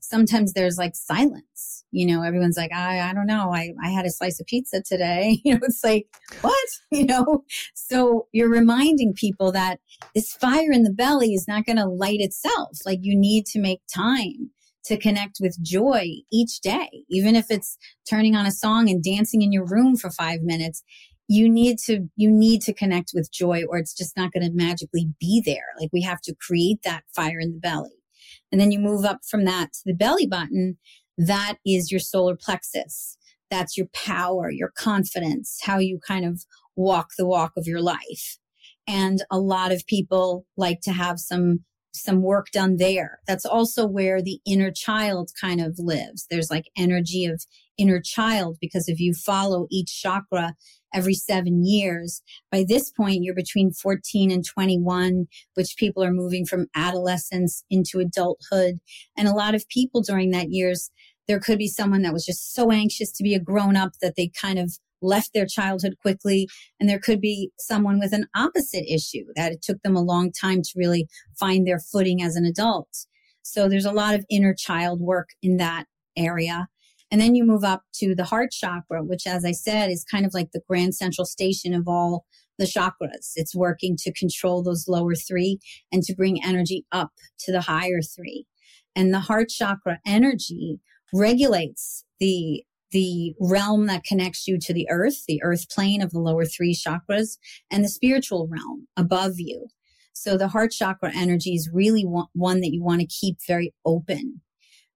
Sometimes 0.00 0.52
there's 0.52 0.78
like 0.78 0.94
silence. 0.94 1.84
You 1.92 2.06
know, 2.06 2.22
everyone's 2.22 2.56
like, 2.56 2.72
I, 2.72 3.00
I 3.00 3.14
don't 3.14 3.26
know. 3.26 3.52
I, 3.52 3.72
I 3.82 3.90
had 3.90 4.04
a 4.04 4.10
slice 4.10 4.40
of 4.40 4.46
pizza 4.46 4.82
today. 4.82 5.40
You 5.44 5.54
know, 5.54 5.60
it's 5.62 5.84
like, 5.84 6.06
what? 6.40 6.68
You 6.90 7.04
know, 7.04 7.44
so 7.74 8.26
you're 8.32 8.48
reminding 8.48 9.12
people 9.14 9.52
that 9.52 9.80
this 10.14 10.32
fire 10.32 10.72
in 10.72 10.82
the 10.82 10.92
belly 10.92 11.34
is 11.34 11.46
not 11.46 11.66
going 11.66 11.76
to 11.76 11.84
light 11.84 12.20
itself. 12.20 12.78
Like 12.86 13.00
you 13.02 13.16
need 13.16 13.44
to 13.46 13.60
make 13.60 13.80
time 13.94 14.50
to 14.86 14.96
connect 14.96 15.38
with 15.40 15.62
joy 15.62 16.06
each 16.32 16.60
day, 16.60 17.04
even 17.08 17.34
if 17.36 17.50
it's 17.50 17.76
turning 18.08 18.34
on 18.34 18.46
a 18.46 18.52
song 18.52 18.88
and 18.88 19.02
dancing 19.02 19.42
in 19.42 19.52
your 19.52 19.66
room 19.66 19.96
for 19.96 20.10
five 20.10 20.42
minutes. 20.42 20.82
You 21.28 21.48
need 21.48 21.78
to, 21.86 22.08
you 22.14 22.30
need 22.30 22.62
to 22.62 22.72
connect 22.72 23.10
with 23.12 23.32
joy 23.32 23.64
or 23.68 23.78
it's 23.78 23.94
just 23.94 24.16
not 24.16 24.32
going 24.32 24.46
to 24.46 24.56
magically 24.56 25.08
be 25.18 25.42
there. 25.44 25.74
Like 25.78 25.90
we 25.92 26.02
have 26.02 26.20
to 26.22 26.34
create 26.34 26.82
that 26.84 27.02
fire 27.14 27.40
in 27.40 27.52
the 27.52 27.58
belly. 27.58 27.98
And 28.50 28.60
then 28.60 28.72
you 28.72 28.78
move 28.78 29.04
up 29.04 29.20
from 29.28 29.44
that 29.44 29.72
to 29.72 29.80
the 29.84 29.94
belly 29.94 30.26
button. 30.26 30.78
That 31.18 31.56
is 31.64 31.90
your 31.90 32.00
solar 32.00 32.36
plexus. 32.36 33.16
That's 33.50 33.76
your 33.76 33.88
power, 33.92 34.50
your 34.50 34.72
confidence, 34.76 35.58
how 35.62 35.78
you 35.78 35.98
kind 36.06 36.24
of 36.24 36.44
walk 36.74 37.10
the 37.16 37.26
walk 37.26 37.52
of 37.56 37.66
your 37.66 37.80
life. 37.80 38.38
And 38.86 39.22
a 39.30 39.38
lot 39.38 39.72
of 39.72 39.86
people 39.86 40.46
like 40.56 40.80
to 40.82 40.92
have 40.92 41.18
some 41.18 41.64
some 41.92 42.22
work 42.22 42.48
done 42.52 42.76
there. 42.76 43.20
That's 43.26 43.46
also 43.46 43.86
where 43.86 44.20
the 44.20 44.38
inner 44.46 44.70
child 44.70 45.30
kind 45.40 45.62
of 45.62 45.78
lives. 45.78 46.26
There's 46.30 46.50
like 46.50 46.70
energy 46.76 47.24
of 47.24 47.42
inner 47.78 48.00
child 48.00 48.56
because 48.60 48.88
if 48.88 49.00
you 49.00 49.14
follow 49.14 49.66
each 49.70 50.00
chakra 50.00 50.54
every 50.94 51.14
seven 51.14 51.64
years, 51.64 52.22
by 52.50 52.64
this 52.66 52.90
point, 52.90 53.22
you're 53.22 53.34
between 53.34 53.72
14 53.72 54.30
and 54.30 54.44
21, 54.44 55.26
which 55.54 55.76
people 55.76 56.02
are 56.02 56.12
moving 56.12 56.46
from 56.46 56.66
adolescence 56.74 57.64
into 57.70 57.98
adulthood. 57.98 58.78
And 59.16 59.28
a 59.28 59.34
lot 59.34 59.54
of 59.54 59.68
people 59.68 60.00
during 60.00 60.30
that 60.30 60.50
years, 60.50 60.90
there 61.28 61.40
could 61.40 61.58
be 61.58 61.68
someone 61.68 62.02
that 62.02 62.12
was 62.12 62.24
just 62.24 62.54
so 62.54 62.70
anxious 62.70 63.12
to 63.12 63.22
be 63.22 63.34
a 63.34 63.40
grown 63.40 63.76
up 63.76 63.92
that 64.00 64.14
they 64.16 64.30
kind 64.40 64.58
of 64.58 64.78
left 65.02 65.34
their 65.34 65.46
childhood 65.46 65.96
quickly. 66.00 66.48
And 66.80 66.88
there 66.88 66.98
could 66.98 67.20
be 67.20 67.50
someone 67.58 67.98
with 67.98 68.12
an 68.12 68.26
opposite 68.34 68.92
issue 68.92 69.24
that 69.34 69.52
it 69.52 69.62
took 69.62 69.82
them 69.82 69.96
a 69.96 70.02
long 70.02 70.32
time 70.32 70.62
to 70.62 70.70
really 70.76 71.08
find 71.38 71.66
their 71.66 71.80
footing 71.80 72.22
as 72.22 72.36
an 72.36 72.44
adult. 72.44 72.88
So 73.42 73.68
there's 73.68 73.84
a 73.84 73.92
lot 73.92 74.14
of 74.14 74.24
inner 74.30 74.54
child 74.54 75.00
work 75.00 75.30
in 75.42 75.58
that 75.58 75.86
area. 76.16 76.68
And 77.16 77.22
then 77.22 77.34
you 77.34 77.46
move 77.46 77.64
up 77.64 77.80
to 77.94 78.14
the 78.14 78.26
heart 78.26 78.50
chakra, 78.50 79.02
which, 79.02 79.26
as 79.26 79.42
I 79.42 79.52
said, 79.52 79.90
is 79.90 80.04
kind 80.04 80.26
of 80.26 80.34
like 80.34 80.50
the 80.52 80.60
grand 80.68 80.94
central 80.94 81.24
station 81.24 81.72
of 81.72 81.88
all 81.88 82.26
the 82.58 82.66
chakras. 82.66 83.32
It's 83.36 83.56
working 83.56 83.96
to 84.00 84.12
control 84.12 84.62
those 84.62 84.86
lower 84.86 85.14
three 85.14 85.58
and 85.90 86.02
to 86.02 86.14
bring 86.14 86.44
energy 86.44 86.84
up 86.92 87.12
to 87.38 87.52
the 87.52 87.62
higher 87.62 88.02
three. 88.02 88.44
And 88.94 89.14
the 89.14 89.20
heart 89.20 89.48
chakra 89.48 89.98
energy 90.06 90.78
regulates 91.10 92.04
the 92.20 92.64
the 92.90 93.34
realm 93.40 93.86
that 93.86 94.04
connects 94.04 94.46
you 94.46 94.58
to 94.58 94.74
the 94.74 94.86
earth, 94.90 95.24
the 95.26 95.40
earth 95.42 95.70
plane 95.70 96.02
of 96.02 96.10
the 96.10 96.20
lower 96.20 96.44
three 96.44 96.74
chakras, 96.74 97.38
and 97.70 97.82
the 97.82 97.88
spiritual 97.88 98.46
realm 98.46 98.88
above 98.94 99.36
you. 99.38 99.68
So 100.12 100.36
the 100.36 100.48
heart 100.48 100.72
chakra 100.72 101.12
energy 101.16 101.54
is 101.54 101.70
really 101.72 102.02
one 102.02 102.60
that 102.60 102.74
you 102.74 102.84
want 102.84 103.00
to 103.00 103.06
keep 103.06 103.38
very 103.48 103.72
open. 103.86 104.42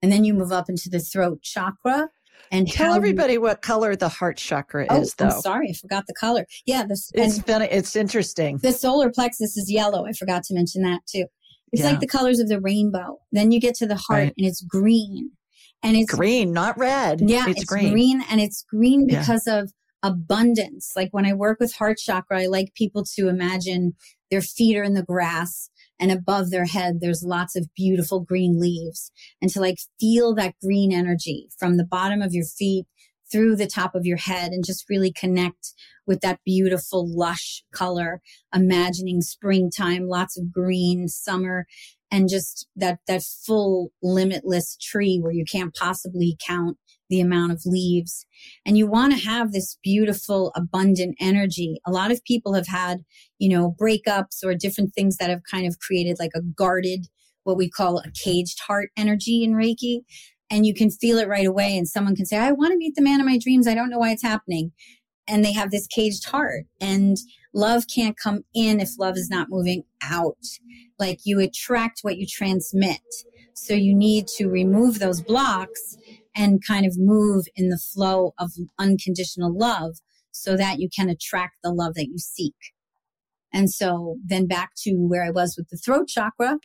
And 0.03 0.11
then 0.11 0.25
you 0.25 0.35
move 0.35 0.53
up 0.53 0.69
into 0.69 0.89
the 0.89 1.01
throat 1.01 1.43
chakra. 1.43 2.09
And 2.53 2.67
tell 2.67 2.95
everybody 2.95 3.35
you, 3.35 3.41
what 3.41 3.63
color 3.63 3.95
the 3.95 4.09
heart 4.09 4.37
chakra 4.37 4.87
oh, 4.89 5.03
is, 5.03 5.15
though. 5.15 5.27
I'm 5.27 5.41
sorry, 5.41 5.69
I 5.71 5.75
forgot 5.75 6.07
the 6.09 6.15
color. 6.15 6.47
Yeah, 6.67 6.85
this 6.85 7.11
it's 7.15 7.39
been, 7.39 7.63
it's 7.63 7.95
interesting. 7.95 8.59
The 8.59 8.73
solar 8.73 9.11
plexus 9.11 9.57
is 9.57 9.71
yellow. 9.71 10.07
I 10.07 10.13
forgot 10.13 10.43
to 10.45 10.55
mention 10.55 10.83
that 10.83 11.01
too. 11.07 11.27
It's 11.71 11.83
yeah. 11.83 11.91
like 11.91 12.01
the 12.01 12.09
colors 12.09 12.41
of 12.41 12.49
the 12.49 12.61
rainbow. 12.61 13.19
Then 13.31 13.53
you 13.53 13.61
get 13.61 13.77
to 13.77 13.87
the 13.87 13.97
heart 13.97 14.25
right. 14.25 14.35
and 14.37 14.47
it's 14.47 14.63
green 14.63 15.31
and 15.83 15.97
it's 15.97 16.13
green, 16.13 16.53
not 16.53 16.79
red. 16.79 17.21
Yeah, 17.21 17.49
it's, 17.49 17.63
it's 17.63 17.65
green. 17.65 17.93
green. 17.93 18.25
and 18.31 18.41
it's 18.41 18.65
green 18.69 19.07
because 19.07 19.45
yeah. 19.47 19.61
of 19.61 19.73
abundance. 20.03 20.93
Like 20.97 21.09
when 21.13 21.27
I 21.27 21.33
work 21.33 21.61
with 21.61 21.75
heart 21.75 21.99
chakra, 21.99 22.43
I 22.43 22.47
like 22.47 22.75
people 22.75 23.05
to 23.17 23.29
imagine 23.29 23.95
their 24.31 24.43
feet 24.43 24.77
are 24.77 24.83
in 24.83 24.95
the 24.95 25.03
grass 25.03 25.71
and 26.01 26.11
above 26.11 26.51
their 26.51 26.65
head 26.65 27.01
there's 27.01 27.23
lots 27.23 27.55
of 27.55 27.73
beautiful 27.77 28.21
green 28.21 28.59
leaves. 28.59 29.13
And 29.41 29.51
to 29.53 29.61
like 29.61 29.79
feel 30.01 30.35
that 30.35 30.55
green 30.63 30.93
energy 30.93 31.49
from 31.59 31.77
the 31.77 31.85
bottom 31.85 32.23
of 32.23 32.33
your 32.33 32.47
feet 32.47 32.87
through 33.31 33.57
the 33.57 33.67
top 33.67 33.95
of 33.95 34.05
your 34.07 34.17
head 34.17 34.51
and 34.51 34.65
just 34.65 34.89
really 34.89 35.13
connect 35.13 35.73
with 36.07 36.21
that 36.23 36.41
beautiful 36.45 37.07
lush 37.09 37.63
color 37.73 38.21
imagining 38.53 39.21
springtime 39.21 40.09
lots 40.09 40.37
of 40.37 40.53
green 40.53 41.07
summer 41.07 41.67
and 42.11 42.29
just 42.29 42.67
that 42.75 42.99
that 43.07 43.23
full 43.23 43.91
limitless 44.03 44.77
tree 44.81 45.19
where 45.23 45.33
you 45.33 45.45
can't 45.45 45.75
possibly 45.75 46.37
count 46.45 46.77
the 47.11 47.21
amount 47.21 47.53
of 47.53 47.61
leaves. 47.67 48.25
And 48.65 48.79
you 48.79 48.87
want 48.87 49.13
to 49.13 49.29
have 49.29 49.53
this 49.53 49.77
beautiful 49.83 50.53
abundant 50.57 51.17
energy. 51.21 51.81
A 51.87 51.91
lot 51.91 52.11
of 52.11 52.25
people 52.25 52.55
have 52.55 52.69
had 52.69 53.05
you 53.39 53.51
know 53.51 53.77
breakups 53.79 54.43
or 54.43 54.55
different 54.55 54.95
things 54.95 55.19
that 55.19 55.29
have 55.29 55.43
kind 55.51 55.67
of 55.67 55.79
created 55.79 56.17
like 56.19 56.33
a 56.35 56.41
guarded 56.41 57.07
what 57.45 57.57
we 57.57 57.69
call 57.69 57.99
a 57.99 58.11
caged 58.13 58.61
heart 58.67 58.91
energy 58.97 59.43
in 59.45 59.53
reiki. 59.53 60.01
And 60.51 60.67
you 60.67 60.75
can 60.75 60.91
feel 60.91 61.19
it 61.19 61.29
right 61.29 61.47
away 61.47 61.77
and 61.77 61.87
someone 61.87 62.17
can 62.17 62.27
say 62.27 62.37
i 62.37 62.53
want 62.53 62.73
to 62.73 62.79
meet 62.79 62.95
the 62.97 63.03
man 63.03 63.21
of 63.21 63.27
my 63.27 63.39
dreams. 63.39 63.67
I 63.67 63.75
don't 63.75 63.91
know 63.91 63.99
why 63.99 64.11
it's 64.11 64.23
happening. 64.23 64.73
And 65.29 65.45
they 65.45 65.53
have 65.53 65.71
this 65.71 65.87
caged 65.87 66.29
heart. 66.29 66.65
And 66.81 67.17
love 67.55 67.85
can't 67.93 68.17
come 68.17 68.43
in 68.55 68.81
if 68.81 68.99
love 68.99 69.17
is 69.17 69.31
not 69.31 69.49
moving 69.49 69.85
out. 70.03 70.45
Like 70.99 71.21
you 71.25 71.39
attract 71.41 72.01
what 72.03 72.17
you 72.17 72.27
transmit. 72.27 73.01
So 73.55 73.75
you 73.75 73.95
need 73.95 74.27
to 74.39 74.49
remove 74.49 74.99
those 74.99 75.21
blocks 75.21 75.97
and 76.35 76.61
kind 76.67 76.87
of 76.87 76.95
move 76.97 77.47
in 77.57 77.69
the 77.69 77.79
flow 77.79 78.33
of 78.39 78.53
unconditional 78.79 79.57
love 79.57 79.97
so 80.31 80.57
that 80.57 80.79
you 80.79 80.89
can 80.95 81.09
attract 81.09 81.55
the 81.63 81.73
love 81.73 81.95
that 81.95 82.07
you 82.07 82.19
seek. 82.19 82.55
And 83.53 83.71
so 83.71 84.17
then 84.25 84.47
back 84.47 84.71
to 84.83 84.93
where 84.93 85.25
I 85.25 85.31
was 85.31 85.57
with 85.57 85.69
the 85.71 85.77
throat 85.77 86.09
chakra, 86.09 86.59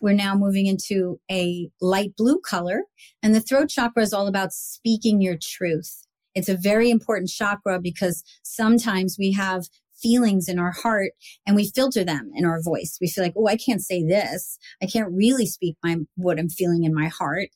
we're 0.00 0.12
now 0.12 0.34
moving 0.34 0.66
into 0.66 1.20
a 1.30 1.70
light 1.80 2.16
blue 2.16 2.40
color. 2.40 2.82
And 3.22 3.34
the 3.34 3.40
throat 3.40 3.68
chakra 3.68 4.02
is 4.02 4.12
all 4.12 4.26
about 4.26 4.52
speaking 4.52 5.20
your 5.20 5.36
truth. 5.40 6.04
It's 6.34 6.48
a 6.48 6.56
very 6.56 6.90
important 6.90 7.30
chakra 7.30 7.78
because 7.80 8.24
sometimes 8.42 9.16
we 9.18 9.32
have 9.32 9.66
feelings 10.02 10.48
in 10.48 10.58
our 10.58 10.72
heart 10.72 11.12
and 11.46 11.54
we 11.54 11.70
filter 11.70 12.04
them 12.04 12.30
in 12.34 12.44
our 12.44 12.60
voice. 12.60 12.98
We 13.00 13.08
feel 13.08 13.22
like, 13.22 13.34
oh, 13.36 13.46
I 13.46 13.56
can't 13.56 13.82
say 13.82 14.02
this. 14.04 14.58
I 14.82 14.86
can't 14.86 15.12
really 15.12 15.46
speak 15.46 15.76
my 15.82 15.98
what 16.16 16.40
I'm 16.40 16.48
feeling 16.48 16.82
in 16.82 16.92
my 16.92 17.06
heart. 17.06 17.50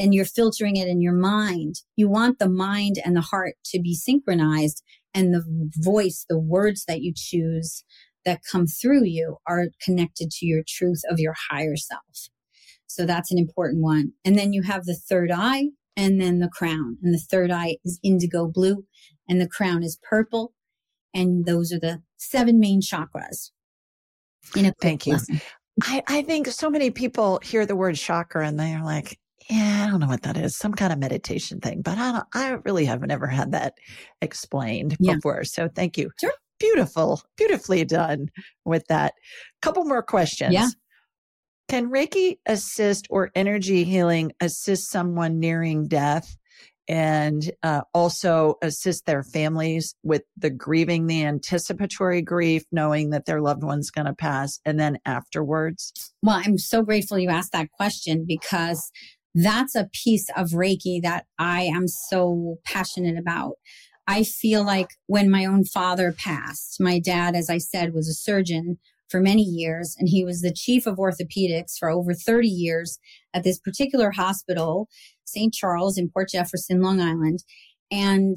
And 0.00 0.14
you're 0.14 0.24
filtering 0.24 0.76
it 0.76 0.88
in 0.88 1.00
your 1.00 1.12
mind. 1.12 1.82
You 1.94 2.08
want 2.08 2.38
the 2.38 2.48
mind 2.48 2.96
and 3.04 3.14
the 3.14 3.20
heart 3.20 3.54
to 3.66 3.78
be 3.78 3.94
synchronized 3.94 4.82
and 5.14 5.32
the 5.32 5.44
voice, 5.76 6.24
the 6.28 6.38
words 6.38 6.86
that 6.86 7.02
you 7.02 7.12
choose 7.14 7.84
that 8.24 8.40
come 8.50 8.66
through 8.66 9.04
you 9.04 9.36
are 9.46 9.66
connected 9.82 10.30
to 10.30 10.46
your 10.46 10.62
truth 10.66 11.02
of 11.10 11.18
your 11.18 11.34
higher 11.50 11.76
self. 11.76 12.28
So 12.86 13.06
that's 13.06 13.30
an 13.30 13.38
important 13.38 13.82
one. 13.82 14.12
And 14.24 14.36
then 14.38 14.52
you 14.52 14.62
have 14.62 14.84
the 14.84 14.96
third 14.96 15.30
eye 15.30 15.66
and 15.96 16.20
then 16.20 16.38
the 16.40 16.48
crown. 16.48 16.98
And 17.02 17.14
the 17.14 17.18
third 17.18 17.50
eye 17.50 17.76
is 17.84 18.00
indigo 18.02 18.46
blue 18.48 18.84
and 19.28 19.40
the 19.40 19.48
crown 19.48 19.82
is 19.82 19.98
purple. 20.02 20.54
And 21.14 21.44
those 21.46 21.72
are 21.72 21.78
the 21.78 22.02
seven 22.16 22.58
main 22.58 22.80
chakras. 22.80 23.50
Thank 24.80 25.06
you. 25.06 25.18
I, 25.82 26.02
I 26.08 26.22
think 26.22 26.48
so 26.48 26.68
many 26.68 26.90
people 26.90 27.40
hear 27.42 27.64
the 27.66 27.76
word 27.76 27.96
chakra 27.96 28.46
and 28.46 28.58
they're 28.58 28.82
like, 28.82 29.18
yeah, 29.48 29.84
I 29.86 29.90
don't 29.90 30.00
know 30.00 30.06
what 30.06 30.22
that 30.22 30.36
is. 30.36 30.56
Some 30.56 30.72
kind 30.72 30.92
of 30.92 30.98
meditation 30.98 31.60
thing, 31.60 31.82
but 31.82 31.98
I 31.98 32.12
don't, 32.12 32.26
I 32.34 32.50
really 32.64 32.84
haven't 32.84 33.10
ever 33.10 33.26
had 33.26 33.52
that 33.52 33.74
explained 34.20 34.96
yeah. 35.00 35.14
before. 35.14 35.44
So 35.44 35.68
thank 35.68 35.96
you. 35.96 36.10
Sure. 36.20 36.32
Beautiful, 36.58 37.22
beautifully 37.38 37.84
done 37.86 38.28
with 38.66 38.84
that. 38.88 39.14
Couple 39.62 39.84
more 39.84 40.02
questions. 40.02 40.52
Yeah. 40.52 40.68
Can 41.68 41.90
Reiki 41.90 42.38
assist 42.46 43.06
or 43.08 43.30
energy 43.34 43.84
healing 43.84 44.32
assist 44.40 44.90
someone 44.90 45.38
nearing 45.38 45.88
death? 45.88 46.36
and 46.90 47.52
uh, 47.62 47.82
also 47.94 48.56
assist 48.62 49.06
their 49.06 49.22
families 49.22 49.94
with 50.02 50.22
the 50.36 50.50
grieving, 50.50 51.06
the 51.06 51.24
anticipatory 51.24 52.20
grief, 52.20 52.64
knowing 52.72 53.10
that 53.10 53.26
their 53.26 53.40
loved 53.40 53.62
one's 53.62 53.92
going 53.92 54.06
to 54.06 54.12
pass, 54.12 54.58
and 54.64 54.80
then 54.80 54.98
afterwards? 55.06 56.12
Well, 56.20 56.42
I'm 56.44 56.58
so 56.58 56.82
grateful 56.82 57.16
you 57.16 57.28
asked 57.30 57.52
that 57.52 57.70
question 57.70 58.24
because 58.26 58.90
that's 59.34 59.74
a 59.74 59.88
piece 59.92 60.28
of 60.36 60.50
Reiki 60.50 61.00
that 61.02 61.26
I 61.38 61.62
am 61.62 61.86
so 61.88 62.56
passionate 62.64 63.18
about. 63.18 63.54
I 64.06 64.24
feel 64.24 64.64
like 64.64 64.88
when 65.06 65.30
my 65.30 65.44
own 65.44 65.64
father 65.64 66.12
passed, 66.12 66.80
my 66.80 66.98
dad, 66.98 67.36
as 67.36 67.48
I 67.48 67.58
said, 67.58 67.94
was 67.94 68.08
a 68.08 68.14
surgeon 68.14 68.78
for 69.08 69.20
many 69.20 69.42
years, 69.42 69.96
and 69.98 70.08
he 70.08 70.24
was 70.24 70.40
the 70.40 70.52
chief 70.52 70.86
of 70.86 70.96
orthopedics 70.96 71.76
for 71.78 71.90
over 71.90 72.14
30 72.14 72.48
years 72.48 72.98
at 73.34 73.44
this 73.44 73.58
particular 73.58 74.12
hospital, 74.12 74.88
St. 75.24 75.52
Charles 75.52 75.98
in 75.98 76.10
Port 76.10 76.30
Jefferson, 76.30 76.80
Long 76.80 77.00
Island. 77.00 77.44
And 77.90 78.36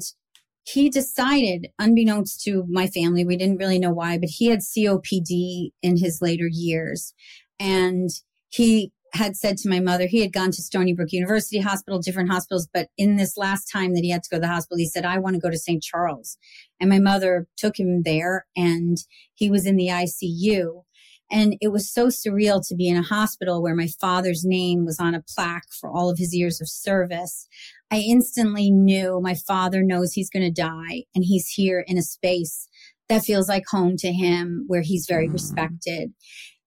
he 0.64 0.88
decided, 0.88 1.68
unbeknownst 1.78 2.42
to 2.42 2.64
my 2.68 2.86
family, 2.86 3.24
we 3.24 3.36
didn't 3.36 3.58
really 3.58 3.78
know 3.78 3.92
why, 3.92 4.18
but 4.18 4.30
he 4.30 4.46
had 4.46 4.60
COPD 4.60 5.70
in 5.82 5.96
his 5.96 6.20
later 6.20 6.48
years. 6.50 7.14
And 7.60 8.10
he 8.48 8.92
had 9.14 9.36
said 9.36 9.56
to 9.58 9.68
my 9.68 9.80
mother, 9.80 10.06
he 10.06 10.20
had 10.20 10.32
gone 10.32 10.50
to 10.50 10.62
Stony 10.62 10.92
Brook 10.92 11.12
University 11.12 11.60
Hospital, 11.60 12.00
different 12.00 12.30
hospitals, 12.30 12.68
but 12.72 12.88
in 12.98 13.16
this 13.16 13.36
last 13.36 13.66
time 13.66 13.94
that 13.94 14.02
he 14.02 14.10
had 14.10 14.22
to 14.24 14.30
go 14.30 14.36
to 14.36 14.40
the 14.40 14.48
hospital, 14.48 14.76
he 14.76 14.88
said, 14.88 15.04
I 15.04 15.18
want 15.18 15.34
to 15.34 15.40
go 15.40 15.50
to 15.50 15.58
St. 15.58 15.82
Charles. 15.82 16.36
And 16.80 16.90
my 16.90 16.98
mother 16.98 17.46
took 17.56 17.78
him 17.78 18.02
there 18.04 18.46
and 18.56 18.98
he 19.34 19.50
was 19.50 19.66
in 19.66 19.76
the 19.76 19.88
ICU. 19.88 20.82
And 21.30 21.56
it 21.60 21.68
was 21.68 21.90
so 21.90 22.08
surreal 22.08 22.66
to 22.68 22.74
be 22.74 22.88
in 22.88 22.96
a 22.96 23.02
hospital 23.02 23.62
where 23.62 23.74
my 23.74 23.88
father's 24.00 24.44
name 24.44 24.84
was 24.84 25.00
on 25.00 25.14
a 25.14 25.24
plaque 25.26 25.72
for 25.80 25.90
all 25.90 26.10
of 26.10 26.18
his 26.18 26.34
years 26.34 26.60
of 26.60 26.68
service. 26.68 27.48
I 27.90 28.00
instantly 28.00 28.70
knew 28.70 29.20
my 29.22 29.34
father 29.34 29.82
knows 29.82 30.12
he's 30.12 30.30
going 30.30 30.44
to 30.44 30.62
die 30.62 31.04
and 31.14 31.24
he's 31.24 31.48
here 31.48 31.84
in 31.86 31.96
a 31.96 32.02
space 32.02 32.68
that 33.08 33.22
feels 33.22 33.48
like 33.48 33.64
home 33.70 33.96
to 33.98 34.12
him 34.12 34.64
where 34.66 34.82
he's 34.82 35.06
very 35.08 35.26
mm-hmm. 35.26 35.34
respected. 35.34 36.12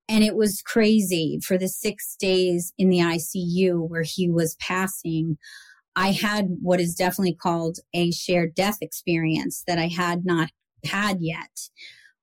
And 0.09 0.23
it 0.23 0.35
was 0.35 0.61
crazy 0.61 1.39
for 1.43 1.57
the 1.57 1.67
six 1.67 2.15
days 2.17 2.73
in 2.77 2.89
the 2.89 2.99
ICU 2.99 3.87
where 3.89 4.03
he 4.03 4.29
was 4.29 4.55
passing. 4.59 5.37
I 5.95 6.11
had 6.11 6.57
what 6.61 6.79
is 6.79 6.95
definitely 6.95 7.35
called 7.35 7.79
a 7.93 8.11
shared 8.11 8.55
death 8.55 8.77
experience 8.81 9.63
that 9.67 9.79
I 9.79 9.87
had 9.87 10.25
not 10.25 10.49
had 10.85 11.17
yet, 11.19 11.69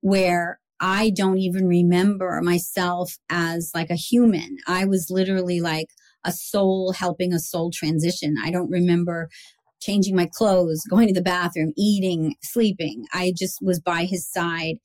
where 0.00 0.60
I 0.80 1.10
don't 1.10 1.38
even 1.38 1.66
remember 1.66 2.40
myself 2.42 3.16
as 3.30 3.70
like 3.74 3.90
a 3.90 3.96
human. 3.96 4.56
I 4.66 4.84
was 4.84 5.10
literally 5.10 5.60
like 5.60 5.88
a 6.24 6.32
soul 6.32 6.92
helping 6.92 7.32
a 7.32 7.38
soul 7.38 7.70
transition. 7.70 8.36
I 8.42 8.50
don't 8.50 8.70
remember 8.70 9.28
changing 9.80 10.16
my 10.16 10.28
clothes, 10.32 10.82
going 10.88 11.08
to 11.08 11.14
the 11.14 11.22
bathroom, 11.22 11.72
eating, 11.76 12.36
sleeping. 12.42 13.04
I 13.12 13.32
just 13.36 13.58
was 13.60 13.80
by 13.80 14.04
his 14.04 14.26
side. 14.30 14.76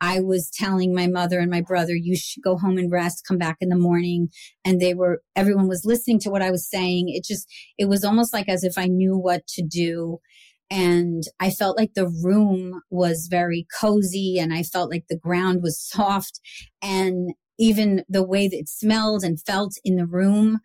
I 0.00 0.20
was 0.20 0.50
telling 0.50 0.94
my 0.94 1.06
mother 1.06 1.40
and 1.40 1.50
my 1.50 1.62
brother, 1.62 1.94
you 1.94 2.16
should 2.16 2.42
go 2.42 2.56
home 2.56 2.78
and 2.78 2.90
rest, 2.90 3.24
come 3.26 3.38
back 3.38 3.56
in 3.60 3.68
the 3.68 3.76
morning. 3.76 4.28
And 4.64 4.80
they 4.80 4.94
were, 4.94 5.22
everyone 5.34 5.68
was 5.68 5.84
listening 5.84 6.20
to 6.20 6.30
what 6.30 6.42
I 6.42 6.50
was 6.50 6.68
saying. 6.68 7.08
It 7.08 7.24
just, 7.24 7.46
it 7.78 7.88
was 7.88 8.04
almost 8.04 8.32
like 8.32 8.48
as 8.48 8.64
if 8.64 8.76
I 8.76 8.86
knew 8.86 9.16
what 9.16 9.46
to 9.48 9.62
do. 9.62 10.18
And 10.70 11.22
I 11.38 11.50
felt 11.50 11.78
like 11.78 11.94
the 11.94 12.08
room 12.08 12.80
was 12.90 13.28
very 13.30 13.66
cozy 13.80 14.38
and 14.38 14.52
I 14.52 14.62
felt 14.62 14.90
like 14.90 15.04
the 15.08 15.18
ground 15.18 15.62
was 15.62 15.80
soft. 15.80 16.40
And 16.82 17.30
even 17.58 18.04
the 18.08 18.24
way 18.24 18.48
that 18.48 18.56
it 18.56 18.68
smelled 18.68 19.24
and 19.24 19.40
felt 19.40 19.74
in 19.84 19.96
the 19.96 20.06
room 20.06 20.58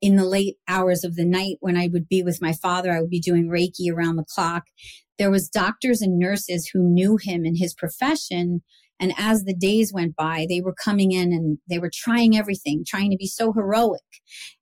in 0.00 0.16
the 0.16 0.24
late 0.24 0.56
hours 0.68 1.04
of 1.04 1.16
the 1.16 1.24
night 1.24 1.56
when 1.60 1.76
I 1.76 1.88
would 1.92 2.08
be 2.08 2.22
with 2.22 2.42
my 2.42 2.52
father, 2.52 2.92
I 2.92 3.00
would 3.00 3.10
be 3.10 3.20
doing 3.20 3.48
Reiki 3.48 3.92
around 3.92 4.16
the 4.16 4.24
clock. 4.24 4.64
There 5.18 5.30
was 5.30 5.48
doctors 5.48 6.00
and 6.00 6.18
nurses 6.18 6.70
who 6.72 6.80
knew 6.80 7.18
him 7.20 7.44
in 7.44 7.56
his 7.56 7.74
profession. 7.74 8.62
And 9.00 9.12
as 9.16 9.44
the 9.44 9.54
days 9.54 9.92
went 9.92 10.16
by 10.16 10.46
they 10.48 10.60
were 10.60 10.74
coming 10.74 11.12
in 11.12 11.32
and 11.32 11.58
they 11.68 11.78
were 11.78 11.90
trying 11.92 12.36
everything 12.36 12.84
trying 12.86 13.10
to 13.10 13.16
be 13.16 13.26
so 13.26 13.52
heroic. 13.52 14.00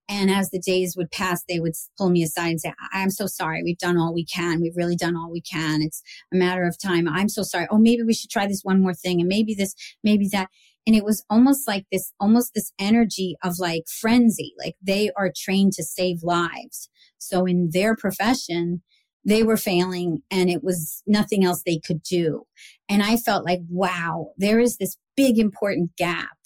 And 0.09 0.31
as 0.31 0.51
the 0.51 0.61
days 0.61 0.95
would 0.97 1.11
pass 1.11 1.43
they 1.49 1.61
would 1.61 1.73
pull 1.99 2.11
me 2.11 2.23
aside 2.23 2.51
and 2.51 2.61
say 2.61 2.73
i'm 2.93 3.11
so 3.11 3.27
sorry. 3.27 3.63
We've 3.63 3.79
done 3.79 3.99
all 3.99 4.15
we 4.15 4.25
can. 4.25 4.61
We've 4.61 4.77
really 4.77 4.97
done 4.97 5.17
all 5.17 5.31
we 5.31 5.43
can. 5.43 5.83
It's 5.83 6.03
a 6.33 6.37
matter 6.37 6.65
of 6.65 6.79
time. 6.79 7.09
I'm 7.09 7.29
so 7.29 7.43
sorry. 7.43 7.67
Oh 7.71 7.79
maybe 7.79 8.03
we 8.03 8.15
should 8.15 8.31
try 8.31 8.47
this 8.47 8.63
one 8.63 8.83
more 8.83 8.95
thing 8.95 9.21
and 9.21 9.29
maybe 9.29 9.55
this 9.55 9.75
maybe 10.03 10.29
that 10.33 10.49
and 10.87 10.95
it 10.95 11.05
was 11.05 11.25
almost 11.29 11.67
like 11.67 11.85
this 11.91 12.13
almost 12.21 12.53
this 12.55 12.73
energy 12.79 13.37
of 13.43 13.59
like 13.59 13.85
frenzy 13.89 14.55
like 14.59 14.75
they 14.83 15.11
are 15.17 15.33
trained 15.35 15.73
to 15.73 15.83
save 15.83 16.23
lives 16.23 16.89
so 17.19 17.45
in 17.45 17.71
their 17.73 17.97
profession 17.97 18.83
they 19.27 19.43
were 19.43 19.57
failing 19.57 20.23
and 20.31 20.49
it 20.49 20.63
was 20.63 21.03
nothing 21.07 21.45
else 21.45 21.63
they 21.67 21.81
could 21.85 22.01
do. 22.03 22.45
And 22.89 23.03
I 23.03 23.17
felt 23.17 23.45
like, 23.45 23.61
wow, 23.69 24.29
there 24.39 24.61
is 24.61 24.77
this 24.77 24.97
big 25.17 25.37
important 25.39 25.97
gap 25.97 26.37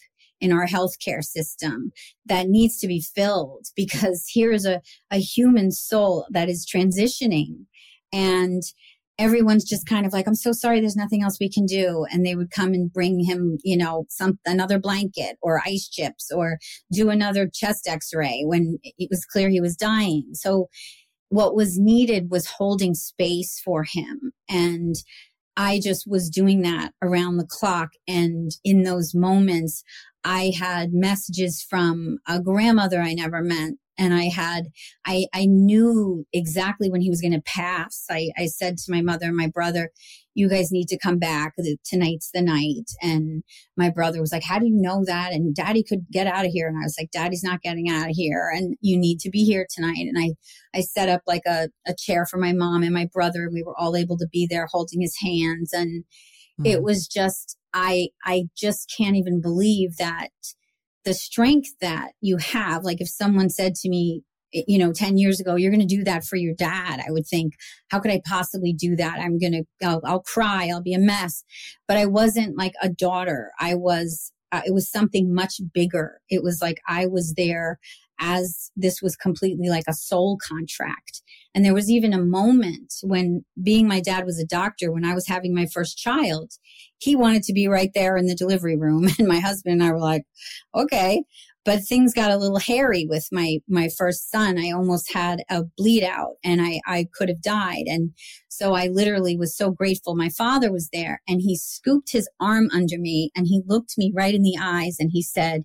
in 0.41 0.51
our 0.51 0.67
healthcare 0.67 1.23
system 1.23 1.93
that 2.25 2.49
needs 2.49 2.79
to 2.79 2.89
be 2.89 3.03
filled 3.03 3.67
because 3.77 4.27
here 4.29 4.51
is 4.51 4.65
a, 4.65 4.81
a 5.11 5.19
human 5.19 5.71
soul 5.71 6.27
that 6.31 6.49
is 6.49 6.67
transitioning 6.67 7.67
and 8.13 8.63
everyone's 9.21 9.65
just 9.65 9.87
kind 9.87 10.07
of 10.07 10.15
like, 10.15 10.27
I'm 10.27 10.35
so 10.35 10.51
sorry, 10.51 10.81
there's 10.81 10.97
nothing 10.97 11.23
else 11.23 11.37
we 11.39 11.51
can 11.51 11.67
do. 11.67 12.07
And 12.11 12.25
they 12.25 12.35
would 12.35 12.51
come 12.51 12.73
and 12.73 12.91
bring 12.91 13.23
him, 13.23 13.59
you 13.63 13.77
know, 13.77 14.07
some, 14.09 14.39
another 14.47 14.79
blanket 14.79 15.37
or 15.43 15.61
ice 15.67 15.89
chips 15.89 16.33
or 16.35 16.59
do 16.91 17.11
another 17.11 17.49
chest 17.53 17.87
x-ray 17.87 18.45
when 18.47 18.79
it 18.83 19.09
was 19.11 19.27
clear 19.27 19.51
he 19.51 19.61
was 19.61 19.77
dying. 19.77 20.31
So 20.33 20.69
what 21.29 21.55
was 21.55 21.79
needed 21.79 22.31
was 22.31 22.47
holding 22.47 22.95
space 22.95 23.61
for 23.63 23.85
him. 23.85 24.33
And 24.49 24.95
I 25.55 25.81
just 25.81 26.07
was 26.09 26.31
doing 26.31 26.63
that 26.63 26.93
around 27.03 27.37
the 27.37 27.47
clock. 27.47 27.91
And 28.09 28.51
in 28.65 28.85
those 28.85 29.15
moments, 29.15 29.85
I 30.25 30.53
had 30.59 30.95
messages 30.95 31.63
from 31.69 32.19
a 32.27 32.41
grandmother 32.41 33.01
I 33.01 33.13
never 33.13 33.43
met 33.43 33.73
and 34.01 34.15
I 34.15 34.25
had, 34.25 34.69
I, 35.07 35.27
I 35.35 35.45
knew 35.45 36.25
exactly 36.33 36.91
when 36.91 37.03
he 37.03 37.11
was 37.11 37.21
going 37.21 37.35
to 37.35 37.43
pass. 37.43 38.07
I, 38.11 38.31
I 38.39 38.47
said 38.47 38.79
to 38.79 38.91
my 38.91 39.03
mother 39.03 39.27
and 39.27 39.37
my 39.37 39.49
brother, 39.49 39.91
you 40.33 40.49
guys 40.49 40.73
need 40.73 40.89
to 40.89 40.99
come 40.99 41.19
back. 41.19 41.53
Tonight's 41.85 42.31
the 42.33 42.41
night. 42.41 42.91
And 43.03 43.43
my 43.77 43.91
brother 43.91 44.19
was 44.23 44.33
like, 44.33 44.43
how 44.43 44.59
do 44.59 44.65
you 44.65 44.75
know 44.75 45.05
that? 45.05 45.33
And 45.33 45.55
daddy 45.55 45.85
could 45.87 46.07
get 46.11 46.27
out 46.27 46.47
of 46.47 46.51
here. 46.51 46.67
And 46.67 46.79
I 46.79 46.85
was 46.85 46.97
like, 46.99 47.11
daddy's 47.11 47.45
not 47.45 47.61
getting 47.61 47.91
out 47.91 48.09
of 48.09 48.17
here. 48.17 48.51
And 48.55 48.75
you 48.81 48.99
need 48.99 49.21
to 49.21 49.31
be 49.31 49.45
here 49.45 49.67
tonight. 49.69 49.99
And 50.09 50.17
I, 50.19 50.31
I 50.75 50.81
set 50.81 51.11
up 51.11 51.21
like 51.27 51.43
a, 51.47 51.69
a 51.87 51.95
chair 51.95 52.25
for 52.25 52.39
my 52.39 52.55
mom 52.55 52.83
and 52.83 52.95
my 52.95 53.07
brother. 53.13 53.45
And 53.45 53.53
we 53.53 53.63
were 53.63 53.79
all 53.79 53.97
able 53.97 54.17
to 54.17 54.29
be 54.33 54.47
there 54.49 54.67
holding 54.71 55.03
his 55.03 55.17
hands. 55.21 55.75
And 55.75 56.05
mm-hmm. 56.59 56.65
it 56.65 56.83
was 56.83 57.07
just, 57.07 57.59
I, 57.75 58.09
I 58.25 58.45
just 58.57 58.91
can't 58.97 59.17
even 59.17 59.43
believe 59.43 59.99
that 59.99 60.31
the 61.05 61.15
strength 61.15 61.71
that 61.81 62.13
you 62.21 62.37
have, 62.37 62.85
like 62.85 63.01
if 63.01 63.09
someone 63.09 63.49
said 63.49 63.75
to 63.77 63.89
me, 63.89 64.23
you 64.53 64.79
know, 64.79 64.93
10 64.93 65.17
years 65.17 65.41
ago, 65.41 65.55
you're 65.55 65.71
going 65.71 65.87
to 65.87 65.97
do 65.97 66.05
that 66.05 66.25
for 66.25 66.37
your 66.37 66.55
dad. 66.55 67.01
I 67.07 67.11
would 67.11 67.27
think, 67.27 67.55
how 67.89 68.01
could 68.01 68.11
I 68.11 68.21
possibly 68.25 68.73
do 68.73 68.97
that? 68.97 69.21
I'm 69.21 69.39
going 69.39 69.65
to, 69.81 70.01
I'll, 70.05 70.23
cry. 70.23 70.69
I'll 70.69 70.83
be 70.83 70.95
a 70.95 70.99
mess. 70.99 71.45
But 71.87 71.97
I 71.97 72.07
wasn't 72.07 72.59
like 72.59 72.73
a 72.83 72.89
daughter. 72.89 73.53
I 73.61 73.75
was, 73.77 74.33
uh, 74.53 74.63
it 74.67 74.75
was 74.75 74.91
something 74.91 75.33
much 75.33 75.61
bigger. 75.73 76.21
It 76.29 76.43
was 76.43 76.61
like 76.61 76.79
I 76.89 77.07
was 77.07 77.35
there 77.35 77.79
as 78.21 78.71
this 78.77 79.01
was 79.01 79.17
completely 79.17 79.69
like 79.69 79.85
a 79.89 79.95
soul 79.95 80.39
contract. 80.47 81.23
And 81.55 81.65
there 81.65 81.75
was 81.75 81.91
even 81.91 82.13
a 82.13 82.23
moment 82.23 82.95
when 83.03 83.45
being 83.61 83.89
my 83.89 84.01
dad 84.01 84.25
was 84.25 84.39
a 84.39 84.47
doctor, 84.47 84.93
when 84.93 85.05
I 85.05 85.15
was 85.15 85.27
having 85.27 85.55
my 85.55 85.67
first 85.67 85.99
child, 85.99 86.53
he 86.99 87.17
wanted 87.17 87.43
to 87.45 87.53
be 87.53 87.67
right 87.67 87.91
there 87.95 88.17
in 88.17 88.27
the 88.27 88.35
delivery 88.35 88.77
room. 88.77 89.09
And 89.19 89.27
my 89.27 89.41
husband 89.41 89.75
and 89.75 89.83
I 89.83 89.93
were 89.93 89.99
like, 89.99 90.23
okay. 90.75 91.25
But 91.65 91.85
things 91.85 92.15
got 92.15 92.31
a 92.31 92.39
little 92.39 92.59
hairy 92.59 93.07
with 93.07 93.29
my, 93.31 93.59
my 93.69 93.91
first 93.99 94.31
son. 94.31 94.59
I 94.59 94.71
almost 94.71 95.13
had 95.13 95.43
a 95.51 95.65
bleed 95.77 96.05
out 96.05 96.37
and 96.43 96.63
I, 96.63 96.81
I 96.87 97.07
could 97.13 97.29
have 97.29 97.43
died. 97.43 97.85
And 97.87 98.13
so 98.49 98.75
I 98.75 98.87
literally 98.87 99.37
was 99.37 99.55
so 99.55 99.71
grateful. 99.71 100.17
My 100.17 100.31
father 100.31 100.73
was 100.73 100.89
there 100.91 101.21
and 101.29 101.43
he 101.43 101.57
scooped 101.57 102.13
his 102.13 102.29
arm 102.41 102.71
under 102.73 102.99
me 102.99 103.31
and 103.37 103.47
he 103.47 103.63
looked 103.67 103.99
me 103.99 104.11
right 104.15 104.35
in 104.35 104.43
the 104.43 104.57
eyes 104.59 104.97
and 104.99 105.11
he 105.13 105.23
said, 105.23 105.65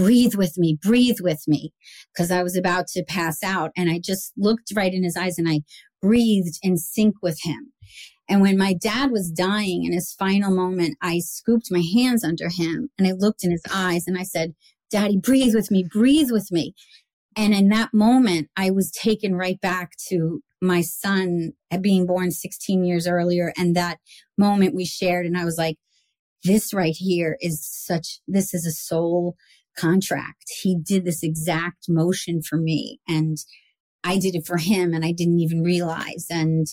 breathe 0.00 0.34
with 0.34 0.56
me, 0.56 0.78
breathe 0.80 1.20
with 1.20 1.42
me, 1.46 1.72
because 2.12 2.30
I 2.30 2.42
was 2.42 2.56
about 2.56 2.86
to 2.88 3.04
pass 3.04 3.42
out. 3.44 3.70
And 3.76 3.90
I 3.90 4.00
just 4.02 4.32
looked 4.36 4.72
right 4.74 4.94
in 4.94 5.04
his 5.04 5.16
eyes 5.16 5.38
and 5.38 5.48
I 5.48 5.60
breathed 6.00 6.58
in 6.62 6.78
sync 6.78 7.16
with 7.22 7.38
him. 7.42 7.72
And 8.28 8.40
when 8.40 8.56
my 8.56 8.72
dad 8.72 9.10
was 9.10 9.30
dying 9.30 9.84
in 9.84 9.92
his 9.92 10.14
final 10.18 10.50
moment, 10.50 10.96
I 11.02 11.18
scooped 11.18 11.66
my 11.70 11.82
hands 11.94 12.24
under 12.24 12.48
him 12.48 12.88
and 12.96 13.06
I 13.06 13.12
looked 13.12 13.44
in 13.44 13.50
his 13.50 13.64
eyes 13.74 14.04
and 14.06 14.16
I 14.16 14.22
said, 14.22 14.54
Daddy, 14.90 15.18
breathe 15.18 15.54
with 15.54 15.70
me, 15.70 15.84
breathe 15.84 16.30
with 16.30 16.50
me. 16.50 16.74
And 17.36 17.52
in 17.52 17.68
that 17.68 17.92
moment, 17.92 18.48
I 18.56 18.70
was 18.70 18.90
taken 18.90 19.34
right 19.34 19.60
back 19.60 19.92
to 20.08 20.40
my 20.62 20.80
son 20.80 21.52
being 21.80 22.06
born 22.06 22.30
16 22.30 22.84
years 22.84 23.06
earlier. 23.06 23.52
And 23.56 23.76
that 23.76 23.98
moment 24.38 24.74
we 24.74 24.84
shared. 24.84 25.26
And 25.26 25.36
I 25.36 25.44
was 25.44 25.58
like, 25.58 25.76
this 26.44 26.72
right 26.72 26.96
here 26.96 27.36
is 27.40 27.66
such, 27.66 28.20
this 28.26 28.54
is 28.54 28.64
a 28.64 28.72
soul 28.72 29.36
contract. 29.76 30.44
He 30.62 30.76
did 30.76 31.04
this 31.04 31.22
exact 31.22 31.88
motion 31.88 32.42
for 32.42 32.56
me. 32.56 33.00
And 33.08 33.38
I 34.04 34.18
did 34.18 34.34
it 34.34 34.46
for 34.46 34.56
him 34.56 34.94
and 34.94 35.04
I 35.04 35.12
didn't 35.12 35.40
even 35.40 35.62
realize. 35.62 36.26
And 36.30 36.66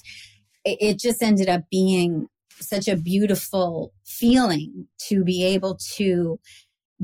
it, 0.64 0.78
it 0.82 1.00
just 1.00 1.22
ended 1.22 1.50
up 1.50 1.64
being 1.70 2.28
such 2.60 2.88
a 2.88 2.96
beautiful 2.98 3.94
feeling 4.06 4.88
to 5.08 5.24
be 5.24 5.44
able 5.44 5.78
to 5.96 6.40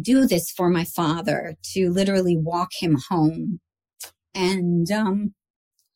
do 0.01 0.25
this 0.25 0.49
for 0.49 0.69
my 0.69 0.83
father, 0.83 1.55
to 1.73 1.89
literally 1.89 2.37
walk 2.37 2.69
him 2.79 2.97
home. 3.09 3.59
And 4.33 4.89
um, 4.91 5.35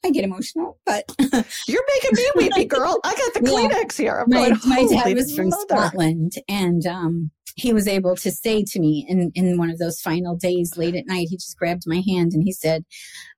I 0.06 0.12
get 0.12 0.24
emotional, 0.24 0.80
but 0.86 1.04
you're 1.20 1.86
making 1.96 2.12
me 2.14 2.32
weepy, 2.36 2.66
girl. 2.66 3.00
I 3.04 3.16
got 3.16 3.34
the 3.34 3.50
Kleenex 3.50 3.98
here. 3.98 4.20
I'm 4.20 4.30
my, 4.30 4.50
going, 4.50 4.60
my 4.66 4.86
dad 4.90 5.16
was 5.16 5.36
from 5.36 5.50
mother. 5.50 5.66
Scotland, 5.68 6.34
and 6.48 6.86
um, 6.86 7.32
he 7.56 7.74
was 7.74 7.88
able 7.88 8.16
to 8.18 8.32
say 8.32 8.64
to 8.64 8.80
me 8.80 9.06
in 9.10 9.32
in 9.34 9.58
one 9.58 9.70
of 9.70 9.80
those 9.80 10.00
final 10.00 10.36
days, 10.36 10.78
late 10.78 10.96
at 10.96 11.08
night, 11.08 11.28
he 11.30 11.38
just 11.38 11.58
grabbed 11.58 11.84
my 11.86 12.02
hand 12.08 12.34
and 12.34 12.44
he 12.44 12.52
said, 12.52 12.86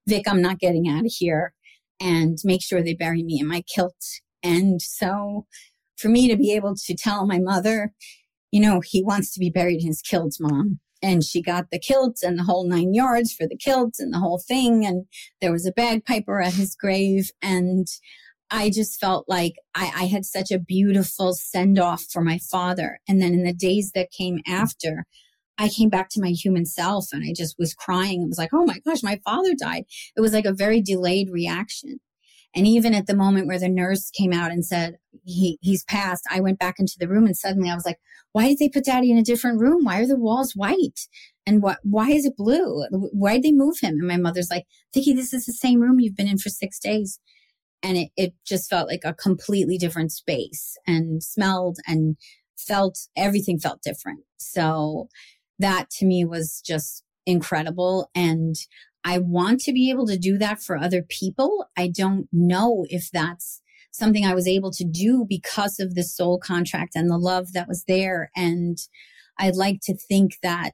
"Vic, 0.07 0.25
I'm 0.27 0.41
not 0.41 0.59
getting 0.59 0.87
out 0.87 1.05
of 1.05 1.11
here, 1.17 1.53
and 1.99 2.37
make 2.43 2.61
sure 2.61 2.83
they 2.83 2.93
bury 2.93 3.23
me 3.23 3.39
in 3.39 3.47
my 3.47 3.63
kilt." 3.73 3.95
And 4.43 4.81
so, 4.81 5.45
for 5.97 6.09
me 6.09 6.27
to 6.27 6.37
be 6.37 6.53
able 6.53 6.75
to 6.75 6.95
tell 6.95 7.25
my 7.25 7.39
mother, 7.39 7.93
you 8.51 8.59
know, 8.59 8.81
he 8.81 9.01
wants 9.03 9.33
to 9.33 9.39
be 9.39 9.49
buried 9.49 9.81
in 9.81 9.87
his 9.87 10.01
kilt, 10.01 10.35
mom 10.39 10.79
and 11.01 11.23
she 11.23 11.41
got 11.41 11.67
the 11.71 11.79
kilts 11.79 12.23
and 12.23 12.37
the 12.37 12.43
whole 12.43 12.67
nine 12.67 12.93
yards 12.93 13.33
for 13.33 13.47
the 13.47 13.57
kilts 13.57 13.99
and 13.99 14.13
the 14.13 14.19
whole 14.19 14.39
thing. 14.39 14.85
And 14.85 15.05
there 15.41 15.51
was 15.51 15.65
a 15.65 15.71
bagpiper 15.71 16.41
at 16.41 16.53
his 16.53 16.75
grave. 16.75 17.31
And 17.41 17.87
I 18.51 18.69
just 18.69 18.99
felt 18.99 19.25
like 19.27 19.53
I, 19.75 19.91
I 19.95 20.05
had 20.05 20.25
such 20.25 20.51
a 20.51 20.59
beautiful 20.59 21.33
send 21.33 21.79
off 21.79 22.03
for 22.11 22.21
my 22.21 22.39
father. 22.51 22.99
And 23.07 23.21
then 23.21 23.33
in 23.33 23.43
the 23.43 23.53
days 23.53 23.91
that 23.95 24.11
came 24.11 24.39
after, 24.47 25.05
I 25.57 25.69
came 25.69 25.89
back 25.89 26.09
to 26.11 26.21
my 26.21 26.29
human 26.29 26.65
self 26.65 27.07
and 27.11 27.23
I 27.23 27.33
just 27.35 27.55
was 27.59 27.73
crying. 27.73 28.23
It 28.23 28.29
was 28.29 28.37
like, 28.37 28.53
oh 28.53 28.65
my 28.65 28.79
gosh, 28.85 29.03
my 29.03 29.19
father 29.25 29.53
died. 29.53 29.83
It 30.15 30.21
was 30.21 30.33
like 30.33 30.45
a 30.45 30.53
very 30.53 30.81
delayed 30.81 31.29
reaction. 31.29 31.99
And 32.55 32.65
even 32.65 32.93
at 32.93 33.07
the 33.07 33.15
moment 33.15 33.47
where 33.47 33.59
the 33.59 33.69
nurse 33.69 34.09
came 34.09 34.33
out 34.33 34.51
and 34.51 34.65
said, 34.65 34.97
he, 35.23 35.59
he's 35.61 35.83
passed, 35.83 36.25
I 36.31 36.39
went 36.39 36.59
back 36.59 36.79
into 36.79 36.95
the 36.99 37.07
room 37.07 37.25
and 37.25 37.37
suddenly 37.37 37.69
I 37.69 37.75
was 37.75 37.85
like, 37.85 37.99
why 38.31 38.47
did 38.47 38.59
they 38.59 38.69
put 38.69 38.85
daddy 38.85 39.11
in 39.11 39.17
a 39.17 39.23
different 39.23 39.59
room? 39.59 39.83
Why 39.83 40.01
are 40.01 40.07
the 40.07 40.17
walls 40.17 40.53
white? 40.55 41.07
And 41.45 41.61
what, 41.61 41.79
why 41.83 42.09
is 42.09 42.25
it 42.25 42.37
blue? 42.37 42.85
Why 42.91 43.33
did 43.33 43.43
they 43.43 43.51
move 43.51 43.79
him? 43.81 43.95
And 43.99 44.07
my 44.07 44.17
mother's 44.17 44.49
like, 44.49 44.65
Vicky, 44.93 45.13
this 45.13 45.33
is 45.33 45.45
the 45.45 45.53
same 45.53 45.79
room 45.79 45.99
you've 45.99 46.15
been 46.15 46.27
in 46.27 46.37
for 46.37 46.49
six 46.49 46.79
days. 46.79 47.19
And 47.81 47.97
it, 47.97 48.09
it 48.17 48.33
just 48.45 48.69
felt 48.69 48.89
like 48.89 49.01
a 49.03 49.13
completely 49.13 49.77
different 49.77 50.11
space 50.11 50.77
and 50.85 51.23
smelled 51.23 51.79
and 51.87 52.17
felt 52.57 52.99
everything 53.15 53.57
felt 53.57 53.81
different. 53.81 54.19
So 54.37 55.07
that 55.59 55.89
to 55.91 56.05
me 56.05 56.25
was 56.25 56.61
just 56.65 57.03
incredible. 57.25 58.09
And 58.13 58.55
I 59.03 59.19
want 59.19 59.61
to 59.61 59.73
be 59.73 59.89
able 59.89 60.07
to 60.07 60.17
do 60.17 60.37
that 60.37 60.61
for 60.61 60.77
other 60.77 61.01
people. 61.01 61.67
I 61.77 61.87
don't 61.87 62.27
know 62.31 62.85
if 62.89 63.09
that's 63.11 63.61
something 63.91 64.25
I 64.25 64.35
was 64.35 64.47
able 64.47 64.71
to 64.71 64.83
do 64.83 65.25
because 65.27 65.79
of 65.79 65.95
the 65.95 66.03
soul 66.03 66.39
contract 66.39 66.95
and 66.95 67.09
the 67.09 67.17
love 67.17 67.53
that 67.53 67.67
was 67.67 67.85
there. 67.87 68.29
And 68.35 68.77
I'd 69.37 69.55
like 69.55 69.79
to 69.83 69.95
think 69.95 70.37
that 70.43 70.73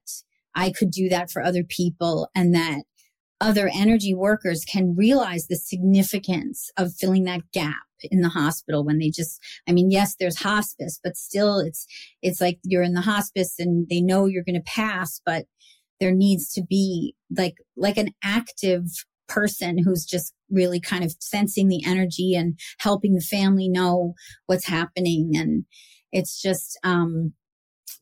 I 0.56 0.72
could 0.72 0.92
do 0.92 1.10
that 1.10 1.30
for 1.30 1.42
other 1.42 1.64
people 1.64 2.30
and 2.36 2.54
that 2.56 2.84
other 3.42 3.70
energy 3.74 4.14
workers 4.14 4.64
can 4.66 4.96
realize 4.96 5.48
the 5.48 5.58
significance 5.58 6.72
of 6.78 6.96
filling 6.96 7.26
that 7.26 7.52
gap 7.52 7.84
in 8.12 8.22
the 8.22 8.30
hospital 8.30 8.84
when 8.84 9.00
they 9.00 9.10
just 9.10 9.42
i 9.68 9.72
mean 9.72 9.90
yes 9.90 10.16
there's 10.20 10.42
hospice 10.42 11.00
but 11.04 11.18
still 11.18 11.60
it's 11.60 11.88
it's 12.22 12.40
like 12.40 12.60
you're 12.64 12.84
in 12.84 12.94
the 12.94 13.02
hospice 13.02 13.56
and 13.58 13.88
they 13.90 14.02
know 14.02 14.26
you're 14.26 14.44
going 14.44 14.56
to 14.56 14.72
pass 14.72 15.22
but 15.26 15.46
there 16.00 16.14
needs 16.14 16.52
to 16.54 16.64
be 16.64 17.16
like 17.36 17.56
like 17.76 17.98
an 17.98 18.10
active 18.24 18.86
person 19.28 19.78
who's 19.78 20.06
just 20.06 20.34
really 20.50 20.80
kind 20.80 21.04
of 21.04 21.16
sensing 21.20 21.68
the 21.68 21.84
energy 21.86 22.36
and 22.36 22.60
helping 22.80 23.16
the 23.16 23.22
family 23.22 23.68
know 23.68 24.14
what's 24.46 24.68
happening. 24.68 25.32
And 25.36 25.66
it's 26.12 26.42
just 26.42 26.80
um 26.84 27.34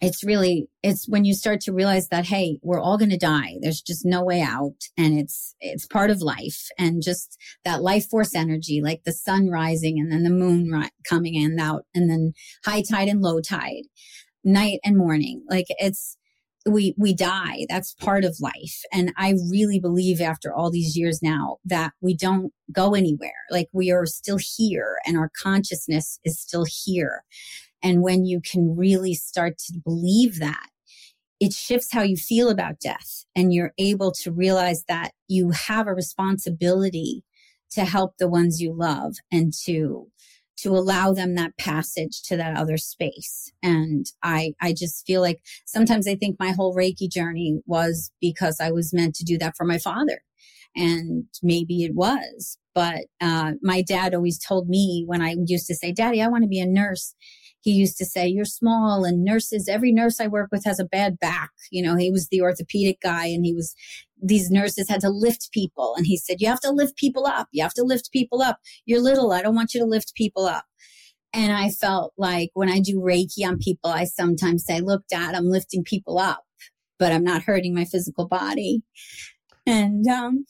it's 0.02 0.24
really 0.24 0.68
it's 0.82 1.08
when 1.08 1.24
you 1.24 1.34
start 1.34 1.62
to 1.62 1.72
realize 1.72 2.10
that 2.10 2.26
hey 2.26 2.60
we're 2.62 2.82
all 2.82 2.98
going 2.98 3.12
to 3.12 3.18
die. 3.18 3.56
There's 3.62 3.82
just 3.82 4.06
no 4.06 4.24
way 4.24 4.42
out. 4.42 4.76
And 4.98 5.18
it's 5.18 5.56
it's 5.62 5.86
part 5.86 6.10
of 6.10 6.22
life. 6.22 6.68
And 6.78 7.02
just 7.02 7.38
that 7.64 7.82
life 7.82 8.10
force 8.10 8.36
energy 8.36 8.82
like 8.84 9.04
the 9.06 9.14
sun 9.14 9.50
rising 9.50 10.00
and 10.00 10.12
then 10.12 10.24
the 10.24 10.30
moon 10.30 10.70
ri- 10.70 10.90
coming 11.08 11.36
in 11.36 11.52
and 11.52 11.60
out 11.60 11.86
and 11.96 12.10
then 12.10 12.34
high 12.66 12.82
tide 12.82 13.08
and 13.08 13.22
low 13.22 13.40
tide 13.40 13.84
night 14.44 14.80
and 14.84 14.98
morning. 14.98 15.44
Like 15.50 15.68
it's 15.70 16.18
we 16.66 16.96
we 16.98 17.14
die. 17.14 17.66
That's 17.70 17.94
part 17.96 18.24
of 18.24 18.40
life. 18.40 18.84
And 18.92 19.12
i 19.18 19.34
really 19.52 19.80
believe 19.80 20.22
after 20.22 20.54
all 20.54 20.72
these 20.72 20.96
years 20.98 21.22
now 21.22 21.58
that 21.66 21.92
we 22.02 22.16
don't 22.16 22.54
go 22.72 22.94
anywhere. 22.94 23.34
Like 23.52 23.68
we 23.74 23.92
are 23.92 24.06
still 24.06 24.38
here 24.40 24.98
and 25.06 25.18
our 25.18 25.30
consciousness 25.42 26.20
is 26.24 26.40
still 26.40 26.66
here. 26.66 27.24
And 27.82 28.02
when 28.02 28.26
you 28.26 28.40
can 28.40 28.78
really 28.78 29.14
start 29.14 29.58
to 29.60 29.80
believe 29.84 30.40
that 30.40 30.68
it 31.44 31.52
shifts 31.52 31.92
how 31.92 32.02
you 32.04 32.16
feel 32.16 32.50
about 32.50 32.80
death. 32.80 33.26
And 33.36 33.54
you're 33.54 33.74
able 33.78 34.14
to 34.24 34.32
realize 34.32 34.86
that 34.88 35.12
you 35.28 35.52
have 35.52 35.88
a 35.88 35.94
responsibility 35.94 37.24
to 37.72 37.84
help 37.84 38.14
the 38.18 38.30
ones 38.30 38.62
you 38.62 38.74
love 38.74 39.16
and 39.30 39.52
to 39.66 40.08
to 40.58 40.70
allow 40.70 41.14
them 41.14 41.36
that 41.36 41.58
passage 41.58 42.22
to 42.24 42.38
that 42.38 42.58
other 42.58 42.78
space. 42.78 43.52
And 43.62 44.06
I, 44.22 44.54
I 44.62 44.74
just 44.74 45.06
feel 45.06 45.22
like 45.22 45.40
sometimes 45.66 46.08
I 46.08 46.16
think 46.16 46.38
my 46.40 46.52
whole 46.52 46.76
Reiki 46.76 47.10
journey 47.10 47.62
was 47.66 48.12
because 48.22 48.58
I 48.60 48.72
was 48.72 48.94
meant 48.94 49.16
to 49.16 49.24
do 49.24 49.38
that 49.40 49.56
for 49.58 49.66
my 49.66 49.78
father. 49.78 50.22
And 50.76 51.26
maybe 51.44 51.84
it 51.84 51.94
was, 51.94 52.58
but, 52.74 53.06
uh, 53.22 53.54
my 53.62 53.84
dad 53.84 54.16
always 54.16 54.40
told 54.40 54.68
me 54.68 55.04
when 55.06 55.22
I 55.22 55.36
used 55.46 55.68
to 55.68 55.76
say, 55.76 55.92
daddy, 55.92 56.20
I 56.20 56.28
want 56.28 56.44
to 56.44 56.48
be 56.48 56.60
a 56.60 56.66
nurse 56.66 57.14
he 57.64 57.72
used 57.72 57.98
to 57.98 58.06
say, 58.06 58.28
You're 58.28 58.44
small, 58.44 59.06
and 59.06 59.24
nurses, 59.24 59.70
every 59.70 59.94
nurse 59.94 60.20
I 60.20 60.28
work 60.28 60.50
with 60.52 60.66
has 60.66 60.80
a 60.80 60.86
bad 60.86 61.18
back. 61.18 61.52
You 61.72 61.82
know, 61.82 61.96
he 61.96 62.12
was 62.12 62.28
the 62.28 62.42
orthopedic 62.42 63.00
guy, 63.02 63.28
and 63.28 63.46
he 63.46 63.54
was, 63.54 63.74
these 64.24 64.50
nurses 64.50 64.90
had 64.90 65.02
to 65.02 65.10
lift 65.10 65.52
people. 65.52 65.94
And 65.98 66.06
he 66.06 66.18
said, 66.18 66.38
You 66.40 66.48
have 66.48 66.62
to 66.62 66.72
lift 66.72 66.96
people 66.96 67.28
up. 67.28 67.48
You 67.52 67.62
have 67.62 67.74
to 67.74 67.84
lift 67.84 68.12
people 68.12 68.42
up. 68.42 68.60
You're 68.86 69.02
little. 69.02 69.32
I 69.32 69.42
don't 69.42 69.56
want 69.56 69.74
you 69.74 69.80
to 69.82 69.86
lift 69.86 70.16
people 70.16 70.46
up. 70.46 70.66
And 71.34 71.52
I 71.52 71.70
felt 71.70 72.14
like 72.18 72.52
when 72.54 72.70
I 72.70 72.80
do 72.80 73.02
Reiki 73.02 73.46
on 73.46 73.58
people, 73.58 73.92
I 73.92 74.06
sometimes 74.06 74.66
say, 74.66 74.80
Look, 74.80 75.04
dad, 75.10 75.36
I'm 75.36 75.50
lifting 75.50 75.84
people 75.84 76.18
up, 76.18 76.44
but 76.98 77.12
I'm 77.12 77.24
not 77.24 77.44
hurting 77.44 77.76
my 77.76 77.86
physical 77.86 78.28
body. 78.28 78.82
And, 79.66 80.08
um, 80.08 80.46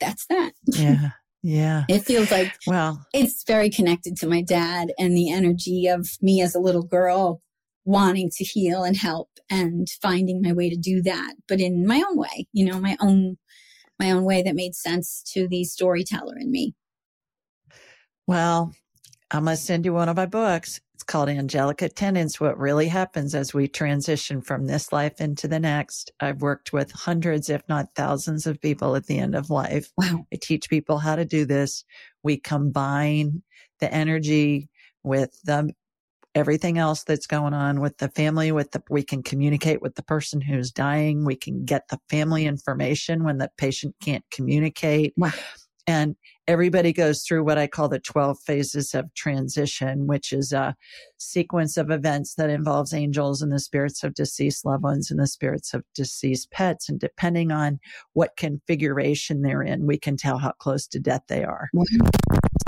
that's 0.00 0.26
that. 0.26 0.52
Yeah. 0.66 1.10
Yeah. 1.42 1.84
It 1.88 2.00
feels 2.00 2.32
like, 2.32 2.52
well, 2.66 3.06
it's 3.14 3.44
very 3.46 3.70
connected 3.70 4.16
to 4.16 4.26
my 4.26 4.42
dad 4.42 4.92
and 4.98 5.16
the 5.16 5.30
energy 5.30 5.86
of 5.86 6.08
me 6.20 6.40
as 6.40 6.56
a 6.56 6.58
little 6.58 6.82
girl 6.82 7.40
wanting 7.86 8.28
to 8.36 8.44
heal 8.44 8.82
and 8.82 8.96
help 8.96 9.30
and 9.48 9.88
finding 10.02 10.42
my 10.42 10.52
way 10.52 10.68
to 10.68 10.76
do 10.76 11.00
that, 11.02 11.34
but 11.48 11.60
in 11.60 11.86
my 11.86 12.02
own 12.06 12.18
way, 12.18 12.46
you 12.52 12.66
know, 12.66 12.78
my 12.80 12.96
own, 13.00 13.38
my 13.98 14.10
own 14.10 14.24
way 14.24 14.42
that 14.42 14.56
made 14.56 14.74
sense 14.74 15.22
to 15.32 15.48
the 15.48 15.64
storyteller 15.64 16.36
in 16.38 16.50
me. 16.50 16.74
Well, 18.26 18.74
I'm 19.30 19.44
going 19.44 19.56
to 19.56 19.62
send 19.62 19.84
you 19.84 19.94
one 19.94 20.08
of 20.08 20.16
my 20.16 20.26
books. 20.26 20.80
It's 20.94 21.04
called 21.04 21.28
Angelic 21.28 21.80
Attendants 21.82 22.40
What 22.40 22.58
Really 22.58 22.88
Happens 22.88 23.34
as 23.34 23.54
We 23.54 23.68
Transition 23.68 24.40
from 24.40 24.66
This 24.66 24.92
Life 24.92 25.20
into 25.20 25.46
the 25.46 25.60
Next. 25.60 26.10
I've 26.18 26.42
worked 26.42 26.72
with 26.72 26.90
hundreds, 26.90 27.48
if 27.50 27.62
not 27.68 27.94
thousands, 27.94 28.46
of 28.46 28.60
people 28.60 28.96
at 28.96 29.06
the 29.06 29.18
end 29.18 29.36
of 29.36 29.50
life. 29.50 29.92
Wow. 29.96 30.26
I 30.32 30.38
teach 30.40 30.68
people 30.68 30.98
how 30.98 31.14
to 31.14 31.24
do 31.24 31.44
this. 31.44 31.84
We 32.24 32.38
combine 32.38 33.42
the 33.78 33.92
energy 33.92 34.68
with 35.04 35.38
the 35.44 35.72
everything 36.36 36.78
else 36.78 37.02
that's 37.02 37.26
going 37.26 37.54
on 37.54 37.80
with 37.80 37.96
the 37.98 38.10
family 38.10 38.52
with 38.52 38.70
the 38.72 38.82
we 38.90 39.02
can 39.02 39.22
communicate 39.22 39.80
with 39.80 39.94
the 39.94 40.02
person 40.02 40.40
who's 40.40 40.70
dying 40.70 41.24
we 41.24 41.34
can 41.34 41.64
get 41.64 41.88
the 41.88 41.98
family 42.10 42.44
information 42.44 43.24
when 43.24 43.38
the 43.38 43.50
patient 43.56 43.94
can't 44.02 44.24
communicate 44.30 45.14
wow. 45.16 45.32
and 45.86 46.14
everybody 46.48 46.92
goes 46.92 47.22
through 47.22 47.44
what 47.44 47.58
I 47.58 47.66
call 47.66 47.88
the 47.88 47.98
12 47.98 48.38
phases 48.38 48.94
of 48.94 49.12
transition, 49.14 50.06
which 50.06 50.32
is 50.32 50.52
a 50.52 50.76
sequence 51.18 51.76
of 51.76 51.90
events 51.90 52.34
that 52.34 52.50
involves 52.50 52.94
angels 52.94 53.42
and 53.42 53.52
the 53.52 53.58
spirits 53.58 54.04
of 54.04 54.14
deceased 54.14 54.64
loved 54.64 54.84
ones 54.84 55.10
and 55.10 55.18
the 55.18 55.26
spirits 55.26 55.74
of 55.74 55.82
deceased 55.94 56.50
pets. 56.52 56.88
And 56.88 57.00
depending 57.00 57.50
on 57.50 57.80
what 58.12 58.36
configuration 58.36 59.42
they're 59.42 59.62
in, 59.62 59.86
we 59.86 59.98
can 59.98 60.16
tell 60.16 60.38
how 60.38 60.52
close 60.52 60.86
to 60.88 61.00
death 61.00 61.22
they 61.28 61.42
are. 61.44 61.68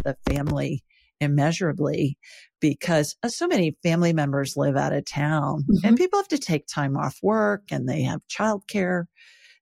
The 0.05 0.17
family 0.29 0.83
immeasurably 1.21 2.17
because 2.61 3.17
uh, 3.23 3.29
so 3.29 3.47
many 3.47 3.77
family 3.83 4.13
members 4.13 4.57
live 4.57 4.77
out 4.77 4.93
of 4.93 5.05
town 5.05 5.63
mm-hmm. 5.63 5.87
and 5.87 5.97
people 5.97 6.19
have 6.19 6.29
to 6.29 6.39
take 6.39 6.67
time 6.67 6.97
off 6.97 7.19
work 7.23 7.63
and 7.71 7.89
they 7.89 8.03
have 8.03 8.21
childcare 8.29 9.05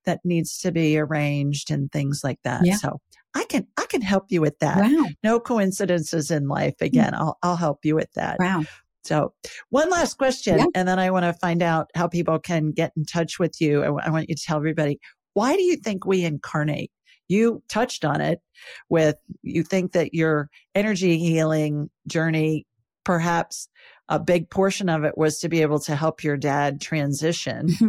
that 0.04 0.20
needs 0.24 0.58
to 0.58 0.72
be 0.72 0.98
arranged 0.98 1.70
and 1.70 1.90
things 1.90 2.20
like 2.22 2.38
that. 2.44 2.64
Yeah. 2.64 2.76
So 2.76 3.00
I 3.34 3.44
can 3.44 3.66
I 3.76 3.86
can 3.86 4.00
help 4.00 4.26
you 4.30 4.40
with 4.40 4.58
that. 4.60 4.78
Wow. 4.78 5.06
No 5.22 5.40
coincidences 5.40 6.30
in 6.30 6.48
life. 6.48 6.74
Mm. 6.80 6.86
Again, 6.86 7.12
mm. 7.12 7.18
I'll 7.18 7.38
I'll 7.42 7.56
help 7.56 7.84
you 7.84 7.94
with 7.94 8.12
that. 8.14 8.38
Wow. 8.38 8.64
So, 9.04 9.34
one 9.70 9.88
last 9.88 10.14
question, 10.14 10.58
yeah. 10.58 10.64
and 10.74 10.88
then 10.88 10.98
I 10.98 11.12
want 11.12 11.26
to 11.26 11.32
find 11.34 11.62
out 11.62 11.90
how 11.94 12.08
people 12.08 12.40
can 12.40 12.72
get 12.72 12.90
in 12.96 13.04
touch 13.04 13.38
with 13.38 13.60
you. 13.60 13.84
I, 13.84 14.06
I 14.06 14.10
want 14.10 14.28
you 14.28 14.34
to 14.34 14.42
tell 14.42 14.56
everybody 14.56 14.98
why 15.34 15.54
do 15.54 15.62
you 15.62 15.76
think 15.76 16.06
we 16.06 16.24
incarnate 16.24 16.90
you 17.28 17.62
touched 17.68 18.04
on 18.04 18.20
it 18.20 18.40
with 18.88 19.16
you 19.42 19.62
think 19.62 19.92
that 19.92 20.14
your 20.14 20.48
energy 20.74 21.18
healing 21.18 21.90
journey, 22.06 22.66
perhaps 23.04 23.68
a 24.08 24.18
big 24.18 24.50
portion 24.50 24.88
of 24.88 25.04
it 25.04 25.16
was 25.16 25.38
to 25.40 25.48
be 25.48 25.62
able 25.62 25.80
to 25.80 25.96
help 25.96 26.22
your 26.22 26.36
dad 26.36 26.80
transition. 26.80 27.68
Mm-hmm. 27.68 27.88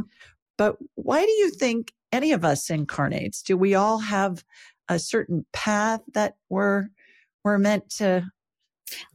But 0.58 0.78
why 0.96 1.24
do 1.24 1.32
you 1.32 1.52
think 1.52 1.94
any 2.12 2.32
of 2.32 2.44
us 2.44 2.70
incarnates? 2.70 3.44
Do 3.44 3.56
we 3.58 3.76
all 3.76 4.00
have 4.00 4.44
a 4.90 4.98
certain 4.98 5.46
path 5.54 6.02
that 6.14 6.36
we're 6.50 6.88
we're 7.44 7.58
meant 7.58 7.90
to 7.98 8.26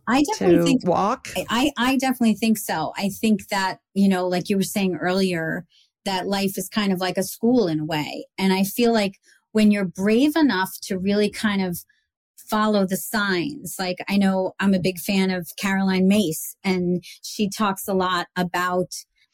I 0.06 0.22
definitely 0.22 0.64
think 0.64 0.86
walk. 0.86 1.28
I, 1.48 1.72
I 1.78 1.96
definitely 1.96 2.34
think 2.34 2.58
so. 2.58 2.92
I 2.96 3.08
think 3.08 3.48
that, 3.48 3.78
you 3.94 4.08
know, 4.08 4.28
like 4.28 4.50
you 4.50 4.56
were 4.56 4.62
saying 4.62 4.96
earlier, 4.96 5.64
that 6.04 6.26
life 6.26 6.58
is 6.58 6.68
kind 6.68 6.92
of 6.92 7.00
like 7.00 7.16
a 7.16 7.22
school 7.22 7.68
in 7.68 7.80
a 7.80 7.84
way. 7.84 8.26
And 8.36 8.52
I 8.52 8.64
feel 8.64 8.92
like 8.92 9.18
when 9.52 9.70
you're 9.70 9.84
brave 9.84 10.36
enough 10.36 10.72
to 10.82 10.98
really 10.98 11.30
kind 11.30 11.62
of 11.62 11.78
follow 12.36 12.86
the 12.86 12.96
signs, 12.96 13.76
like 13.78 13.98
I 14.08 14.16
know 14.16 14.52
I'm 14.60 14.74
a 14.74 14.80
big 14.80 14.98
fan 14.98 15.30
of 15.30 15.48
Caroline 15.58 16.08
Myss 16.08 16.56
and 16.64 17.02
she 17.22 17.48
talks 17.48 17.86
a 17.86 17.94
lot 17.94 18.26
about 18.36 18.88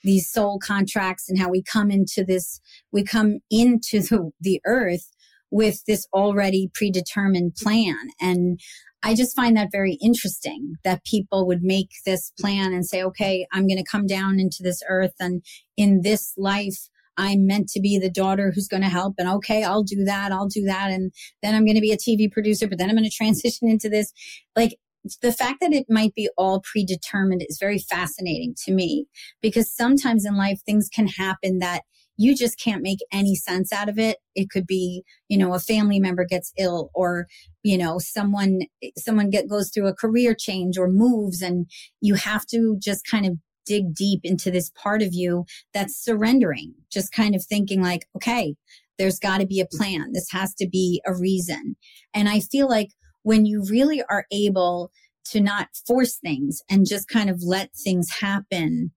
these 0.05 0.31
soul 0.31 0.59
contracts 0.59 1.29
and 1.29 1.39
how 1.39 1.49
we 1.49 1.63
come 1.63 1.91
into 1.91 2.25
this, 2.25 2.61
we 2.93 3.03
come 3.03 3.39
into 3.51 4.01
the, 4.01 4.31
the 4.41 4.61
earth 4.67 5.11
with 5.51 5.83
this 5.87 6.07
already 6.13 6.71
predetermined 6.75 7.55
plan. 7.57 7.97
And 8.21 8.61
I 9.03 9.15
just 9.15 9.37
find 9.37 9.57
that 9.57 9.73
very 9.73 9.95
interesting 10.03 10.75
that 10.85 11.05
people 11.05 11.47
would 11.47 11.63
make 11.63 11.91
this 12.05 12.33
plan 12.39 12.73
and 12.73 12.85
say, 12.85 13.03
okay, 13.03 13.47
I'm 13.53 13.67
going 13.67 13.79
to 13.79 13.91
come 13.91 14.07
down 14.07 14.41
into 14.41 14.63
this 14.63 14.83
earth 14.89 15.15
and 15.21 15.43
in 15.77 16.03
this 16.03 16.35
life, 16.37 16.89
I'm 17.19 17.47
meant 17.47 17.69
to 17.71 17.81
be 17.81 17.99
the 17.99 18.11
daughter 18.11 18.53
who's 18.55 18.69
going 18.69 18.83
to 18.83 18.89
help. 18.89 19.17
And 19.19 19.29
okay, 19.29 19.65
I'll 19.65 19.83
do 19.83 20.05
that. 20.05 20.33
I'll 20.33 20.49
do 20.49 20.65
that. 20.65 20.91
And 20.91 21.13
then 21.43 21.55
I'm 21.55 21.67
going 21.67 21.75
to 21.75 21.81
be 21.81 21.93
a 21.93 21.97
TV 21.97 22.31
producer, 22.31 22.69
but 22.69 22.79
then 22.79 22.89
I'm 22.89 22.97
going 22.97 23.05
to 23.11 23.11
transition 23.11 23.69
into 23.69 23.89
this. 23.89 24.13
Like 24.57 24.79
the 25.21 25.33
fact 25.33 25.61
that 25.61 25.73
it 25.73 25.87
might 25.89 26.15
be 26.15 26.31
all 26.39 26.61
predetermined 26.61 27.45
is 27.49 27.59
very 27.59 27.79
fascinating 27.79 28.55
to 28.65 28.73
me 28.73 29.07
because 29.43 29.75
sometimes 29.75 30.25
in 30.25 30.37
life 30.37 30.61
things 30.65 30.89
can 30.89 31.09
happen 31.09 31.59
that 31.59 31.83
you 32.21 32.37
just 32.37 32.59
can't 32.59 32.83
make 32.83 32.99
any 33.13 33.37
sense 33.37 33.73
out 33.73 33.89
of 33.89 33.97
it. 33.99 34.19
It 34.35 34.51
could 34.51 34.67
be, 34.67 35.05
you 35.29 35.39
know, 35.39 35.55
a 35.55 35.61
family 35.61 36.01
member 36.01 36.25
gets 36.25 36.53
ill 36.59 36.91
or, 36.93 37.29
you 37.63 37.79
know, 37.79 38.01
someone, 38.01 38.63
someone 38.97 39.31
get, 39.31 39.49
goes 39.49 39.71
through 39.71 39.87
a 39.87 39.95
career 39.95 40.35
change 40.37 40.77
or 40.77 40.89
moves 40.89 41.43
and 41.43 41.67
you 42.01 42.15
have 42.15 42.45
to 42.47 42.77
just 42.83 43.07
kind 43.09 43.25
of 43.25 43.39
dig 43.69 43.95
deep 43.95 44.21
into 44.25 44.51
this 44.51 44.71
part 44.71 45.03
of 45.03 45.13
you 45.13 45.45
that's 45.75 46.03
surrendering, 46.03 46.75
just 46.91 47.13
kind 47.13 47.35
of 47.35 47.45
thinking 47.45 47.83
like, 47.83 48.07
okay, 48.17 48.55
there's 48.99 49.19
got 49.19 49.39
to 49.39 49.47
be 49.47 49.61
a 49.61 49.67
mm. 49.67 49.71
plan. 49.71 50.13
This 50.13 50.31
has 50.33 50.55
to 50.55 50.69
be 50.69 51.01
a 51.07 51.15
reason. 51.15 51.77
And 52.15 52.29
I 52.29 52.41
feel 52.41 52.69
like 52.69 52.89
when 53.23 53.47
you 53.47 53.65
really 53.69 54.03
are 54.11 54.25
able 54.33 54.91
to 55.27 55.41
not 55.41 55.69
force 55.87 56.17
things 56.17 56.63
and 56.71 56.89
just 56.89 57.09
kind 57.09 57.29
of 57.29 57.43
let 57.43 57.71
things 57.85 58.09
happen, 58.21 58.93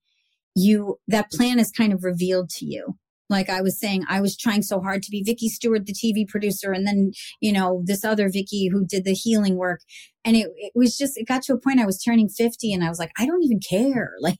you, 0.55 0.97
that 1.07 1.31
plan 1.31 1.59
is 1.59 1.71
kind 1.71 1.93
of 1.93 2.03
revealed 2.03 2.49
to 2.51 2.65
you 2.65 2.95
like 3.31 3.49
I 3.49 3.61
was 3.61 3.79
saying, 3.79 4.05
I 4.07 4.21
was 4.21 4.37
trying 4.37 4.61
so 4.61 4.79
hard 4.81 5.01
to 5.03 5.11
be 5.11 5.23
Vicky 5.23 5.49
Stewart, 5.49 5.85
the 5.85 5.93
TV 5.93 6.27
producer, 6.27 6.71
and 6.71 6.85
then, 6.85 7.13
you 7.39 7.51
know, 7.51 7.81
this 7.85 8.03
other 8.03 8.29
Vicky 8.29 8.67
who 8.67 8.85
did 8.85 9.05
the 9.05 9.13
healing 9.13 9.55
work. 9.55 9.81
And 10.23 10.35
it, 10.35 10.49
it 10.57 10.73
was 10.75 10.97
just, 10.97 11.17
it 11.17 11.27
got 11.27 11.41
to 11.43 11.53
a 11.53 11.57
point 11.59 11.79
I 11.79 11.85
was 11.85 12.03
turning 12.03 12.29
50 12.29 12.71
and 12.73 12.83
I 12.83 12.89
was 12.89 12.99
like, 12.99 13.11
I 13.17 13.25
don't 13.25 13.43
even 13.43 13.59
care. 13.59 14.11
Like, 14.21 14.37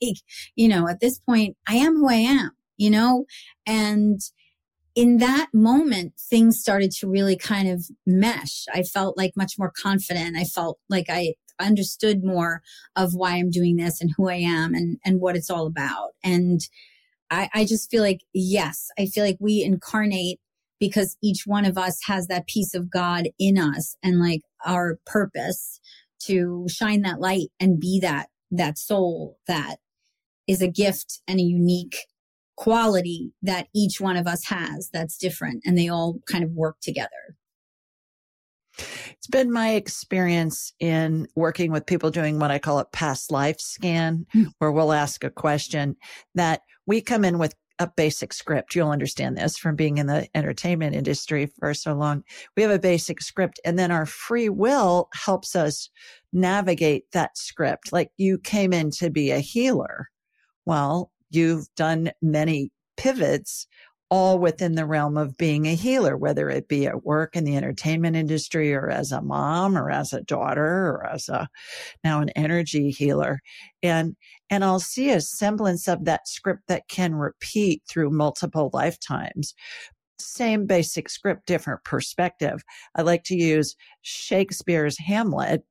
you 0.54 0.68
know, 0.68 0.88
at 0.88 1.00
this 1.00 1.18
point, 1.18 1.56
I 1.66 1.74
am 1.74 1.96
who 1.96 2.08
I 2.08 2.14
am, 2.14 2.50
you 2.76 2.90
know? 2.90 3.24
And 3.66 4.20
in 4.94 5.18
that 5.18 5.48
moment, 5.52 6.12
things 6.30 6.60
started 6.60 6.92
to 6.92 7.08
really 7.08 7.36
kind 7.36 7.68
of 7.68 7.86
mesh. 8.06 8.66
I 8.72 8.82
felt 8.82 9.16
like 9.16 9.32
much 9.36 9.54
more 9.58 9.72
confident. 9.74 10.36
I 10.36 10.44
felt 10.44 10.78
like 10.88 11.06
I 11.08 11.34
understood 11.58 12.22
more 12.22 12.62
of 12.94 13.14
why 13.14 13.32
I'm 13.32 13.50
doing 13.50 13.76
this 13.76 14.00
and 14.00 14.12
who 14.16 14.28
I 14.28 14.36
am 14.36 14.74
and, 14.74 14.98
and 15.04 15.20
what 15.20 15.36
it's 15.36 15.50
all 15.50 15.66
about. 15.66 16.10
And, 16.22 16.60
I, 17.32 17.48
I 17.54 17.64
just 17.64 17.90
feel 17.90 18.02
like, 18.02 18.20
yes, 18.34 18.88
I 18.98 19.06
feel 19.06 19.24
like 19.24 19.38
we 19.40 19.62
incarnate 19.62 20.38
because 20.78 21.16
each 21.22 21.44
one 21.46 21.64
of 21.64 21.78
us 21.78 21.98
has 22.06 22.26
that 22.26 22.46
piece 22.46 22.74
of 22.74 22.90
God 22.90 23.28
in 23.38 23.56
us 23.56 23.96
and 24.02 24.20
like 24.20 24.42
our 24.66 24.98
purpose 25.06 25.80
to 26.24 26.66
shine 26.68 27.02
that 27.02 27.20
light 27.20 27.48
and 27.58 27.80
be 27.80 27.98
that, 28.00 28.28
that 28.50 28.76
soul 28.76 29.38
that 29.48 29.76
is 30.46 30.60
a 30.60 30.68
gift 30.68 31.20
and 31.26 31.40
a 31.40 31.42
unique 31.42 31.96
quality 32.56 33.32
that 33.40 33.68
each 33.74 33.98
one 33.98 34.16
of 34.16 34.26
us 34.26 34.44
has 34.44 34.90
that's 34.92 35.16
different 35.16 35.62
and 35.64 35.78
they 35.78 35.88
all 35.88 36.18
kind 36.30 36.44
of 36.44 36.50
work 36.50 36.76
together. 36.82 37.36
It's 38.76 39.26
been 39.30 39.52
my 39.52 39.70
experience 39.70 40.72
in 40.80 41.28
working 41.34 41.72
with 41.72 41.86
people 41.86 42.10
doing 42.10 42.38
what 42.38 42.50
I 42.50 42.58
call 42.58 42.78
a 42.78 42.84
past 42.84 43.30
life 43.30 43.60
scan, 43.60 44.26
mm. 44.34 44.46
where 44.58 44.72
we'll 44.72 44.92
ask 44.92 45.24
a 45.24 45.30
question 45.30 45.96
that 46.34 46.62
we 46.86 47.00
come 47.00 47.24
in 47.24 47.38
with 47.38 47.54
a 47.78 47.90
basic 47.96 48.32
script. 48.32 48.74
You'll 48.74 48.90
understand 48.90 49.36
this 49.36 49.58
from 49.58 49.76
being 49.76 49.98
in 49.98 50.06
the 50.06 50.28
entertainment 50.34 50.94
industry 50.94 51.46
for 51.58 51.74
so 51.74 51.94
long. 51.94 52.22
We 52.56 52.62
have 52.62 52.70
a 52.70 52.78
basic 52.78 53.20
script 53.20 53.60
and 53.64 53.78
then 53.78 53.90
our 53.90 54.06
free 54.06 54.48
will 54.48 55.08
helps 55.14 55.56
us 55.56 55.90
navigate 56.32 57.04
that 57.12 57.36
script. 57.36 57.92
Like 57.92 58.10
you 58.16 58.38
came 58.38 58.72
in 58.72 58.90
to 58.92 59.10
be 59.10 59.30
a 59.30 59.38
healer. 59.38 60.08
Well, 60.64 61.10
you've 61.30 61.66
done 61.76 62.12
many 62.20 62.70
pivots 62.96 63.66
all 64.12 64.38
within 64.38 64.74
the 64.74 64.84
realm 64.84 65.16
of 65.16 65.38
being 65.38 65.64
a 65.64 65.74
healer, 65.74 66.18
whether 66.18 66.50
it 66.50 66.68
be 66.68 66.86
at 66.86 67.02
work 67.02 67.34
in 67.34 67.44
the 67.44 67.56
entertainment 67.56 68.14
industry 68.14 68.74
or 68.74 68.90
as 68.90 69.10
a 69.10 69.22
mom 69.22 69.74
or 69.74 69.90
as 69.90 70.12
a 70.12 70.20
daughter 70.20 70.90
or 70.90 71.06
as 71.10 71.30
a 71.30 71.48
now 72.04 72.20
an 72.20 72.28
energy 72.36 72.90
healer. 72.90 73.40
And, 73.82 74.14
and 74.50 74.64
I'll 74.64 74.80
see 74.80 75.08
a 75.08 75.22
semblance 75.22 75.88
of 75.88 76.04
that 76.04 76.28
script 76.28 76.64
that 76.68 76.82
can 76.90 77.14
repeat 77.14 77.84
through 77.88 78.10
multiple 78.10 78.68
lifetimes. 78.74 79.54
Same 80.18 80.66
basic 80.66 81.08
script, 81.08 81.46
different 81.46 81.82
perspective. 81.82 82.62
I 82.94 83.00
like 83.00 83.24
to 83.24 83.34
use 83.34 83.74
Shakespeare's 84.02 84.98
Hamlet 84.98 85.62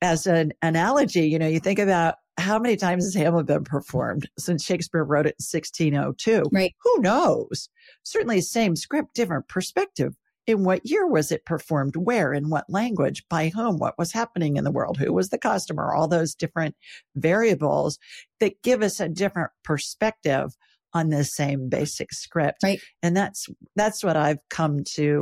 as 0.00 0.28
an 0.28 0.52
analogy. 0.62 1.26
You 1.26 1.40
know, 1.40 1.48
you 1.48 1.58
think 1.58 1.80
about 1.80 2.14
how 2.36 2.58
many 2.58 2.76
times 2.76 3.04
has 3.04 3.14
Hamlet 3.14 3.46
been 3.46 3.64
performed 3.64 4.28
since 4.38 4.64
Shakespeare 4.64 5.04
wrote 5.04 5.26
it 5.26 5.36
in 5.38 5.44
1602? 5.44 6.50
Right. 6.52 6.74
Who 6.82 7.00
knows? 7.00 7.68
Certainly, 8.02 8.42
same 8.42 8.76
script, 8.76 9.14
different 9.14 9.48
perspective. 9.48 10.14
In 10.46 10.62
what 10.62 10.84
year 10.84 11.06
was 11.06 11.32
it 11.32 11.46
performed? 11.46 11.96
Where? 11.96 12.34
In 12.34 12.50
what 12.50 12.68
language? 12.68 13.24
By 13.30 13.48
whom? 13.48 13.78
What 13.78 13.96
was 13.96 14.12
happening 14.12 14.56
in 14.56 14.64
the 14.64 14.70
world? 14.70 14.98
Who 14.98 15.12
was 15.12 15.30
the 15.30 15.38
customer? 15.38 15.94
All 15.94 16.06
those 16.06 16.34
different 16.34 16.76
variables 17.14 17.98
that 18.40 18.60
give 18.62 18.82
us 18.82 19.00
a 19.00 19.08
different 19.08 19.52
perspective 19.62 20.54
on 20.92 21.08
the 21.08 21.24
same 21.24 21.68
basic 21.68 22.12
script. 22.12 22.62
Right. 22.62 22.80
And 23.02 23.16
that's 23.16 23.46
that's 23.74 24.04
what 24.04 24.16
I've 24.16 24.46
come 24.50 24.84
to 24.94 25.20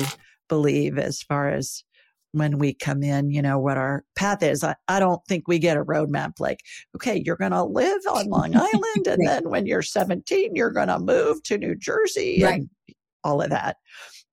believe 0.49 0.99
as 0.99 1.23
far 1.23 1.49
as 1.51 1.85
when 2.33 2.59
we 2.59 2.75
come 2.75 3.03
in, 3.03 3.31
you 3.31 3.43
know, 3.43 3.59
what 3.59 3.77
our 3.77 4.05
path 4.17 4.43
is. 4.43 4.65
I, 4.65 4.75
I 4.89 4.99
don't 4.99 5.25
think 5.27 5.47
we 5.47 5.59
get 5.59 5.77
a 5.77 5.85
roadmap 5.85 6.41
like, 6.41 6.61
okay, 6.97 7.23
you're 7.25 7.37
going 7.37 7.53
to 7.53 7.65
live 7.65 8.01
on 8.11 8.27
Long 8.27 8.57
Island. 8.57 9.07
And 9.07 9.27
then 9.27 9.49
when 9.51 9.67
you're 9.67 9.83
17, 9.83 10.57
you're 10.57 10.71
going 10.71 10.89
to 10.89 10.99
move 10.99 11.43
to 11.45 11.59
New 11.59 11.75
Jersey 11.75 12.41
right. 12.43 12.61
and 12.61 12.71
all 13.23 13.41
of 13.41 13.51
that. 13.51 13.77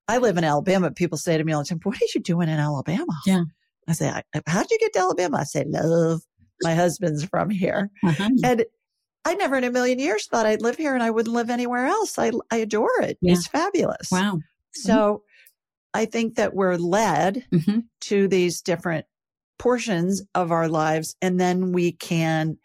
I 0.07 0.17
live 0.17 0.38
in 0.38 0.43
Alabama. 0.43 0.91
People 0.91 1.17
say 1.17 1.38
to 1.38 1.43
me 1.43 1.53
all 1.53 1.61
the 1.61 1.67
time, 1.67 1.80
what 1.84 2.01
are 2.01 2.07
you 2.15 2.21
doing 2.21 2.49
in 2.49 2.59
Alabama? 2.59 3.05
Yeah. 3.26 3.43
I 3.88 3.93
say, 3.93 4.11
how'd 4.47 4.71
you 4.71 4.80
get 4.80 4.93
to 4.93 4.99
Alabama? 4.99 5.38
I 5.38 5.43
say, 5.43 5.65
love. 5.67 6.21
My 6.61 6.76
husband's 6.76 7.23
from 7.23 7.49
here. 7.49 7.89
Uh-huh. 8.03 8.30
And 8.43 8.65
I 9.26 9.35
never 9.35 9.55
in 9.55 9.63
a 9.63 9.71
million 9.71 9.99
years 9.99 10.27
thought 10.27 10.45
I'd 10.45 10.61
live 10.61 10.77
here 10.77 10.93
and 10.93 11.03
I 11.03 11.11
wouldn't 11.11 11.34
live 11.34 11.49
anywhere 11.49 11.85
else. 11.85 12.17
I, 12.17 12.31
I 12.51 12.57
adore 12.57 13.01
it. 13.01 13.17
Yeah. 13.21 13.34
It's 13.34 13.47
fabulous. 13.47 14.09
Wow. 14.11 14.39
So 14.73 15.23
I 15.93 16.05
think 16.05 16.35
that 16.35 16.53
we're 16.53 16.75
led 16.75 17.45
mm-hmm. 17.51 17.79
to 18.01 18.27
these 18.27 18.61
different 18.61 19.05
portions 19.57 20.21
of 20.35 20.51
our 20.51 20.67
lives 20.67 21.15
and 21.21 21.39
then 21.39 21.71
we 21.71 21.91
can 21.91 22.57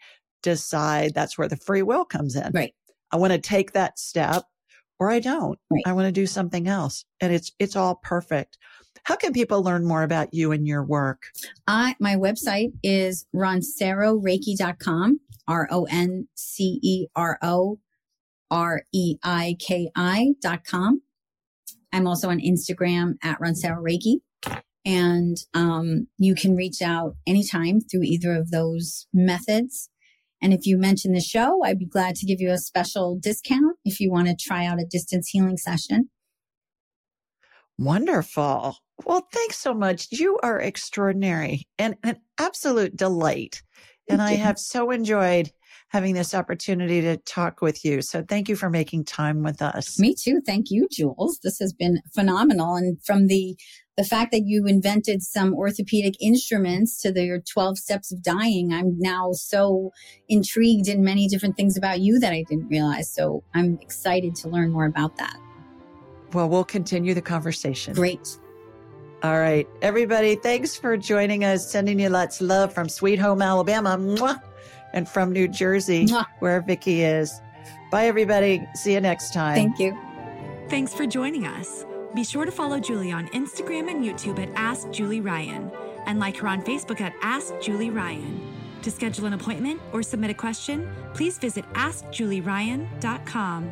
decide 0.43 1.13
that's 1.13 1.37
where 1.37 1.47
the 1.47 1.57
free 1.57 1.81
will 1.81 2.05
comes 2.05 2.35
in. 2.35 2.51
Right. 2.53 2.73
I 3.11 3.17
want 3.17 3.33
to 3.33 3.39
take 3.39 3.73
that 3.73 3.99
step 3.99 4.43
or 4.99 5.09
I 5.09 5.19
don't. 5.19 5.59
Right. 5.69 5.83
I 5.85 5.93
want 5.93 6.05
to 6.05 6.11
do 6.11 6.25
something 6.25 6.67
else. 6.67 7.03
And 7.19 7.33
it's 7.33 7.51
it's 7.59 7.75
all 7.75 7.95
perfect. 7.95 8.57
How 9.03 9.15
can 9.15 9.33
people 9.33 9.61
learn 9.61 9.85
more 9.85 10.03
about 10.03 10.33
you 10.33 10.51
and 10.51 10.67
your 10.67 10.83
work? 10.83 11.23
I 11.67 11.95
my 11.99 12.15
website 12.15 12.73
is 12.81 13.25
ronceroreiki.com, 13.35 15.19
R 15.47 15.67
O 15.71 15.85
N 15.89 16.27
C 16.35 16.79
E 16.81 17.07
R 17.15 17.37
O 17.41 17.79
R 18.49 18.83
E 18.93 19.17
I 19.23 19.57
K 19.59 19.89
I.com. 19.95 21.01
I'm 21.95 22.07
also 22.07 22.29
on 22.29 22.39
Instagram 22.39 23.13
at 23.23 23.39
Roncero 23.39 23.81
Reiki. 23.81 24.17
And 24.85 25.37
um, 25.53 26.07
you 26.17 26.35
can 26.35 26.53
reach 26.53 26.81
out 26.81 27.15
anytime 27.25 27.79
through 27.79 28.03
either 28.03 28.35
of 28.35 28.51
those 28.51 29.07
methods. 29.13 29.89
And 30.41 30.53
if 30.53 30.65
you 30.65 30.77
mention 30.77 31.13
the 31.13 31.21
show, 31.21 31.63
I'd 31.63 31.79
be 31.79 31.87
glad 31.87 32.15
to 32.15 32.25
give 32.25 32.41
you 32.41 32.51
a 32.51 32.57
special 32.57 33.17
discount 33.17 33.77
if 33.85 34.01
you 34.01 34.11
want 34.11 34.27
to 34.27 34.35
try 34.35 34.65
out 34.65 34.81
a 34.81 34.85
distance 34.85 35.29
healing 35.29 35.55
session. 35.55 36.09
Wonderful. 37.77 38.77
Well, 39.05 39.27
thanks 39.31 39.57
so 39.57 39.73
much. 39.73 40.07
You 40.11 40.37
are 40.43 40.59
extraordinary 40.59 41.65
and 41.79 41.95
an 42.03 42.17
absolute 42.37 42.97
delight. 42.97 43.63
And 44.09 44.21
I 44.21 44.33
have 44.33 44.59
so 44.59 44.91
enjoyed 44.91 45.49
having 45.95 46.13
this 46.13 46.33
opportunity 46.33 46.99
to 46.99 47.15
talk 47.15 47.61
with 47.61 47.85
you. 47.85 48.01
So 48.01 48.21
thank 48.21 48.49
you 48.49 48.57
for 48.57 48.69
making 48.69 49.05
time 49.05 49.43
with 49.43 49.61
us. 49.61 49.97
Me 49.97 50.13
too. 50.13 50.41
Thank 50.45 50.69
you, 50.69 50.89
Jules. 50.91 51.39
This 51.41 51.57
has 51.59 51.71
been 51.71 52.01
phenomenal. 52.13 52.75
And 52.75 53.01
from 53.01 53.27
the 53.27 53.55
the 53.95 54.03
fact 54.03 54.33
that 54.33 54.41
you 54.43 54.65
invented 54.65 55.23
some 55.23 55.53
orthopedic 55.53 56.15
instruments 56.19 57.01
to 57.01 57.13
the 57.13 57.41
12 57.49 57.77
steps 57.77 58.11
of 58.11 58.21
dying, 58.21 58.73
I'm 58.73 58.99
now 58.99 59.31
so 59.31 59.93
intrigued 60.27 60.89
in 60.89 61.01
many 61.01 61.29
different 61.29 61.55
things 61.55 61.77
about 61.77 62.01
you 62.01 62.19
that 62.19 62.33
I 62.33 62.43
didn't 62.49 62.67
realize. 62.67 63.09
So 63.09 63.41
I'm 63.53 63.79
excited 63.81 64.35
to 64.35 64.49
learn 64.49 64.73
more 64.73 64.87
about 64.87 65.15
that. 65.15 65.37
Well, 66.33 66.49
we'll 66.49 66.65
continue 66.65 67.13
the 67.13 67.21
conversation. 67.21 67.93
Great. 67.93 68.37
All 69.23 69.39
right. 69.39 69.65
Everybody, 69.81 70.35
thanks 70.35 70.75
for 70.75 70.97
joining 70.97 71.45
us. 71.45 71.71
Sending 71.71 71.97
you 72.01 72.09
lots 72.09 72.41
of 72.41 72.47
love 72.47 72.73
from 72.73 72.89
Sweet 72.89 73.17
Home, 73.17 73.41
Alabama. 73.41 73.97
Mwah! 73.97 74.41
And 74.95 75.07
from 75.07 75.31
New 75.31 75.45
mm-hmm. 75.45 75.53
Jersey, 75.53 76.07
Mwah. 76.07 76.25
where 76.39 76.61
Vicky 76.61 77.03
is. 77.03 77.41
Bye, 77.91 78.07
everybody. 78.07 78.67
See 78.73 78.93
you 78.93 79.01
next 79.01 79.33
time. 79.33 79.55
Thank 79.55 79.77
you. 79.77 79.95
Thanks 80.69 80.93
for 80.93 81.05
joining 81.05 81.45
us. 81.45 81.85
Be 82.15 82.23
sure 82.23 82.45
to 82.45 82.51
follow 82.51 82.79
Julie 82.79 83.11
on 83.11 83.27
Instagram 83.27 83.91
and 83.91 84.03
YouTube 84.03 84.39
at 84.39 84.49
Ask 84.55 84.89
Julie 84.89 85.21
Ryan 85.21 85.71
and 86.07 86.19
like 86.19 86.37
her 86.37 86.47
on 86.47 86.63
Facebook 86.63 87.01
at 87.01 87.13
Ask 87.21 87.53
Julie 87.61 87.91
Ryan. 87.91 88.41
To 88.83 88.91
schedule 88.91 89.25
an 89.25 89.33
appointment 89.33 89.81
or 89.93 90.03
submit 90.03 90.29
a 90.29 90.35
question, 90.35 90.87
please 91.13 91.39
visit 91.39 91.65
AskJulieRyan.com. 91.73 93.71